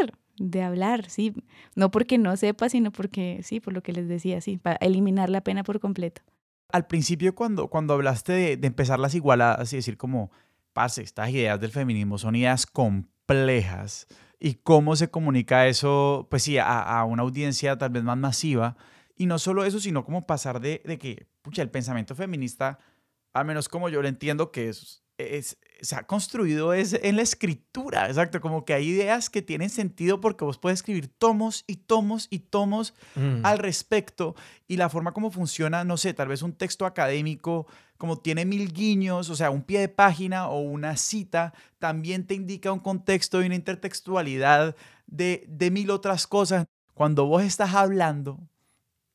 de 0.51 0.61
hablar, 0.61 1.09
sí. 1.09 1.33
No 1.75 1.89
porque 1.91 2.17
no 2.17 2.35
sepa, 2.37 2.69
sino 2.69 2.91
porque, 2.91 3.39
sí, 3.43 3.59
por 3.59 3.73
lo 3.73 3.81
que 3.81 3.93
les 3.93 4.07
decía, 4.07 4.41
sí, 4.41 4.57
para 4.57 4.75
eliminar 4.77 5.29
la 5.29 5.41
pena 5.41 5.63
por 5.63 5.79
completo. 5.79 6.21
Al 6.71 6.87
principio, 6.87 7.35
cuando, 7.35 7.67
cuando 7.67 7.93
hablaste 7.93 8.33
de, 8.33 8.57
de 8.57 8.67
empezar 8.67 8.99
las 8.99 9.15
igualadas 9.15 9.71
y 9.73 9.77
decir 9.77 9.97
como, 9.97 10.31
pase, 10.73 11.01
estas 11.03 11.29
ideas 11.29 11.59
del 11.59 11.71
feminismo 11.71 12.17
son 12.17 12.35
ideas 12.35 12.65
complejas 13.27 14.07
y 14.39 14.55
cómo 14.55 14.95
se 14.95 15.09
comunica 15.09 15.67
eso, 15.67 16.27
pues 16.29 16.43
sí, 16.43 16.57
a, 16.57 16.81
a 16.81 17.05
una 17.05 17.23
audiencia 17.23 17.77
tal 17.77 17.91
vez 17.91 18.03
más 18.03 18.17
masiva. 18.17 18.75
Y 19.15 19.27
no 19.27 19.39
solo 19.39 19.63
eso, 19.63 19.79
sino 19.79 20.03
como 20.03 20.25
pasar 20.25 20.59
de, 20.59 20.81
de 20.85 20.97
que, 20.97 21.27
pucha, 21.43 21.61
el 21.61 21.69
pensamiento 21.69 22.15
feminista, 22.15 22.79
al 23.33 23.45
menos 23.45 23.69
como 23.69 23.87
yo 23.89 24.01
lo 24.01 24.07
entiendo, 24.07 24.51
que 24.51 24.69
es, 24.69 25.03
es- 25.17 25.57
se 25.83 25.95
ha 25.95 26.07
construido 26.07 26.73
es 26.73 26.93
en 26.93 27.17
la 27.17 27.21
escritura, 27.21 28.07
exacto, 28.07 28.41
como 28.41 28.65
que 28.65 28.73
hay 28.73 28.87
ideas 28.87 29.29
que 29.29 29.41
tienen 29.41 29.69
sentido 29.69 30.21
porque 30.21 30.45
vos 30.45 30.57
puedes 30.57 30.79
escribir 30.79 31.09
tomos 31.09 31.65
y 31.67 31.75
tomos 31.75 32.27
y 32.31 32.39
tomos 32.39 32.93
Mm. 33.15 33.45
al 33.45 33.59
respecto 33.59 34.35
y 34.67 34.77
la 34.77 34.89
forma 34.89 35.11
como 35.13 35.29
funciona, 35.29 35.83
no 35.83 35.97
sé, 35.97 36.13
tal 36.13 36.29
vez 36.29 36.41
un 36.41 36.53
texto 36.53 36.85
académico, 36.85 37.67
como 37.97 38.17
tiene 38.17 38.45
mil 38.45 38.71
guiños, 38.73 39.29
o 39.29 39.35
sea, 39.35 39.51
un 39.51 39.61
pie 39.61 39.81
de 39.81 39.89
página 39.89 40.47
o 40.47 40.59
una 40.61 40.97
cita, 40.97 41.53
también 41.79 42.25
te 42.25 42.33
indica 42.33 42.71
un 42.71 42.79
contexto 42.79 43.41
y 43.41 43.45
una 43.45 43.55
intertextualidad 43.55 44.75
de, 45.05 45.45
de 45.47 45.69
mil 45.69 45.91
otras 45.91 46.27
cosas. 46.27 46.65
Cuando 46.93 47.25
vos 47.25 47.43
estás 47.43 47.73
hablando, 47.75 48.39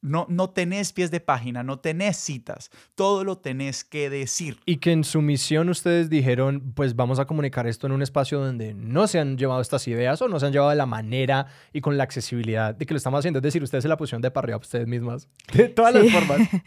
no, 0.00 0.26
no 0.28 0.50
tenés 0.50 0.92
pies 0.92 1.10
de 1.10 1.20
página, 1.20 1.62
no 1.62 1.80
tenés 1.80 2.16
citas, 2.16 2.70
todo 2.94 3.24
lo 3.24 3.38
tenés 3.38 3.82
que 3.84 4.08
decir. 4.10 4.60
Y 4.64 4.76
que 4.76 4.92
en 4.92 5.02
su 5.04 5.20
misión 5.22 5.68
ustedes 5.68 6.08
dijeron, 6.08 6.72
pues 6.74 6.94
vamos 6.94 7.18
a 7.18 7.26
comunicar 7.26 7.66
esto 7.66 7.86
en 7.86 7.92
un 7.92 8.02
espacio 8.02 8.38
donde 8.40 8.74
no 8.74 9.06
se 9.08 9.18
han 9.18 9.36
llevado 9.36 9.60
estas 9.60 9.88
ideas 9.88 10.22
o 10.22 10.28
no 10.28 10.38
se 10.38 10.46
han 10.46 10.52
llevado 10.52 10.70
de 10.70 10.76
la 10.76 10.86
manera 10.86 11.46
y 11.72 11.80
con 11.80 11.96
la 11.98 12.04
accesibilidad 12.04 12.74
de 12.74 12.86
que 12.86 12.94
lo 12.94 12.98
estamos 12.98 13.18
haciendo. 13.18 13.38
Es 13.38 13.42
decir, 13.42 13.62
ustedes 13.62 13.82
se 13.82 13.88
la 13.88 13.96
pusieron 13.96 14.22
de 14.22 14.30
parrilla 14.30 14.56
a 14.56 14.58
ustedes 14.60 14.86
mismas. 14.86 15.28
De 15.52 15.68
todas 15.68 15.94
Sí. 15.94 15.98
las 16.08 16.12
formas. 16.12 16.48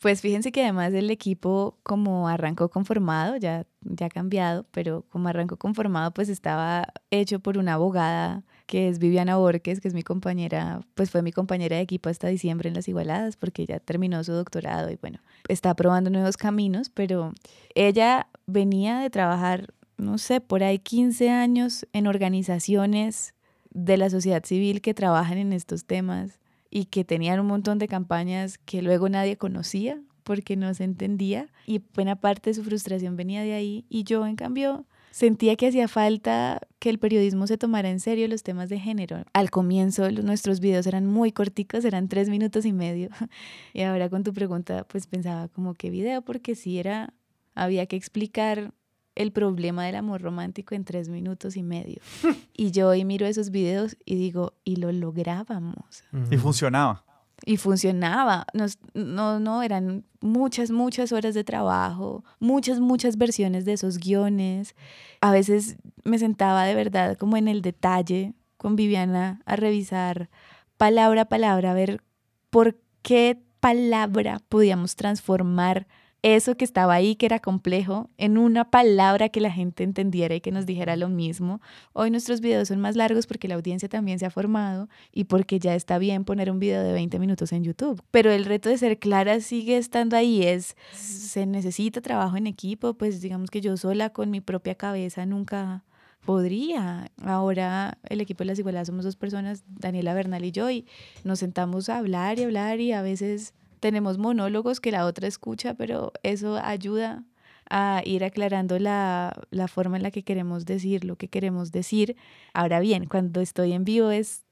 Pues 0.00 0.20
fíjense 0.20 0.50
que 0.50 0.62
además 0.64 0.92
el 0.94 1.10
equipo 1.12 1.78
como 1.84 2.26
arrancó 2.28 2.68
conformado, 2.70 3.36
ya, 3.36 3.66
ya 3.82 4.06
ha 4.06 4.08
cambiado, 4.08 4.66
pero 4.72 5.04
como 5.10 5.28
arrancó 5.28 5.56
conformado, 5.58 6.10
pues 6.12 6.28
estaba 6.28 6.88
hecho 7.12 7.38
por 7.38 7.56
una 7.56 7.74
abogada 7.74 8.42
que 8.72 8.88
es 8.88 8.98
Viviana 8.98 9.36
Borges, 9.36 9.82
que 9.82 9.88
es 9.88 9.92
mi 9.92 10.02
compañera, 10.02 10.80
pues 10.94 11.10
fue 11.10 11.20
mi 11.20 11.30
compañera 11.30 11.76
de 11.76 11.82
equipo 11.82 12.08
hasta 12.08 12.28
diciembre 12.28 12.70
en 12.70 12.74
las 12.74 12.88
Igualadas, 12.88 13.36
porque 13.36 13.66
ya 13.66 13.80
terminó 13.80 14.24
su 14.24 14.32
doctorado 14.32 14.90
y 14.90 14.96
bueno, 14.96 15.18
está 15.46 15.74
probando 15.74 16.08
nuevos 16.08 16.38
caminos, 16.38 16.88
pero 16.88 17.34
ella 17.74 18.28
venía 18.46 19.00
de 19.00 19.10
trabajar, 19.10 19.74
no 19.98 20.16
sé, 20.16 20.40
por 20.40 20.62
ahí 20.62 20.78
15 20.78 21.28
años 21.28 21.86
en 21.92 22.06
organizaciones 22.06 23.34
de 23.74 23.98
la 23.98 24.08
sociedad 24.08 24.42
civil 24.42 24.80
que 24.80 24.94
trabajan 24.94 25.36
en 25.36 25.52
estos 25.52 25.84
temas 25.84 26.40
y 26.70 26.86
que 26.86 27.04
tenían 27.04 27.40
un 27.40 27.48
montón 27.48 27.78
de 27.78 27.88
campañas 27.88 28.56
que 28.56 28.80
luego 28.80 29.10
nadie 29.10 29.36
conocía 29.36 30.00
porque 30.22 30.56
no 30.56 30.72
se 30.72 30.84
entendía 30.84 31.48
y 31.66 31.82
buena 31.94 32.16
parte 32.16 32.48
de 32.48 32.54
su 32.54 32.64
frustración 32.64 33.18
venía 33.18 33.42
de 33.42 33.52
ahí 33.52 33.84
y 33.90 34.04
yo 34.04 34.26
en 34.26 34.36
cambio 34.36 34.86
sentía 35.12 35.54
que 35.56 35.68
hacía 35.68 35.86
falta 35.86 36.60
que 36.80 36.90
el 36.90 36.98
periodismo 36.98 37.46
se 37.46 37.58
tomara 37.58 37.90
en 37.90 38.00
serio 38.00 38.26
los 38.26 38.42
temas 38.42 38.68
de 38.68 38.80
género. 38.80 39.24
Al 39.32 39.50
comienzo 39.50 40.10
nuestros 40.10 40.58
videos 40.58 40.86
eran 40.86 41.06
muy 41.06 41.30
corticos, 41.30 41.84
eran 41.84 42.08
tres 42.08 42.28
minutos 42.28 42.64
y 42.64 42.72
medio 42.72 43.10
y 43.72 43.82
ahora 43.82 44.08
con 44.10 44.24
tu 44.24 44.32
pregunta 44.32 44.84
pues 44.88 45.06
pensaba 45.06 45.48
como 45.48 45.74
qué 45.74 45.90
video 45.90 46.22
porque 46.22 46.56
si 46.56 46.78
era, 46.78 47.12
había 47.54 47.86
que 47.86 47.96
explicar 47.96 48.72
el 49.14 49.30
problema 49.30 49.84
del 49.84 49.96
amor 49.96 50.22
romántico 50.22 50.74
en 50.74 50.84
tres 50.84 51.10
minutos 51.10 51.56
y 51.56 51.62
medio. 51.62 52.00
y 52.56 52.70
yo 52.70 52.88
hoy 52.88 53.04
miro 53.04 53.26
esos 53.26 53.50
videos 53.50 53.96
y 54.06 54.16
digo, 54.16 54.54
y 54.64 54.76
lo 54.76 54.90
lográbamos. 54.90 56.02
Y 56.30 56.38
funcionaba. 56.38 57.04
Y 57.44 57.56
funcionaba. 57.56 58.46
no, 58.94 59.40
no, 59.40 59.62
eran 59.62 60.04
muchas, 60.20 60.70
muchas 60.70 61.12
horas 61.12 61.34
de 61.34 61.44
trabajo, 61.44 62.24
muchas, 62.38 62.80
muchas 62.80 63.16
versiones 63.16 63.64
de 63.64 63.72
esos 63.72 63.98
guiones. 63.98 64.74
A 65.20 65.32
veces 65.32 65.76
me 66.04 66.18
sentaba 66.18 66.64
de 66.64 66.74
verdad 66.74 67.16
como 67.16 67.36
en 67.36 67.48
el 67.48 67.62
detalle 67.62 68.34
con 68.56 68.76
Viviana 68.76 69.42
a 69.44 69.56
revisar 69.56 70.30
palabra 70.76 71.22
a 71.22 71.28
palabra, 71.28 71.72
a 71.72 71.74
ver 71.74 72.02
por 72.50 72.76
qué 73.02 73.42
palabra 73.60 74.40
podíamos 74.48 74.96
transformar 74.96 75.86
eso 76.22 76.56
que 76.56 76.64
estaba 76.64 76.94
ahí, 76.94 77.16
que 77.16 77.26
era 77.26 77.40
complejo, 77.40 78.08
en 78.16 78.38
una 78.38 78.70
palabra 78.70 79.28
que 79.28 79.40
la 79.40 79.50
gente 79.50 79.82
entendiera 79.82 80.36
y 80.36 80.40
que 80.40 80.52
nos 80.52 80.66
dijera 80.66 80.96
lo 80.96 81.08
mismo. 81.08 81.60
Hoy 81.92 82.10
nuestros 82.12 82.40
videos 82.40 82.68
son 82.68 82.80
más 82.80 82.94
largos 82.94 83.26
porque 83.26 83.48
la 83.48 83.56
audiencia 83.56 83.88
también 83.88 84.20
se 84.20 84.26
ha 84.26 84.30
formado 84.30 84.88
y 85.12 85.24
porque 85.24 85.58
ya 85.58 85.74
está 85.74 85.98
bien 85.98 86.24
poner 86.24 86.50
un 86.50 86.60
video 86.60 86.82
de 86.82 86.92
20 86.92 87.18
minutos 87.18 87.52
en 87.52 87.64
YouTube. 87.64 88.02
Pero 88.12 88.30
el 88.30 88.44
reto 88.44 88.68
de 88.68 88.78
ser 88.78 88.98
clara 88.98 89.40
sigue 89.40 89.76
estando 89.76 90.16
ahí, 90.16 90.44
es, 90.44 90.76
se 90.92 91.44
necesita 91.44 92.00
trabajo 92.00 92.36
en 92.36 92.46
equipo, 92.46 92.94
pues 92.94 93.20
digamos 93.20 93.50
que 93.50 93.60
yo 93.60 93.76
sola 93.76 94.10
con 94.10 94.30
mi 94.30 94.40
propia 94.40 94.76
cabeza 94.76 95.26
nunca 95.26 95.82
podría. 96.24 97.10
Ahora 97.24 97.98
el 98.08 98.20
equipo 98.20 98.40
de 98.40 98.46
las 98.46 98.58
igualdades 98.60 98.86
somos 98.86 99.04
dos 99.04 99.16
personas, 99.16 99.64
Daniela 99.66 100.14
Bernal 100.14 100.44
y 100.44 100.52
yo, 100.52 100.70
y 100.70 100.86
nos 101.24 101.40
sentamos 101.40 101.88
a 101.88 101.98
hablar 101.98 102.38
y 102.38 102.44
hablar 102.44 102.78
y 102.78 102.92
a 102.92 103.02
veces 103.02 103.54
tenemos 103.82 104.16
monólogos 104.16 104.78
que 104.78 104.92
la 104.92 105.04
otra 105.06 105.26
escucha, 105.26 105.74
pero 105.74 106.12
eso 106.22 106.56
ayuda 106.56 107.24
a 107.68 108.00
ir 108.04 108.22
aclarando 108.22 108.78
la, 108.78 109.34
forma 109.66 109.96
en 109.96 110.04
la 110.04 110.12
que 110.12 110.22
queremos 110.22 110.64
decir 110.64 111.04
lo 111.04 111.16
que 111.16 111.26
queremos 111.26 111.72
decir. 111.72 112.16
Ahora 112.54 112.78
bien, 112.78 113.06
cuando 113.06 113.40
estoy 113.40 113.72
en 113.72 113.84
vivo 113.84 114.12
es, 114.12 114.44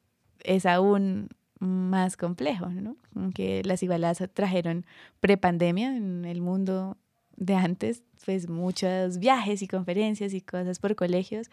es 0.43 0.67
aún 0.67 1.29
más 1.61 2.17
complejo, 2.17 2.71
¿no? 2.71 2.97
Aunque 3.15 3.63
las 3.65 3.85
igualadas 3.85 4.21
trajeron 4.35 4.85
prepandemia 5.21 5.97
en 5.97 6.25
el 6.25 6.41
mundo 6.41 6.97
de 7.37 7.55
antes, 7.55 8.03
pues 8.25 8.49
muchos 8.49 9.19
viajes 9.21 9.63
y 9.63 9.69
conferencias 9.69 10.35
y 10.35 10.41
cosas 10.41 10.81
por 10.81 10.97
colegios. 10.97 11.51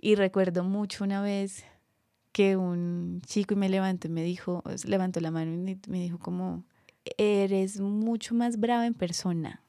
Y 0.00 0.14
recuerdo 0.14 0.62
mucho 0.62 1.02
una 1.02 1.20
vez 1.20 1.64
que 2.30 2.56
un 2.56 3.22
chico 3.26 3.56
me 3.56 3.68
levantó 3.68 4.06
y 4.06 4.10
me 4.10 4.22
dijo, 4.22 4.62
levantó 4.84 5.18
la 5.20 5.32
mano 5.32 5.52
y 5.52 5.80
me 5.88 5.98
dijo 5.98 6.20
como, 6.20 6.62
eres 7.16 7.80
mucho 7.80 8.34
más 8.34 8.58
brava 8.58 8.86
en 8.86 8.94
persona. 8.94 9.62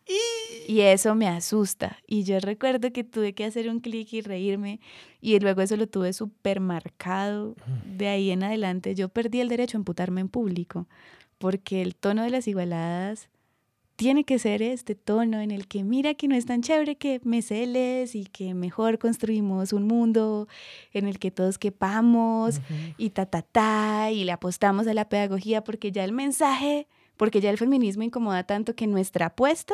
Y 0.67 0.81
eso 0.81 1.15
me 1.15 1.27
asusta. 1.27 1.97
Y 2.05 2.23
yo 2.23 2.39
recuerdo 2.39 2.91
que 2.91 3.03
tuve 3.03 3.33
que 3.33 3.45
hacer 3.45 3.69
un 3.69 3.79
clic 3.79 4.13
y 4.13 4.21
reírme. 4.21 4.79
Y 5.19 5.39
luego 5.39 5.61
eso 5.61 5.75
lo 5.77 5.87
tuve 5.87 6.13
súper 6.13 6.59
marcado. 6.59 7.55
De 7.97 8.07
ahí 8.07 8.29
en 8.29 8.43
adelante 8.43 8.93
yo 8.93 9.09
perdí 9.09 9.39
el 9.39 9.49
derecho 9.49 9.77
a 9.77 9.79
imputarme 9.79 10.21
en 10.21 10.29
público. 10.29 10.87
Porque 11.39 11.81
el 11.81 11.95
tono 11.95 12.23
de 12.23 12.29
las 12.29 12.47
igualadas 12.47 13.29
tiene 13.99 14.23
que 14.23 14.39
ser 14.39 14.61
este 14.61 14.95
tono 14.95 15.41
en 15.41 15.51
el 15.51 15.67
que 15.67 15.83
mira 15.83 16.13
que 16.13 16.29
no 16.29 16.35
es 16.35 16.45
tan 16.45 16.61
chévere 16.61 16.95
que 16.95 17.19
me 17.25 17.41
celes 17.41 18.15
y 18.15 18.23
que 18.23 18.53
mejor 18.53 18.97
construimos 18.97 19.73
un 19.73 19.87
mundo 19.87 20.47
en 20.93 21.05
el 21.05 21.19
que 21.19 21.31
todos 21.31 21.57
quepamos 21.57 22.61
y 22.97 23.09
ta, 23.09 23.25
ta, 23.25 23.41
ta, 23.41 24.09
y 24.09 24.23
le 24.23 24.31
apostamos 24.31 24.87
a 24.87 24.93
la 24.93 25.09
pedagogía 25.09 25.65
porque 25.65 25.91
ya 25.91 26.05
el 26.05 26.13
mensaje 26.13 26.87
porque 27.19 27.41
ya 27.41 27.49
el 27.49 27.57
feminismo 27.57 28.03
incomoda 28.03 28.45
tanto 28.45 28.75
que 28.75 28.87
nuestra 28.87 29.25
apuesta 29.25 29.73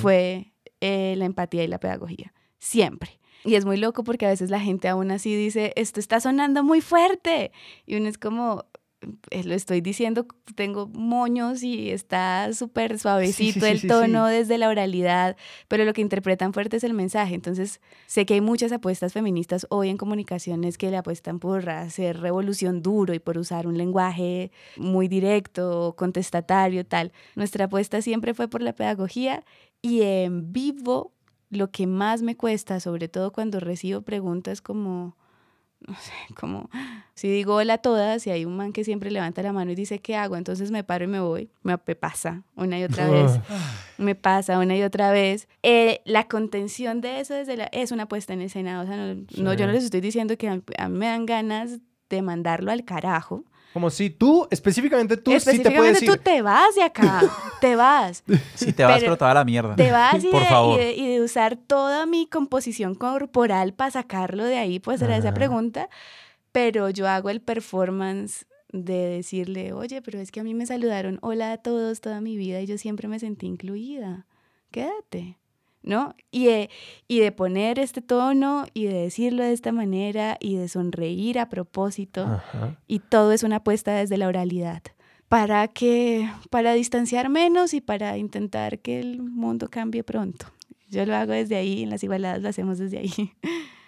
fue 0.00 0.54
eh, 0.80 1.14
la 1.18 1.26
empatía 1.26 1.62
y 1.62 1.68
la 1.68 1.78
pedagogía, 1.78 2.32
siempre. 2.58 3.20
Y 3.44 3.56
es 3.56 3.66
muy 3.66 3.76
loco 3.76 4.02
porque 4.02 4.24
a 4.24 4.30
veces 4.30 4.48
la 4.48 4.60
gente 4.60 4.88
aún 4.88 5.10
así 5.10 5.36
dice, 5.36 5.74
esto 5.76 6.00
está 6.00 6.20
sonando 6.20 6.64
muy 6.64 6.80
fuerte. 6.80 7.52
Y 7.84 7.96
uno 7.96 8.08
es 8.08 8.16
como, 8.16 8.64
lo 9.00 9.54
estoy 9.54 9.80
diciendo, 9.80 10.26
tengo 10.54 10.86
moños 10.88 11.62
y 11.62 11.90
está 11.90 12.52
súper 12.52 12.98
suavecito 12.98 13.64
el 13.66 13.86
tono 13.86 14.26
desde 14.26 14.58
la 14.58 14.68
oralidad, 14.68 15.36
pero 15.68 15.84
lo 15.84 15.92
que 15.92 16.02
interpretan 16.02 16.52
fuerte 16.52 16.76
es 16.76 16.84
el 16.84 16.92
mensaje. 16.92 17.34
Entonces, 17.34 17.80
sé 18.06 18.26
que 18.26 18.34
hay 18.34 18.40
muchas 18.40 18.72
apuestas 18.72 19.12
feministas 19.12 19.66
hoy 19.70 19.88
en 19.88 19.96
comunicaciones 19.96 20.76
que 20.76 20.90
le 20.90 20.98
apuestan 20.98 21.38
por 21.38 21.70
hacer 21.70 22.20
revolución 22.20 22.82
duro 22.82 23.14
y 23.14 23.18
por 23.18 23.38
usar 23.38 23.66
un 23.66 23.78
lenguaje 23.78 24.50
muy 24.76 25.08
directo, 25.08 25.94
contestatario, 25.96 26.84
tal. 26.84 27.12
Nuestra 27.36 27.66
apuesta 27.66 28.02
siempre 28.02 28.34
fue 28.34 28.48
por 28.48 28.60
la 28.60 28.74
pedagogía 28.74 29.44
y 29.80 30.02
en 30.02 30.52
vivo 30.52 31.12
lo 31.48 31.70
que 31.70 31.86
más 31.86 32.22
me 32.22 32.36
cuesta, 32.36 32.80
sobre 32.80 33.08
todo 33.08 33.32
cuando 33.32 33.60
recibo 33.60 34.02
preguntas 34.02 34.60
como 34.60 35.16
no 35.86 35.94
sé, 35.96 36.12
como 36.38 36.68
si 37.14 37.28
digo 37.28 37.56
hola 37.56 37.74
a 37.74 37.78
todas 37.78 38.26
y 38.26 38.30
hay 38.30 38.44
un 38.44 38.56
man 38.56 38.72
que 38.72 38.84
siempre 38.84 39.10
levanta 39.10 39.42
la 39.42 39.52
mano 39.52 39.70
y 39.72 39.74
dice, 39.74 39.98
¿qué 39.98 40.16
hago? 40.16 40.36
Entonces 40.36 40.70
me 40.70 40.84
paro 40.84 41.04
y 41.04 41.08
me 41.08 41.20
voy. 41.20 41.50
Me, 41.62 41.76
pasa 41.78 42.42
una 42.56 42.78
y 42.78 42.84
otra 42.84 43.08
vez. 43.08 43.40
me 43.98 44.14
pasa 44.14 44.58
una 44.58 44.76
y 44.76 44.82
otra 44.82 45.10
vez. 45.10 45.48
Eh, 45.62 46.00
la 46.04 46.28
contención 46.28 47.00
de 47.00 47.20
eso 47.20 47.34
desde 47.34 47.56
la, 47.56 47.64
es 47.72 47.92
una 47.92 48.06
puesta 48.06 48.32
en 48.32 48.42
escena. 48.42 48.80
O 48.80 48.86
sea, 48.86 48.96
no, 48.96 49.54
yo 49.54 49.66
no 49.66 49.72
les 49.72 49.84
estoy 49.84 50.00
diciendo 50.00 50.36
que 50.36 50.48
a 50.48 50.88
mí 50.88 50.98
me 50.98 51.06
dan 51.06 51.26
ganas 51.26 51.80
de 52.16 52.22
mandarlo 52.22 52.70
al 52.70 52.84
carajo. 52.84 53.44
Como 53.72 53.88
si 53.90 54.10
tú, 54.10 54.48
específicamente 54.50 55.16
tú, 55.16 55.30
sí 55.38 55.60
te 55.60 55.70
puedes 55.70 56.02
ir. 56.02 56.10
tú 56.10 56.16
te 56.16 56.42
vas 56.42 56.74
de 56.74 56.82
acá, 56.82 57.22
te 57.60 57.76
vas. 57.76 58.24
Sí, 58.54 58.72
te 58.72 58.84
vas, 58.84 58.98
pero, 59.00 59.16
toda 59.16 59.32
la 59.32 59.44
mierda. 59.44 59.76
Te 59.76 59.92
vas 59.92 60.24
y, 60.24 60.28
Por 60.28 60.40
de, 60.40 60.46
favor. 60.46 60.80
Y, 60.80 61.06
de, 61.06 61.22
usar 61.22 61.56
toda 61.56 62.04
mi 62.04 62.26
composición 62.26 62.96
corporal 62.96 63.72
para 63.72 63.92
sacarlo 63.92 64.44
de 64.44 64.58
ahí, 64.58 64.80
pues 64.80 65.00
era 65.02 65.16
esa 65.16 65.32
pregunta. 65.32 65.88
Pero 66.50 66.90
yo 66.90 67.08
hago 67.08 67.30
el 67.30 67.40
performance 67.40 68.44
de 68.72 69.06
decirle, 69.06 69.72
oye, 69.72 70.02
pero 70.02 70.18
es 70.18 70.32
que 70.32 70.40
a 70.40 70.44
mí 70.44 70.52
me 70.52 70.66
saludaron 70.66 71.18
hola 71.22 71.52
a 71.52 71.58
todos 71.58 72.00
toda 72.00 72.20
mi 72.20 72.36
vida 72.36 72.60
y 72.60 72.66
yo 72.66 72.76
siempre 72.76 73.06
me 73.06 73.20
sentí 73.20 73.46
incluida. 73.46 74.26
Quédate. 74.72 75.39
¿No? 75.82 76.14
Y 76.30 76.46
de, 76.46 76.70
y 77.08 77.20
de 77.20 77.32
poner 77.32 77.78
este 77.78 78.02
tono 78.02 78.66
y 78.74 78.84
de 78.84 78.94
decirlo 78.94 79.42
de 79.42 79.52
esta 79.52 79.72
manera 79.72 80.36
y 80.40 80.56
de 80.56 80.68
sonreír 80.68 81.38
a 81.38 81.48
propósito. 81.48 82.40
Y 82.86 83.00
todo 83.00 83.32
es 83.32 83.42
una 83.42 83.56
apuesta 83.56 83.92
desde 83.92 84.16
la 84.16 84.28
oralidad. 84.28 84.82
Para 85.28 85.68
que, 85.68 86.28
para 86.50 86.72
distanciar 86.72 87.28
menos 87.28 87.72
y 87.72 87.80
para 87.80 88.18
intentar 88.18 88.80
que 88.80 88.98
el 88.98 89.22
mundo 89.22 89.68
cambie 89.68 90.02
pronto. 90.02 90.46
Yo 90.90 91.06
lo 91.06 91.14
hago 91.14 91.32
desde 91.32 91.54
ahí, 91.54 91.84
en 91.84 91.90
las 91.90 92.02
igualadas 92.02 92.42
lo 92.42 92.48
hacemos 92.48 92.78
desde 92.78 92.98
ahí. 92.98 93.32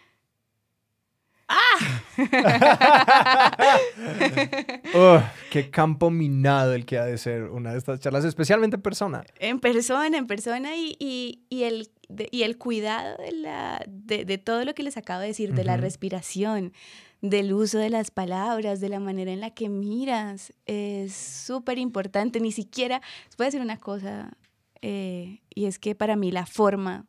¡Ah! 4.94 5.32
qué 5.50 5.70
campo 5.70 6.10
minado 6.10 6.74
el 6.74 6.84
que 6.84 6.98
ha 6.98 7.04
de 7.04 7.18
ser 7.18 7.44
una 7.44 7.72
de 7.72 7.78
estas 7.78 8.00
charlas, 8.00 8.24
especialmente 8.24 8.76
en 8.76 8.82
persona. 8.82 9.24
En 9.38 9.60
persona, 9.60 10.16
en 10.16 10.26
persona 10.26 10.76
y, 10.76 10.96
y, 10.98 11.42
y 11.48 11.64
el, 11.64 11.90
y 12.30 12.42
el 12.42 12.58
cuidado 12.58 13.16
de, 13.18 13.32
la, 13.32 13.84
de, 13.88 14.24
de, 14.24 14.38
todo 14.38 14.64
lo 14.64 14.74
que 14.74 14.82
les 14.82 14.96
acabo 14.96 15.20
de 15.20 15.28
decir, 15.28 15.54
de 15.54 15.64
la 15.64 15.76
respiración, 15.76 16.72
del 17.20 17.52
uso 17.52 17.78
de 17.78 17.90
las 17.90 18.10
palabras, 18.10 18.80
de 18.80 18.88
la 18.88 19.00
manera 19.00 19.32
en 19.32 19.40
la 19.40 19.50
que 19.50 19.68
miras, 19.68 20.52
es 20.66 21.14
súper 21.14 21.78
importante. 21.78 22.40
Ni 22.40 22.52
siquiera, 22.52 23.00
les 23.26 23.36
voy 23.36 23.44
a 23.44 23.48
decir 23.48 23.60
una 23.60 23.78
cosa, 23.78 24.32
eh, 24.80 25.40
y 25.54 25.66
es 25.66 25.78
que 25.78 25.94
para 25.94 26.16
mí 26.16 26.32
la 26.32 26.46
forma 26.46 27.06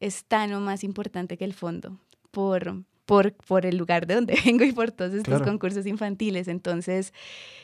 es 0.00 0.24
tan 0.24 0.52
o 0.52 0.60
más 0.60 0.84
importante 0.84 1.38
que 1.38 1.44
el 1.44 1.54
fondo, 1.54 1.98
por 2.30 2.84
por, 3.06 3.32
por 3.32 3.64
el 3.64 3.76
lugar 3.76 4.06
de 4.06 4.16
donde 4.16 4.36
vengo 4.44 4.64
y 4.64 4.72
por 4.72 4.90
todos 4.90 5.14
estos 5.14 5.40
concursos 5.42 5.86
infantiles. 5.86 6.48
Entonces, 6.48 7.14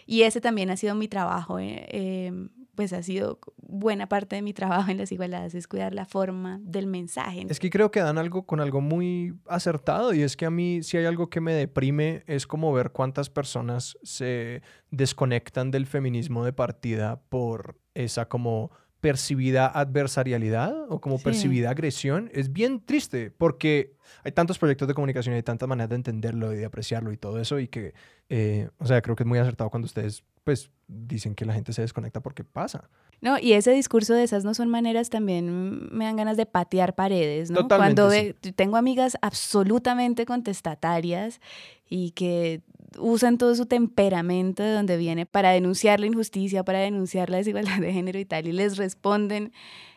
y 0.07 0.22
ese 0.22 0.40
también 0.40 0.70
ha 0.70 0.76
sido 0.76 0.95
mi 0.95 1.09
trabajo, 1.09 1.59
eh, 1.59 1.86
em, 1.90 2.49
pues 2.74 2.93
ha 2.93 3.03
sido 3.03 3.38
buena 3.59 4.09
parte 4.09 4.36
de 4.36 4.43
mi 4.43 4.55
trabajo 4.55 4.90
en 4.90 4.97
las 4.97 5.12
igualdades, 5.12 5.55
es 5.55 5.68
cuidar 5.68 5.93
la 5.93 6.07
forma 6.07 6.59
del 6.62 6.86
mensaje. 6.86 7.45
Es 7.49 7.59
que 7.59 7.68
creo 7.68 7.90
que 7.90 8.01
dan 8.01 8.16
algo 8.16 8.47
con 8.47 8.61
algo 8.61 8.80
muy 8.80 9.34
acertado 9.47 10.14
y 10.14 10.22
es 10.22 10.36
que 10.36 10.47
a 10.47 10.51
mí 10.51 10.82
si 10.82 10.97
hay 10.97 11.05
algo 11.05 11.28
que 11.28 11.40
me 11.40 11.53
deprime 11.53 12.22
es 12.26 12.47
como 12.47 12.72
ver 12.72 12.90
cuántas 12.90 13.28
personas 13.28 13.99
se 14.03 14.62
desconectan 14.90 15.70
del 15.70 15.86
feminismo 15.86 16.45
de 16.45 16.53
partida 16.53 17.20
por 17.28 17.76
esa 17.95 18.28
como 18.28 18.70
percibida 19.03 19.66
adversarialidad 19.66 20.86
o 20.88 21.00
como 21.00 21.18
percibida 21.18 21.70
agresión 21.70 22.30
es 22.32 22.53
bien 22.53 22.80
triste 22.80 23.32
porque 23.32 23.96
hay 24.22 24.30
tantos 24.30 24.59
proyectos 24.59 24.86
de 24.86 24.94
comunicación 24.94 25.34
y 25.34 25.36
hay 25.38 25.42
tantas 25.42 25.68
maneras 25.68 25.90
de 25.90 25.96
entenderlo 25.96 26.53
y 26.53 26.57
de 26.57 26.64
apreciarlo 26.64 27.12
y 27.12 27.16
todo 27.16 27.40
eso 27.40 27.59
y 27.59 27.66
que, 27.66 27.94
eh, 28.28 28.68
o 28.78 28.86
sea, 28.86 29.03
creo 29.03 29.16
que 29.16 29.24
es 29.24 29.26
muy 29.26 29.40
acertado 29.40 29.70
cuando 29.70 29.86
ustedes 29.86 30.22
pues 30.44 30.70
dicen 30.86 31.34
que 31.34 31.44
la 31.44 31.53
gente 31.53 31.72
se 31.72 31.82
desconecta 31.82 32.20
porque 32.20 32.44
pasa. 32.44 32.88
No, 33.20 33.38
y 33.40 33.55
ese 33.55 33.72
discurso 33.72 34.14
de 34.14 34.22
esas 34.22 34.44
no 34.44 34.55
son 34.55 34.68
maneras 34.68 35.11
también 35.11 35.88
me 35.92 36.05
dan 36.05 36.14
ganas 36.14 36.36
de 36.36 36.46
patear 36.46 36.94
paredes, 36.94 37.50
¿no? 37.50 37.66
Cuando 37.66 38.09
tengo 38.55 38.76
amigas 38.76 39.18
absolutamente 39.20 40.26
contestatarias 40.26 41.40
y 41.88 42.12
que 42.12 42.62
usan 42.99 43.38
todo 43.38 43.55
su 43.55 43.66
temperamento 43.66 44.62
de 44.62 44.72
donde 44.72 44.97
viene 44.97 45.26
para 45.26 45.51
denunciar 45.51 46.01
la 46.01 46.07
injusticia, 46.07 46.64
para 46.64 46.80
denunciar 46.80 47.30
la 47.30 47.38
desigualdad 47.38 47.78
de 47.78 47.93
género 47.93 48.18
y 48.18 48.24
tal, 48.24 48.47
y 48.47 48.53
les 48.53 48.76
responden, 48.76 49.53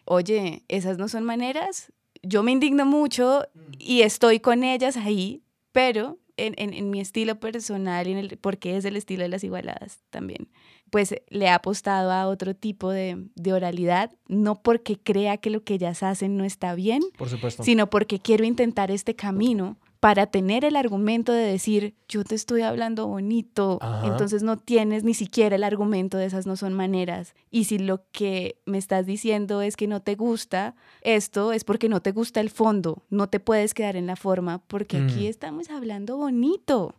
oye, 0.06 0.64
esas 0.68 0.98
no 0.98 1.08
son 1.08 1.24
maneras, 1.24 1.92
yo 2.22 2.44
me 2.44 2.52
indigno 2.52 2.86
mucho 2.86 3.44
y 3.78 4.02
estoy 4.02 4.40
con 4.40 4.64
ellas 4.64 4.98
ahí, 4.98 5.44
pero 5.72 6.20
en, 6.38 6.74
en, 6.74 6.90
mi 6.90 7.00
estilo 7.00 7.40
personal, 7.40 8.08
y 8.08 8.12
en 8.12 8.18
el, 8.18 8.38
porque 8.38 8.76
es 8.78 8.86
el 8.86 8.98
estilo 8.98 9.24
de 9.24 9.30
las 9.30 9.44
igualadas 9.44 10.00
también, 10.10 10.50
pues 10.90 11.16
le 11.30 11.48
ha 11.50 11.56
apostado 11.56 12.12
a 12.12 12.28
otro 12.28 12.56
tipo 12.56 12.92
de, 12.92 13.28
de, 13.36 13.54
oralidad, 13.54 14.12
no 14.28 14.62
porque 14.62 14.98
crea 14.98 15.38
que 15.38 15.50
lo 15.50 15.64
que 15.64 15.76
ellas 15.76 16.04
hacen 16.04 16.38
no 16.38 16.44
está 16.44 16.76
bien, 16.76 17.02
Por 17.18 17.30
supuesto. 17.30 17.64
sino 17.64 17.90
porque 17.90 18.20
quiero 18.20 18.44
intentar 18.44 18.92
este 18.92 19.16
camino 19.16 19.78
para 20.06 20.28
tener 20.28 20.64
el 20.66 20.76
argumento 20.76 21.32
de 21.32 21.48
decir, 21.48 21.96
yo 22.08 22.24
te 22.24 22.36
estoy 22.36 22.62
hablando 22.62 23.08
bonito, 23.08 23.80
entonces 24.04 24.44
no 24.44 24.56
tienes 24.56 25.04
ni 25.04 25.16
siquiera 25.16 25.56
el 25.56 25.64
argumento 25.64 26.20
de 26.20 26.26
esas 26.28 26.46
no 26.46 26.56
son 26.56 26.74
maneras. 26.74 27.34
Y 27.50 27.64
si 27.64 27.80
lo 27.80 28.06
que 28.12 28.62
me 28.68 28.78
estás 28.78 29.08
diciendo 29.08 29.64
es 29.64 29.76
que 29.76 29.88
no 29.88 30.04
te 30.04 30.14
gusta 30.14 30.76
esto, 31.02 31.54
es 31.54 31.64
porque 31.64 31.90
no 31.90 32.02
te 32.02 32.12
gusta 32.12 32.40
el 32.40 32.52
fondo, 32.52 33.02
no 33.10 33.30
te 33.30 33.40
puedes 33.40 33.74
quedar 33.74 33.96
en 33.96 34.06
la 34.06 34.16
forma, 34.16 34.62
porque 34.68 34.98
aquí 34.98 35.26
mm. 35.26 35.30
estamos 35.30 35.72
hablando 35.72 36.18
bonito. 36.18 36.94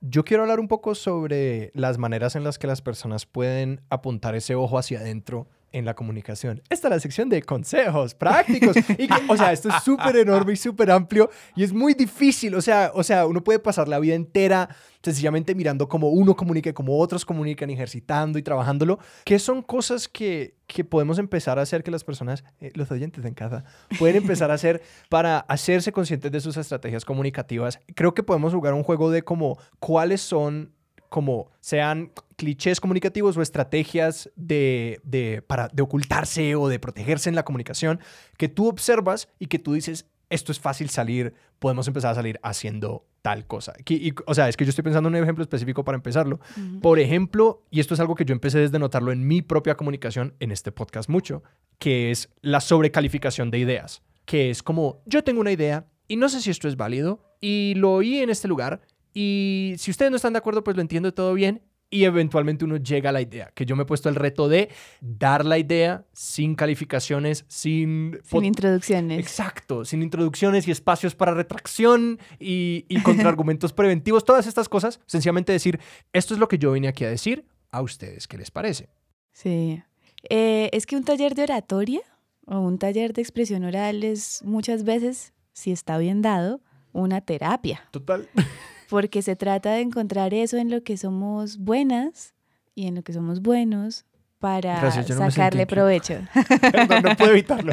Yo 0.00 0.24
quiero 0.24 0.44
hablar 0.44 0.60
un 0.60 0.68
poco 0.68 0.94
sobre 0.94 1.72
las 1.74 1.98
maneras 1.98 2.36
en 2.36 2.44
las 2.44 2.56
que 2.56 2.68
las 2.68 2.82
personas 2.82 3.26
pueden 3.26 3.80
apuntar 3.90 4.36
ese 4.36 4.54
ojo 4.54 4.78
hacia 4.78 5.00
adentro 5.00 5.48
en 5.72 5.84
la 5.84 5.94
comunicación. 5.94 6.62
Esta 6.68 6.88
es 6.88 6.94
la 6.94 7.00
sección 7.00 7.28
de 7.28 7.42
consejos 7.42 8.14
prácticos. 8.14 8.76
Y 8.98 9.08
o 9.28 9.36
sea, 9.36 9.52
esto 9.52 9.68
es 9.68 9.82
súper 9.82 10.16
enorme 10.16 10.52
y 10.52 10.56
súper 10.56 10.90
amplio 10.90 11.30
y 11.56 11.64
es 11.64 11.72
muy 11.72 11.94
difícil. 11.94 12.54
O 12.54 12.60
sea, 12.60 12.92
o 12.94 13.02
sea, 13.02 13.26
uno 13.26 13.42
puede 13.42 13.58
pasar 13.58 13.88
la 13.88 13.98
vida 13.98 14.14
entera 14.14 14.68
sencillamente 15.02 15.54
mirando 15.54 15.88
cómo 15.88 16.10
uno 16.10 16.36
comunique, 16.36 16.72
cómo 16.74 16.98
otros 16.98 17.24
comunican, 17.24 17.70
ejercitando 17.70 18.38
y 18.38 18.42
trabajándolo, 18.42 18.98
que 19.24 19.38
son 19.38 19.62
cosas 19.62 20.08
que, 20.08 20.54
que 20.66 20.84
podemos 20.84 21.18
empezar 21.18 21.58
a 21.58 21.62
hacer 21.62 21.82
que 21.82 21.90
las 21.90 22.04
personas, 22.04 22.44
eh, 22.60 22.70
los 22.74 22.90
oyentes 22.90 23.24
en 23.24 23.34
casa, 23.34 23.64
pueden 23.98 24.16
empezar 24.16 24.50
a 24.50 24.54
hacer 24.54 24.82
para 25.08 25.40
hacerse 25.40 25.92
conscientes 25.92 26.30
de 26.30 26.40
sus 26.40 26.56
estrategias 26.56 27.04
comunicativas. 27.04 27.80
Creo 27.94 28.14
que 28.14 28.22
podemos 28.22 28.54
jugar 28.54 28.74
un 28.74 28.84
juego 28.84 29.10
de 29.10 29.22
cómo 29.22 29.58
cuáles 29.80 30.20
son 30.20 30.72
como 31.12 31.52
sean 31.60 32.10
clichés 32.36 32.80
comunicativos 32.80 33.36
o 33.36 33.42
estrategias 33.42 34.32
de, 34.34 34.98
de, 35.04 35.42
para, 35.46 35.68
de 35.68 35.82
ocultarse 35.82 36.56
o 36.56 36.68
de 36.68 36.80
protegerse 36.80 37.28
en 37.28 37.36
la 37.36 37.44
comunicación 37.44 38.00
que 38.38 38.48
tú 38.48 38.66
observas 38.66 39.28
y 39.38 39.46
que 39.46 39.58
tú 39.58 39.74
dices, 39.74 40.06
esto 40.30 40.50
es 40.50 40.58
fácil 40.58 40.88
salir, 40.88 41.34
podemos 41.58 41.86
empezar 41.86 42.12
a 42.12 42.14
salir 42.14 42.40
haciendo 42.42 43.06
tal 43.20 43.46
cosa. 43.46 43.74
Y, 43.86 44.14
o 44.26 44.34
sea, 44.34 44.48
es 44.48 44.56
que 44.56 44.64
yo 44.64 44.70
estoy 44.70 44.82
pensando 44.82 45.10
en 45.10 45.16
un 45.16 45.22
ejemplo 45.22 45.42
específico 45.42 45.84
para 45.84 45.96
empezarlo. 45.96 46.40
Por 46.80 46.98
ejemplo, 46.98 47.62
y 47.70 47.80
esto 47.80 47.92
es 47.92 48.00
algo 48.00 48.14
que 48.14 48.24
yo 48.24 48.32
empecé 48.32 48.58
desde 48.58 48.78
notarlo 48.78 49.12
en 49.12 49.28
mi 49.28 49.42
propia 49.42 49.76
comunicación, 49.76 50.34
en 50.40 50.50
este 50.50 50.72
podcast 50.72 51.10
mucho, 51.10 51.42
que 51.78 52.10
es 52.10 52.30
la 52.40 52.62
sobrecalificación 52.62 53.50
de 53.50 53.58
ideas, 53.58 54.02
que 54.24 54.48
es 54.48 54.62
como, 54.62 55.02
yo 55.04 55.22
tengo 55.22 55.42
una 55.42 55.52
idea 55.52 55.86
y 56.08 56.16
no 56.16 56.30
sé 56.30 56.40
si 56.40 56.50
esto 56.50 56.66
es 56.66 56.76
válido 56.76 57.36
y 57.38 57.74
lo 57.76 57.92
oí 57.92 58.18
en 58.18 58.30
este 58.30 58.48
lugar 58.48 58.80
y 59.14 59.74
si 59.78 59.90
ustedes 59.90 60.10
no 60.10 60.16
están 60.16 60.32
de 60.32 60.38
acuerdo, 60.38 60.64
pues 60.64 60.76
lo 60.76 60.82
entiendo 60.82 61.12
todo 61.12 61.34
bien. 61.34 61.62
Y 61.90 62.04
eventualmente 62.04 62.64
uno 62.64 62.78
llega 62.78 63.10
a 63.10 63.12
la 63.12 63.20
idea, 63.20 63.52
que 63.54 63.66
yo 63.66 63.76
me 63.76 63.82
he 63.82 63.86
puesto 63.86 64.08
el 64.08 64.14
reto 64.14 64.48
de 64.48 64.70
dar 65.02 65.44
la 65.44 65.58
idea 65.58 66.06
sin 66.14 66.54
calificaciones, 66.54 67.44
sin... 67.48 68.18
Sin 68.24 68.46
introducciones. 68.46 69.18
Exacto, 69.18 69.84
sin 69.84 70.02
introducciones 70.02 70.66
y 70.66 70.70
espacios 70.70 71.14
para 71.14 71.34
retracción 71.34 72.18
y, 72.40 72.86
y 72.88 73.02
contraargumentos 73.02 73.72
preventivos, 73.74 74.24
todas 74.24 74.46
estas 74.46 74.70
cosas. 74.70 75.00
Sencillamente 75.04 75.52
decir, 75.52 75.80
esto 76.14 76.32
es 76.32 76.40
lo 76.40 76.48
que 76.48 76.56
yo 76.56 76.72
vine 76.72 76.88
aquí 76.88 77.04
a 77.04 77.10
decir, 77.10 77.44
a 77.70 77.82
ustedes, 77.82 78.26
¿qué 78.26 78.38
les 78.38 78.50
parece? 78.50 78.88
Sí. 79.32 79.82
Eh, 80.30 80.70
es 80.72 80.86
que 80.86 80.96
un 80.96 81.04
taller 81.04 81.34
de 81.34 81.42
oratoria 81.42 82.00
o 82.46 82.58
un 82.60 82.78
taller 82.78 83.12
de 83.12 83.20
expresión 83.20 83.64
oral 83.64 84.02
es 84.02 84.42
muchas 84.44 84.84
veces, 84.84 85.34
si 85.52 85.72
está 85.72 85.98
bien 85.98 86.22
dado, 86.22 86.62
una 86.92 87.20
terapia. 87.20 87.86
Total. 87.90 88.28
porque 88.92 89.22
se 89.22 89.36
trata 89.36 89.72
de 89.72 89.80
encontrar 89.80 90.34
eso 90.34 90.58
en 90.58 90.70
lo 90.70 90.82
que 90.82 90.98
somos 90.98 91.56
buenas 91.56 92.34
y 92.74 92.88
en 92.88 92.94
lo 92.94 93.02
que 93.02 93.14
somos 93.14 93.40
buenos 93.40 94.04
para 94.38 94.90
sacarle 94.90 95.66
provecho. 95.66 96.20
no 97.02 97.16
puedo 97.16 97.30
evitarlo. 97.30 97.72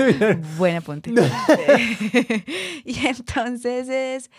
Buena 0.58 0.82
punto. 0.82 1.08
y 2.84 3.06
entonces 3.06 3.88
es, 3.88 4.30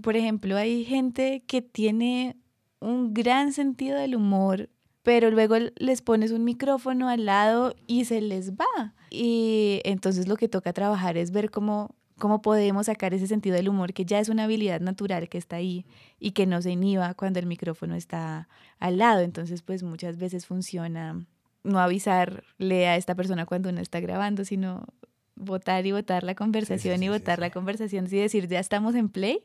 por 0.00 0.14
ejemplo, 0.14 0.56
hay 0.56 0.84
gente 0.84 1.42
que 1.48 1.62
tiene 1.62 2.36
un 2.78 3.12
gran 3.12 3.52
sentido 3.52 3.98
del 3.98 4.14
humor, 4.14 4.70
pero 5.02 5.32
luego 5.32 5.56
les 5.74 6.00
pones 6.00 6.30
un 6.30 6.44
micrófono 6.44 7.08
al 7.08 7.24
lado 7.24 7.74
y 7.88 8.04
se 8.04 8.20
les 8.20 8.52
va. 8.52 8.94
Y 9.10 9.80
entonces 9.82 10.28
lo 10.28 10.36
que 10.36 10.48
toca 10.48 10.72
trabajar 10.72 11.16
es 11.16 11.32
ver 11.32 11.50
cómo 11.50 11.96
cómo 12.20 12.40
podemos 12.40 12.86
sacar 12.86 13.12
ese 13.12 13.26
sentido 13.26 13.56
del 13.56 13.68
humor 13.68 13.92
que 13.92 14.04
ya 14.04 14.20
es 14.20 14.28
una 14.28 14.44
habilidad 14.44 14.80
natural 14.80 15.28
que 15.28 15.38
está 15.38 15.56
ahí 15.56 15.84
y 16.20 16.30
que 16.30 16.46
no 16.46 16.62
se 16.62 16.70
inhiba 16.70 17.14
cuando 17.14 17.40
el 17.40 17.46
micrófono 17.46 17.96
está 17.96 18.48
al 18.78 18.98
lado. 18.98 19.22
Entonces, 19.22 19.62
pues 19.62 19.82
muchas 19.82 20.18
veces 20.18 20.46
funciona 20.46 21.26
no 21.64 21.80
avisarle 21.80 22.86
a 22.86 22.96
esta 22.96 23.16
persona 23.16 23.44
cuando 23.46 23.68
uno 23.70 23.80
está 23.80 23.98
grabando, 23.98 24.44
sino 24.44 24.86
votar 25.34 25.86
y 25.86 25.92
votar 25.92 26.22
la 26.22 26.34
conversación 26.34 27.02
y 27.02 27.08
votar 27.08 27.38
la 27.38 27.50
conversación, 27.50 28.08
sin 28.08 28.20
decir 28.20 28.46
ya 28.46 28.60
estamos 28.60 28.94
en 28.94 29.08
play, 29.08 29.44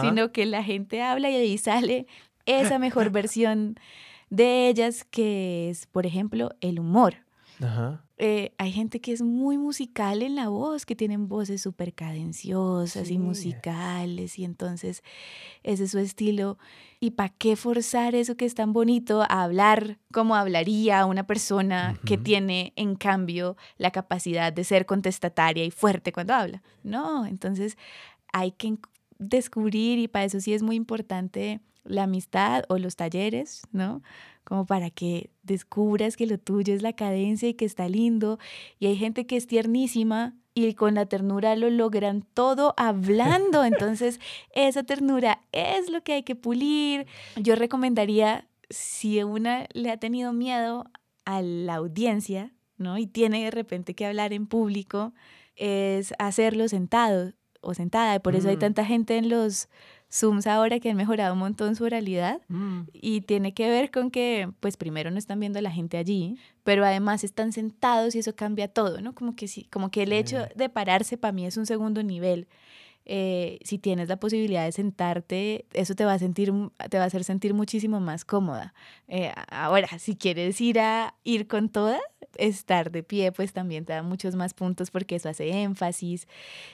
sino 0.00 0.32
que 0.32 0.46
la 0.46 0.64
gente 0.64 1.02
habla 1.02 1.30
y 1.30 1.36
ahí 1.36 1.58
sale 1.58 2.06
esa 2.46 2.78
mejor 2.78 3.10
versión 3.10 3.78
de 4.30 4.68
ellas 4.68 5.04
que 5.04 5.70
es, 5.70 5.86
por 5.86 6.06
ejemplo, 6.06 6.50
el 6.60 6.80
humor. 6.80 7.23
Ajá. 7.60 8.04
Eh, 8.16 8.54
hay 8.58 8.70
gente 8.70 9.00
que 9.00 9.12
es 9.12 9.22
muy 9.22 9.58
musical 9.58 10.22
en 10.22 10.36
la 10.36 10.48
voz, 10.48 10.86
que 10.86 10.94
tienen 10.94 11.26
voces 11.26 11.62
súper 11.62 11.94
cadenciosas 11.94 13.10
y 13.10 13.18
musicales, 13.18 14.38
y 14.38 14.44
entonces 14.44 15.02
ese 15.64 15.84
es 15.84 15.90
su 15.90 15.98
estilo. 15.98 16.56
¿Y 17.00 17.10
para 17.12 17.30
qué 17.30 17.56
forzar 17.56 18.14
eso 18.14 18.36
que 18.36 18.44
es 18.44 18.54
tan 18.54 18.72
bonito 18.72 19.22
a 19.22 19.42
hablar 19.42 19.98
como 20.12 20.36
hablaría 20.36 21.04
una 21.06 21.26
persona 21.26 21.98
que 22.06 22.16
tiene, 22.16 22.72
en 22.76 22.94
cambio, 22.94 23.56
la 23.78 23.90
capacidad 23.90 24.52
de 24.52 24.62
ser 24.64 24.86
contestataria 24.86 25.64
y 25.64 25.70
fuerte 25.70 26.12
cuando 26.12 26.34
habla? 26.34 26.62
No, 26.84 27.26
entonces 27.26 27.76
hay 28.32 28.52
que 28.52 28.78
descubrir, 29.18 29.98
y 29.98 30.08
para 30.08 30.24
eso 30.24 30.40
sí 30.40 30.54
es 30.54 30.62
muy 30.62 30.76
importante 30.76 31.60
la 31.84 32.04
amistad 32.04 32.64
o 32.68 32.78
los 32.78 32.96
talleres, 32.96 33.62
¿no? 33.72 34.02
Como 34.44 34.66
para 34.66 34.90
que 34.90 35.30
descubras 35.42 36.16
que 36.16 36.26
lo 36.26 36.38
tuyo 36.38 36.74
es 36.74 36.82
la 36.82 36.92
cadencia 36.92 37.48
y 37.48 37.54
que 37.54 37.64
está 37.64 37.88
lindo. 37.88 38.38
Y 38.78 38.86
hay 38.86 38.96
gente 38.96 39.26
que 39.26 39.36
es 39.36 39.46
tiernísima 39.46 40.34
y 40.54 40.74
con 40.74 40.94
la 40.94 41.06
ternura 41.06 41.56
lo 41.56 41.68
logran 41.70 42.22
todo 42.34 42.74
hablando. 42.76 43.64
Entonces, 43.64 44.20
esa 44.54 44.82
ternura 44.84 45.40
es 45.52 45.90
lo 45.90 46.02
que 46.02 46.12
hay 46.12 46.22
que 46.22 46.36
pulir. 46.36 47.06
Yo 47.36 47.56
recomendaría, 47.56 48.46
si 48.70 49.22
una 49.22 49.66
le 49.72 49.90
ha 49.90 49.96
tenido 49.98 50.32
miedo 50.32 50.84
a 51.24 51.42
la 51.42 51.76
audiencia, 51.76 52.52
¿no? 52.76 52.98
Y 52.98 53.06
tiene 53.06 53.44
de 53.44 53.50
repente 53.50 53.94
que 53.94 54.06
hablar 54.06 54.32
en 54.32 54.46
público, 54.46 55.12
es 55.56 56.14
hacerlo 56.18 56.68
sentado 56.68 57.32
o 57.60 57.74
sentada. 57.74 58.16
Y 58.16 58.18
por 58.20 58.36
eso 58.36 58.48
hay 58.48 58.56
mm. 58.56 58.60
tanta 58.60 58.84
gente 58.84 59.16
en 59.16 59.28
los 59.28 59.68
Zooms 60.14 60.46
ahora 60.46 60.78
que 60.78 60.90
han 60.90 60.96
mejorado 60.96 61.32
un 61.32 61.40
montón 61.40 61.74
su 61.74 61.82
oralidad 61.82 62.40
mm. 62.46 62.82
y 62.92 63.22
tiene 63.22 63.52
que 63.52 63.68
ver 63.68 63.90
con 63.90 64.12
que, 64.12 64.48
pues 64.60 64.76
primero 64.76 65.10
no 65.10 65.18
están 65.18 65.40
viendo 65.40 65.58
a 65.58 65.62
la 65.62 65.72
gente 65.72 65.96
allí, 65.96 66.36
pero 66.62 66.84
además 66.84 67.24
están 67.24 67.52
sentados 67.52 68.14
y 68.14 68.20
eso 68.20 68.36
cambia 68.36 68.68
todo, 68.68 69.00
¿no? 69.00 69.14
Como 69.14 69.34
que 69.34 69.48
sí, 69.48 69.66
como 69.72 69.90
que 69.90 70.04
el 70.04 70.12
hecho 70.12 70.46
de 70.54 70.68
pararse 70.68 71.18
para 71.18 71.32
mí 71.32 71.46
es 71.46 71.56
un 71.56 71.66
segundo 71.66 72.02
nivel. 72.02 72.46
eh, 73.06 73.58
si 73.64 73.76
tienes 73.78 74.08
la 74.08 74.16
posibilidad 74.16 74.64
de 74.64 74.72
sentarte, 74.72 75.66
eso 75.74 75.94
te 75.94 76.06
va 76.06 76.14
a, 76.14 76.18
sentir, 76.18 76.52
te 76.88 76.96
va 76.96 77.04
a 77.04 77.06
hacer 77.06 77.22
sentir 77.24 77.52
muchísimo 77.52 78.00
más 78.00 78.24
cómoda. 78.24 78.72
Eh, 79.08 79.32
ahora, 79.50 79.98
si 79.98 80.16
quieres 80.16 80.58
ir 80.60 80.78
a 80.78 81.14
ir 81.24 81.46
con 81.46 81.68
toda, 81.68 82.00
estar 82.38 82.90
de 82.90 83.02
pie, 83.02 83.32
pues 83.32 83.52
también 83.52 83.84
te 83.84 83.92
da 83.92 84.02
muchos 84.02 84.36
más 84.36 84.54
puntos 84.54 84.90
porque 84.90 85.16
eso 85.16 85.28
hace 85.28 85.50
énfasis. 85.50 86.28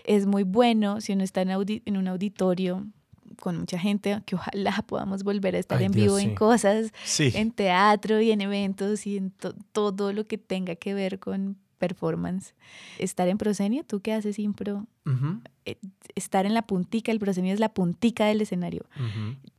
Es 0.04 0.26
muy 0.26 0.44
bueno 0.44 1.00
si 1.00 1.14
uno 1.14 1.24
está 1.24 1.42
en, 1.42 1.50
en 1.50 1.96
un 1.96 2.06
auditorio 2.06 2.86
con 3.40 3.58
mucha 3.58 3.78
gente, 3.78 4.22
que 4.26 4.36
ojalá 4.36 4.72
podamos 4.86 5.24
volver 5.24 5.56
a 5.56 5.58
estar 5.58 5.82
en 5.82 5.92
vivo 5.92 6.18
en 6.18 6.34
cosas, 6.34 6.92
en 7.18 7.50
teatro 7.50 8.20
y 8.20 8.30
en 8.30 8.40
eventos 8.40 9.06
y 9.06 9.16
en 9.16 9.32
todo 9.72 10.12
lo 10.12 10.26
que 10.26 10.38
tenga 10.38 10.76
que 10.76 10.94
ver 10.94 11.18
con 11.18 11.56
performance. 11.78 12.54
Estar 12.98 13.26
en 13.26 13.38
proscenio, 13.38 13.82
¿tú 13.84 14.00
qué 14.00 14.12
haces 14.12 14.38
impro? 14.38 14.86
Eh, 15.64 15.78
estar 16.14 16.46
en 16.46 16.54
la 16.54 16.62
puntica, 16.62 17.10
el 17.10 17.18
proscenio 17.18 17.52
es 17.52 17.58
la 17.58 17.74
puntica 17.74 18.26
del 18.26 18.42
escenario. 18.42 18.84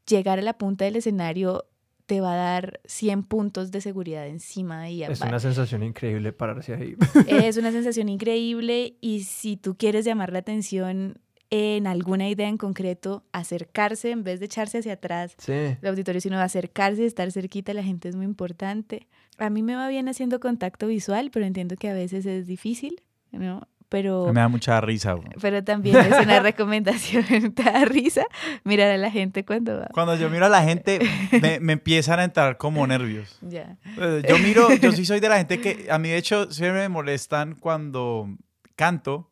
Llegar 0.08 0.40
a 0.40 0.42
la 0.42 0.54
punta 0.54 0.86
del 0.86 0.96
escenario 0.96 1.66
te 2.06 2.20
va 2.20 2.34
a 2.34 2.36
dar 2.36 2.82
100 2.86 3.24
puntos 3.24 3.72
de 3.72 3.80
seguridad 3.82 4.28
encima. 4.28 4.90
Y 4.90 5.04
es 5.04 5.22
una 5.22 5.40
sensación 5.40 5.82
increíble 5.82 6.34
pararse 6.34 6.74
ahí. 6.74 6.96
Es 7.28 7.58
una 7.58 7.72
sensación 7.72 8.10
increíble 8.10 8.98
y 9.02 9.24
si 9.24 9.58
tú 9.58 9.78
quieres 9.78 10.06
llamar 10.06 10.34
la 10.34 10.40
atención 10.40 11.20
en 11.52 11.86
alguna 11.86 12.30
idea 12.30 12.48
en 12.48 12.58
concreto, 12.58 13.24
acercarse 13.34 14.12
en 14.12 14.24
vez 14.24 14.40
de 14.40 14.46
echarse 14.46 14.80
hacia 14.80 14.94
atrás 14.94 15.36
sí. 15.38 15.52
el 15.52 15.88
auditorio, 15.88 16.22
sino 16.22 16.40
acercarse, 16.40 17.06
estar 17.06 17.30
cerquita, 17.32 17.74
la 17.74 17.84
gente 17.84 18.08
es 18.08 18.16
muy 18.16 18.26
importante. 18.26 19.08
A 19.38 19.50
mí 19.50 19.62
me 19.62 19.76
va 19.76 19.90
bien 19.90 20.08
haciendo 20.08 20.40
contacto 20.40 20.88
visual, 20.88 21.30
pero 21.32 21.46
entiendo 21.46 21.76
que 21.76 21.90
a 21.90 21.94
veces 21.94 22.26
es 22.26 22.48
difícil, 22.48 23.02
¿no? 23.32 23.68
Pero, 23.90 24.32
me 24.32 24.40
da 24.40 24.48
mucha 24.48 24.80
risa. 24.80 25.18
Pero 25.42 25.66
también 25.66 25.98
es 25.98 26.18
una 26.24 26.40
recomendación, 26.40 27.26
te 27.54 27.64
da 27.64 27.84
risa 27.84 28.24
mirar 28.64 28.90
a 28.90 28.96
la 28.96 29.12
gente 29.12 29.44
cuando 29.44 29.80
va. 29.80 29.90
Cuando 29.94 30.16
yo 30.16 30.30
miro 30.30 30.46
a 30.46 30.50
la 30.50 30.64
gente, 30.64 31.00
me, 31.42 31.60
me 31.60 31.74
empiezan 31.74 32.22
a 32.22 32.24
entrar 32.24 32.58
como 32.58 32.88
nervios. 32.88 33.38
Ya. 33.42 33.76
Eh, 34.00 34.24
yo 34.30 34.40
miro, 34.40 34.74
yo 34.76 34.94
sí 34.94 35.04
soy 35.06 35.20
de 35.20 35.28
la 35.28 35.38
gente 35.38 35.60
que, 35.60 35.88
a 35.92 36.00
mí 36.00 36.08
de 36.08 36.16
hecho, 36.16 36.50
siempre 36.50 36.84
me 36.84 36.88
molestan 36.88 37.56
cuando 37.56 38.30
canto, 38.78 39.31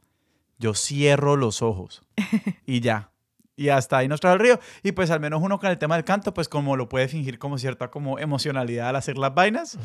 yo 0.59 0.73
cierro 0.73 1.37
los 1.37 1.61
ojos 1.61 2.03
y 2.65 2.81
ya. 2.81 3.11
Y 3.55 3.67
hasta 3.67 3.97
ahí 3.97 4.07
nos 4.07 4.21
trae 4.21 4.31
el 4.35 4.39
río. 4.39 4.57
Y 4.83 4.93
pues 4.93 5.11
al 5.11 5.19
menos 5.19 5.41
uno 5.43 5.59
con 5.59 5.69
el 5.69 5.77
tema 5.77 5.95
del 5.95 6.05
canto, 6.05 6.33
pues 6.33 6.47
como 6.47 6.77
lo 6.77 6.87
puede 6.87 7.09
fingir 7.09 7.39
como 7.39 7.57
cierta 7.57 7.91
como 7.91 8.17
emocionalidad 8.17 8.87
al 8.87 8.95
hacer 8.95 9.17
las 9.17 9.33
vainas. 9.33 9.77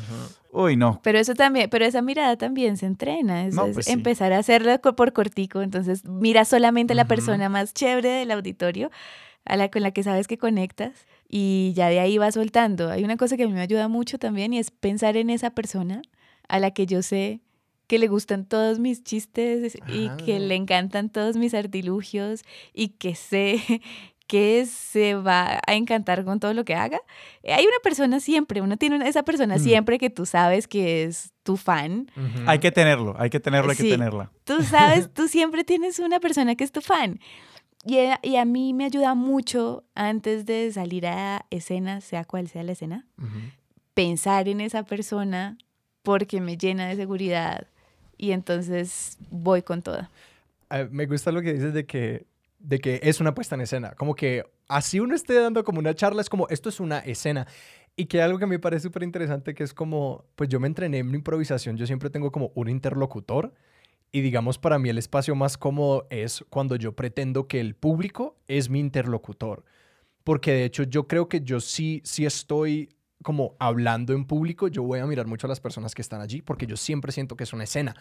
Uy, 0.53 0.77
no. 0.77 1.01
Pero 1.03 1.19
eso 1.19 1.33
también, 1.33 1.69
pero 1.69 1.83
esa 1.83 2.01
mirada 2.01 2.37
también 2.37 2.77
se 2.77 2.85
entrena. 2.85 3.45
Es, 3.45 3.55
pues 3.73 3.89
empezar 3.89 4.31
a 4.31 4.37
hacerlo 4.37 4.79
por 4.79 5.11
cortico. 5.11 5.61
Entonces 5.61 6.05
mira 6.05 6.45
solamente 6.45 6.93
a 6.93 6.95
la 6.95 7.03
persona 7.03 7.49
más 7.49 7.73
chévere 7.73 8.07
del 8.07 8.31
auditorio, 8.31 8.91
a 9.43 9.57
la 9.57 9.69
con 9.69 9.81
la 9.81 9.91
que 9.91 10.03
sabes 10.03 10.29
que 10.29 10.37
conectas. 10.37 11.05
Y 11.27 11.73
ya 11.75 11.89
de 11.89 11.99
ahí 11.99 12.17
va 12.17 12.31
soltando. 12.31 12.91
Hay 12.91 13.03
una 13.03 13.17
cosa 13.17 13.35
que 13.35 13.43
a 13.43 13.47
mí 13.47 13.51
me 13.51 13.59
ayuda 13.59 13.89
mucho 13.89 14.17
también 14.19 14.53
y 14.53 14.59
es 14.59 14.71
pensar 14.71 15.17
en 15.17 15.29
esa 15.29 15.49
persona 15.49 16.01
a 16.47 16.59
la 16.59 16.71
que 16.71 16.85
yo 16.85 17.01
sé 17.01 17.41
que 17.87 17.99
le 17.99 18.07
gustan 18.07 18.45
todos 18.45 18.79
mis 18.79 19.03
chistes 19.03 19.77
y 19.87 20.09
que 20.23 20.39
le 20.39 20.55
encantan 20.55 21.09
todos 21.09 21.37
mis 21.37 21.53
artilugios 21.53 22.43
y 22.73 22.89
que 22.89 23.15
sé 23.15 23.61
que 24.27 24.65
se 24.65 25.13
va 25.13 25.61
a 25.67 25.75
encantar 25.75 26.25
con 26.25 26.39
todo 26.39 26.53
lo 26.53 26.65
que 26.65 26.73
haga. 26.73 26.99
Hay 27.43 27.65
una 27.65 27.79
persona 27.83 28.19
siempre, 28.19 28.61
uno 28.61 28.77
tiene 28.77 29.07
esa 29.07 29.23
persona 29.23 29.57
mm. 29.57 29.59
siempre 29.59 29.99
que 29.99 30.09
tú 30.09 30.25
sabes 30.25 30.67
que 30.67 31.03
es 31.03 31.31
tu 31.43 31.57
fan. 31.57 32.09
Hay 32.47 32.59
que 32.59 32.71
tenerlo, 32.71 33.15
hay 33.19 33.29
que 33.29 33.39
tenerlo, 33.39 33.71
hay 33.71 33.77
que 33.77 33.89
tenerla. 33.89 34.31
Tú 34.43 34.63
sabes, 34.63 35.09
tú 35.13 35.27
siempre 35.27 35.63
tienes 35.63 35.99
una 35.99 36.19
persona 36.19 36.55
que 36.55 36.63
es 36.63 36.71
tu 36.71 36.81
fan. 36.81 37.19
Y 37.85 37.99
a, 37.99 38.19
y 38.23 38.37
a, 38.37 38.45
mí 38.45 38.73
me 38.73 38.85
ayuda 38.85 39.13
mucho 39.13 39.83
antes 39.93 40.47
de 40.47 40.71
salir 40.71 41.05
a 41.05 41.45
escena, 41.51 42.01
sea 42.01 42.25
cual 42.25 42.47
sea 42.47 42.63
la 42.63 42.71
escena, 42.71 43.05
pensar 43.93 44.47
en 44.47 44.59
esa 44.59 44.83
persona 44.83 45.59
porque 46.01 46.41
me 46.41 46.57
llena 46.57 46.87
de 46.87 46.95
seguridad, 46.95 47.67
y 48.17 48.31
entonces 48.31 49.17
voy 49.31 49.61
con 49.61 49.81
toda. 49.81 50.09
me 50.91 51.05
gusta 51.05 51.31
lo 51.31 51.41
que 51.41 51.53
dices 51.53 51.73
de 51.73 51.85
que, 51.85 52.25
de 52.59 52.79
que 52.79 52.99
es 53.03 53.19
una 53.19 53.33
puesta 53.33 53.55
en 53.55 53.61
escena, 53.61 53.91
como 53.91 54.15
que 54.15 54.43
así 54.67 54.99
uno 54.99 55.15
esté 55.15 55.33
dando 55.35 55.63
como 55.63 55.79
una 55.79 55.93
charla, 55.93 56.21
es 56.21 56.29
como, 56.29 56.47
esto 56.49 56.69
es 56.69 56.79
una 56.79 56.99
escena. 56.99 57.47
Y 57.97 58.07
que 58.07 58.21
algo 58.21 58.39
que 58.39 58.45
me 58.45 58.59
parece 58.59 58.83
súper 58.83 59.03
interesante, 59.03 59.53
que 59.53 59.63
es 59.63 59.73
como, 59.73 60.25
pues 60.35 60.49
yo 60.49 60.59
me 60.59 60.67
entrené 60.67 60.99
en 60.99 61.15
improvisación, 61.15 61.77
yo 61.77 61.87
siempre 61.87 62.09
tengo 62.09 62.31
como 62.31 62.51
un 62.53 62.69
interlocutor. 62.69 63.53
Y 64.11 64.21
digamos, 64.21 64.57
para 64.57 64.79
mí 64.79 64.89
el 64.89 64.97
espacio 64.97 65.35
más 65.35 65.57
cómodo 65.57 66.07
es 66.09 66.43
cuando 66.49 66.75
yo 66.75 66.93
pretendo 66.93 67.47
que 67.47 67.59
el 67.59 67.75
público 67.75 68.37
es 68.47 68.69
mi 68.69 68.79
interlocutor. 68.79 69.63
Porque 70.23 70.51
de 70.51 70.65
hecho 70.65 70.83
yo 70.83 71.07
creo 71.07 71.29
que 71.29 71.41
yo 71.41 71.59
sí, 71.59 72.01
sí 72.03 72.25
estoy 72.25 72.89
como 73.25 73.55
hablando 73.57 74.13
en 74.13 74.23
público, 74.23 74.67
yo 74.67 74.83
voy 74.83 74.99
a 74.99 75.05
mirar 75.07 75.25
mucho 75.25 75.47
a 75.47 75.49
las 75.49 75.59
personas 75.59 75.95
que 75.95 76.03
están 76.03 76.21
allí 76.21 76.43
porque 76.43 76.67
yo 76.67 76.77
siempre 76.77 77.11
siento 77.11 77.35
que 77.35 77.43
es 77.43 77.53
una 77.53 77.63
escena. 77.63 77.95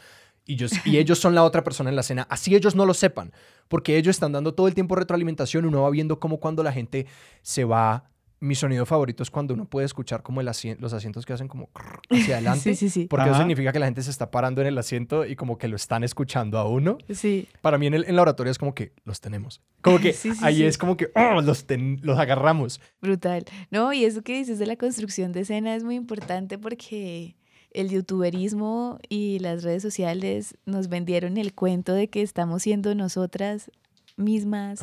Y, 0.45 0.57
yo, 0.57 0.67
y 0.85 0.99
ellos 0.99 1.19
son 1.19 1.35
la 1.35 1.45
otra 1.45 1.65
persona 1.65 1.89
en 1.89 1.97
la 1.97 2.03
escena, 2.03 2.27
así 2.29 2.55
ellos 2.55 2.75
no 2.75 2.85
lo 2.85 2.93
sepan, 2.93 3.33
porque 3.69 3.97
ellos 3.97 4.15
están 4.15 4.33
dando 4.33 4.53
todo 4.53 4.69
el 4.69 4.75
tiempo 4.75 4.97
retroalimentación, 4.97 5.65
uno 5.65 5.81
va 5.81 5.89
viendo 5.89 6.21
cómo 6.21 6.41
cuando 6.41 6.63
la 6.63 6.73
gente 6.73 7.07
se 7.41 7.65
va 7.65 8.11
mi 8.45 8.55
sonido 8.55 8.85
favorito 8.85 9.23
es 9.23 9.31
cuando 9.31 9.55
uno 9.55 9.65
puede 9.65 9.87
escuchar 9.87 10.23
como 10.23 10.41
el 10.41 10.47
los 10.79 10.93
asientos 10.93 11.25
que 11.25 11.33
hacen 11.33 11.49
como 11.49 11.71
hacia 12.11 12.35
adelante. 12.37 12.61
sí, 12.61 12.75
sí, 12.77 12.91
sí. 12.91 13.07
Porque 13.09 13.31
eso 13.31 13.39
significa 13.39 13.73
que 13.73 13.79
la 13.79 13.87
gente 13.87 14.03
se 14.03 14.11
está 14.11 14.31
parando 14.31 14.61
en 14.61 14.67
el 14.67 14.77
asiento 14.77 15.25
y 15.25 15.35
como 15.35 15.57
que 15.57 15.67
lo 15.67 15.77
están 15.77 16.05
escuchando 16.05 16.59
a 16.59 16.69
uno. 16.69 16.99
Sí. 17.11 17.49
Para 17.63 17.79
mí 17.79 17.87
en, 17.87 17.95
el, 17.95 18.05
en 18.07 18.17
la 18.17 18.23
oratoria 18.23 18.51
es 18.51 18.59
como 18.59 18.75
que 18.75 18.93
los 19.05 19.21
tenemos. 19.21 19.63
Como 19.81 19.99
que 19.99 20.15
ahí 20.43 20.63
es 20.63 20.77
como 20.77 20.97
que 20.97 21.11
oh, 21.15 21.41
los, 21.41 21.65
los 22.03 22.19
agarramos. 22.19 22.81
Brutal. 23.01 23.47
No, 23.71 23.93
y 23.93 24.05
eso 24.05 24.23
que 24.23 24.35
dices 24.35 24.59
de 24.59 24.67
la 24.67 24.77
construcción 24.77 25.33
de 25.33 25.41
escena 25.41 25.75
es 25.75 25.83
muy 25.83 25.95
importante 25.95 26.59
porque 26.59 27.37
el 27.71 27.89
youtuberismo 27.89 28.99
y 29.09 29.39
las 29.39 29.65
redes 29.65 29.83
sociales 29.83 30.57
nos 30.67 30.89
vendieron 30.89 31.39
el 31.39 31.55
cuento 31.55 31.95
de 31.95 32.09
que 32.09 32.23
estamos 32.23 32.63
siendo 32.63 32.95
nosotras 32.95 33.71
mismas 34.17 34.81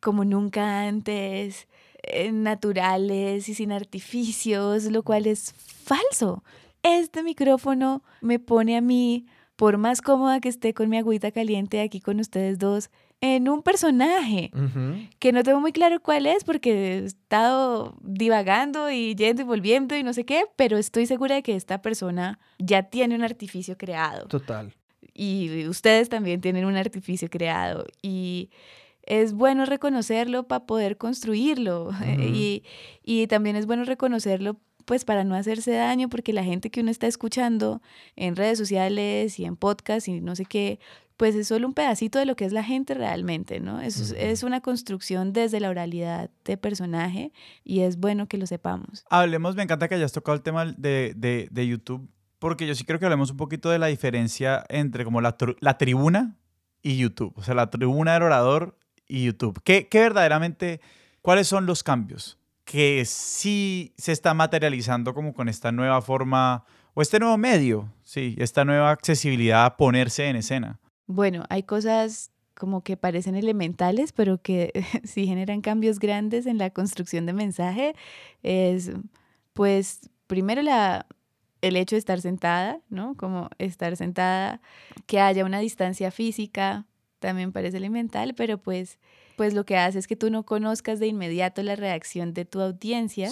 como 0.00 0.24
nunca 0.24 0.86
antes 0.86 1.68
eh, 2.08 2.32
naturales 2.32 3.48
y 3.48 3.54
sin 3.54 3.72
artificios, 3.72 4.84
lo 4.84 5.02
cual 5.02 5.26
es 5.26 5.54
falso. 5.56 6.42
Este 6.82 7.22
micrófono 7.22 8.02
me 8.20 8.38
pone 8.38 8.76
a 8.76 8.80
mí, 8.80 9.26
por 9.56 9.78
más 9.78 10.02
cómoda 10.02 10.40
que 10.40 10.48
esté 10.48 10.74
con 10.74 10.88
mi 10.88 10.98
agüita 10.98 11.30
caliente 11.30 11.80
aquí 11.80 12.00
con 12.00 12.20
ustedes 12.20 12.58
dos, 12.58 12.90
en 13.20 13.48
un 13.48 13.62
personaje 13.62 14.50
que 15.18 15.32
no 15.32 15.42
tengo 15.42 15.58
muy 15.58 15.72
claro 15.72 15.98
cuál 16.00 16.26
es 16.26 16.44
porque 16.44 16.72
he 16.72 17.04
estado 17.04 17.96
divagando 18.02 18.90
y 18.90 19.14
yendo 19.14 19.40
y 19.40 19.44
volviendo 19.46 19.96
y 19.96 20.02
no 20.02 20.12
sé 20.12 20.26
qué, 20.26 20.44
pero 20.56 20.76
estoy 20.76 21.06
segura 21.06 21.36
de 21.36 21.42
que 21.42 21.56
esta 21.56 21.80
persona 21.80 22.38
ya 22.58 22.82
tiene 22.82 23.14
un 23.14 23.22
artificio 23.22 23.78
creado. 23.78 24.26
Total. 24.26 24.74
Y 25.14 25.66
ustedes 25.68 26.10
también 26.10 26.42
tienen 26.42 26.66
un 26.66 26.76
artificio 26.76 27.30
creado. 27.30 27.86
Y 28.02 28.50
es 29.06 29.32
bueno 29.32 29.64
reconocerlo 29.66 30.46
para 30.48 30.66
poder 30.66 30.96
construirlo 30.96 31.90
y, 32.18 32.64
y, 33.02 33.26
también 33.26 33.56
es 33.56 33.66
bueno 33.66 33.84
reconocerlo 33.84 34.58
pues 34.84 35.04
para 35.04 35.24
no 35.24 35.34
hacerse 35.34 35.72
daño 35.72 36.08
porque 36.08 36.32
la 36.32 36.44
gente 36.44 36.70
que 36.70 36.80
uno 36.80 36.90
está 36.90 37.06
escuchando 37.06 37.80
en 38.16 38.36
redes 38.36 38.58
sociales 38.58 39.38
y 39.38 39.44
en 39.44 39.56
podcast 39.56 40.08
y 40.08 40.20
no 40.20 40.36
sé 40.36 40.44
qué, 40.44 40.78
pues 41.16 41.34
es 41.34 41.48
solo 41.48 41.66
un 41.66 41.74
pedacito 41.74 42.18
de 42.18 42.26
lo 42.26 42.36
que 42.36 42.44
es 42.44 42.52
la 42.52 42.64
gente 42.64 42.92
realmente, 42.92 43.60
¿no? 43.60 43.80
Es, 43.80 44.10
es 44.10 44.42
una 44.42 44.60
construcción 44.60 45.32
desde 45.32 45.60
la 45.60 45.70
oralidad 45.70 46.30
de 46.44 46.56
personaje 46.56 47.32
y 47.64 47.80
es 47.80 47.98
bueno 47.98 48.26
que 48.26 48.36
lo 48.36 48.46
sepamos. 48.46 49.04
Hablemos, 49.08 49.56
me 49.56 49.62
encanta 49.62 49.88
que 49.88 49.94
hayas 49.94 50.12
tocado 50.12 50.36
el 50.36 50.42
tema 50.42 50.66
de, 50.66 51.14
de, 51.16 51.48
de 51.50 51.66
YouTube 51.66 52.08
porque 52.44 52.66
yo 52.66 52.74
sí 52.74 52.84
creo 52.84 52.98
que 52.98 53.06
hablemos 53.06 53.30
un 53.30 53.38
poquito 53.38 53.70
de 53.70 53.78
la 53.78 53.86
diferencia 53.86 54.66
entre 54.68 55.04
como 55.04 55.22
la, 55.22 55.34
la 55.60 55.78
tribuna 55.78 56.36
y 56.82 56.98
YouTube. 56.98 57.32
O 57.36 57.42
sea, 57.42 57.54
la 57.54 57.70
tribuna 57.70 58.12
del 58.12 58.22
orador 58.22 58.76
y 59.06 59.24
YouTube. 59.24 59.60
¿Qué, 59.64 59.88
¿Qué, 59.88 60.00
verdaderamente, 60.00 60.80
cuáles 61.22 61.46
son 61.46 61.66
los 61.66 61.82
cambios 61.82 62.38
que 62.64 63.04
sí 63.04 63.92
se 63.96 64.12
está 64.12 64.34
materializando 64.34 65.14
como 65.14 65.34
con 65.34 65.48
esta 65.48 65.70
nueva 65.70 66.00
forma 66.02 66.64
o 66.94 67.02
este 67.02 67.18
nuevo 67.18 67.36
medio, 67.36 67.92
sí, 68.02 68.34
esta 68.38 68.64
nueva 68.64 68.90
accesibilidad 68.90 69.64
a 69.64 69.76
ponerse 69.76 70.28
en 70.28 70.36
escena? 70.36 70.80
Bueno, 71.06 71.44
hay 71.50 71.64
cosas 71.64 72.30
como 72.54 72.82
que 72.82 72.96
parecen 72.96 73.34
elementales, 73.34 74.12
pero 74.12 74.40
que 74.40 74.72
sí 75.04 75.26
generan 75.26 75.60
cambios 75.60 75.98
grandes 75.98 76.46
en 76.46 76.58
la 76.58 76.70
construcción 76.70 77.26
de 77.26 77.32
mensaje. 77.32 77.94
Es, 78.42 78.92
pues, 79.52 80.08
primero 80.26 80.62
la, 80.62 81.06
el 81.60 81.76
hecho 81.76 81.96
de 81.96 82.00
estar 82.00 82.20
sentada, 82.20 82.80
¿no? 82.88 83.16
Como 83.16 83.50
estar 83.58 83.96
sentada, 83.96 84.60
que 85.06 85.20
haya 85.20 85.44
una 85.44 85.58
distancia 85.58 86.10
física, 86.10 86.86
también 87.24 87.52
parece 87.52 87.78
elemental, 87.78 88.34
pero 88.34 88.58
pues, 88.58 88.98
pues 89.36 89.54
lo 89.54 89.64
que 89.64 89.78
hace 89.78 89.98
es 89.98 90.06
que 90.06 90.14
tú 90.14 90.30
no 90.30 90.44
conozcas 90.44 91.00
de 91.00 91.06
inmediato 91.06 91.62
la 91.62 91.74
reacción 91.74 92.34
de 92.34 92.44
tu 92.44 92.60
audiencia 92.60 93.30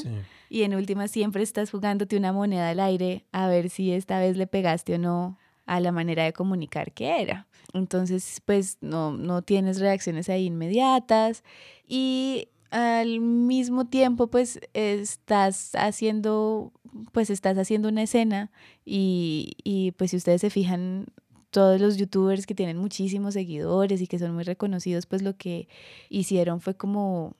y 0.48 0.62
en 0.62 0.74
última 0.74 1.08
siempre 1.08 1.42
estás 1.42 1.70
jugándote 1.70 2.16
una 2.16 2.32
moneda 2.32 2.70
al 2.70 2.80
aire 2.80 3.26
a 3.32 3.48
ver 3.48 3.68
si 3.68 3.92
esta 3.92 4.18
vez 4.18 4.38
le 4.38 4.46
pegaste 4.46 4.94
o 4.94 4.98
no 4.98 5.38
a 5.66 5.80
la 5.80 5.92
manera 5.92 6.24
de 6.24 6.32
comunicar 6.32 6.92
que 6.92 7.20
era. 7.20 7.46
Entonces, 7.74 8.40
pues 8.46 8.78
no, 8.80 9.12
no 9.12 9.42
tienes 9.42 9.78
reacciones 9.78 10.30
ahí 10.30 10.46
inmediatas 10.46 11.44
y 11.86 12.48
al 12.70 13.20
mismo 13.20 13.86
tiempo, 13.86 14.28
pues 14.28 14.58
estás 14.72 15.74
haciendo, 15.74 16.72
pues 17.12 17.28
estás 17.28 17.58
haciendo 17.58 17.88
una 17.90 18.04
escena 18.04 18.50
y, 18.86 19.52
y 19.62 19.92
pues 19.92 20.12
si 20.12 20.16
ustedes 20.16 20.40
se 20.40 20.48
fijan, 20.48 21.06
todos 21.52 21.80
los 21.80 21.98
youtubers 21.98 22.46
que 22.46 22.54
tienen 22.54 22.78
muchísimos 22.78 23.34
seguidores 23.34 24.00
y 24.00 24.06
que 24.06 24.18
son 24.18 24.34
muy 24.34 24.42
reconocidos, 24.42 25.04
pues 25.06 25.22
lo 25.22 25.36
que 25.36 25.68
hicieron 26.08 26.60
fue 26.60 26.74
como 26.74 27.36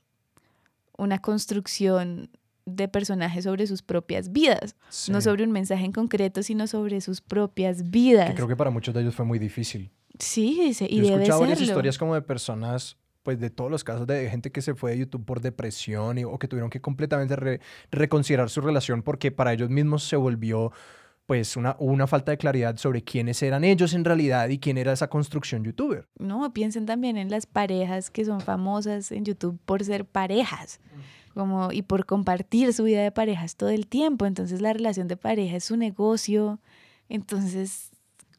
una 0.99 1.19
construcción 1.19 2.29
de 2.67 2.89
personajes 2.89 3.45
sobre 3.45 3.67
sus 3.67 3.83
propias 3.83 4.31
vidas, 4.31 4.77
no 5.09 5.21
sobre 5.23 5.45
un 5.45 5.51
mensaje 5.51 5.87
en 5.87 5.93
concreto, 5.93 6.43
sino 6.43 6.67
sobre 6.67 7.01
sus 7.01 7.23
propias 7.23 7.91
vidas. 7.91 8.29
Que 8.29 8.37
creo 8.37 8.49
que 8.49 8.55
para 8.55 8.71
muchos 8.71 8.95
de 8.95 9.01
ellos 9.01 9.15
fue 9.15 9.25
muy 9.25 9.39
difícil. 9.39 9.91
Sí, 10.19 10.61
y 10.61 10.73
Yo 10.75 11.05
he 11.05 11.15
escuchado 11.15 11.41
varias 11.41 11.61
historias 11.63 11.97
como 11.97 12.15
de 12.15 12.21
personas, 12.21 12.99
pues 13.23 13.41
de 13.41 13.49
todos 13.49 13.71
los 13.71 13.83
casos 13.83 14.07
de 14.07 14.29
gente 14.29 14.53
que 14.53 14.61
se 14.61 14.75
fue 14.75 14.91
de 14.91 14.99
YouTube 14.99 15.25
por 15.25 15.41
depresión 15.41 16.19
y, 16.19 16.25
o 16.25 16.39
que 16.39 16.49
tuvieron 16.49 16.69
que 16.69 16.83
completamente 16.83 17.61
reconsiderar 17.91 18.51
su 18.51 18.61
relación 18.61 19.03
porque 19.03 19.33
para 19.33 19.55
ellos 19.55 19.71
mismos 19.71 20.05
se 20.05 20.17
volvió 20.17 20.71
pues 21.27 21.57
una, 21.57 21.77
una 21.79 22.07
falta 22.07 22.33
de 22.33 22.39
claridad 22.39 22.77
sobre 22.77 23.03
quiénes 23.03 23.43
eran 23.43 23.65
ellos 23.65 23.95
en 23.95 24.05
realidad 24.05 24.49
y 24.49 24.59
quién 24.59 24.79
era 24.79 24.93
esa 24.93 25.09
construcción 25.09 25.65
youtuber. 25.65 26.09
No, 26.19 26.53
piensen 26.53 26.87
también 26.87 27.17
en 27.17 27.31
las 27.31 27.47
parejas 27.47 28.11
que 28.11 28.25
son 28.25 28.41
famosas 28.41 29.13
en 29.13 29.25
YouTube 29.25 29.59
por 29.65 29.85
ser 29.85 30.05
parejas. 30.05 30.81
Como, 31.35 31.73
y 31.73 31.81
por 31.81 32.05
compartir 32.05 32.75
su 32.75 32.85
vida 32.85 33.03
de 33.03 33.11
parejas 33.11 33.57
todo 33.57 33.71
el 33.71 33.87
tiempo. 33.87 34.27
Entonces 34.27 34.61
la 34.61 34.75
relación 34.75 35.09
de 35.09 35.17
pareja 35.17 35.57
es 35.57 35.65
su 35.65 35.79
negocio. 35.79 36.61
Entonces, 37.09 37.92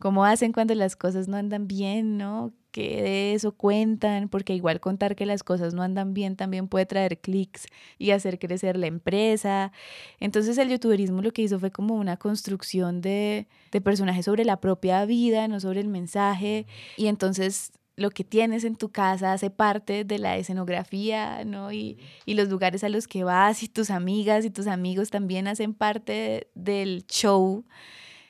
¿cómo 0.04 0.26
hacen 0.26 0.52
cuando 0.52 0.76
las 0.76 0.98
cosas 0.98 1.30
no 1.30 1.38
andan 1.38 1.66
bien, 1.66 2.18
no? 2.18 2.52
que 2.72 3.02
de 3.02 3.34
eso 3.36 3.54
cuentan, 3.54 4.28
porque 4.28 4.54
igual 4.54 4.82
contar 4.82 5.16
que 5.16 5.26
las 5.26 5.44
cosas 5.44 5.74
no 5.74 5.82
andan 5.82 6.14
bien 6.14 6.36
también 6.36 6.68
puede 6.68 6.86
traer 6.86 7.22
clics 7.22 7.68
y 7.98 8.12
hacer 8.12 8.38
crecer 8.38 8.76
la 8.76 8.88
empresa. 8.88 9.72
Entonces 10.20 10.58
el 10.58 10.68
youtuberismo 10.68 11.22
lo 11.22 11.32
que 11.32 11.44
hizo 11.44 11.58
fue 11.58 11.72
como 11.72 11.96
una 11.96 12.18
construcción 12.18 13.00
de, 13.00 13.48
personajes 13.82 14.26
sobre 14.26 14.44
la 14.44 14.60
propia 14.60 15.06
vida, 15.06 15.48
no 15.48 15.62
sobre 15.62 15.80
el 15.80 15.88
mensaje. 15.88 16.66
Y 16.98 17.08
entonces 17.08 17.72
lo 17.96 18.10
que 18.10 18.26
tienes 18.26 18.66
en 18.66 18.76
tu 18.76 18.92
casa 18.92 19.32
hace 19.32 19.52
parte 19.52 20.04
de 20.04 20.20
la 20.20 20.36
escenografía, 20.36 21.46
¿no? 21.46 21.72
Y, 21.72 21.98
los 22.26 22.50
lugares 22.50 22.84
a 22.84 22.90
los 22.90 23.08
que 23.08 23.24
vas 23.24 23.64
y 23.64 23.70
tus 23.70 23.90
amigas 23.90 24.44
y 24.44 24.50
tus 24.50 24.68
amigos 24.68 25.12
también 25.12 25.48
hacen 25.48 25.74
parte 25.74 26.48
del 26.56 27.06
show. 27.08 27.64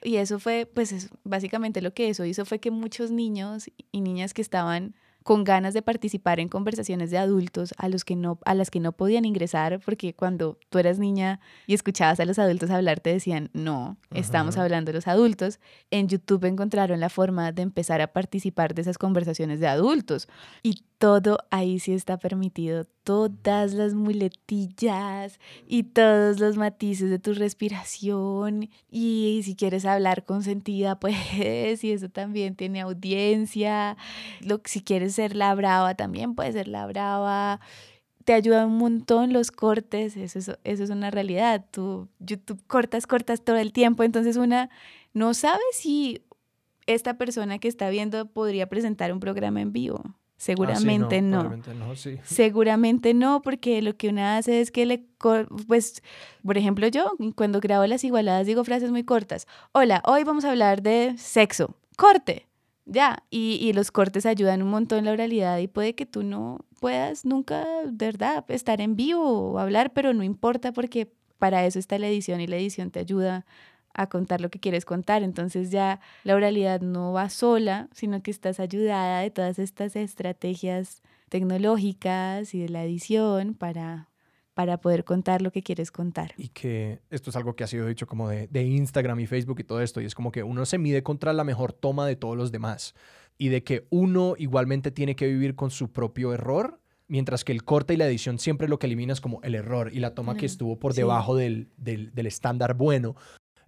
Y 0.03 0.17
eso 0.17 0.39
fue, 0.39 0.69
pues 0.71 1.09
básicamente 1.23 1.81
lo 1.81 1.93
que 1.93 2.09
eso 2.09 2.25
hizo 2.25 2.45
fue 2.45 2.59
que 2.59 2.71
muchos 2.71 3.11
niños 3.11 3.69
y 3.91 4.01
niñas 4.01 4.33
que 4.33 4.41
estaban 4.41 4.95
con 5.23 5.43
ganas 5.43 5.73
de 5.73 5.81
participar 5.81 6.39
en 6.39 6.49
conversaciones 6.49 7.09
de 7.09 7.17
adultos 7.17 7.73
a, 7.77 7.87
los 7.87 8.05
que 8.05 8.15
no, 8.15 8.39
a 8.45 8.53
las 8.53 8.69
que 8.69 8.79
no 8.79 8.91
podían 8.91 9.25
ingresar, 9.25 9.79
porque 9.79 10.13
cuando 10.13 10.59
tú 10.69 10.79
eras 10.79 10.99
niña 10.99 11.39
y 11.65 11.73
escuchabas 11.73 12.19
a 12.19 12.25
los 12.25 12.39
adultos 12.39 12.69
hablar, 12.69 12.99
te 12.99 13.11
decían, 13.11 13.49
no, 13.53 13.97
estamos 14.11 14.57
hablando 14.57 14.91
de 14.91 14.97
los 14.97 15.07
adultos. 15.07 15.59
En 15.91 16.07
YouTube 16.07 16.45
encontraron 16.45 16.99
la 16.99 17.09
forma 17.09 17.51
de 17.51 17.61
empezar 17.61 18.01
a 18.01 18.07
participar 18.07 18.75
de 18.75 18.81
esas 18.81 18.97
conversaciones 18.97 19.59
de 19.59 19.67
adultos. 19.67 20.27
Y 20.61 20.83
todo 20.97 21.37
ahí 21.49 21.79
sí 21.79 21.93
está 21.93 22.17
permitido, 22.17 22.85
todas 23.03 23.73
las 23.73 23.93
muletillas 23.93 25.39
y 25.67 25.83
todos 25.83 26.39
los 26.39 26.57
matices 26.57 27.09
de 27.09 27.19
tu 27.19 27.33
respiración. 27.33 28.69
Y 28.89 29.41
si 29.43 29.55
quieres 29.55 29.85
hablar 29.85 30.25
con 30.25 30.43
sentida, 30.43 30.99
pues, 30.99 31.83
y 31.83 31.91
eso 31.91 32.09
también 32.09 32.55
tiene 32.55 32.81
audiencia. 32.81 33.97
Lo, 34.41 34.61
si 34.65 34.81
quieres 34.81 35.15
ser 35.15 35.35
la 35.35 35.53
brava, 35.55 35.95
también 35.95 36.35
puedes 36.35 36.53
ser 36.53 36.67
la 36.67 36.85
brava. 36.87 37.59
Te 38.23 38.33
ayuda 38.33 38.65
un 38.65 38.77
montón 38.77 39.33
los 39.33 39.51
cortes, 39.51 40.15
eso 40.15 40.39
es, 40.39 40.51
eso 40.63 40.83
es 40.83 40.89
una 40.89 41.11
realidad. 41.11 41.65
Tú, 41.71 42.07
YouTube 42.19 42.61
cortas, 42.67 43.05
cortas 43.05 43.43
todo 43.43 43.57
el 43.57 43.73
tiempo, 43.73 44.03
entonces 44.03 44.37
una 44.37 44.69
no 45.13 45.33
sabe 45.33 45.61
si 45.73 46.23
esta 46.87 47.17
persona 47.17 47.59
que 47.59 47.67
está 47.67 47.89
viendo 47.89 48.25
podría 48.27 48.67
presentar 48.67 49.11
un 49.13 49.19
programa 49.19 49.61
en 49.61 49.73
vivo. 49.73 50.01
Seguramente 50.43 51.21
no. 51.21 51.53
Seguramente 52.23 53.13
no, 53.13 53.41
porque 53.41 53.81
lo 53.81 53.95
que 53.95 54.09
una 54.09 54.35
hace 54.35 54.59
es 54.59 54.71
que 54.71 54.85
le, 54.85 55.05
pues, 55.67 56.03
por 56.43 56.57
ejemplo, 56.57 56.85
yo 56.89 57.13
cuando 57.35 57.61
grabo 57.61 57.85
las 57.85 58.03
igualadas 58.03 58.45
digo 58.45 58.65
frases 58.65 58.91
muy 58.91 59.05
cortas. 59.05 59.47
Hola, 59.71 60.03
hoy 60.05 60.25
vamos 60.25 60.43
a 60.43 60.49
hablar 60.49 60.81
de 60.81 61.15
sexo. 61.17 61.77
Corte. 61.95 62.49
Ya. 62.83 63.23
Y, 63.29 63.57
y 63.61 63.71
los 63.71 63.89
cortes 63.91 64.25
ayudan 64.25 64.61
un 64.61 64.69
montón 64.69 64.99
en 64.99 65.05
la 65.05 65.13
oralidad 65.13 65.59
y 65.59 65.69
puede 65.69 65.95
que 65.95 66.05
tú 66.05 66.23
no 66.23 66.59
puedas 66.81 67.23
nunca, 67.23 67.65
de 67.85 68.07
verdad, 68.07 68.43
estar 68.49 68.81
en 68.81 68.97
vivo 68.97 69.53
o 69.53 69.59
hablar, 69.59 69.93
pero 69.93 70.13
no 70.13 70.23
importa 70.23 70.73
porque 70.73 71.13
para 71.37 71.65
eso 71.65 71.79
está 71.79 71.97
la 71.99 72.07
edición 72.07 72.41
y 72.41 72.47
la 72.47 72.57
edición 72.57 72.91
te 72.91 72.99
ayuda 72.99 73.45
a 73.93 74.07
contar 74.07 74.41
lo 74.41 74.49
que 74.49 74.59
quieres 74.59 74.85
contar. 74.85 75.23
Entonces 75.23 75.71
ya 75.71 75.99
la 76.23 76.35
oralidad 76.35 76.81
no 76.81 77.13
va 77.13 77.29
sola, 77.29 77.89
sino 77.93 78.21
que 78.21 78.31
estás 78.31 78.59
ayudada 78.59 79.21
de 79.21 79.31
todas 79.31 79.59
estas 79.59 79.95
estrategias 79.95 81.01
tecnológicas 81.29 82.53
y 82.53 82.61
de 82.61 82.69
la 82.69 82.83
edición 82.83 83.55
para, 83.55 84.09
para 84.53 84.77
poder 84.79 85.03
contar 85.03 85.41
lo 85.41 85.51
que 85.51 85.63
quieres 85.63 85.91
contar. 85.91 86.33
Y 86.37 86.49
que 86.49 86.99
esto 87.09 87.29
es 87.29 87.35
algo 87.35 87.55
que 87.55 87.63
ha 87.63 87.67
sido 87.67 87.87
dicho 87.87 88.07
como 88.07 88.29
de, 88.29 88.47
de 88.47 88.63
Instagram 88.63 89.19
y 89.19 89.27
Facebook 89.27 89.59
y 89.59 89.63
todo 89.63 89.81
esto, 89.81 90.01
y 90.01 90.05
es 90.05 90.15
como 90.15 90.31
que 90.31 90.43
uno 90.43 90.65
se 90.65 90.77
mide 90.77 91.03
contra 91.03 91.33
la 91.33 91.43
mejor 91.43 91.73
toma 91.73 92.05
de 92.05 92.15
todos 92.15 92.37
los 92.37 92.51
demás 92.51 92.93
y 93.37 93.49
de 93.49 93.63
que 93.63 93.87
uno 93.89 94.35
igualmente 94.37 94.91
tiene 94.91 95.15
que 95.15 95.27
vivir 95.27 95.55
con 95.55 95.71
su 95.71 95.91
propio 95.91 96.33
error 96.33 96.79
mientras 97.07 97.43
que 97.43 97.51
el 97.51 97.63
corte 97.63 97.93
y 97.93 97.97
la 97.97 98.07
edición 98.07 98.39
siempre 98.39 98.67
lo 98.67 98.79
que 98.79 98.87
elimina 98.87 99.13
es 99.13 99.21
como 99.21 99.41
el 99.43 99.55
error 99.55 99.91
y 99.93 99.99
la 99.99 100.15
toma 100.15 100.35
que 100.35 100.45
estuvo 100.45 100.79
por 100.79 100.93
debajo 100.93 101.35
del, 101.35 101.69
del, 101.77 102.13
del, 102.13 102.27
estándar 102.27 102.75
bueno 102.75 103.15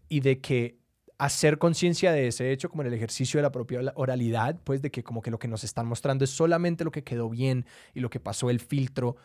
y 0.09 0.19
de 0.19 0.39
que 0.39 0.77
hacer 1.17 1.57
conciencia 1.57 2.11
de 2.11 2.27
ese 2.27 2.51
hecho, 2.51 2.69
como 2.69 2.83
en 2.83 2.87
el 2.87 2.93
ejercicio 2.93 3.37
de 3.37 3.43
la 3.43 3.51
propia 3.51 3.79
oralidad, 3.95 4.59
pues 4.63 4.81
de 4.81 4.91
que 4.91 5.03
como 5.03 5.21
que 5.21 5.31
lo 5.31 5.39
que 5.39 5.47
nos 5.47 5.63
están 5.63 5.87
mostrando 5.87 6.23
es 6.23 6.29
solamente 6.29 6.83
lo 6.83 6.91
que 6.91 7.03
quedó 7.03 7.29
bien 7.29 7.65
y 7.93 8.01
lo 8.01 8.09
que 8.09 8.19
pasó 8.19 8.49
el 8.49 8.59
filtro, 8.59 9.15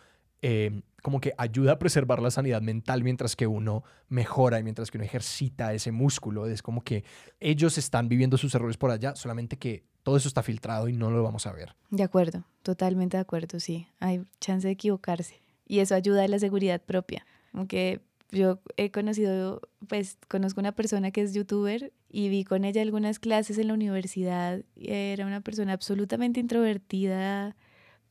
eh, 0.43 0.83
como 1.03 1.21
que 1.21 1.35
ayuda 1.37 1.73
a 1.73 1.79
preservar 1.79 2.23
la 2.23 2.31
sanidad 2.31 2.63
mental 2.63 3.03
mientras 3.03 3.37
que 3.37 3.47
uno 3.47 3.83
mejora 4.09 4.59
y 4.59 4.63
mientras 4.63 4.91
que 4.91 4.99
uno 4.99 5.05
ejercita 5.05 5.75
ese 5.75 5.93
músculo. 5.93 6.47
Es 6.47 6.63
como 6.63 6.83
que 6.83 7.05
ellos 7.41 7.77
están 7.79 8.09
viviendo 8.09 8.39
sus 8.39 8.55
errores 8.55 8.77
por 8.77 8.91
allá, 8.91 9.17
solamente 9.17 9.59
que 9.59 9.85
todo 10.03 10.17
eso 10.17 10.29
está 10.29 10.43
filtrado 10.43 10.89
y 10.89 10.93
no 10.93 11.11
lo 11.11 11.23
vamos 11.23 11.47
a 11.47 11.53
ver. 11.53 11.75
De 11.91 12.03
acuerdo, 12.03 12.45
totalmente 12.63 13.17
de 13.17 13.23
acuerdo, 13.23 13.61
sí. 13.61 13.87
Hay 13.99 14.23
chance 14.41 14.67
de 14.67 14.73
equivocarse 14.73 15.43
y 15.67 15.81
eso 15.81 15.95
ayuda 15.95 16.25
a 16.25 16.29
la 16.29 16.39
seguridad 16.39 16.81
propia. 16.81 17.27
Aunque 17.53 18.01
yo 18.33 18.61
he 18.77 18.91
conocido, 18.91 19.61
pues 19.89 20.19
conozco 20.29 20.61
una 20.61 20.73
persona 20.73 21.11
que 21.11 21.23
es 21.23 21.35
youtuber 21.35 21.93
y 22.09 22.29
vi 22.29 22.45
con 22.45 22.65
ella 22.65 22.83
algunas 22.83 23.19
clases 23.19 23.59
en 23.59 23.69
la 23.69 23.75
universidad. 23.75 24.63
Era 24.77 25.27
una 25.27 25.41
persona 25.41 25.73
absolutamente 25.73 26.41
introvertida 26.41 27.57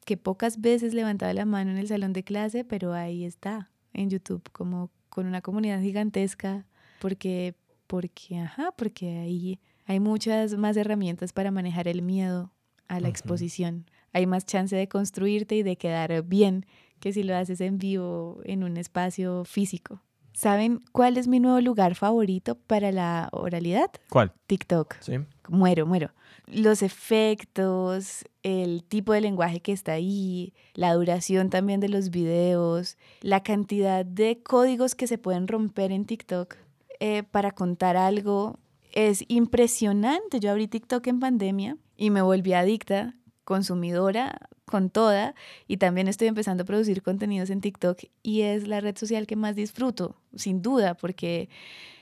que 0.05 0.17
pocas 0.17 0.61
veces 0.61 0.93
levantaba 0.93 1.33
la 1.33 1.45
mano 1.45 1.71
en 1.71 1.77
el 1.77 1.87
salón 1.87 2.13
de 2.13 2.23
clase, 2.23 2.63
pero 2.63 2.93
ahí 2.93 3.25
está 3.25 3.71
en 3.93 4.09
YouTube 4.09 4.49
como 4.51 4.91
con 5.09 5.25
una 5.25 5.41
comunidad 5.41 5.81
gigantesca 5.81 6.65
porque 6.99 7.55
porque 7.87 8.37
ajá, 8.37 8.71
porque 8.77 9.17
ahí 9.17 9.59
hay 9.85 9.99
muchas 9.99 10.55
más 10.55 10.77
herramientas 10.77 11.33
para 11.33 11.49
manejar 11.49 11.87
el 11.87 12.03
miedo 12.03 12.53
a 12.87 12.99
la 12.99 13.07
exposición. 13.07 13.85
Hay 14.13 14.27
más 14.27 14.45
chance 14.45 14.75
de 14.75 14.87
construirte 14.87 15.55
y 15.55 15.63
de 15.63 15.77
quedar 15.77 16.23
bien 16.23 16.65
que 16.99 17.13
si 17.13 17.23
lo 17.23 17.35
haces 17.35 17.61
en 17.61 17.77
vivo 17.77 18.41
en 18.43 18.63
un 18.63 18.77
espacio 18.77 19.45
físico. 19.45 20.01
¿Saben 20.39 20.81
cuál 20.93 21.17
es 21.17 21.27
mi 21.27 21.41
nuevo 21.41 21.59
lugar 21.59 21.95
favorito 21.95 22.55
para 22.55 22.93
la 22.93 23.27
oralidad? 23.33 23.91
¿Cuál? 24.09 24.31
TikTok. 24.47 24.95
Sí. 25.01 25.15
Muero, 25.49 25.85
muero. 25.85 26.11
Los 26.45 26.81
efectos, 26.81 28.23
el 28.41 28.85
tipo 28.85 29.11
de 29.11 29.19
lenguaje 29.19 29.59
que 29.59 29.73
está 29.73 29.91
ahí, 29.91 30.53
la 30.75 30.93
duración 30.93 31.49
también 31.49 31.81
de 31.81 31.89
los 31.89 32.09
videos, 32.09 32.97
la 33.19 33.43
cantidad 33.43 34.05
de 34.05 34.41
códigos 34.41 34.95
que 34.95 35.07
se 35.07 35.17
pueden 35.17 35.45
romper 35.45 35.91
en 35.91 36.05
TikTok 36.05 36.55
eh, 37.01 37.23
para 37.23 37.51
contar 37.51 37.97
algo 37.97 38.59
es 38.93 39.25
impresionante. 39.27 40.39
Yo 40.39 40.51
abrí 40.51 40.69
TikTok 40.69 41.05
en 41.07 41.19
pandemia 41.19 41.75
y 41.97 42.11
me 42.11 42.21
volví 42.21 42.53
adicta, 42.53 43.13
consumidora 43.43 44.39
con 44.69 44.91
toda 44.91 45.33
y 45.67 45.77
también 45.77 46.07
estoy 46.07 46.27
empezando 46.27 46.61
a 46.61 46.65
producir 46.65 47.01
contenidos 47.01 47.49
en 47.49 47.59
TikTok 47.59 47.97
y 48.21 48.41
es 48.41 48.67
la 48.67 48.79
red 48.79 48.95
social 48.95 49.25
que 49.25 49.35
más 49.35 49.55
disfruto, 49.55 50.15
sin 50.35 50.61
duda, 50.61 50.93
porque 50.93 51.49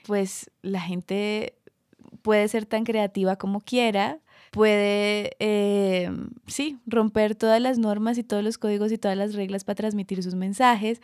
pues 0.05 0.51
la 0.61 0.82
gente 0.82 1.55
puede 2.22 2.47
ser 2.49 2.65
tan 2.65 2.84
creativa 2.84 3.38
como 3.38 3.61
quiera, 3.61 4.20
puede, 4.51 5.38
eh, 5.39 6.11
sí, 6.47 6.78
romper 6.86 7.36
todas 7.36 7.61
las 7.61 7.78
normas 7.78 8.18
y 8.18 8.24
todos 8.24 8.43
los 8.43 8.57
códigos 8.57 8.91
y 8.91 8.97
todas 8.97 9.18
las 9.18 9.34
reglas 9.34 9.63
para 9.63 9.76
transmitir 9.76 10.22
sus 10.22 10.36
mensajes, 10.36 11.01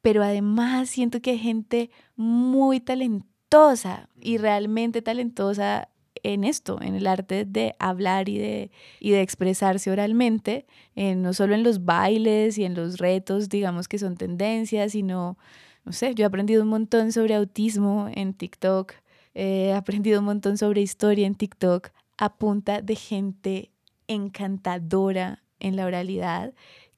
pero 0.00 0.22
además 0.22 0.88
siento 0.88 1.20
que 1.20 1.32
hay 1.32 1.38
gente 1.38 1.90
muy 2.16 2.80
talentosa 2.80 4.08
y 4.18 4.38
realmente 4.38 5.02
talentosa 5.02 5.90
en 6.22 6.44
esto, 6.44 6.80
en 6.80 6.94
el 6.94 7.06
arte 7.06 7.44
de 7.44 7.74
hablar 7.78 8.28
y 8.28 8.38
de, 8.38 8.70
y 9.00 9.10
de 9.10 9.22
expresarse 9.22 9.90
oralmente, 9.90 10.66
eh, 10.94 11.14
no 11.14 11.32
solo 11.32 11.54
en 11.54 11.62
los 11.62 11.84
bailes 11.84 12.58
y 12.58 12.64
en 12.64 12.74
los 12.74 12.98
retos, 12.98 13.48
digamos 13.48 13.88
que 13.88 13.98
son 13.98 14.16
tendencias, 14.16 14.92
sino, 14.92 15.36
no 15.84 15.92
sé, 15.92 16.14
yo 16.14 16.24
he 16.24 16.26
aprendido 16.26 16.62
un 16.62 16.68
montón 16.68 17.12
sobre 17.12 17.34
autismo 17.34 18.08
en 18.14 18.34
TikTok, 18.34 18.92
he 19.34 19.72
aprendido 19.72 20.20
un 20.20 20.26
montón 20.26 20.58
sobre 20.58 20.80
historia 20.80 21.26
en 21.26 21.34
TikTok 21.34 21.90
a 22.18 22.36
punta 22.36 22.82
de 22.82 22.94
gente 22.96 23.70
encantadora 24.06 25.42
en 25.58 25.76
la 25.76 25.86
oralidad 25.86 26.52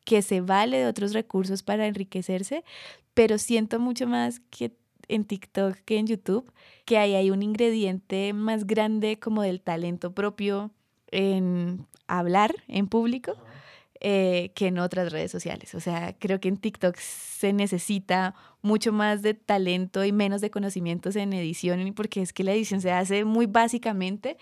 que 0.04 0.20
se 0.20 0.40
vale 0.40 0.78
de 0.78 0.86
otros 0.86 1.12
recursos 1.12 1.62
para 1.62 1.86
enriquecerse, 1.86 2.64
pero 3.14 3.38
siento 3.38 3.80
mucho 3.80 4.06
más 4.06 4.40
que 4.50 4.76
en 5.08 5.24
TikTok 5.24 5.76
que 5.84 5.98
en 5.98 6.06
YouTube, 6.06 6.50
que 6.84 6.98
ahí 6.98 7.14
hay 7.14 7.30
un 7.30 7.42
ingrediente 7.42 8.32
más 8.32 8.66
grande 8.66 9.18
como 9.18 9.42
del 9.42 9.60
talento 9.60 10.12
propio 10.12 10.70
en 11.10 11.86
hablar 12.06 12.54
en 12.68 12.88
público 12.88 13.36
eh, 14.06 14.52
que 14.54 14.66
en 14.66 14.78
otras 14.78 15.10
redes 15.12 15.30
sociales. 15.30 15.74
O 15.74 15.80
sea, 15.80 16.14
creo 16.18 16.38
que 16.38 16.48
en 16.48 16.58
TikTok 16.58 16.94
se 16.98 17.54
necesita 17.54 18.34
mucho 18.60 18.92
más 18.92 19.22
de 19.22 19.32
talento 19.32 20.04
y 20.04 20.12
menos 20.12 20.42
de 20.42 20.50
conocimientos 20.50 21.16
en 21.16 21.32
edición, 21.32 21.90
porque 21.96 22.20
es 22.20 22.34
que 22.34 22.44
la 22.44 22.52
edición 22.52 22.82
se 22.82 22.92
hace 22.92 23.24
muy 23.24 23.46
básicamente, 23.46 24.36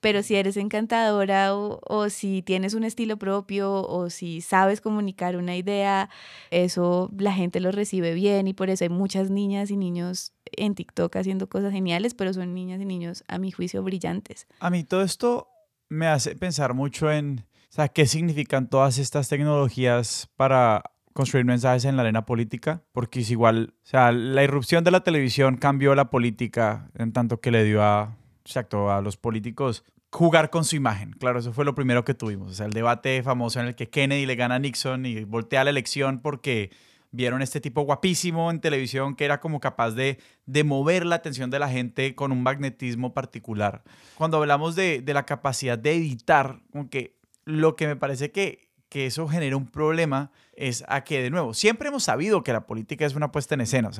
pero 0.00 0.22
si 0.22 0.36
eres 0.36 0.58
encantadora 0.58 1.54
o, 1.54 1.80
o 1.86 2.10
si 2.10 2.42
tienes 2.42 2.74
un 2.74 2.84
estilo 2.84 3.16
propio 3.16 3.82
o 3.82 4.10
si 4.10 4.42
sabes 4.42 4.82
comunicar 4.82 5.38
una 5.38 5.56
idea, 5.56 6.10
eso 6.50 7.10
la 7.16 7.32
gente 7.32 7.60
lo 7.60 7.72
recibe 7.72 8.12
bien 8.12 8.46
y 8.46 8.52
por 8.52 8.68
eso 8.68 8.84
hay 8.84 8.90
muchas 8.90 9.30
niñas 9.30 9.70
y 9.70 9.78
niños 9.78 10.34
en 10.52 10.74
TikTok 10.74 11.16
haciendo 11.16 11.48
cosas 11.48 11.72
geniales, 11.72 12.12
pero 12.12 12.34
son 12.34 12.52
niñas 12.52 12.78
y 12.82 12.84
niños 12.84 13.24
a 13.26 13.38
mi 13.38 13.52
juicio 13.52 13.82
brillantes. 13.82 14.46
A 14.60 14.68
mí 14.68 14.84
todo 14.84 15.00
esto 15.00 15.48
me 15.88 16.08
hace 16.08 16.36
pensar 16.36 16.74
mucho 16.74 17.10
en, 17.10 17.46
o 17.68 17.72
sea, 17.72 17.88
qué 17.88 18.06
significan 18.06 18.68
todas 18.68 18.98
estas 18.98 19.28
tecnologías 19.28 20.28
para 20.36 20.82
construir 21.12 21.44
mensajes 21.44 21.84
en 21.84 21.96
la 21.96 22.02
arena 22.02 22.24
política, 22.24 22.82
porque 22.92 23.20
es 23.20 23.30
igual, 23.30 23.74
o 23.82 23.86
sea, 23.86 24.12
la 24.12 24.44
irrupción 24.44 24.84
de 24.84 24.90
la 24.90 25.00
televisión 25.00 25.56
cambió 25.56 25.94
la 25.94 26.10
política 26.10 26.90
en 26.94 27.12
tanto 27.12 27.40
que 27.40 27.50
le 27.50 27.64
dio 27.64 27.82
a, 27.82 28.16
exacto, 28.44 28.90
a 28.90 29.02
los 29.02 29.16
políticos 29.16 29.84
jugar 30.10 30.48
con 30.48 30.64
su 30.64 30.76
imagen. 30.76 31.12
Claro, 31.12 31.40
eso 31.40 31.52
fue 31.52 31.64
lo 31.64 31.74
primero 31.74 32.04
que 32.04 32.14
tuvimos, 32.14 32.52
o 32.52 32.54
sea, 32.54 32.66
el 32.66 32.72
debate 32.72 33.22
famoso 33.22 33.60
en 33.60 33.66
el 33.66 33.74
que 33.74 33.90
Kennedy 33.90 34.26
le 34.26 34.36
gana 34.36 34.54
a 34.54 34.58
Nixon 34.58 35.04
y 35.06 35.24
voltea 35.24 35.64
la 35.64 35.70
elección 35.70 36.20
porque 36.20 36.70
vieron 37.10 37.42
este 37.42 37.60
tipo 37.60 37.82
guapísimo 37.82 38.50
en 38.50 38.60
televisión 38.60 39.16
que 39.16 39.24
era 39.24 39.40
como 39.40 39.60
capaz 39.60 39.92
de, 39.92 40.18
de 40.46 40.64
mover 40.64 41.04
la 41.04 41.16
atención 41.16 41.50
de 41.50 41.58
la 41.58 41.68
gente 41.68 42.14
con 42.14 42.32
un 42.32 42.42
magnetismo 42.42 43.12
particular. 43.12 43.82
Cuando 44.14 44.36
hablamos 44.36 44.76
de, 44.76 45.00
de 45.02 45.14
la 45.14 45.24
capacidad 45.24 45.78
de 45.78 45.94
editar, 45.94 46.60
aunque 46.72 47.17
lo 47.48 47.76
que 47.76 47.86
me 47.86 47.96
parece 47.96 48.30
que, 48.30 48.68
que 48.90 49.06
eso 49.06 49.26
genera 49.26 49.56
un 49.56 49.66
problema 49.66 50.30
es 50.52 50.84
a 50.86 51.02
que, 51.02 51.22
de 51.22 51.30
nuevo, 51.30 51.54
siempre 51.54 51.88
hemos 51.88 52.04
sabido 52.04 52.42
que 52.42 52.52
la 52.52 52.66
política 52.66 53.06
es 53.06 53.14
una 53.14 53.32
puesta 53.32 53.54
en 53.54 53.62
escena, 53.62 53.90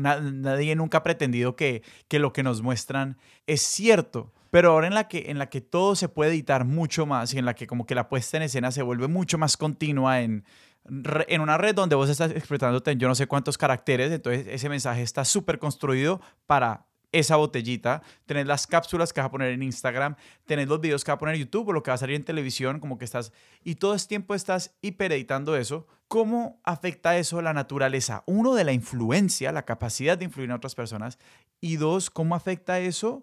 nadie 0.00 0.76
nunca 0.76 0.98
ha 0.98 1.02
pretendido 1.02 1.56
que, 1.56 1.82
que 2.06 2.20
lo 2.20 2.32
que 2.32 2.44
nos 2.44 2.62
muestran 2.62 3.18
es 3.48 3.60
cierto. 3.60 4.32
Pero 4.52 4.70
ahora 4.70 4.86
en 4.86 4.94
la, 4.94 5.08
que, 5.08 5.32
en 5.32 5.40
la 5.40 5.50
que 5.50 5.60
todo 5.60 5.96
se 5.96 6.08
puede 6.08 6.30
editar 6.30 6.64
mucho 6.64 7.06
más 7.06 7.34
y 7.34 7.38
en 7.38 7.44
la 7.44 7.54
que 7.54 7.66
como 7.66 7.86
que 7.86 7.96
la 7.96 8.08
puesta 8.08 8.36
en 8.36 8.44
escena 8.44 8.70
se 8.70 8.82
vuelve 8.82 9.08
mucho 9.08 9.36
más 9.36 9.56
continua 9.56 10.20
en, 10.20 10.44
en 10.84 11.40
una 11.40 11.58
red 11.58 11.74
donde 11.74 11.96
vos 11.96 12.08
estás 12.08 12.30
expresándote 12.30 12.92
en 12.92 13.00
yo 13.00 13.08
no 13.08 13.16
sé 13.16 13.26
cuántos 13.26 13.58
caracteres, 13.58 14.12
entonces 14.12 14.46
ese 14.48 14.68
mensaje 14.68 15.02
está 15.02 15.24
súper 15.24 15.58
construido 15.58 16.20
para 16.46 16.86
esa 17.14 17.36
botellita, 17.36 18.02
tener 18.26 18.46
las 18.46 18.66
cápsulas 18.66 19.12
que 19.12 19.20
vas 19.20 19.28
a 19.28 19.30
poner 19.30 19.52
en 19.52 19.62
Instagram, 19.62 20.16
tener 20.46 20.68
los 20.68 20.80
videos 20.80 21.04
que 21.04 21.12
vas 21.12 21.16
a 21.16 21.18
poner 21.20 21.36
en 21.36 21.42
YouTube 21.42 21.68
o 21.68 21.72
lo 21.72 21.82
que 21.82 21.90
va 21.90 21.94
a 21.94 21.98
salir 21.98 22.16
en 22.16 22.24
televisión, 22.24 22.80
como 22.80 22.98
que 22.98 23.04
estás, 23.04 23.32
y 23.62 23.76
todo 23.76 23.94
el 23.94 24.06
tiempo 24.06 24.34
estás 24.34 24.74
hipereditando 24.82 25.56
eso. 25.56 25.86
¿Cómo 26.08 26.60
afecta 26.64 27.16
eso 27.16 27.40
la 27.40 27.54
naturaleza? 27.54 28.24
Uno, 28.26 28.54
de 28.54 28.64
la 28.64 28.72
influencia, 28.72 29.52
la 29.52 29.64
capacidad 29.64 30.18
de 30.18 30.24
influir 30.24 30.50
en 30.50 30.56
otras 30.56 30.74
personas, 30.74 31.18
y 31.60 31.76
dos, 31.76 32.10
¿cómo 32.10 32.34
afecta 32.34 32.80
eso 32.80 33.22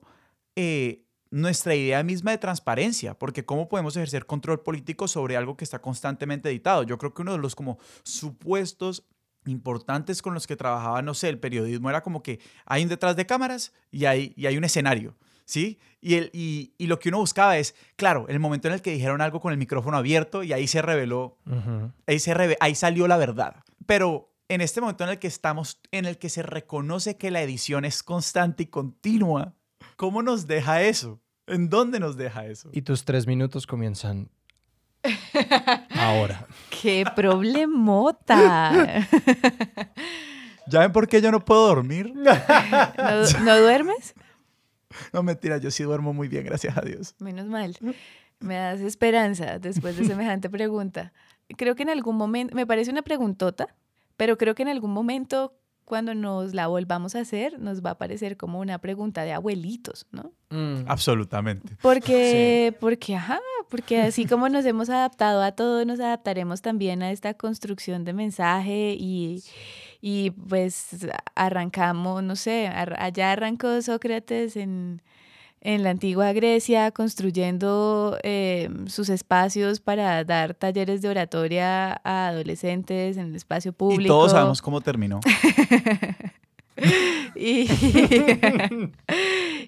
eh, 0.55 1.05
nuestra 1.31 1.73
idea 1.75 2.03
misma 2.03 2.31
de 2.31 2.37
transparencia, 2.37 3.17
porque 3.17 3.45
cómo 3.45 3.69
podemos 3.69 3.95
ejercer 3.95 4.25
control 4.25 4.61
político 4.61 5.07
sobre 5.07 5.37
algo 5.37 5.55
que 5.55 5.63
está 5.63 5.79
constantemente 5.79 6.49
editado. 6.49 6.83
Yo 6.83 6.97
creo 6.97 7.13
que 7.13 7.21
uno 7.21 7.31
de 7.31 7.37
los 7.37 7.55
como 7.55 7.79
supuestos 8.03 9.05
importantes 9.45 10.21
con 10.21 10.33
los 10.33 10.47
que 10.47 10.55
trabajaba, 10.55 11.01
no 11.01 11.13
sé, 11.13 11.29
el 11.29 11.39
periodismo 11.39 11.89
era 11.89 12.01
como 12.01 12.21
que 12.21 12.39
hay 12.65 12.83
un 12.83 12.89
detrás 12.89 13.15
de 13.15 13.25
cámaras 13.25 13.73
y 13.91 14.05
hay, 14.05 14.33
y 14.35 14.45
hay 14.45 14.57
un 14.57 14.63
escenario, 14.63 15.15
¿sí? 15.45 15.79
Y, 15.99 16.15
el, 16.15 16.29
y, 16.33 16.73
y, 16.77 16.87
lo 16.87 16.99
que 16.99 17.09
uno 17.09 17.19
buscaba 17.19 17.57
es, 17.57 17.75
claro, 17.95 18.25
el 18.29 18.39
momento 18.39 18.67
en 18.67 18.75
el 18.75 18.81
que 18.81 18.91
dijeron 18.91 19.21
algo 19.21 19.39
con 19.39 19.51
el 19.51 19.57
micrófono 19.57 19.97
abierto 19.97 20.43
y 20.43 20.53
ahí 20.53 20.67
se 20.67 20.81
reveló, 20.81 21.37
uh 21.45 21.51
-huh. 21.51 21.93
ahí, 22.07 22.19
se 22.19 22.33
reve 22.33 22.57
ahí 22.59 22.75
salió 22.75 23.07
la 23.07 23.17
verdad. 23.17 23.55
Pero 23.85 24.31
en 24.47 24.61
este 24.61 24.81
momento 24.81 25.03
en 25.03 25.11
el 25.11 25.19
que 25.19 25.27
estamos, 25.27 25.79
en 25.91 26.05
el 26.05 26.17
que 26.17 26.29
se 26.29 26.43
reconoce 26.43 27.17
que 27.17 27.31
la 27.31 27.41
edición 27.41 27.85
es 27.85 28.03
constante 28.03 28.63
y 28.63 28.65
continua, 28.67 29.53
¿cómo 29.95 30.23
nos 30.23 30.45
deja 30.47 30.81
eso? 30.81 31.21
¿En 31.47 31.69
dónde 31.69 31.99
nos 31.99 32.17
deja 32.17 32.45
eso? 32.45 32.69
Y 32.73 32.81
tus 32.81 33.05
tres 33.05 33.27
minutos 33.27 33.65
comienzan 33.65 34.29
ahora. 35.95 36.47
¡Qué 36.81 37.05
problemota! 37.15 39.05
¿Ya 40.67 40.79
ven 40.79 40.91
por 40.91 41.07
qué 41.07 41.21
yo 41.21 41.31
no 41.31 41.43
puedo 41.43 41.67
dormir? 41.67 42.13
¿No, 42.15 43.39
¿no 43.43 43.59
duermes? 43.59 44.13
No, 45.13 45.23
mentira, 45.23 45.57
yo 45.57 45.71
sí 45.71 45.83
duermo 45.83 46.13
muy 46.13 46.27
bien, 46.27 46.45
gracias 46.45 46.77
a 46.77 46.81
Dios. 46.81 47.15
Menos 47.19 47.47
mal. 47.47 47.77
Me 48.39 48.55
das 48.55 48.79
esperanza 48.81 49.59
después 49.59 49.97
de 49.97 50.05
semejante 50.05 50.49
pregunta. 50.49 51.13
Creo 51.57 51.75
que 51.75 51.83
en 51.83 51.89
algún 51.89 52.17
momento, 52.17 52.55
me 52.55 52.65
parece 52.65 52.91
una 52.91 53.01
preguntota, 53.01 53.75
pero 54.17 54.37
creo 54.37 54.55
que 54.55 54.63
en 54.63 54.69
algún 54.69 54.91
momento 54.91 55.53
cuando 55.91 56.15
nos 56.15 56.53
la 56.53 56.67
volvamos 56.67 57.15
a 57.15 57.19
hacer, 57.19 57.59
nos 57.59 57.85
va 57.85 57.89
a 57.89 57.97
parecer 57.97 58.37
como 58.37 58.61
una 58.61 58.77
pregunta 58.77 59.23
de 59.25 59.33
abuelitos, 59.33 60.07
¿no? 60.13 60.31
Mm. 60.49 60.85
Absolutamente. 60.87 61.75
Porque, 61.81 62.69
sí. 62.71 62.77
porque, 62.79 63.17
ajá, 63.17 63.41
porque 63.69 63.99
así 63.99 64.25
como 64.25 64.47
nos 64.47 64.63
hemos 64.63 64.89
adaptado 64.89 65.41
a 65.41 65.51
todo, 65.51 65.83
nos 65.83 65.99
adaptaremos 65.99 66.61
también 66.61 67.03
a 67.03 67.11
esta 67.11 67.33
construcción 67.33 68.05
de 68.05 68.13
mensaje 68.13 68.95
y, 68.97 69.43
y 69.99 70.31
pues 70.31 71.05
arrancamos, 71.35 72.23
no 72.23 72.37
sé, 72.37 72.69
allá 72.69 73.33
arrancó 73.33 73.81
Sócrates 73.81 74.55
en, 74.55 75.01
en 75.61 75.83
la 75.83 75.91
antigua 75.91 76.33
Grecia 76.33 76.91
construyendo 76.91 78.17
eh, 78.23 78.69
sus 78.87 79.09
espacios 79.09 79.79
para 79.79 80.23
dar 80.23 80.55
talleres 80.55 81.03
de 81.03 81.09
oratoria 81.09 82.01
a 82.03 82.29
adolescentes 82.29 83.17
en 83.17 83.27
el 83.27 83.35
espacio 83.35 83.71
público. 83.71 84.01
Y 84.01 84.07
todos 84.07 84.31
sabemos 84.31 84.59
cómo 84.61 84.81
terminó. 84.81 85.19
y, 87.35 87.69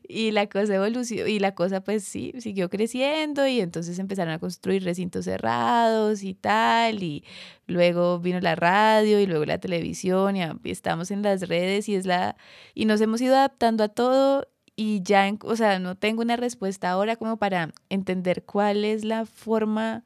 y, 0.07 0.31
la 0.31 0.47
cosa 0.47 0.75
evolucionó 0.75 1.27
y 1.27 1.37
la 1.37 1.53
cosa 1.53 1.81
pues 1.81 2.03
sí 2.03 2.33
siguió 2.39 2.71
creciendo 2.71 3.45
y 3.45 3.59
entonces 3.59 3.99
empezaron 3.99 4.33
a 4.33 4.39
construir 4.39 4.83
recintos 4.83 5.25
cerrados 5.25 6.23
y 6.23 6.33
tal 6.33 7.03
y 7.03 7.23
luego 7.67 8.19
vino 8.19 8.39
la 8.39 8.55
radio 8.55 9.19
y 9.19 9.27
luego 9.27 9.45
la 9.45 9.59
televisión 9.59 10.37
y 10.37 10.43
estamos 10.63 11.11
en 11.11 11.21
las 11.21 11.47
redes 11.47 11.87
y 11.87 11.95
es 11.95 12.05
la 12.05 12.35
y 12.73 12.85
nos 12.85 12.99
hemos 13.01 13.21
ido 13.21 13.35
adaptando 13.35 13.83
a 13.83 13.89
todo 13.89 14.47
y 14.75 15.03
ya, 15.03 15.31
o 15.43 15.55
sea, 15.55 15.79
no 15.79 15.95
tengo 15.95 16.21
una 16.21 16.35
respuesta 16.35 16.89
ahora 16.89 17.15
como 17.15 17.37
para 17.37 17.71
entender 17.89 18.43
cuál 18.43 18.85
es 18.85 19.03
la 19.03 19.25
forma, 19.25 20.03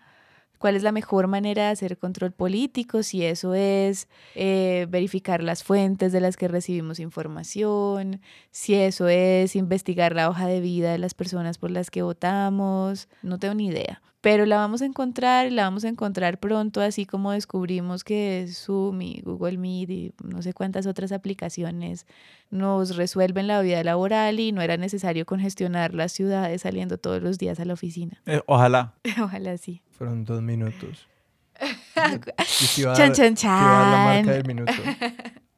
cuál 0.58 0.76
es 0.76 0.84
la 0.84 0.92
mejor 0.92 1.28
manera 1.28 1.66
de 1.66 1.70
hacer 1.70 1.98
control 1.98 2.34
político, 2.34 3.04
si 3.04 3.24
eso 3.24 3.54
es 3.54 4.10
eh, 4.36 4.86
verificar 4.90 5.42
las 5.42 5.64
fuentes 5.64 6.12
de 6.12 6.20
las 6.22 6.36
que 6.36 6.48
recibimos 6.50 7.00
información, 7.00 8.22
si 8.52 8.76
eso 8.76 9.08
es 9.08 9.56
investigar 9.56 10.16
la 10.16 10.30
hoja 10.30 10.48
de 10.48 10.60
vida 10.60 10.92
de 10.92 10.98
las 10.98 11.14
personas 11.14 11.58
por 11.58 11.72
las 11.72 11.90
que 11.90 12.02
votamos, 12.02 13.08
no 13.22 13.40
tengo 13.40 13.54
ni 13.54 13.68
idea. 13.68 14.02
Pero 14.28 14.46
la 14.46 14.58
vamos 14.58 14.82
a 14.82 14.86
encontrar, 14.86 15.54
la 15.54 15.64
vamos 15.64 15.86
a 15.86 15.88
encontrar 15.88 16.38
pronto, 16.38 16.82
así 16.82 17.06
como 17.06 17.32
descubrimos 17.32 18.04
que 18.04 18.46
Zoom 18.52 19.02
y 19.02 19.22
Google 19.22 19.58
Meet 19.58 19.90
y 19.90 20.14
no 20.22 20.42
sé 20.42 20.52
cuántas 20.52 20.86
otras 20.86 21.14
aplicaciones 21.14 22.06
nos 22.50 22.98
resuelven 22.98 23.48
la 23.48 23.62
vida 23.62 23.82
laboral 23.86 24.42
y 24.42 24.52
no 24.52 24.62
era 24.62 24.76
necesario 24.76 25.26
congestionar 25.26 25.94
las 25.94 26.12
ciudades 26.12 26.64
saliendo 26.64 26.98
todos 26.98 27.24
los 27.24 27.38
días 27.38 27.62
a 27.62 27.64
la 27.64 27.72
oficina. 27.72 28.22
Eh, 28.26 28.42
ojalá. 28.48 28.96
ojalá 29.24 29.58
sí. 29.58 29.82
Fueron 29.92 30.26
dos 30.26 30.42
minutos. 30.42 31.08
chan, 31.96 33.14
chan, 33.14 33.34
chan. 33.34 33.92
la 33.92 34.04
marca 34.04 34.32
del 34.32 34.46
minuto. 34.46 34.74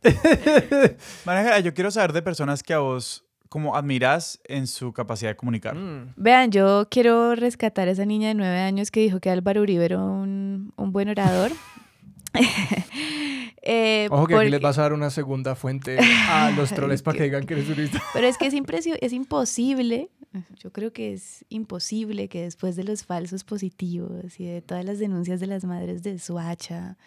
María, 1.25 1.59
yo 1.61 1.73
quiero 1.73 1.89
saber 1.89 2.13
de 2.13 2.21
personas 2.21 2.61
que 2.61 2.75
a 2.75 2.79
vos 2.79 3.25
como 3.49 3.75
admiras 3.75 4.39
en 4.45 4.67
su 4.67 4.93
capacidad 4.93 5.31
de 5.31 5.35
comunicar. 5.35 5.75
Mm. 5.75 6.13
Vean, 6.15 6.51
yo 6.51 6.87
quiero 6.89 7.35
rescatar 7.35 7.87
a 7.87 7.91
esa 7.91 8.05
niña 8.05 8.29
de 8.29 8.35
nueve 8.35 8.59
años 8.59 8.91
que 8.91 8.99
dijo 8.99 9.19
que 9.19 9.31
Álvaro 9.31 9.61
Uribe 9.61 9.85
era 9.85 9.97
un, 9.97 10.71
un 10.75 10.91
buen 10.91 11.09
orador. 11.09 11.51
eh, 13.63 14.07
Ojo 14.11 14.27
que 14.27 14.33
porque... 14.33 14.45
aquí 14.45 14.51
les 14.51 14.61
vas 14.61 14.77
a 14.77 14.83
dar 14.83 14.93
una 14.93 15.09
segunda 15.09 15.55
fuente 15.55 15.97
a 15.99 16.51
los 16.55 16.69
troles 16.69 17.01
para 17.01 17.17
que 17.17 17.23
digan 17.23 17.45
que 17.47 17.55
eres 17.55 17.67
turista. 17.67 18.01
Pero 18.13 18.27
es 18.27 18.37
que 18.37 18.45
es, 18.45 18.53
es 19.01 19.13
imposible 19.13 20.09
Yo 20.57 20.71
creo 20.71 20.93
que 20.93 21.13
es 21.13 21.43
imposible 21.49 22.29
que 22.29 22.43
después 22.43 22.75
de 22.75 22.83
los 22.83 23.03
falsos 23.03 23.43
positivos 23.43 24.39
y 24.39 24.45
de 24.45 24.61
todas 24.61 24.85
las 24.85 24.99
denuncias 24.99 25.39
de 25.39 25.47
las 25.47 25.65
madres 25.65 26.03
de 26.03 26.19
Suacha, 26.19 26.97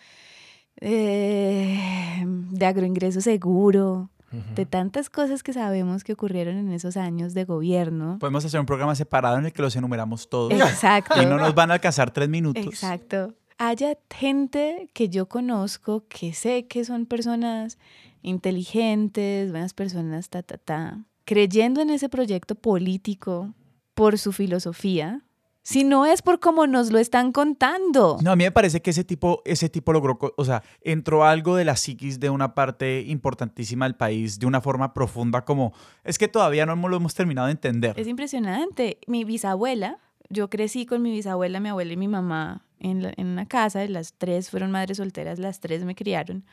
eh, 0.81 2.25
de 2.27 2.67
agroingreso 2.67 3.21
seguro, 3.21 4.11
de 4.55 4.67
tantas 4.67 5.11
cosas 5.11 5.43
que 5.43 5.53
sabemos 5.53 6.05
que 6.05 6.15
ocurrieron 6.15 6.57
en 6.57 6.73
esos 6.73 6.97
años 6.97 7.35
de 7.35 7.45
gobierno. 7.45 8.19
Podemos 8.19 8.45
hacer 8.45 8.61
un 8.61 8.67
programa 8.67 8.95
separado 8.95 9.39
en 9.39 9.47
el 9.47 9.53
que 9.53 9.63
los 9.63 9.77
enumeramos 9.77 10.29
todos. 10.29 10.53
Exacto. 10.53 11.21
Y 11.23 11.27
no 11.27 11.37
nos 11.37 11.55
van 11.55 11.71
a 11.71 11.75
alcanzar 11.75 12.11
tres 12.11 12.29
minutos. 12.29 12.65
Exacto. 12.65 13.35
Haya 13.59 13.97
gente 14.11 14.89
que 14.95 15.09
yo 15.09 15.27
conozco, 15.27 16.05
que 16.09 16.33
sé 16.33 16.67
que 16.67 16.85
son 16.85 17.07
personas 17.07 17.79
inteligentes, 18.23 19.51
buenas 19.51 19.75
personas, 19.75 20.31
ta, 20.31 20.43
ta, 20.43 20.57
ta, 20.57 21.05
creyendo 21.25 21.81
en 21.81 21.91
ese 21.91 22.09
proyecto 22.09 22.55
político 22.55 23.55
por 23.95 24.19
su 24.19 24.33
filosofía, 24.33 25.23
si 25.63 25.85
no 25.85 26.07
es 26.07 26.23
por 26.23 26.41
cómo 26.41 26.67
nos 26.67 26.91
lo 26.91 26.99
están 26.99 27.33
contando. 27.33 28.19
No, 28.23 28.33
a 28.33 28.37
mí 28.37 28.45
me 28.45 28.51
parece 28.51 28.83
que 28.83 28.91
ese 28.91 29.05
tipo, 29.05 29.43
ese 29.45 29.69
tipo 29.69 29.93
logró, 29.93 30.19
o 30.37 30.45
sea, 30.45 30.63
entró 30.81 31.25
algo 31.25 31.57
de 31.57 31.65
la 31.65 31.77
psiquis 31.77 32.21
de 32.21 32.31
una 32.31 32.55
parte 32.55 33.03
importantísima 33.03 33.85
del 33.85 33.95
país 33.95 34.39
de 34.39 34.47
una 34.47 34.61
forma 34.61 34.93
profunda 34.93 35.45
como, 35.45 35.73
es 36.05 36.19
que 36.19 36.29
todavía 36.29 36.67
no 36.67 36.77
lo 36.77 36.97
hemos 36.97 37.15
terminado 37.15 37.47
de 37.47 37.53
entender. 37.53 37.99
Es 37.99 38.09
impresionante. 38.09 38.99
Mi 39.07 39.25
bisabuela, 39.25 39.99
yo 40.29 40.51
crecí 40.51 40.87
con 40.87 41.03
mi 41.03 41.11
bisabuela, 41.13 41.61
mi 41.61 41.69
abuela 41.69 41.93
y 41.93 41.97
mi 41.97 42.09
mamá 42.09 42.65
en, 42.81 43.13
en 43.17 43.27
una 43.29 43.47
casa, 43.47 43.87
las 43.87 44.15
tres 44.15 44.51
fueron 44.51 44.73
madres 44.73 44.97
solteras, 44.97 45.39
las 45.39 45.61
tres 45.61 45.85
me 45.85 45.95
criaron. 45.95 46.45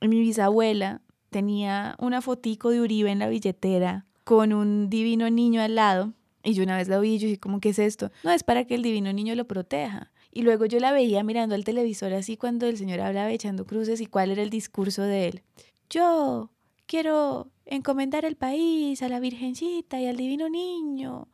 Y 0.00 0.08
mi 0.08 0.20
bisabuela 0.20 1.00
tenía 1.30 1.96
una 1.98 2.20
fotico 2.20 2.70
de 2.70 2.80
Uribe 2.80 3.10
en 3.10 3.18
la 3.18 3.28
billetera 3.28 4.04
con 4.24 4.52
un 4.52 4.90
divino 4.90 5.30
niño 5.30 5.62
al 5.62 5.74
lado. 5.74 6.12
Y 6.42 6.54
yo 6.54 6.62
una 6.62 6.76
vez 6.76 6.88
la 6.88 6.98
vi 7.00 7.14
y 7.14 7.18
yo 7.18 7.26
dije, 7.26 7.40
¿cómo 7.40 7.60
que 7.60 7.70
es 7.70 7.78
esto? 7.78 8.10
No, 8.22 8.30
es 8.30 8.42
para 8.42 8.64
que 8.64 8.74
el 8.74 8.82
divino 8.82 9.12
niño 9.12 9.34
lo 9.34 9.46
proteja. 9.46 10.12
Y 10.30 10.42
luego 10.42 10.66
yo 10.66 10.78
la 10.78 10.92
veía 10.92 11.22
mirando 11.24 11.54
al 11.54 11.64
televisor 11.64 12.12
así 12.12 12.36
cuando 12.36 12.66
el 12.66 12.76
señor 12.76 13.00
hablaba 13.00 13.30
echando 13.32 13.66
cruces 13.66 14.00
y 14.00 14.06
cuál 14.06 14.30
era 14.30 14.42
el 14.42 14.50
discurso 14.50 15.02
de 15.02 15.28
él. 15.28 15.42
Yo 15.90 16.50
quiero 16.86 17.50
encomendar 17.66 18.24
el 18.24 18.36
país 18.36 19.02
a 19.02 19.08
la 19.08 19.20
Virgencita 19.20 20.00
y 20.00 20.06
al 20.06 20.16
Divino 20.16 20.48
Niño. 20.48 21.28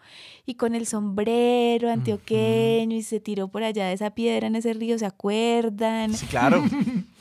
Y 0.46 0.54
con 0.54 0.74
el 0.74 0.86
sombrero 0.86 1.90
antioqueño 1.90 2.96
y 2.96 3.02
se 3.02 3.20
tiró 3.20 3.48
por 3.48 3.62
allá 3.62 3.86
de 3.86 3.94
esa 3.94 4.10
piedra 4.10 4.48
en 4.48 4.56
ese 4.56 4.74
río, 4.74 4.98
¿se 4.98 5.06
acuerdan? 5.06 6.14
Sí, 6.14 6.26
claro. 6.26 6.62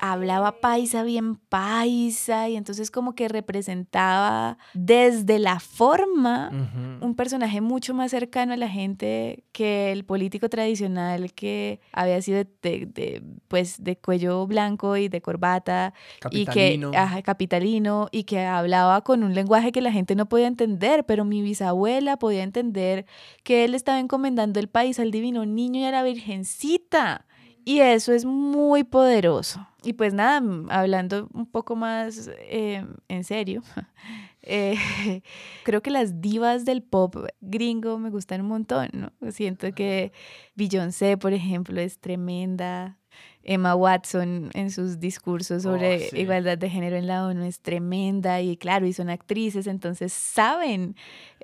hablaba 0.00 0.60
paisa 0.60 1.02
bien 1.02 1.36
paisa 1.36 2.48
y 2.48 2.56
entonces 2.56 2.90
como 2.90 3.14
que 3.14 3.28
representaba 3.28 4.58
desde 4.74 5.38
la 5.38 5.60
forma 5.60 6.50
un 7.00 7.14
personaje 7.14 7.60
mucho 7.60 7.94
más 7.94 8.10
cercano 8.10 8.52
a 8.52 8.56
la 8.56 8.68
gente 8.68 9.44
que 9.52 9.92
el 9.92 10.04
político 10.04 10.48
tradicional 10.48 11.32
que 11.32 11.80
había 11.92 12.20
sido 12.22 12.44
de, 12.62 13.22
pues 13.48 13.82
de 13.82 13.96
cuello 13.96 14.46
blanco 14.46 14.96
y 14.96 15.08
de 15.08 15.20
corbata 15.20 15.94
y 16.30 16.46
que 16.46 16.80
capitalino 17.24 18.08
y 18.10 18.24
que 18.24 18.40
hablaba 18.40 19.02
con 19.02 19.22
un 19.22 19.34
lenguaje 19.34 19.72
que 19.72 19.80
la 19.80 19.92
gente 19.92 20.14
no 20.14 20.28
podía 20.28 20.46
entender, 20.46 21.04
pero 21.04 21.24
mi 21.24 21.42
bisabuela 21.42 22.16
podía 22.16 22.42
entender 22.42 23.06
que 23.42 23.64
él 23.64 23.74
estaba 23.74 23.98
encomendando 23.98 24.60
el 24.60 24.68
país 24.68 24.98
al 24.98 25.10
divino 25.10 25.44
niño 25.46 25.80
y 25.80 25.84
a 25.84 25.90
la 25.90 26.02
virgencita. 26.02 27.26
Y 27.64 27.80
eso 27.80 28.12
es 28.12 28.24
muy 28.24 28.84
poderoso. 28.84 29.66
Y 29.82 29.94
pues 29.94 30.12
nada, 30.12 30.42
hablando 30.68 31.28
un 31.32 31.46
poco 31.46 31.74
más 31.76 32.30
eh, 32.38 32.84
en 33.08 33.24
serio, 33.24 33.62
eh, 34.42 34.76
creo 35.64 35.82
que 35.82 35.90
las 35.90 36.20
divas 36.20 36.64
del 36.64 36.82
pop 36.82 37.16
gringo 37.40 37.98
me 37.98 38.10
gustan 38.10 38.42
un 38.42 38.48
montón, 38.48 38.90
¿no? 38.92 39.32
Siento 39.32 39.72
que 39.72 40.12
Beyoncé, 40.54 41.16
por 41.16 41.32
ejemplo, 41.32 41.80
es 41.80 41.98
tremenda. 41.98 42.96
Emma 43.42 43.74
Watson 43.74 44.50
en 44.52 44.70
sus 44.70 45.00
discursos 45.00 45.62
sobre 45.62 46.08
oh, 46.12 46.16
igualdad 46.16 46.58
de 46.58 46.68
género 46.68 46.96
en 46.96 47.06
la 47.06 47.26
ONU 47.26 47.44
es 47.44 47.60
tremenda 47.60 48.40
y 48.42 48.56
claro, 48.56 48.86
y 48.86 48.92
son 48.92 49.08
actrices, 49.08 49.66
entonces 49.66 50.12
saben 50.12 50.94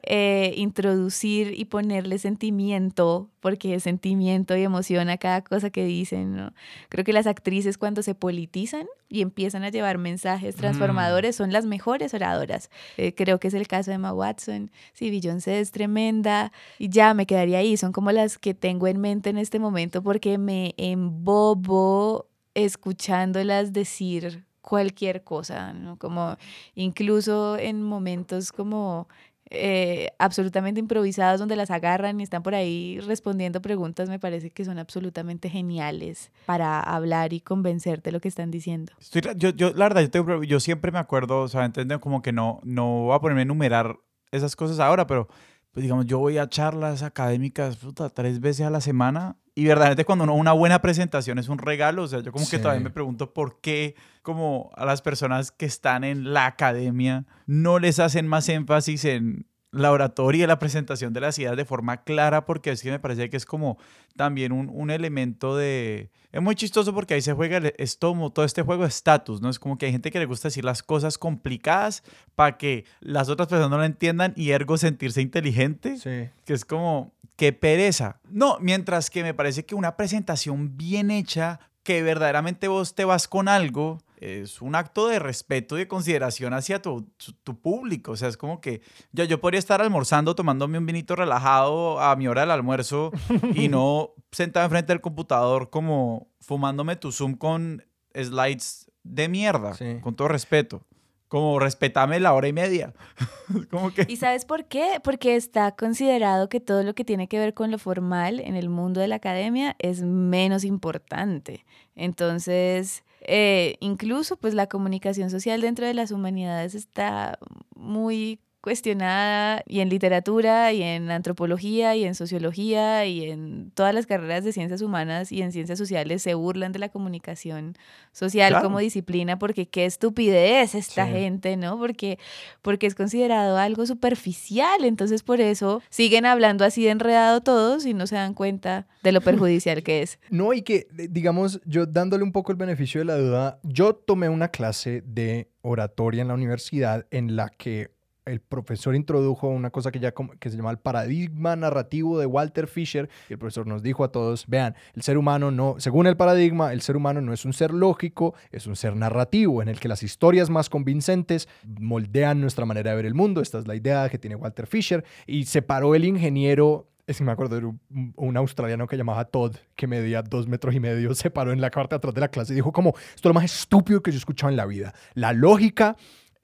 eh, 0.02 0.52
introducir 0.56 1.58
y 1.58 1.64
ponerle 1.64 2.18
sentimiento, 2.18 3.28
porque 3.40 3.74
es 3.74 3.82
sentimiento 3.84 4.56
y 4.56 4.62
emoción 4.62 5.08
a 5.08 5.16
cada 5.16 5.42
cosa 5.42 5.70
que 5.70 5.84
dicen. 5.84 6.36
¿no? 6.36 6.52
Creo 6.88 7.04
que 7.04 7.12
las 7.12 7.26
actrices 7.26 7.78
cuando 7.78 8.02
se 8.02 8.14
politizan 8.14 8.86
y 9.08 9.22
empiezan 9.22 9.64
a 9.64 9.70
llevar 9.70 9.98
mensajes 9.98 10.56
mm. 10.56 10.58
transformadores 10.58 11.36
son 11.36 11.52
las 11.52 11.66
mejores 11.66 12.14
oradoras. 12.14 12.70
Eh, 12.96 13.14
creo 13.14 13.40
que 13.40 13.48
es 13.48 13.54
el 13.54 13.66
caso 13.66 13.90
de 13.90 13.96
Emma 13.96 14.12
Watson. 14.12 14.70
Sí, 14.92 15.10
Beyoncé 15.10 15.60
es 15.60 15.70
tremenda 15.70 16.52
y 16.78 16.88
ya 16.88 17.14
me 17.14 17.26
quedaría 17.26 17.58
ahí. 17.58 17.76
Son 17.76 17.92
como 17.92 18.12
las 18.12 18.38
que 18.38 18.54
tengo 18.54 18.86
en 18.86 19.00
mente 19.00 19.30
en 19.30 19.38
este 19.38 19.58
momento 19.58 20.02
porque 20.02 20.38
me 20.38 20.74
embobo 20.76 22.26
escuchándolas 22.54 23.72
decir 23.72 24.46
cualquier 24.66 25.22
cosa, 25.22 25.72
¿no? 25.72 25.96
Como 25.96 26.36
incluso 26.74 27.56
en 27.56 27.82
momentos 27.82 28.50
como 28.50 29.08
eh, 29.50 30.10
absolutamente 30.18 30.80
improvisadas 30.80 31.38
donde 31.38 31.54
las 31.54 31.70
agarran 31.70 32.18
y 32.18 32.24
están 32.24 32.42
por 32.42 32.54
ahí 32.54 32.98
respondiendo 33.00 33.62
preguntas, 33.62 34.08
me 34.08 34.18
parece 34.18 34.50
que 34.50 34.64
son 34.64 34.78
absolutamente 34.78 35.48
geniales 35.48 36.32
para 36.46 36.80
hablar 36.80 37.32
y 37.32 37.40
convencer 37.40 38.02
de 38.02 38.12
lo 38.12 38.20
que 38.20 38.28
están 38.28 38.50
diciendo. 38.50 38.92
yo, 39.36 39.50
yo, 39.50 39.72
la 39.72 39.88
verdad, 39.88 40.10
yo, 40.12 40.42
yo, 40.42 40.60
siempre 40.60 40.90
me 40.90 40.98
acuerdo, 40.98 41.42
o 41.42 41.48
sea, 41.48 41.64
entiendo 41.64 42.00
como 42.00 42.22
que 42.22 42.32
no, 42.32 42.60
no 42.64 43.04
voy 43.04 43.14
a 43.14 43.20
ponerme 43.20 43.42
a 43.42 43.44
enumerar 43.44 43.98
esas 44.32 44.56
cosas 44.56 44.80
ahora, 44.80 45.06
pero 45.06 45.28
pues 45.76 45.82
digamos, 45.82 46.06
yo 46.06 46.18
voy 46.18 46.38
a 46.38 46.48
charlas 46.48 47.02
académicas 47.02 47.76
puta, 47.76 48.08
tres 48.08 48.40
veces 48.40 48.64
a 48.64 48.70
la 48.70 48.80
semana 48.80 49.36
y 49.54 49.66
verdaderamente 49.66 50.06
cuando 50.06 50.24
uno, 50.24 50.34
una 50.34 50.52
buena 50.52 50.80
presentación 50.80 51.38
es 51.38 51.50
un 51.50 51.58
regalo, 51.58 52.04
o 52.04 52.08
sea, 52.08 52.20
yo 52.20 52.32
como 52.32 52.48
que 52.48 52.58
todavía 52.58 52.82
me 52.82 52.88
pregunto 52.88 53.34
por 53.34 53.60
qué 53.60 53.94
como 54.22 54.70
a 54.74 54.86
las 54.86 55.02
personas 55.02 55.52
que 55.52 55.66
están 55.66 56.02
en 56.02 56.32
la 56.32 56.46
academia 56.46 57.26
no 57.44 57.78
les 57.78 57.98
hacen 57.98 58.26
más 58.26 58.48
énfasis 58.48 59.04
en 59.04 59.48
la 59.72 59.92
oratoria 59.92 60.44
y 60.44 60.46
la 60.46 60.58
presentación 60.58 61.12
de 61.12 61.20
las 61.20 61.38
ideas 61.38 61.56
de 61.56 61.64
forma 61.64 62.02
clara, 62.04 62.44
porque 62.46 62.70
es 62.70 62.82
que 62.82 62.90
me 62.90 62.98
parece 62.98 63.28
que 63.30 63.36
es 63.36 63.44
como 63.44 63.78
también 64.16 64.52
un, 64.52 64.70
un 64.72 64.90
elemento 64.90 65.56
de... 65.56 66.10
Es 66.32 66.42
muy 66.42 66.54
chistoso 66.54 66.94
porque 66.94 67.14
ahí 67.14 67.22
se 67.22 67.32
juega, 67.32 67.58
es 67.78 67.98
todo, 67.98 68.30
todo 68.30 68.44
este 68.44 68.62
juego 68.62 68.82
de 68.82 68.88
estatus, 68.88 69.40
¿no? 69.40 69.48
Es 69.48 69.58
como 69.58 69.78
que 69.78 69.86
hay 69.86 69.92
gente 69.92 70.10
que 70.10 70.18
le 70.18 70.26
gusta 70.26 70.48
decir 70.48 70.64
las 70.64 70.82
cosas 70.82 71.18
complicadas 71.18 72.02
para 72.34 72.58
que 72.58 72.84
las 73.00 73.28
otras 73.28 73.48
personas 73.48 73.70
no 73.70 73.78
lo 73.78 73.84
entiendan 73.84 74.32
y 74.36 74.50
ergo 74.50 74.76
sentirse 74.76 75.22
inteligente, 75.22 75.96
sí. 75.96 76.30
que 76.44 76.52
es 76.52 76.64
como, 76.64 77.14
qué 77.36 77.52
pereza. 77.52 78.20
No, 78.30 78.58
mientras 78.60 79.08
que 79.08 79.22
me 79.22 79.34
parece 79.34 79.64
que 79.64 79.74
una 79.74 79.96
presentación 79.96 80.76
bien 80.76 81.10
hecha, 81.10 81.60
que 81.82 82.02
verdaderamente 82.02 82.68
vos 82.68 82.94
te 82.94 83.04
vas 83.04 83.28
con 83.28 83.48
algo, 83.48 83.98
es 84.16 84.60
un 84.62 84.74
acto 84.74 85.08
de 85.08 85.18
respeto 85.18 85.76
y 85.76 85.80
de 85.80 85.88
consideración 85.88 86.54
hacia 86.54 86.80
tu, 86.80 87.10
tu, 87.44 87.60
público. 87.60 88.12
O 88.12 88.16
sea, 88.16 88.28
es 88.28 88.36
como 88.36 88.60
que 88.60 88.80
yo, 89.12 89.24
yo 89.24 89.40
podría 89.40 89.58
estar 89.58 89.80
almorzando, 89.80 90.34
tomándome 90.34 90.78
un 90.78 90.86
vinito 90.86 91.16
relajado 91.16 92.00
a 92.00 92.16
mi 92.16 92.28
hora 92.28 92.42
del 92.42 92.50
almuerzo 92.50 93.12
y 93.54 93.68
no 93.68 94.14
sentado 94.32 94.64
enfrente 94.64 94.92
del 94.92 95.00
computador 95.00 95.70
como 95.70 96.28
fumándome 96.40 96.96
tu 96.96 97.12
Zoom 97.12 97.34
con 97.34 97.84
slides 98.14 98.90
de 99.02 99.28
mierda, 99.28 99.76
con 100.00 100.16
todo 100.16 100.28
respeto 100.28 100.82
como 101.28 101.58
respetame 101.58 102.20
la 102.20 102.32
hora 102.34 102.48
y 102.48 102.52
media. 102.52 102.94
como 103.70 103.92
que... 103.92 104.06
¿Y 104.08 104.16
sabes 104.16 104.44
por 104.44 104.66
qué? 104.66 105.00
Porque 105.02 105.36
está 105.36 105.72
considerado 105.72 106.48
que 106.48 106.60
todo 106.60 106.82
lo 106.82 106.94
que 106.94 107.04
tiene 107.04 107.28
que 107.28 107.38
ver 107.38 107.54
con 107.54 107.70
lo 107.70 107.78
formal 107.78 108.40
en 108.40 108.54
el 108.54 108.68
mundo 108.68 109.00
de 109.00 109.08
la 109.08 109.16
academia 109.16 109.74
es 109.78 110.02
menos 110.02 110.64
importante. 110.64 111.64
Entonces, 111.94 113.02
eh, 113.26 113.76
incluso 113.80 114.36
pues 114.36 114.54
la 114.54 114.68
comunicación 114.68 115.30
social 115.30 115.60
dentro 115.60 115.86
de 115.86 115.94
las 115.94 116.10
humanidades 116.10 116.74
está 116.74 117.38
muy 117.74 118.40
cuestionada 118.66 119.62
y 119.68 119.78
en 119.78 119.88
literatura 119.88 120.72
y 120.72 120.82
en 120.82 121.08
antropología 121.12 121.94
y 121.94 122.02
en 122.02 122.16
sociología 122.16 123.06
y 123.06 123.30
en 123.30 123.70
todas 123.70 123.94
las 123.94 124.06
carreras 124.06 124.42
de 124.42 124.52
ciencias 124.52 124.82
humanas 124.82 125.30
y 125.30 125.40
en 125.40 125.52
ciencias 125.52 125.78
sociales 125.78 126.20
se 126.22 126.34
burlan 126.34 126.72
de 126.72 126.80
la 126.80 126.88
comunicación 126.88 127.76
social 128.10 128.60
como 128.60 128.80
disciplina 128.80 129.38
porque 129.38 129.68
qué 129.68 129.84
estupidez 129.84 130.74
esta 130.74 131.06
gente, 131.06 131.56
¿no? 131.56 131.78
Porque, 131.78 132.18
porque 132.60 132.88
es 132.88 132.96
considerado 132.96 133.56
algo 133.56 133.86
superficial, 133.86 134.84
entonces 134.84 135.22
por 135.22 135.40
eso 135.40 135.80
siguen 135.88 136.26
hablando 136.26 136.64
así 136.64 136.82
de 136.82 136.90
enredado 136.90 137.42
todos 137.42 137.86
y 137.86 137.94
no 137.94 138.08
se 138.08 138.16
dan 138.16 138.34
cuenta 138.34 138.88
de 139.04 139.12
lo 139.12 139.20
perjudicial 139.20 139.84
que 139.84 140.02
es. 140.02 140.18
No, 140.28 140.52
y 140.52 140.62
que, 140.62 140.88
digamos, 140.90 141.60
yo 141.64 141.86
dándole 141.86 142.24
un 142.24 142.32
poco 142.32 142.50
el 142.50 142.58
beneficio 142.58 143.00
de 143.00 143.04
la 143.04 143.16
duda, 143.16 143.60
yo 143.62 143.94
tomé 143.94 144.28
una 144.28 144.48
clase 144.48 145.04
de 145.06 145.50
oratoria 145.62 146.22
en 146.22 146.28
la 146.28 146.34
universidad 146.34 147.06
en 147.10 147.36
la 147.36 147.48
que 147.48 147.95
el 148.26 148.40
profesor 148.40 148.96
introdujo 148.96 149.48
una 149.48 149.70
cosa 149.70 149.92
que, 149.92 150.00
ya 150.00 150.12
que 150.12 150.50
se 150.50 150.56
llama 150.56 150.72
el 150.72 150.78
paradigma 150.78 151.54
narrativo 151.54 152.18
de 152.18 152.26
Walter 152.26 152.66
Fisher 152.66 153.08
y 153.30 153.34
el 153.34 153.38
profesor 153.38 153.66
nos 153.68 153.82
dijo 153.82 154.02
a 154.02 154.10
todos, 154.10 154.46
vean, 154.48 154.74
el 154.94 155.02
ser 155.02 155.16
humano 155.16 155.52
no, 155.52 155.76
según 155.78 156.08
el 156.08 156.16
paradigma, 156.16 156.72
el 156.72 156.82
ser 156.82 156.96
humano 156.96 157.20
no 157.20 157.32
es 157.32 157.44
un 157.44 157.52
ser 157.52 157.72
lógico, 157.72 158.34
es 158.50 158.66
un 158.66 158.74
ser 158.74 158.96
narrativo 158.96 159.62
en 159.62 159.68
el 159.68 159.78
que 159.78 159.88
las 159.88 160.02
historias 160.02 160.50
más 160.50 160.68
convincentes 160.68 161.48
moldean 161.78 162.40
nuestra 162.40 162.66
manera 162.66 162.90
de 162.90 162.96
ver 162.96 163.06
el 163.06 163.14
mundo. 163.14 163.40
Esta 163.40 163.60
es 163.60 163.68
la 163.68 163.76
idea 163.76 164.08
que 164.08 164.18
tiene 164.18 164.34
Walter 164.34 164.66
Fisher 164.66 165.04
y 165.26 165.44
separó 165.44 165.94
el 165.94 166.04
ingeniero 166.04 166.88
es 167.06 167.18
que 167.18 167.24
me 167.24 167.30
acuerdo 167.30 167.60
de 167.60 167.72
un, 168.16 168.36
australiano 168.36 168.88
que 168.88 168.96
llamaba 168.96 169.24
Todd, 169.26 169.54
que 169.76 169.86
medía 169.86 170.22
dos 170.22 170.48
metros 170.48 170.74
y 170.74 170.80
medio, 170.80 171.14
se 171.14 171.30
paró 171.30 171.52
en 171.52 171.60
la 171.60 171.70
parte 171.70 171.94
de 171.94 171.98
atrás 171.98 172.14
de 172.14 172.20
la 172.20 172.28
clase 172.28 172.52
y 172.52 172.56
dijo 172.56 172.72
como, 172.72 172.90
esto 172.90 173.14
es 173.14 173.24
lo 173.26 173.34
más 173.34 173.44
estúpido 173.44 174.02
que 174.02 174.10
yo 174.10 174.16
he 174.16 174.18
escuchado 174.18 174.50
en 174.50 174.56
la 174.56 174.66
vida. 174.66 174.92
La 175.14 175.32
lógica 175.32 175.96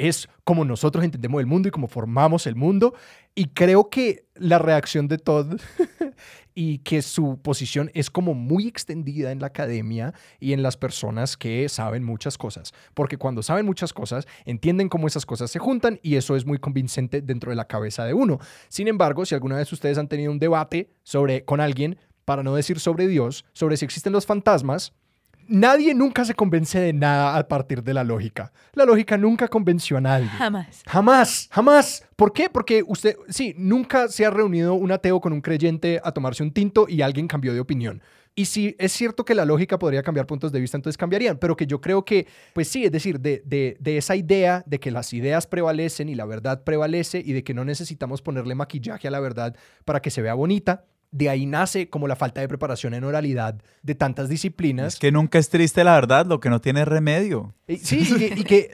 es 0.09 0.29
como 0.45 0.65
nosotros 0.65 1.05
entendemos 1.05 1.41
el 1.41 1.47
mundo 1.47 1.69
y 1.69 1.71
cómo 1.71 1.87
formamos 1.87 2.47
el 2.47 2.57
mundo. 2.57 2.95
Y 3.35 3.47
creo 3.47 3.89
que 3.89 4.27
la 4.35 4.59
reacción 4.59 5.07
de 5.07 5.19
Todd 5.19 5.61
y 6.55 6.79
que 6.79 7.03
su 7.03 7.41
posición 7.41 7.91
es 7.95 8.11
como 8.11 8.35
muy 8.35 8.67
extendida 8.67 9.31
en 9.31 9.39
la 9.39 9.47
academia 9.47 10.13
y 10.41 10.53
en 10.55 10.63
las 10.63 10.77
personas 10.77 11.37
que 11.37 11.69
saben 11.69 12.03
muchas 12.03 12.37
cosas. 12.37 12.73
Porque 12.95 13.17
cuando 13.17 13.43
saben 13.43 13.65
muchas 13.65 13.93
cosas, 13.93 14.27
entienden 14.45 14.89
cómo 14.89 15.07
esas 15.07 15.25
cosas 15.25 15.51
se 15.51 15.61
juntan 15.61 16.01
y 16.03 16.17
eso 16.17 16.35
es 16.35 16.45
muy 16.45 16.59
convincente 16.59 17.23
dentro 17.23 17.51
de 17.51 17.57
la 17.57 17.69
cabeza 17.69 18.05
de 18.05 18.13
uno. 18.13 18.41
Sin 18.69 18.89
embargo, 18.89 19.25
si 19.25 19.37
alguna 19.37 19.57
vez 19.57 19.73
ustedes 19.73 19.99
han 19.99 20.09
tenido 20.09 20.33
un 20.33 20.41
debate 20.41 20.91
sobre, 21.05 21.45
con 21.45 21.61
alguien, 21.61 21.97
para 22.25 22.43
no 22.43 22.55
decir 22.55 22.81
sobre 22.81 23.07
Dios, 23.07 23.45
sobre 23.53 23.77
si 23.77 23.85
existen 23.85 24.13
los 24.13 24.27
fantasmas, 24.27 24.93
Nadie 25.53 25.93
nunca 25.93 26.25
se 26.25 26.33
convence 26.33 26.81
de 26.81 26.95
nada 26.95 27.37
a 27.37 27.47
partir 27.47 27.83
de 27.83 27.93
la 27.93 28.05
lógica. 28.05 28.51
La 28.73 28.87
lógica 28.87 29.19
nunca 29.19 29.49
convenció 29.49 29.99
a 29.99 30.01
nadie. 30.01 30.27
Jamás. 30.29 30.83
Jamás, 30.87 31.49
jamás. 31.51 32.07
¿Por 32.17 32.33
qué? 32.33 32.49
Porque 32.49 32.83
usted, 32.87 33.17
sí, 33.29 33.55
nunca 33.59 34.09
se 34.09 34.25
ha 34.25 34.31
reunido 34.31 34.73
un 34.73 34.91
ateo 34.93 35.21
con 35.21 35.35
un 35.35 35.43
creyente 35.43 36.01
a 36.03 36.13
tomarse 36.13 36.43
un 36.43 36.53
tinto 36.55 36.87
y 36.89 37.03
alguien 37.03 37.29
cambió 37.29 37.53
de 37.53 37.61
opinión. 37.61 38.01
Y 38.35 38.47
si 38.47 38.75
es 38.79 38.93
cierto 38.93 39.27
que 39.27 39.35
la 39.35 39.45
lógica 39.45 39.79
podría 39.79 40.03
cambiar 40.03 40.27
puntos 40.27 40.53
de 40.53 40.61
vista, 40.61 40.79
entonces 40.79 40.97
cambiarían. 40.97 41.37
Pero 41.37 41.55
que 41.55 41.67
yo 41.67 41.83
creo 41.83 42.03
que, 42.03 42.27
pues 42.55 42.69
sí, 42.69 42.87
es 42.87 42.91
decir, 42.91 43.21
de, 43.21 43.43
de, 43.45 43.77
de, 43.79 43.99
esa 43.99 44.17
idea 44.17 44.65
de 44.67 44.81
que 44.81 44.91
las 44.91 45.13
ideas 45.13 45.47
prevalecen 45.47 46.09
y 46.09 46.15
la 46.15 46.25
verdad 46.25 46.65
prevalece 46.65 47.23
y 47.23 47.35
de 47.35 47.45
que 47.45 47.53
no 47.53 47.67
necesitamos 47.67 48.23
ponerle 48.23 48.55
maquillaje 48.55 49.07
a 49.07 49.11
la 49.11 49.21
verdad 49.21 49.55
para 49.85 50.01
que 50.01 50.09
se 50.09 50.23
vea 50.23 50.33
bonita, 50.33 50.87
de 51.13 51.29
ahí 51.29 51.47
nace 51.47 51.89
como 51.89 52.09
la 52.09 52.17
falta 52.17 52.41
de 52.41 52.49
preparación 52.49 52.95
en 52.95 53.05
oralidad 53.05 53.55
de 53.83 53.95
tantas 53.95 54.29
disciplinas. 54.29 54.95
Es 54.95 54.99
que 54.99 55.13
nunca 55.13 55.39
es 55.39 55.49
triste 55.49 55.85
la 55.85 55.95
verdad, 55.95 56.27
lo 56.27 56.41
que 56.41 56.51
no 56.51 56.61
tiene 56.61 56.85
remedio. 56.85 57.55
Sí, 57.83 58.09
y 58.35 58.43
que, 58.43 58.71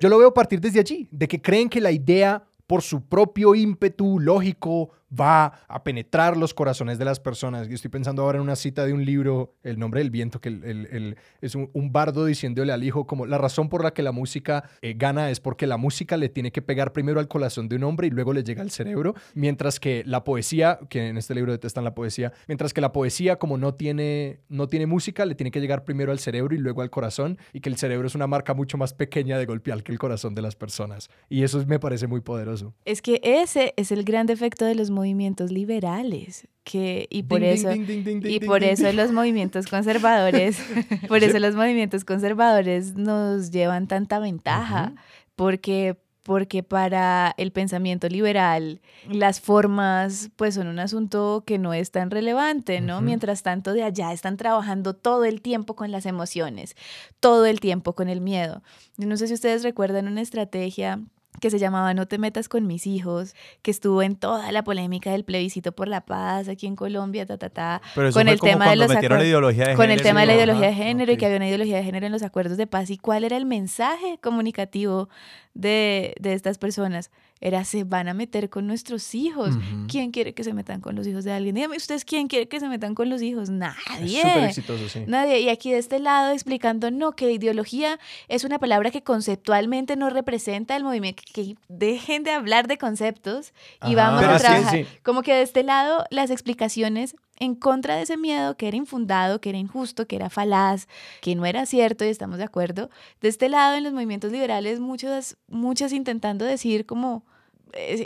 yo 0.00 0.08
lo 0.08 0.18
veo 0.18 0.34
partir 0.34 0.60
desde 0.60 0.80
allí, 0.80 1.08
de 1.12 1.28
que 1.28 1.40
creen 1.40 1.68
que 1.68 1.80
la 1.80 1.92
idea 1.92 2.42
por 2.66 2.82
su 2.82 3.02
propio 3.02 3.54
ímpetu 3.54 4.18
lógico, 4.18 4.90
va 5.18 5.60
a 5.68 5.82
penetrar 5.84 6.36
los 6.36 6.54
corazones 6.54 6.98
de 6.98 7.04
las 7.04 7.20
personas. 7.20 7.68
Yo 7.68 7.74
estoy 7.74 7.90
pensando 7.90 8.22
ahora 8.22 8.38
en 8.38 8.42
una 8.42 8.56
cita 8.56 8.84
de 8.84 8.92
un 8.92 9.04
libro, 9.04 9.54
El 9.62 9.78
nombre 9.78 10.00
del 10.00 10.10
viento, 10.10 10.40
que 10.40 10.48
el, 10.48 11.16
es 11.40 11.54
un, 11.54 11.70
bardo 11.92 12.24
diciéndole 12.24 12.72
al 12.72 12.82
hijo 12.82 13.06
como 13.06 13.26
la 13.26 13.38
razón 13.38 13.68
por 13.68 13.84
la 13.84 13.92
que 13.92 14.02
la 14.02 14.10
música 14.10 14.68
eh, 14.82 14.94
gana 14.96 15.30
es 15.30 15.38
porque 15.38 15.66
la 15.66 15.76
música 15.76 16.16
le 16.16 16.28
tiene 16.28 16.50
que 16.50 16.60
pegar 16.60 16.92
primero 16.92 17.20
al 17.20 17.28
corazón 17.28 17.68
de 17.68 17.76
un 17.76 17.84
hombre 17.84 18.08
y 18.08 18.10
luego 18.10 18.32
le 18.32 18.42
llega 18.42 18.62
al 18.62 18.70
cerebro, 18.70 19.14
mientras 19.34 19.78
que 19.78 20.02
la 20.06 20.24
poesía, 20.24 20.80
que 20.88 21.08
en 21.08 21.16
este 21.16 21.34
libro 21.34 21.52
detestan 21.52 21.84
la 21.84 21.94
poesía, 21.94 22.32
mientras 22.48 22.72
que 22.72 22.80
la 22.80 22.92
poesía 22.92 23.36
como 23.36 23.58
no 23.58 23.74
tiene, 23.74 24.40
no 24.48 24.66
tiene 24.66 24.86
música, 24.86 25.24
le 25.24 25.34
tiene 25.34 25.50
que 25.50 25.60
llegar 25.60 25.84
primero 25.84 26.10
al 26.10 26.18
cerebro 26.18 26.54
y 26.54 26.58
luego 26.58 26.82
al 26.82 26.90
corazón 26.90 27.38
y 27.52 27.60
que 27.60 27.68
el 27.68 27.76
cerebro 27.76 28.08
es 28.08 28.14
una 28.14 28.26
marca 28.26 28.54
mucho 28.54 28.76
más 28.76 28.92
pequeña 28.92 29.38
de 29.38 29.46
golpear 29.46 29.82
que 29.82 29.92
el 29.92 29.98
corazón 29.98 30.34
de 30.34 30.42
las 30.42 30.56
personas. 30.56 31.10
Y 31.28 31.44
eso 31.44 31.64
me 31.66 31.78
parece 31.78 32.06
muy 32.06 32.22
poderoso. 32.22 32.74
Es 32.84 33.02
que 33.02 33.20
ese 33.22 33.74
es 33.76 33.92
el 33.92 34.04
gran 34.04 34.26
defecto 34.26 34.64
de 34.64 34.74
los 34.74 34.90
movimientos 34.90 35.03
liberales. 35.04 36.48
Que, 36.64 37.06
y 37.10 37.24
por 37.24 37.42
eso, 37.42 37.70
y 37.74 38.40
por 38.40 38.64
eso 38.64 38.90
los 38.92 39.12
movimientos 39.12 39.66
conservadores, 39.66 40.58
por 41.08 41.22
eso 41.22 41.38
los 41.38 41.54
movimientos 41.54 42.04
conservadores 42.04 42.94
nos 42.94 43.50
llevan 43.50 43.86
tanta 43.86 44.18
ventaja, 44.18 44.94
porque 45.36 45.96
porque 46.24 46.62
para 46.62 47.34
el 47.36 47.52
pensamiento 47.52 48.08
liberal 48.08 48.80
las 49.06 49.40
formas 49.40 50.30
pues 50.36 50.54
son 50.54 50.68
un 50.68 50.78
asunto 50.78 51.44
que 51.46 51.58
no 51.58 51.74
es 51.74 51.90
tan 51.90 52.10
relevante, 52.10 52.80
¿no? 52.80 53.02
Mientras 53.02 53.42
tanto 53.42 53.74
de 53.74 53.82
allá 53.82 54.10
están 54.10 54.38
trabajando 54.38 54.94
todo 54.94 55.26
el 55.26 55.42
tiempo 55.42 55.76
con 55.76 55.92
las 55.92 56.06
emociones, 56.06 56.76
todo 57.20 57.44
el 57.44 57.60
tiempo 57.60 57.94
con 57.94 58.08
el 58.08 58.22
miedo. 58.22 58.62
Yo 58.96 59.06
no 59.06 59.18
sé 59.18 59.28
si 59.28 59.34
ustedes 59.34 59.62
recuerdan 59.62 60.08
una 60.08 60.22
estrategia 60.22 60.98
que 61.40 61.50
se 61.50 61.58
llamaba 61.58 61.94
No 61.94 62.06
te 62.06 62.18
metas 62.18 62.48
con 62.48 62.66
mis 62.66 62.86
hijos, 62.86 63.34
que 63.62 63.70
estuvo 63.70 64.02
en 64.02 64.16
toda 64.16 64.50
la 64.52 64.64
polémica 64.64 65.10
del 65.10 65.24
plebiscito 65.24 65.72
por 65.72 65.88
la 65.88 66.02
paz 66.02 66.48
aquí 66.48 66.66
en 66.66 66.76
Colombia, 66.76 67.26
ta, 67.26 67.38
ta, 67.38 67.50
ta, 67.50 67.82
con 68.12 68.28
el 68.28 68.40
tema 68.40 68.70
de 68.70 68.76
los 68.76 68.90
ideología 68.90 69.74
con 69.74 69.90
el 69.90 70.02
tema 70.02 70.20
de 70.20 70.26
la 70.26 70.34
ideología 70.34 70.68
de 70.68 70.74
género 70.74 71.12
y 71.12 71.16
que 71.16 71.26
había 71.26 71.36
una 71.36 71.48
ideología 71.48 71.76
de 71.76 71.84
género 71.84 72.06
en 72.06 72.12
los 72.12 72.22
acuerdos 72.22 72.56
de 72.56 72.66
paz. 72.66 72.90
Y 72.90 72.98
cuál 72.98 73.24
era 73.24 73.36
el 73.36 73.46
mensaje 73.46 74.18
comunicativo 74.22 75.08
de, 75.54 76.14
de 76.20 76.34
estas 76.34 76.58
personas 76.58 77.10
era 77.40 77.64
se 77.64 77.84
van 77.84 78.08
a 78.08 78.14
meter 78.14 78.48
con 78.48 78.66
nuestros 78.66 79.14
hijos. 79.14 79.54
¿Quién 79.88 80.12
quiere 80.12 80.32
que 80.32 80.44
se 80.44 80.54
metan 80.54 80.80
con 80.80 80.96
los 80.96 81.06
hijos 81.06 81.24
de 81.24 81.32
alguien? 81.32 81.54
Dígame, 81.54 81.76
¿ustedes 81.76 82.04
quién 82.04 82.26
quiere 82.26 82.48
que 82.48 82.58
se 82.58 82.68
metan 82.68 82.94
con 82.94 83.10
los 83.10 83.20
hijos? 83.20 83.50
Nadie. 83.50 84.22
Súper 84.22 84.44
exitoso, 84.44 84.88
sí. 84.88 85.04
Nadie. 85.06 85.40
Y 85.40 85.50
aquí 85.50 85.70
de 85.70 85.78
este 85.78 85.98
lado 85.98 86.32
explicando, 86.32 86.90
no, 86.90 87.12
que 87.12 87.30
ideología 87.30 87.98
es 88.28 88.44
una 88.44 88.58
palabra 88.58 88.90
que 88.90 89.02
conceptualmente 89.02 89.94
no 89.96 90.08
representa 90.08 90.74
el 90.74 90.84
movimiento, 90.84 91.22
que 91.34 91.56
dejen 91.68 92.22
de 92.22 92.30
hablar 92.30 92.66
de 92.66 92.78
conceptos 92.78 93.52
y 93.86 93.94
vamos 93.94 94.22
a 94.24 94.38
trabajar. 94.38 94.86
Como 95.02 95.22
que 95.22 95.34
de 95.34 95.42
este 95.42 95.64
lado 95.64 96.06
las 96.10 96.30
explicaciones 96.30 97.14
en 97.38 97.54
contra 97.54 97.96
de 97.96 98.02
ese 98.02 98.16
miedo 98.16 98.56
que 98.56 98.68
era 98.68 98.76
infundado, 98.76 99.40
que 99.40 99.50
era 99.50 99.58
injusto, 99.58 100.06
que 100.06 100.16
era 100.16 100.30
falaz, 100.30 100.88
que 101.20 101.34
no 101.34 101.46
era 101.46 101.66
cierto 101.66 102.04
y 102.04 102.08
estamos 102.08 102.38
de 102.38 102.44
acuerdo. 102.44 102.90
De 103.20 103.28
este 103.28 103.48
lado, 103.48 103.76
en 103.76 103.84
los 103.84 103.92
movimientos 103.92 104.32
liberales, 104.32 104.80
muchas, 104.80 105.36
muchas 105.48 105.92
intentando 105.92 106.44
decir 106.44 106.86
como 106.86 107.24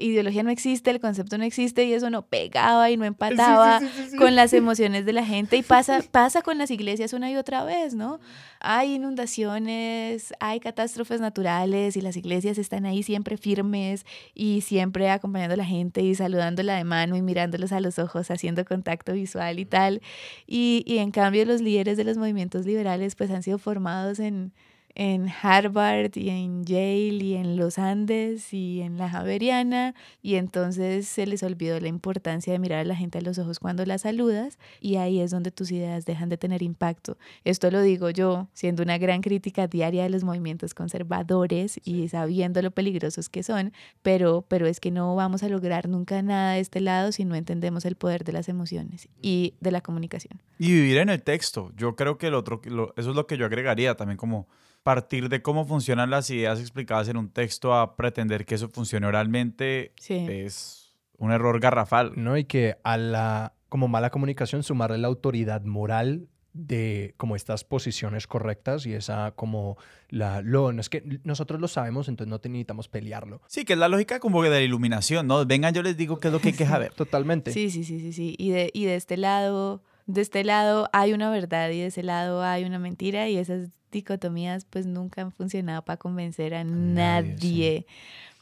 ideología 0.01 0.43
no 0.43 0.51
existe, 0.51 0.91
el 0.91 1.01
concepto 1.01 1.39
no 1.39 1.45
existe 1.45 1.85
y 1.85 1.93
eso 1.93 2.11
no 2.11 2.23
pegaba 2.23 2.91
y 2.91 2.97
no 2.97 3.05
empataba 3.05 3.81
con 4.17 4.35
las 4.35 4.53
emociones 4.53 5.05
de 5.05 5.13
la 5.13 5.25
gente 5.25 5.57
y 5.57 5.63
pasa, 5.63 6.03
pasa 6.11 6.43
con 6.43 6.59
las 6.59 6.71
iglesias 6.71 7.13
una 7.13 7.31
y 7.31 7.37
otra 7.37 7.65
vez, 7.65 7.95
¿no? 7.95 8.21
Hay 8.61 8.95
inundaciones, 8.95 10.35
hay 10.41 10.61
catástrofes 10.61 11.21
naturales 11.21 11.97
y 11.97 12.01
las 12.01 12.17
iglesias 12.17 12.59
están 12.59 12.87
ahí 12.87 13.03
siempre 13.03 13.37
firmes 13.37 14.05
y 14.35 14.63
siempre 14.63 15.11
acompañando 15.11 15.55
a 15.55 15.59
la 15.59 15.65
gente 15.65 16.03
y 16.03 16.15
saludándola 16.15 16.77
de 16.77 16.85
mano 16.85 17.17
y 17.17 17.23
mirándolos 17.23 17.73
a 17.73 17.81
los 17.81 17.99
ojos, 17.99 18.31
haciendo 18.31 18.65
contacto 18.65 19.13
visual 19.13 19.59
y 19.59 19.65
tal. 19.65 20.03
Y, 20.47 20.83
y 20.87 20.99
en 20.99 21.11
cambio 21.11 21.45
los 21.45 21.61
líderes 21.61 21.97
de 21.97 22.05
los 22.05 22.17
movimientos 22.17 22.67
liberales 22.67 23.15
pues 23.15 23.31
han 23.31 23.43
sido 23.43 23.59
formados 23.59 24.19
en 24.19 24.53
en 24.99 25.29
Harvard 25.43 26.11
y 26.17 26.29
en 26.29 26.65
Yale 26.65 27.25
y 27.25 27.35
en 27.37 27.57
los 27.57 27.79
Andes 27.79 28.53
y 28.53 28.81
en 28.81 28.99
la 28.99 29.09
Javeriana 29.09 29.95
y 30.23 30.35
entonces 30.35 31.07
se 31.07 31.25
les 31.25 31.45
olvidó 31.45 31.79
la 31.79 31.87
importancia 31.87 32.53
de 32.53 32.59
mirar 32.59 32.81
a 32.81 32.85
la 32.85 32.97
gente 32.97 33.19
a 33.19 33.21
los 33.21 33.39
ojos 33.39 33.61
cuando 33.61 33.87
la 33.87 33.97
saludas 33.99 34.59
y 34.81 34.97
ahí 34.97 35.21
es 35.21 35.31
donde 35.31 35.53
tus 35.53 35.71
ideas 35.71 36.05
dejan 36.05 36.29
de 36.29 36.37
tener 36.37 36.63
impacto. 36.63 37.17
Esto 37.45 37.71
lo 37.71 37.81
digo 37.81 38.11
yo, 38.11 38.49
siendo 38.55 38.83
una 38.83 38.99
gran 38.99 39.21
crítica 39.21 39.69
diaria 39.69 40.03
de 40.03 40.11
los 40.11 40.25
movimientos 40.25 40.75
conservadores 40.75 41.81
y 41.85 42.09
sabiendo 42.09 42.61
lo 42.61 42.73
peligrosos 42.73 43.29
que 43.29 43.45
son, 43.45 43.73
pero, 44.03 44.45
pero 44.49 44.67
es 44.67 44.81
que 44.81 44.91
no 44.91 45.15
vamos 45.15 45.45
a 45.45 45.49
lograr 45.49 45.89
nunca 45.89 46.23
nada 46.23 46.55
de 46.55 46.61
este 46.61 46.81
lado 46.81 47.13
si 47.13 47.25
no 47.25 47.37
entendemos 47.37 47.85
el 47.85 47.95
poder 47.95 48.25
de 48.25 48.33
las 48.33 48.49
emociones 48.49 49.09
y 49.23 49.55
de 49.61 49.71
la 49.71 49.81
comunicación. 49.81 50.43
Y 50.59 50.73
vivir 50.73 50.99
en 50.99 51.09
el 51.09 51.23
texto. 51.23 51.71
Yo 51.77 51.95
creo 51.95 52.19
que 52.19 52.27
el 52.27 52.35
otro, 52.35 52.61
eso 52.97 53.11
es 53.11 53.17
lo 53.17 53.29
que 53.29 53.37
yo 53.37 53.47
agregaría 53.47 53.95
también 53.95 54.17
como 54.17 54.49
partir 54.89 55.29
de 55.29 55.43
cómo 55.43 55.67
funcionan 55.67 56.09
las 56.09 56.31
ideas 56.31 56.61
explicadas 56.61 57.11
en 57.11 57.19
un 57.19 57.29
texto 57.31 57.75
a 57.75 57.95
pretender 57.95 58.47
que 58.47 58.55
eso 58.55 58.71
funcione 58.71 59.07
oralmente 59.07 59.93
es 60.09 60.97
un 61.19 61.31
error 61.31 61.61
garrafal. 61.61 62.13
No, 62.17 62.39
y 62.39 62.45
que 62.45 62.79
a 62.85 62.97
la 62.97 63.53
como 63.69 63.87
mala 63.87 64.09
comunicación 64.09 64.63
sumarle 64.63 64.97
la 64.97 65.09
autoridad 65.09 65.61
moral 65.61 66.29
de 66.55 67.13
como 67.19 67.37
estas 67.37 67.65
posiciones 67.65 68.27
correctas 68.27 68.87
y 68.87 68.95
esa 68.95 69.33
como 69.33 69.77
la 70.09 70.41
lo 70.41 70.73
no 70.73 70.81
es 70.81 70.89
que 70.89 71.05
nosotros 71.23 71.61
lo 71.61 71.69
sabemos 71.69 72.09
entonces 72.09 72.31
no 72.31 72.41
necesitamos 72.43 72.89
pelearlo. 72.89 73.43
Sí 73.47 73.67
que 73.67 73.75
es 73.75 73.79
la 73.79 73.89
lógica 73.89 74.21
como 74.21 74.43
de 74.43 74.49
la 74.49 74.63
iluminación 74.63 75.27
no 75.27 75.45
vengan 75.45 75.75
yo 75.75 75.83
les 75.83 75.99
digo 75.99 76.19
qué 76.19 76.29
es 76.29 76.33
lo 76.33 76.41
que 76.41 76.49
hay 76.49 76.55
que 76.55 76.65
saber. 76.75 76.95
totalmente. 76.95 77.53
Sí 77.53 77.71
sí 77.71 77.85
sí 77.85 78.01
sí 78.01 78.15
sí. 78.15 78.35
Y 78.39 78.53
de 78.53 78.71
y 78.73 78.87
de 78.87 78.95
este 78.95 79.19
lado 79.19 79.83
de 80.09 80.23
este 80.23 80.43
lado 80.43 80.89
hay 80.93 81.13
una 81.13 81.31
verdad 81.31 81.69
y 81.69 81.81
de 81.81 81.87
ese 81.87 82.03
lado 82.03 82.43
hay 82.43 82.65
una 82.65 82.79
mentira 82.79 83.29
y 83.29 83.37
esas 83.37 83.69
dicotomías 83.93 84.65
pues 84.65 84.87
nunca 84.87 85.21
han 85.21 85.33
funcionado 85.33 85.83
para 85.83 85.99
convencer 85.99 86.55
a 86.55 86.65
nadie. 86.65 87.87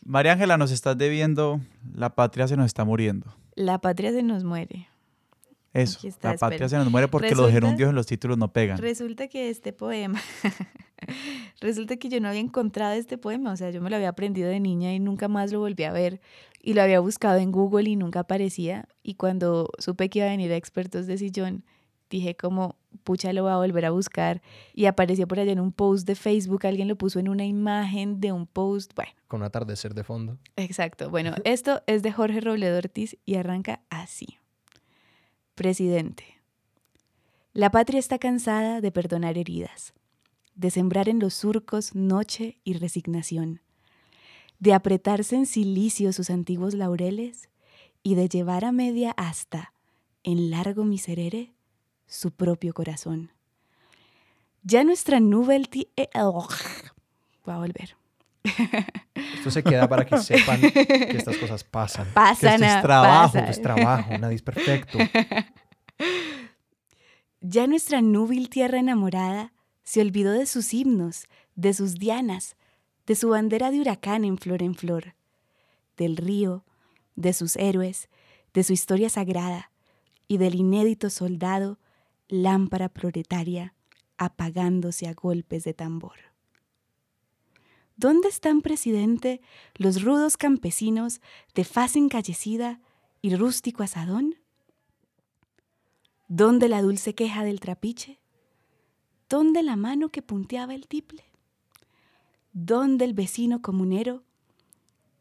María 0.05 0.33
Ángela, 0.33 0.57
nos 0.57 0.71
estás 0.71 0.97
debiendo, 0.97 1.61
la 1.93 2.15
patria 2.15 2.47
se 2.47 2.57
nos 2.57 2.67
está 2.67 2.85
muriendo. 2.85 3.27
La 3.57 3.81
patria 3.81 4.13
se 4.13 4.23
nos 4.23 4.45
muere. 4.45 4.89
Eso, 5.73 6.09
la 6.23 6.37
patria 6.37 6.69
se 6.69 6.77
nos 6.77 6.89
muere 6.91 7.09
porque 7.09 7.35
los 7.35 7.51
gerundios 7.51 7.91
en 7.91 7.97
los 7.97 8.07
títulos 8.07 8.39
no 8.39 8.53
pegan. 8.53 8.79
Resulta 8.79 9.27
que 9.27 9.51
este 9.51 9.73
poema 9.73 10.21
Resulta 11.61 11.97
que 11.97 12.09
yo 12.09 12.21
no 12.21 12.29
había 12.29 12.41
encontrado 12.41 12.95
este 12.95 13.19
poema, 13.19 13.53
o 13.53 13.57
sea, 13.57 13.71
yo 13.71 13.81
me 13.81 13.91
lo 13.91 13.97
había 13.97 14.09
aprendido 14.09 14.49
de 14.49 14.61
niña 14.61 14.93
y 14.95 15.01
nunca 15.01 15.29
más 15.29 15.53
lo 15.53 15.61
volví 15.61 15.85
a 15.85 15.93
ver. 15.93 16.21
Y 16.63 16.75
lo 16.75 16.83
había 16.83 17.01
buscado 17.01 17.39
en 17.39 17.53
Google 17.53 17.89
y 17.89 17.97
nunca 17.97 18.21
aparecía. 18.21 18.89
Y 19.03 19.15
cuando 19.15 19.71
supe 19.79 20.09
que 20.09 20.21
iba 20.21 20.29
a 20.29 20.31
venir 20.31 20.51
a 20.53 20.57
Expertos 20.57 21.07
de 21.07 21.17
Sillón, 21.17 21.65
dije 22.11 22.37
como, 22.37 22.77
pucha, 23.05 23.33
lo 23.33 23.43
voy 23.45 23.53
a 23.53 23.57
volver 23.57 23.85
a 23.85 23.91
buscar. 23.91 24.43
Y 24.75 24.87
apareció 24.87 25.29
por 25.29 25.39
allá 25.39 25.53
en 25.53 25.61
un 25.61 25.73
post 25.73 26.07
de 26.07 26.17
Facebook, 26.17 26.67
alguien 26.67 26.89
lo 26.89 26.97
puso 26.97 27.21
en 27.21 27.29
una 27.29 27.45
imagen 27.45 28.21
de 28.21 28.33
un 28.33 28.47
post, 28.47 28.95
bueno. 28.97 29.13
Con 29.29 29.41
un 29.41 29.47
atardecer 29.47 29.95
de 29.95 30.03
fondo. 30.03 30.39
Exacto. 30.57 31.11
Bueno, 31.11 31.35
esto 31.45 31.83
es 31.87 32.03
de 32.03 32.13
Jorge 32.13 32.41
Robledo 32.41 32.79
Ortiz 32.79 33.17
y 33.25 33.37
arranca 33.37 33.81
así. 33.91 34.39
Presidente. 35.55 36.25
La 37.53 37.71
patria 37.71 37.99
está 37.99 38.19
cansada 38.19 38.81
de 38.81 38.93
perdonar 38.93 39.39
heridas 39.39 39.95
de 40.57 40.71
sembrar 40.71 41.09
en 41.09 41.21
los 41.21 41.35
surcos 41.35 41.95
noche 41.95 42.59
y 42.65 42.73
resignación, 42.73 43.61
de 44.59 44.73
apretarse 44.73 45.37
en 45.37 45.47
silicio 45.47 46.13
sus 46.13 46.31
antiguos 46.31 46.75
laureles 46.75 47.49
y 48.03 48.15
de 48.15 48.29
llevar 48.29 48.65
a 48.65 48.73
media 48.73 49.13
asta, 49.17 49.73
en 50.25 50.51
largo 50.51 50.85
miserere, 50.85 51.53
su 52.07 52.33
propio 52.33 52.73
corazón. 52.73 53.31
Ya 54.63 54.83
nuestra 54.83 55.21
nube 55.21 55.63
eh, 55.97 56.09
oh, 56.15 56.49
voy 57.45 57.55
a 57.55 57.59
volver. 57.59 57.97
Esto 59.15 59.51
se 59.51 59.63
queda 59.63 59.89
para 59.89 60.07
que 60.07 60.17
sepan 60.23 60.61
que 60.61 61.17
estas 61.17 61.37
cosas 61.37 61.63
pasan. 61.65 62.09
Pasan. 62.15 62.59
Que 62.59 62.67
esto 62.67 62.77
es 62.77 62.83
trabajo, 62.83 63.39
es 63.39 63.63
trabajo, 63.63 64.19
nadie 64.19 64.37
es 64.37 64.43
perfecto. 64.43 64.99
Ya 67.43 67.69
nuestra 67.69 68.03
núbil 68.03 68.49
tierra 68.49 68.81
enamorada 68.81 69.53
se 69.87 70.01
olvidó 70.01 70.33
de 70.33 70.47
sus 70.47 70.75
himnos, 70.75 71.29
de 71.55 71.73
sus 71.73 71.95
dianas, 71.95 72.57
de 73.07 73.15
su 73.15 73.29
bandera 73.29 73.71
de 73.71 73.81
huracán 73.81 74.25
en 74.25 74.37
flor 74.37 74.63
en 74.63 74.75
flor, 74.75 75.15
del 75.97 76.17
río, 76.17 76.65
de 77.15 77.33
sus 77.33 77.55
héroes, 77.55 78.09
de 78.53 78.65
su 78.65 78.73
historia 78.73 79.09
sagrada 79.09 79.71
y 80.27 80.39
del 80.39 80.57
inédito 80.57 81.09
soldado, 81.09 81.79
lámpara 82.27 82.89
proletaria, 82.89 83.75
apagándose 84.19 85.07
a 85.07 85.15
golpes 85.15 85.63
de 85.63 85.73
tambor. 85.73 86.19
¿Dónde 87.97 88.29
están, 88.29 88.63
presidente, 88.63 89.41
los 89.77 90.03
rudos 90.03 90.37
campesinos 90.37 91.21
de 91.55 91.63
faz 91.63 91.95
encallecida 91.95 92.81
y 93.23 93.37
rústico 93.37 93.85
asadón? 93.85 94.35
¿Dónde 96.27 96.69
la 96.69 96.83
dulce 96.83 97.15
queja 97.15 97.45
del 97.45 97.61
trapiche? 97.61 98.19
¿Dónde 99.29 99.65
la 99.65 99.75
mano 99.75 100.09
que 100.09 100.23
punteaba 100.23 100.75
el 100.75 100.87
tiple? 100.87 101.25
¿Dónde 102.53 103.05
el 103.05 103.13
vecino 103.13 103.61
comunero? 103.61 104.23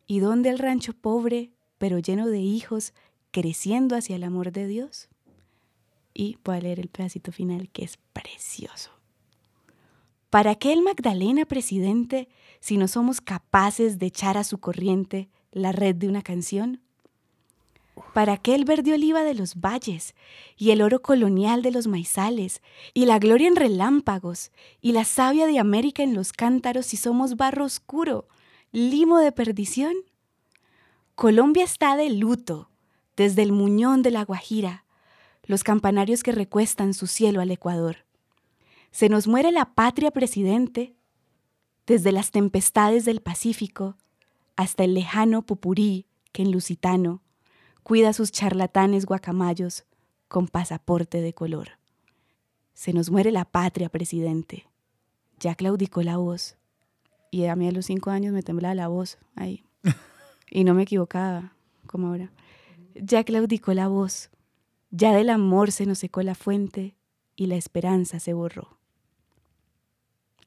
¿Y 0.06 0.19
dónde 0.19 0.49
el 0.49 0.60
rancho 0.60 0.94
pobre, 0.94 1.52
pero 1.80 1.98
lleno 1.98 2.27
de 2.27 2.40
hijos, 2.40 2.94
creciendo 3.32 3.95
hacia 3.95 4.15
el 4.15 4.23
amor 4.23 4.52
de 4.52 4.68
Dios? 4.68 5.10
Y 6.14 6.38
voy 6.44 6.57
a 6.57 6.61
leer 6.61 6.80
el 6.80 6.90
pedacito 6.90 7.32
final 7.32 7.69
que 7.69 7.84
es 7.84 7.98
precioso. 8.14 8.91
¿Para 10.30 10.53
qué 10.53 10.72
el 10.72 10.84
Magdalena 10.84 11.45
presidente 11.45 12.30
si 12.60 12.77
no 12.77 12.88
somos 12.88 13.22
capaces 13.22 13.98
de 13.98 14.06
echar 14.06 14.38
a 14.38 14.44
su 14.44 14.60
corriente 14.60 15.30
la 15.52 15.72
red 15.72 15.95
de 15.95 16.10
una 16.10 16.22
canción? 16.22 16.85
¿Para 18.14 18.38
qué 18.38 18.56
el 18.56 18.66
verde 18.66 18.94
oliva 18.94 19.24
de 19.24 19.34
los 19.34 19.56
valles 19.56 20.16
y 20.58 20.72
el 20.72 20.82
oro 20.82 21.02
colonial 21.02 21.62
de 21.62 21.72
los 21.72 21.88
maizales 21.88 22.62
y 22.94 23.06
la 23.06 23.20
gloria 23.20 23.48
en 23.48 23.56
relámpagos 23.56 24.52
y 24.82 24.92
la 24.92 25.06
savia 25.06 25.48
de 25.48 25.60
América 25.60 26.04
en 26.04 26.14
los 26.14 26.34
cántaros 26.34 26.88
si 26.88 26.98
somos 26.98 27.38
barro 27.38 27.66
oscuro, 27.66 28.28
limo 28.72 29.20
de 29.20 29.32
perdición? 29.32 29.94
Colombia 31.16 31.64
está 31.64 31.96
de 31.96 32.10
luto 32.10 32.70
desde 33.16 33.44
el 33.44 33.54
muñón 33.54 34.02
de 34.02 34.12
la 34.12 34.26
Guajira, 34.26 34.84
los 35.44 35.64
campanarios 35.64 36.24
que 36.24 36.34
recuestan 36.34 36.94
su 36.94 37.08
cielo 37.08 37.40
al 37.40 37.52
Ecuador. 37.52 38.06
Se 38.92 39.08
nos 39.08 39.28
muere 39.28 39.52
la 39.52 39.74
patria 39.74 40.12
presidente 40.12 40.96
desde 41.86 42.12
las 42.12 42.32
tempestades 42.32 43.06
del 43.06 43.22
Pacífico 43.22 43.96
hasta 44.56 44.84
el 44.84 44.94
lejano 44.94 45.42
Pupurí 45.44 46.08
que 46.32 46.42
en 46.42 46.52
Lusitano 46.52 47.22
cuida 47.86 48.14
sus 48.14 48.32
charlatanes 48.32 49.06
guacamayos 49.06 49.86
con 50.28 50.48
pasaporte 50.48 51.22
de 51.22 51.34
color. 51.34 51.78
Se 52.74 52.94
nos 52.94 53.12
muere 53.12 53.32
la 53.32 53.45
patria, 53.45 53.90
presidente. 53.90 54.66
Ya 55.40 55.53
claudicó 55.53 56.02
la 56.02 56.18
voz. 56.18 56.57
Y 57.30 57.45
a 57.45 57.56
mí 57.56 57.68
a 57.68 57.72
los 57.72 57.86
cinco 57.86 58.10
años 58.10 58.34
me 58.34 58.41
temblaba 58.41 58.74
la 58.74 58.88
voz 58.88 59.20
ahí. 59.36 59.64
Y 60.49 60.64
no 60.64 60.74
me 60.74 60.82
equivocaba, 60.82 61.53
como 61.86 62.07
ahora. 62.07 62.32
Ya 62.95 63.24
claudicó 63.24 63.72
la 63.76 63.88
voz. 63.88 64.32
Ya 64.90 65.14
del 65.14 65.30
amor 65.30 65.72
se 65.72 65.86
nos 65.86 65.99
secó 65.99 66.24
la 66.24 66.34
fuente 66.34 66.95
y 67.36 67.45
la 67.45 67.56
esperanza 67.56 68.20
se 68.20 68.34
borró. 68.34 68.80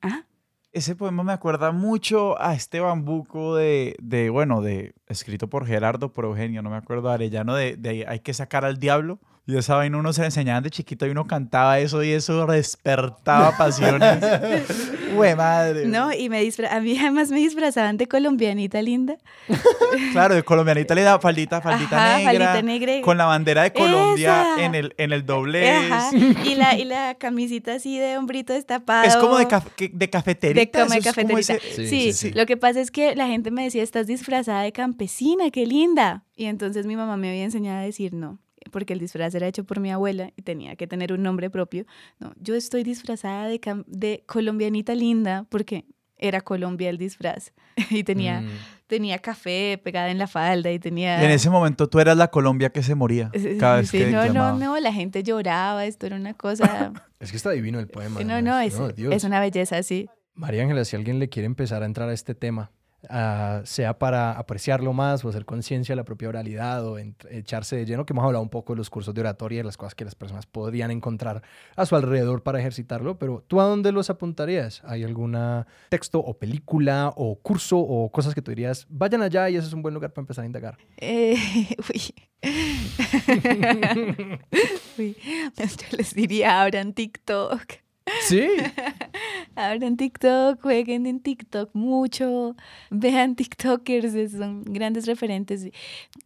¿Ah? 0.03 0.25
Ese 0.73 0.95
poema 0.95 1.25
me 1.25 1.33
acuerda 1.33 1.73
mucho 1.73 2.41
a 2.41 2.55
este 2.55 2.81
bambuco 2.81 3.57
de, 3.57 3.97
de 4.03 4.29
bueno, 4.29 4.61
de 4.61 4.95
escrito 5.07 5.49
por 5.49 5.67
Gerardo, 5.67 6.13
por 6.13 6.27
Eugenio, 6.27 6.63
no 6.63 6.71
me 6.71 6.77
acuerdo, 6.77 7.09
Arellano, 7.09 7.55
de, 7.55 7.77
de 7.77 8.07
Hay 8.07 8.21
que 8.21 8.35
sacar 8.35 8.65
al 8.67 8.79
diablo. 8.79 9.19
Y 9.49 9.57
esa 9.57 9.77
vaina 9.77 9.97
uno 9.97 10.13
se 10.13 10.23
enseñaban 10.23 10.63
de 10.63 10.69
chiquito 10.69 11.07
y 11.07 11.11
uno 11.11 11.27
cantaba 11.27 11.79
eso 11.79 12.03
y 12.03 12.11
eso 12.11 12.45
despertaba 12.45 13.57
pasiones. 13.57 14.19
Güey, 15.15 15.35
madre. 15.35 15.87
No, 15.87 16.13
y 16.13 16.29
me 16.29 16.47
a 16.71 16.81
mí 16.81 16.99
además 16.99 17.31
me 17.31 17.39
disfrazaban 17.39 17.97
de 17.97 18.07
colombianita 18.07 18.83
linda. 18.83 19.17
claro, 20.13 20.35
de 20.35 20.43
colombianita 20.43 20.95
linda, 20.95 21.19
faldita, 21.19 21.63
faldita, 21.63 22.19
negra, 22.19 22.25
faldita 22.25 22.63
negra. 22.63 23.01
Con 23.01 23.17
la 23.17 23.25
bandera 23.25 23.63
de 23.63 23.73
Colombia 23.73 24.57
en 24.59 24.75
el, 24.75 24.95
en 24.99 25.13
el 25.13 25.25
doblez. 25.25 26.13
Y 26.45 26.55
la, 26.57 26.77
y 26.77 26.85
la 26.85 27.15
camisita 27.15 27.77
así 27.77 27.99
de 27.99 28.19
hombrito 28.19 28.53
destapado. 28.53 29.05
Es 29.05 29.17
como 29.17 29.39
de, 29.39 29.47
de 29.47 30.11
cafeterita. 30.11 30.85
De, 30.85 31.01
cafeterita. 31.01 31.55
Sí, 31.75 32.13
sí, 32.13 32.33
lo 32.33 32.45
que 32.45 32.59
pasa 32.59 32.83
es 32.83 32.91
que 32.91 33.17
la 33.17 33.27
gente 33.27 33.51
me 33.51 33.65
decía, 33.65 33.83
estás 33.83 34.07
disfrazada 34.07 34.61
de 34.61 34.73
campesina, 34.73 35.51
qué 35.51 35.65
linda. 35.65 36.23
Y 36.37 36.45
entonces 36.45 36.85
mi 36.85 36.97
mamá 36.97 37.17
me 37.17 37.31
había 37.31 37.45
enseñado 37.45 37.79
a 37.79 37.83
decir 37.83 38.13
no 38.13 38.39
porque 38.71 38.93
el 38.93 38.99
disfraz 38.99 39.35
era 39.35 39.47
hecho 39.47 39.65
por 39.65 39.81
mi 39.81 39.91
abuela 39.91 40.33
y 40.37 40.43
tenía 40.43 40.77
que 40.77 40.87
tener 40.87 41.13
un 41.13 41.23
nombre 41.23 41.51
propio. 41.51 41.85
No, 42.19 42.33
yo 42.41 42.55
estoy 42.55 42.85
disfrazada 42.85 43.47
de, 43.49 43.61
de 43.87 44.25
colombianita 44.27 44.95
linda 44.95 45.47
porque 45.49 45.85
era 46.19 46.41
Colombia 46.41 46.91
el 46.91 46.99
disfraz 46.99 47.53
y 47.91 48.05
tenía, 48.05 48.41
mm. 48.41 48.49
tenía 48.87 49.19
café 49.19 49.81
pegada 49.83 50.11
en 50.11 50.19
la 50.19 50.27
falda 50.27 50.71
y 50.71 50.79
tenía... 50.79 51.23
en 51.23 51.31
ese 51.31 51.49
momento 51.49 51.89
tú 51.89 52.01
eras 52.01 52.17
la 52.17 52.29
Colombia 52.29 52.71
que 52.71 52.83
se 52.83 52.95
moría 52.95 53.31
cada 53.59 53.77
vez 53.77 53.91
que 53.91 54.11
no, 54.11 54.27
no, 54.33 54.57
no, 54.57 54.79
la 54.81 54.93
gente 54.93 55.23
lloraba, 55.23 55.87
esto 55.87 56.07
era 56.07 56.17
una 56.17 56.35
cosa... 56.35 56.93
es 57.21 57.31
que 57.31 57.37
está 57.37 57.51
divino 57.51 57.79
el 57.79 57.89
poema. 57.89 58.21
No, 58.23 58.43
no, 58.43 58.59
es, 58.59 58.79
es 58.97 59.25
una 59.25 59.41
belleza, 59.41 59.83
sí. 59.83 60.09
María 60.35 60.63
Ángela, 60.63 60.85
si 60.85 60.95
alguien 60.95 61.19
le 61.19 61.29
quiere 61.29 61.47
empezar 61.47 61.83
a 61.83 61.87
entrar 61.87 62.09
a 62.09 62.13
este 62.13 62.35
tema, 62.35 62.71
Ah, 63.09 63.63
sea 63.65 63.97
para 63.97 64.33
apreciarlo 64.33 64.93
más 64.93 65.25
o 65.25 65.29
hacer 65.29 65.45
conciencia 65.45 65.93
de 65.93 65.97
la 65.97 66.05
propia 66.05 66.29
oralidad 66.29 66.85
o 66.85 66.99
echarse 66.99 67.77
de 67.77 67.87
lleno, 67.87 68.05
que 68.05 68.13
hemos 68.13 68.25
hablado 68.25 68.43
un 68.43 68.49
poco 68.49 68.73
de 68.73 68.79
los 68.79 68.91
cursos 68.91 69.15
de 69.15 69.21
oratoria 69.21 69.61
y 69.61 69.63
las 69.63 69.77
cosas 69.77 69.95
que 69.95 70.05
las 70.05 70.17
personas 70.17 70.47
podrían 70.47 70.91
encontrar 70.91 71.43
a 71.77 71.87
su 71.87 71.95
alrededor 71.95 72.43
para 72.43 72.59
ejercitarlo, 72.59 73.17
pero 73.17 73.45
¿tú 73.47 73.61
a 73.61 73.65
dónde 73.65 73.93
los 73.93 74.11
apuntarías? 74.11 74.83
¿Hay 74.85 75.05
algún 75.05 75.37
texto 75.91 76.19
o 76.19 76.39
película 76.39 77.13
o 77.17 77.37
curso 77.37 77.79
o 77.79 78.11
cosas 78.11 78.35
que 78.35 78.43
tú 78.43 78.51
dirías, 78.51 78.85
vayan 78.89 79.23
allá 79.23 79.49
y 79.49 79.57
ese 79.57 79.69
es 79.69 79.73
un 79.73 79.83
buen 79.83 79.95
lugar 79.95 80.13
para 80.13 80.25
empezar 80.25 80.43
a 80.43 80.47
indagar? 80.47 80.77
Eh, 80.97 81.37
uy. 81.95 82.15
Yo 85.57 85.97
les 85.97 86.15
diría, 86.15 86.63
abran 86.63 86.95
TikTok. 86.95 87.88
Sí. 88.23 88.49
Abran 89.57 89.97
TikTok, 89.97 90.61
jueguen 90.61 91.07
en 91.07 91.21
TikTok 91.21 91.71
mucho, 91.75 92.55
vean 92.91 93.35
TikTokers, 93.35 94.33
son 94.33 94.63
grandes 94.65 95.07
referentes. 95.07 95.69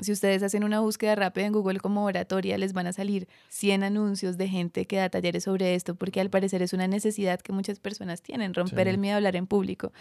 Si 0.01 0.13
ustedes 0.13 0.43
hacen 0.43 0.65
una 0.65 0.81
búsqueda 0.81 1.15
rápida 1.15 1.47
en 1.47 1.53
Google 1.53 1.81
como 1.81 2.05
oratoria, 2.05 2.59
les 2.59 2.73
van 2.73 2.87
a 2.87 2.93
salir 2.93 3.29
100 3.49 3.85
anuncios 3.85 4.37
de 4.37 4.49
gente 4.49 4.87
que 4.87 4.97
da 4.97 5.09
talleres 5.09 5.45
sobre 5.45 5.75
esto, 5.75 5.95
porque 5.95 6.21
al 6.21 6.31
parecer 6.31 6.63
es 6.63 6.73
una 6.73 6.87
necesidad 6.87 7.41
que 7.41 7.53
muchas 7.53 7.79
personas 7.79 8.23
tienen, 8.23 8.55
romper 8.55 8.89
el 8.89 8.99
miedo 8.99 9.15
a 9.15 9.17
hablar 9.17 9.37
en 9.37 9.47
público. 9.47 9.93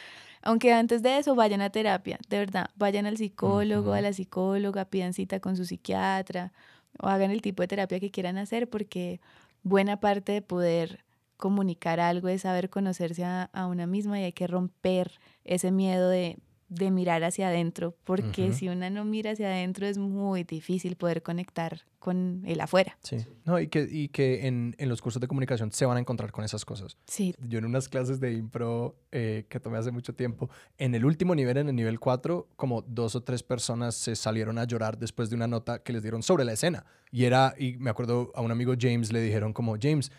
Aunque 0.42 0.74
antes 0.74 1.02
de 1.02 1.18
eso 1.18 1.36
vayan 1.36 1.62
a 1.62 1.70
terapia, 1.70 2.20
de 2.28 2.38
verdad, 2.38 2.70
vayan 2.76 3.06
al 3.06 3.18
psicólogo, 3.18 3.94
a 3.94 4.02
la 4.02 4.12
psicóloga, 4.12 4.86
pidan 4.86 5.14
cita 5.14 5.40
con 5.40 5.56
su 5.56 5.66
psiquiatra 5.66 6.52
o 7.00 7.08
hagan 7.08 7.32
el 7.32 7.42
tipo 7.42 7.64
de 7.64 7.68
terapia 7.68 8.00
que 8.00 8.12
quieran 8.12 8.38
hacer, 8.38 8.70
porque 8.70 9.22
buena 9.64 10.00
parte 10.00 10.34
de 10.34 10.42
poder 10.42 11.04
comunicar 11.42 12.00
algo, 12.00 12.30
es 12.30 12.44
saber 12.44 12.70
conocerse 12.70 13.26
a, 13.26 13.50
una 13.68 13.88
misma 13.88 14.22
y 14.22 14.24
hay 14.24 14.32
que 14.32 14.48
romper 14.48 15.20
ese 15.44 15.72
miedo 15.72 16.08
de 16.08 16.38
de 16.72 16.90
mirar 16.90 17.22
hacia 17.26 17.50
adentro, 17.50 17.98
porque 18.06 18.54
si 18.54 18.70
una 18.70 18.90
no 18.90 19.04
mira 19.04 19.32
hacia 19.32 19.48
adentro 19.48 19.86
es 19.86 19.98
muy 19.98 20.46
difícil 20.46 20.96
poder 20.96 21.22
conectar 21.22 21.82
con 22.00 22.44
el 22.46 22.62
afuera. 22.62 22.98
Sí. 23.04 23.18
No, 23.44 23.60
y 23.60 23.68
que, 23.68 23.86
y 23.92 24.08
que 24.08 24.48
en, 24.48 24.74
en 24.78 24.88
los 24.88 25.02
cursos 25.02 25.20
de 25.20 25.28
comunicación 25.28 25.74
se 25.74 25.86
van 25.86 25.98
a 25.98 26.00
encontrar 26.00 26.32
con 26.32 26.46
esas 26.46 26.64
cosas. 26.64 26.96
Sí, 27.06 27.36
Yo 27.46 27.60
en 27.60 27.66
unas 27.66 27.90
clases 27.90 28.22
de 28.22 28.32
impro 28.32 28.96
eh, 29.12 29.46
que 29.50 29.60
tomé 29.60 29.80
hace 29.80 29.92
mucho 29.92 30.16
tiempo, 30.16 30.50
en 30.78 30.96
el 30.96 31.04
último 31.04 31.36
nivel, 31.36 31.58
en 31.58 31.68
el 31.68 31.76
nivel 31.76 32.00
4, 32.00 32.48
como 32.56 32.84
dos 32.84 33.18
o 33.18 33.22
tres 33.22 33.44
personas 33.44 33.94
se 33.96 34.16
salieron 34.16 34.58
a 34.58 34.64
llorar 34.64 34.98
después 34.98 35.30
de 35.30 35.36
una 35.36 35.48
nota 35.48 35.84
que 35.84 35.92
les 35.92 36.04
dieron 36.04 36.24
sobre 36.24 36.46
la 36.46 36.54
escena. 36.54 36.86
Y 37.12 37.26
era, 37.26 37.54
y 37.60 37.76
me 37.80 37.90
acuerdo 37.90 38.32
a 38.34 38.42
un 38.42 38.52
amigo 38.52 38.76
James 38.80 39.12
le 39.12 39.20
dijeron 39.20 39.52
como, 39.52 39.76
James, 39.80 40.10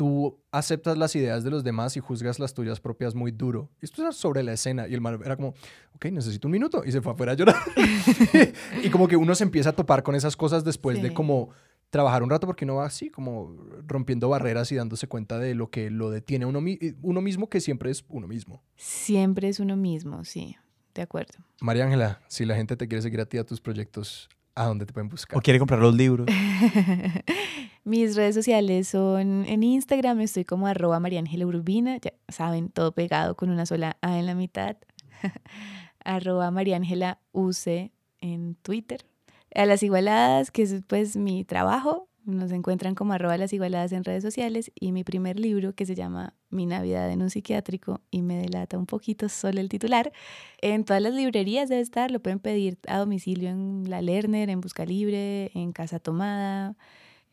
tú 0.00 0.40
aceptas 0.50 0.96
las 0.96 1.14
ideas 1.14 1.44
de 1.44 1.50
los 1.50 1.62
demás 1.62 1.94
y 1.94 2.00
juzgas 2.00 2.38
las 2.38 2.54
tuyas 2.54 2.80
propias 2.80 3.14
muy 3.14 3.32
duro. 3.32 3.68
Y 3.82 3.84
esto 3.84 4.00
era 4.00 4.12
sobre 4.12 4.42
la 4.42 4.54
escena. 4.54 4.88
Y 4.88 4.94
el 4.94 5.02
man 5.02 5.20
era 5.22 5.36
como, 5.36 5.48
ok, 5.94 6.06
necesito 6.06 6.48
un 6.48 6.52
minuto. 6.52 6.82
Y 6.86 6.90
se 6.92 7.02
fue 7.02 7.12
afuera 7.12 7.32
a 7.32 7.34
llorar. 7.34 7.56
y 8.82 8.88
como 8.88 9.08
que 9.08 9.16
uno 9.18 9.34
se 9.34 9.44
empieza 9.44 9.68
a 9.68 9.72
topar 9.74 10.02
con 10.02 10.14
esas 10.14 10.38
cosas 10.38 10.64
después 10.64 11.02
de 11.02 11.12
como 11.12 11.50
trabajar 11.90 12.22
un 12.22 12.30
rato 12.30 12.46
porque 12.46 12.64
uno 12.64 12.76
va 12.76 12.86
así, 12.86 13.10
como 13.10 13.54
rompiendo 13.86 14.30
barreras 14.30 14.72
y 14.72 14.76
dándose 14.76 15.06
cuenta 15.06 15.38
de 15.38 15.54
lo 15.54 15.68
que 15.68 15.90
lo 15.90 16.08
detiene 16.08 16.46
uno, 16.46 16.62
mi- 16.62 16.78
uno 17.02 17.20
mismo, 17.20 17.50
que 17.50 17.60
siempre 17.60 17.90
es 17.90 18.02
uno 18.08 18.26
mismo. 18.26 18.62
siempre 18.76 19.48
es 19.48 19.60
uno 19.60 19.76
mismo, 19.76 20.24
sí, 20.24 20.56
de 20.94 21.02
acuerdo. 21.02 21.34
María 21.60 21.84
Ángela, 21.84 22.22
si 22.26 22.46
la 22.46 22.56
gente 22.56 22.74
te 22.76 22.88
quiere 22.88 23.02
seguir 23.02 23.20
a 23.20 23.26
ti, 23.26 23.36
a 23.36 23.44
tus 23.44 23.60
proyectos, 23.60 24.30
¿a 24.60 24.66
dónde 24.66 24.84
te 24.84 24.92
pueden 24.92 25.08
buscar? 25.08 25.38
¿O 25.38 25.40
quiere 25.40 25.58
comprar 25.58 25.80
los 25.80 25.94
libros? 25.94 26.26
Mis 27.84 28.14
redes 28.14 28.34
sociales 28.34 28.88
son 28.88 29.46
en 29.46 29.62
Instagram, 29.62 30.20
estoy 30.20 30.44
como 30.44 30.66
arroba 30.66 31.00
María 31.00 31.18
Ángela 31.18 31.46
Urbina, 31.46 31.96
ya 31.96 32.12
saben, 32.28 32.68
todo 32.68 32.92
pegado 32.92 33.36
con 33.36 33.48
una 33.48 33.64
sola 33.64 33.96
A 34.02 34.18
en 34.18 34.26
la 34.26 34.34
mitad. 34.34 34.76
arroba 36.04 36.50
María 36.50 36.76
Ángela 36.76 37.20
UC 37.32 37.90
en 38.20 38.54
Twitter. 38.56 39.06
A 39.54 39.64
las 39.64 39.82
igualadas, 39.82 40.50
que 40.50 40.62
es 40.62 40.82
pues 40.86 41.16
mi 41.16 41.44
trabajo, 41.44 42.09
nos 42.30 42.52
encuentran 42.52 42.94
como 42.94 43.12
arroba 43.12 43.36
las 43.36 43.52
igualadas 43.52 43.92
en 43.92 44.04
redes 44.04 44.22
sociales 44.22 44.70
y 44.74 44.92
mi 44.92 45.04
primer 45.04 45.38
libro 45.38 45.74
que 45.74 45.86
se 45.86 45.94
llama 45.94 46.34
Mi 46.48 46.66
Navidad 46.66 47.10
en 47.10 47.22
un 47.22 47.30
psiquiátrico 47.30 48.00
y 48.10 48.22
me 48.22 48.36
delata 48.36 48.78
un 48.78 48.86
poquito 48.86 49.28
solo 49.28 49.60
el 49.60 49.68
titular. 49.68 50.12
En 50.60 50.84
todas 50.84 51.02
las 51.02 51.14
librerías 51.14 51.68
debe 51.68 51.80
estar, 51.80 52.10
lo 52.10 52.20
pueden 52.20 52.38
pedir 52.38 52.78
a 52.86 52.98
domicilio 52.98 53.50
en 53.50 53.88
La 53.88 54.02
Lerner, 54.02 54.50
en 54.50 54.60
Busca 54.60 54.84
Libre, 54.84 55.50
en 55.54 55.72
Casa 55.72 55.98
Tomada, 55.98 56.76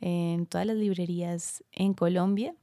en 0.02 0.46
todas 0.46 0.68
las 0.68 0.78
librerías 0.78 1.64
en 1.72 1.94
Colombia. 1.94 2.56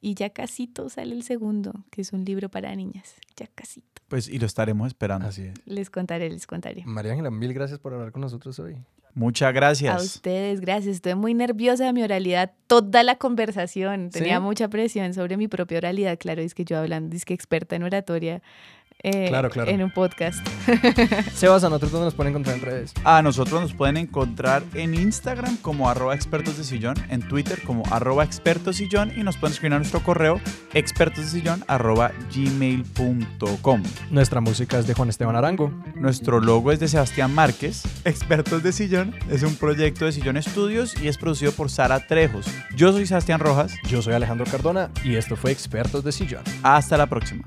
Y 0.00 0.14
ya 0.14 0.30
casito 0.30 0.90
sale 0.90 1.14
el 1.14 1.22
segundo, 1.22 1.72
que 1.90 2.02
es 2.02 2.12
un 2.12 2.24
libro 2.24 2.50
para 2.50 2.74
niñas. 2.76 3.14
Ya 3.36 3.46
casito. 3.46 3.93
Pues 4.14 4.28
y 4.28 4.38
lo 4.38 4.46
estaremos 4.46 4.86
esperando. 4.86 5.26
Así 5.26 5.42
es. 5.42 5.54
Les 5.66 5.90
contaré, 5.90 6.30
les 6.30 6.46
contaré. 6.46 6.84
María 6.86 7.10
Ángela, 7.10 7.32
mil 7.32 7.52
gracias 7.52 7.80
por 7.80 7.94
hablar 7.94 8.12
con 8.12 8.22
nosotros 8.22 8.56
hoy. 8.60 8.76
Muchas 9.12 9.48
A 9.48 9.50
gracias. 9.50 10.04
ustedes, 10.04 10.60
gracias. 10.60 10.94
Estuve 10.94 11.16
muy 11.16 11.34
nerviosa 11.34 11.86
de 11.86 11.92
mi 11.92 12.00
oralidad 12.04 12.52
toda 12.68 13.02
la 13.02 13.16
conversación. 13.16 14.10
Tenía 14.10 14.36
¿Sí? 14.36 14.42
mucha 14.44 14.68
presión 14.68 15.14
sobre 15.14 15.36
mi 15.36 15.48
propia 15.48 15.78
oralidad. 15.78 16.16
Claro, 16.16 16.42
es 16.42 16.54
que 16.54 16.64
yo 16.64 16.78
hablando, 16.78 17.16
es 17.16 17.24
que 17.24 17.34
experta 17.34 17.74
en 17.74 17.82
oratoria 17.82 18.40
eh, 19.04 19.26
Claro, 19.28 19.50
claro. 19.50 19.70
en 19.70 19.82
un 19.82 19.90
podcast. 19.90 20.44
Sebas, 21.34 21.62
a 21.62 21.68
nosotros 21.68 21.92
dónde 21.92 22.06
nos 22.06 22.14
pueden 22.14 22.32
encontrar 22.32 22.56
en 22.56 22.62
redes. 22.62 22.92
A 23.04 23.22
nosotros 23.22 23.60
nos 23.60 23.72
pueden 23.74 23.96
encontrar 23.96 24.62
en 24.74 24.94
Instagram 24.94 25.56
como 25.58 25.88
arroba 25.88 26.14
expertos 26.14 26.58
de 26.58 26.64
sillón, 26.64 26.96
en 27.08 27.20
Twitter 27.28 27.62
como 27.62 27.84
arroba 27.92 28.24
expertos 28.24 28.76
sillón 28.76 29.12
y 29.16 29.22
nos 29.22 29.36
pueden 29.36 29.52
escribir 29.52 29.74
a 29.74 29.78
nuestro 29.78 30.00
correo 30.02 30.40
expertos 30.72 31.24
de 31.24 31.30
sillón 31.30 31.64
arroba 31.68 32.10
gmail.com. 32.34 33.82
Nuestra 34.10 34.40
música 34.40 34.78
es 34.78 34.86
de 34.86 34.94
Juan 34.94 35.08
Esteban 35.08 35.36
Arango. 35.36 35.70
Nuestro 35.94 36.40
logo 36.40 36.72
es 36.72 36.80
de 36.80 36.88
Sebastián 36.88 37.34
Márquez. 37.34 37.82
Expertos 38.04 38.62
de 38.62 38.72
Sillón 38.72 39.14
es 39.30 39.42
un 39.42 39.54
proyecto 39.56 40.04
de 40.06 40.12
Sillón 40.12 40.36
Estudios 40.36 40.94
y 41.00 41.08
es 41.08 41.18
producido 41.18 41.52
por 41.52 41.70
Sara 41.70 42.00
Trejos. 42.06 42.46
Yo 42.76 42.92
soy 42.92 43.06
Sebastián 43.06 43.40
Rojas. 43.40 43.74
Yo 43.88 44.02
soy 44.02 44.14
Alejandro 44.14 44.46
Cardona 44.50 44.90
y 45.04 45.16
esto 45.16 45.36
fue 45.36 45.52
Expertos 45.52 46.04
de 46.04 46.12
Sillón. 46.12 46.42
Hasta 46.62 46.96
la 46.96 47.06
próxima. 47.06 47.44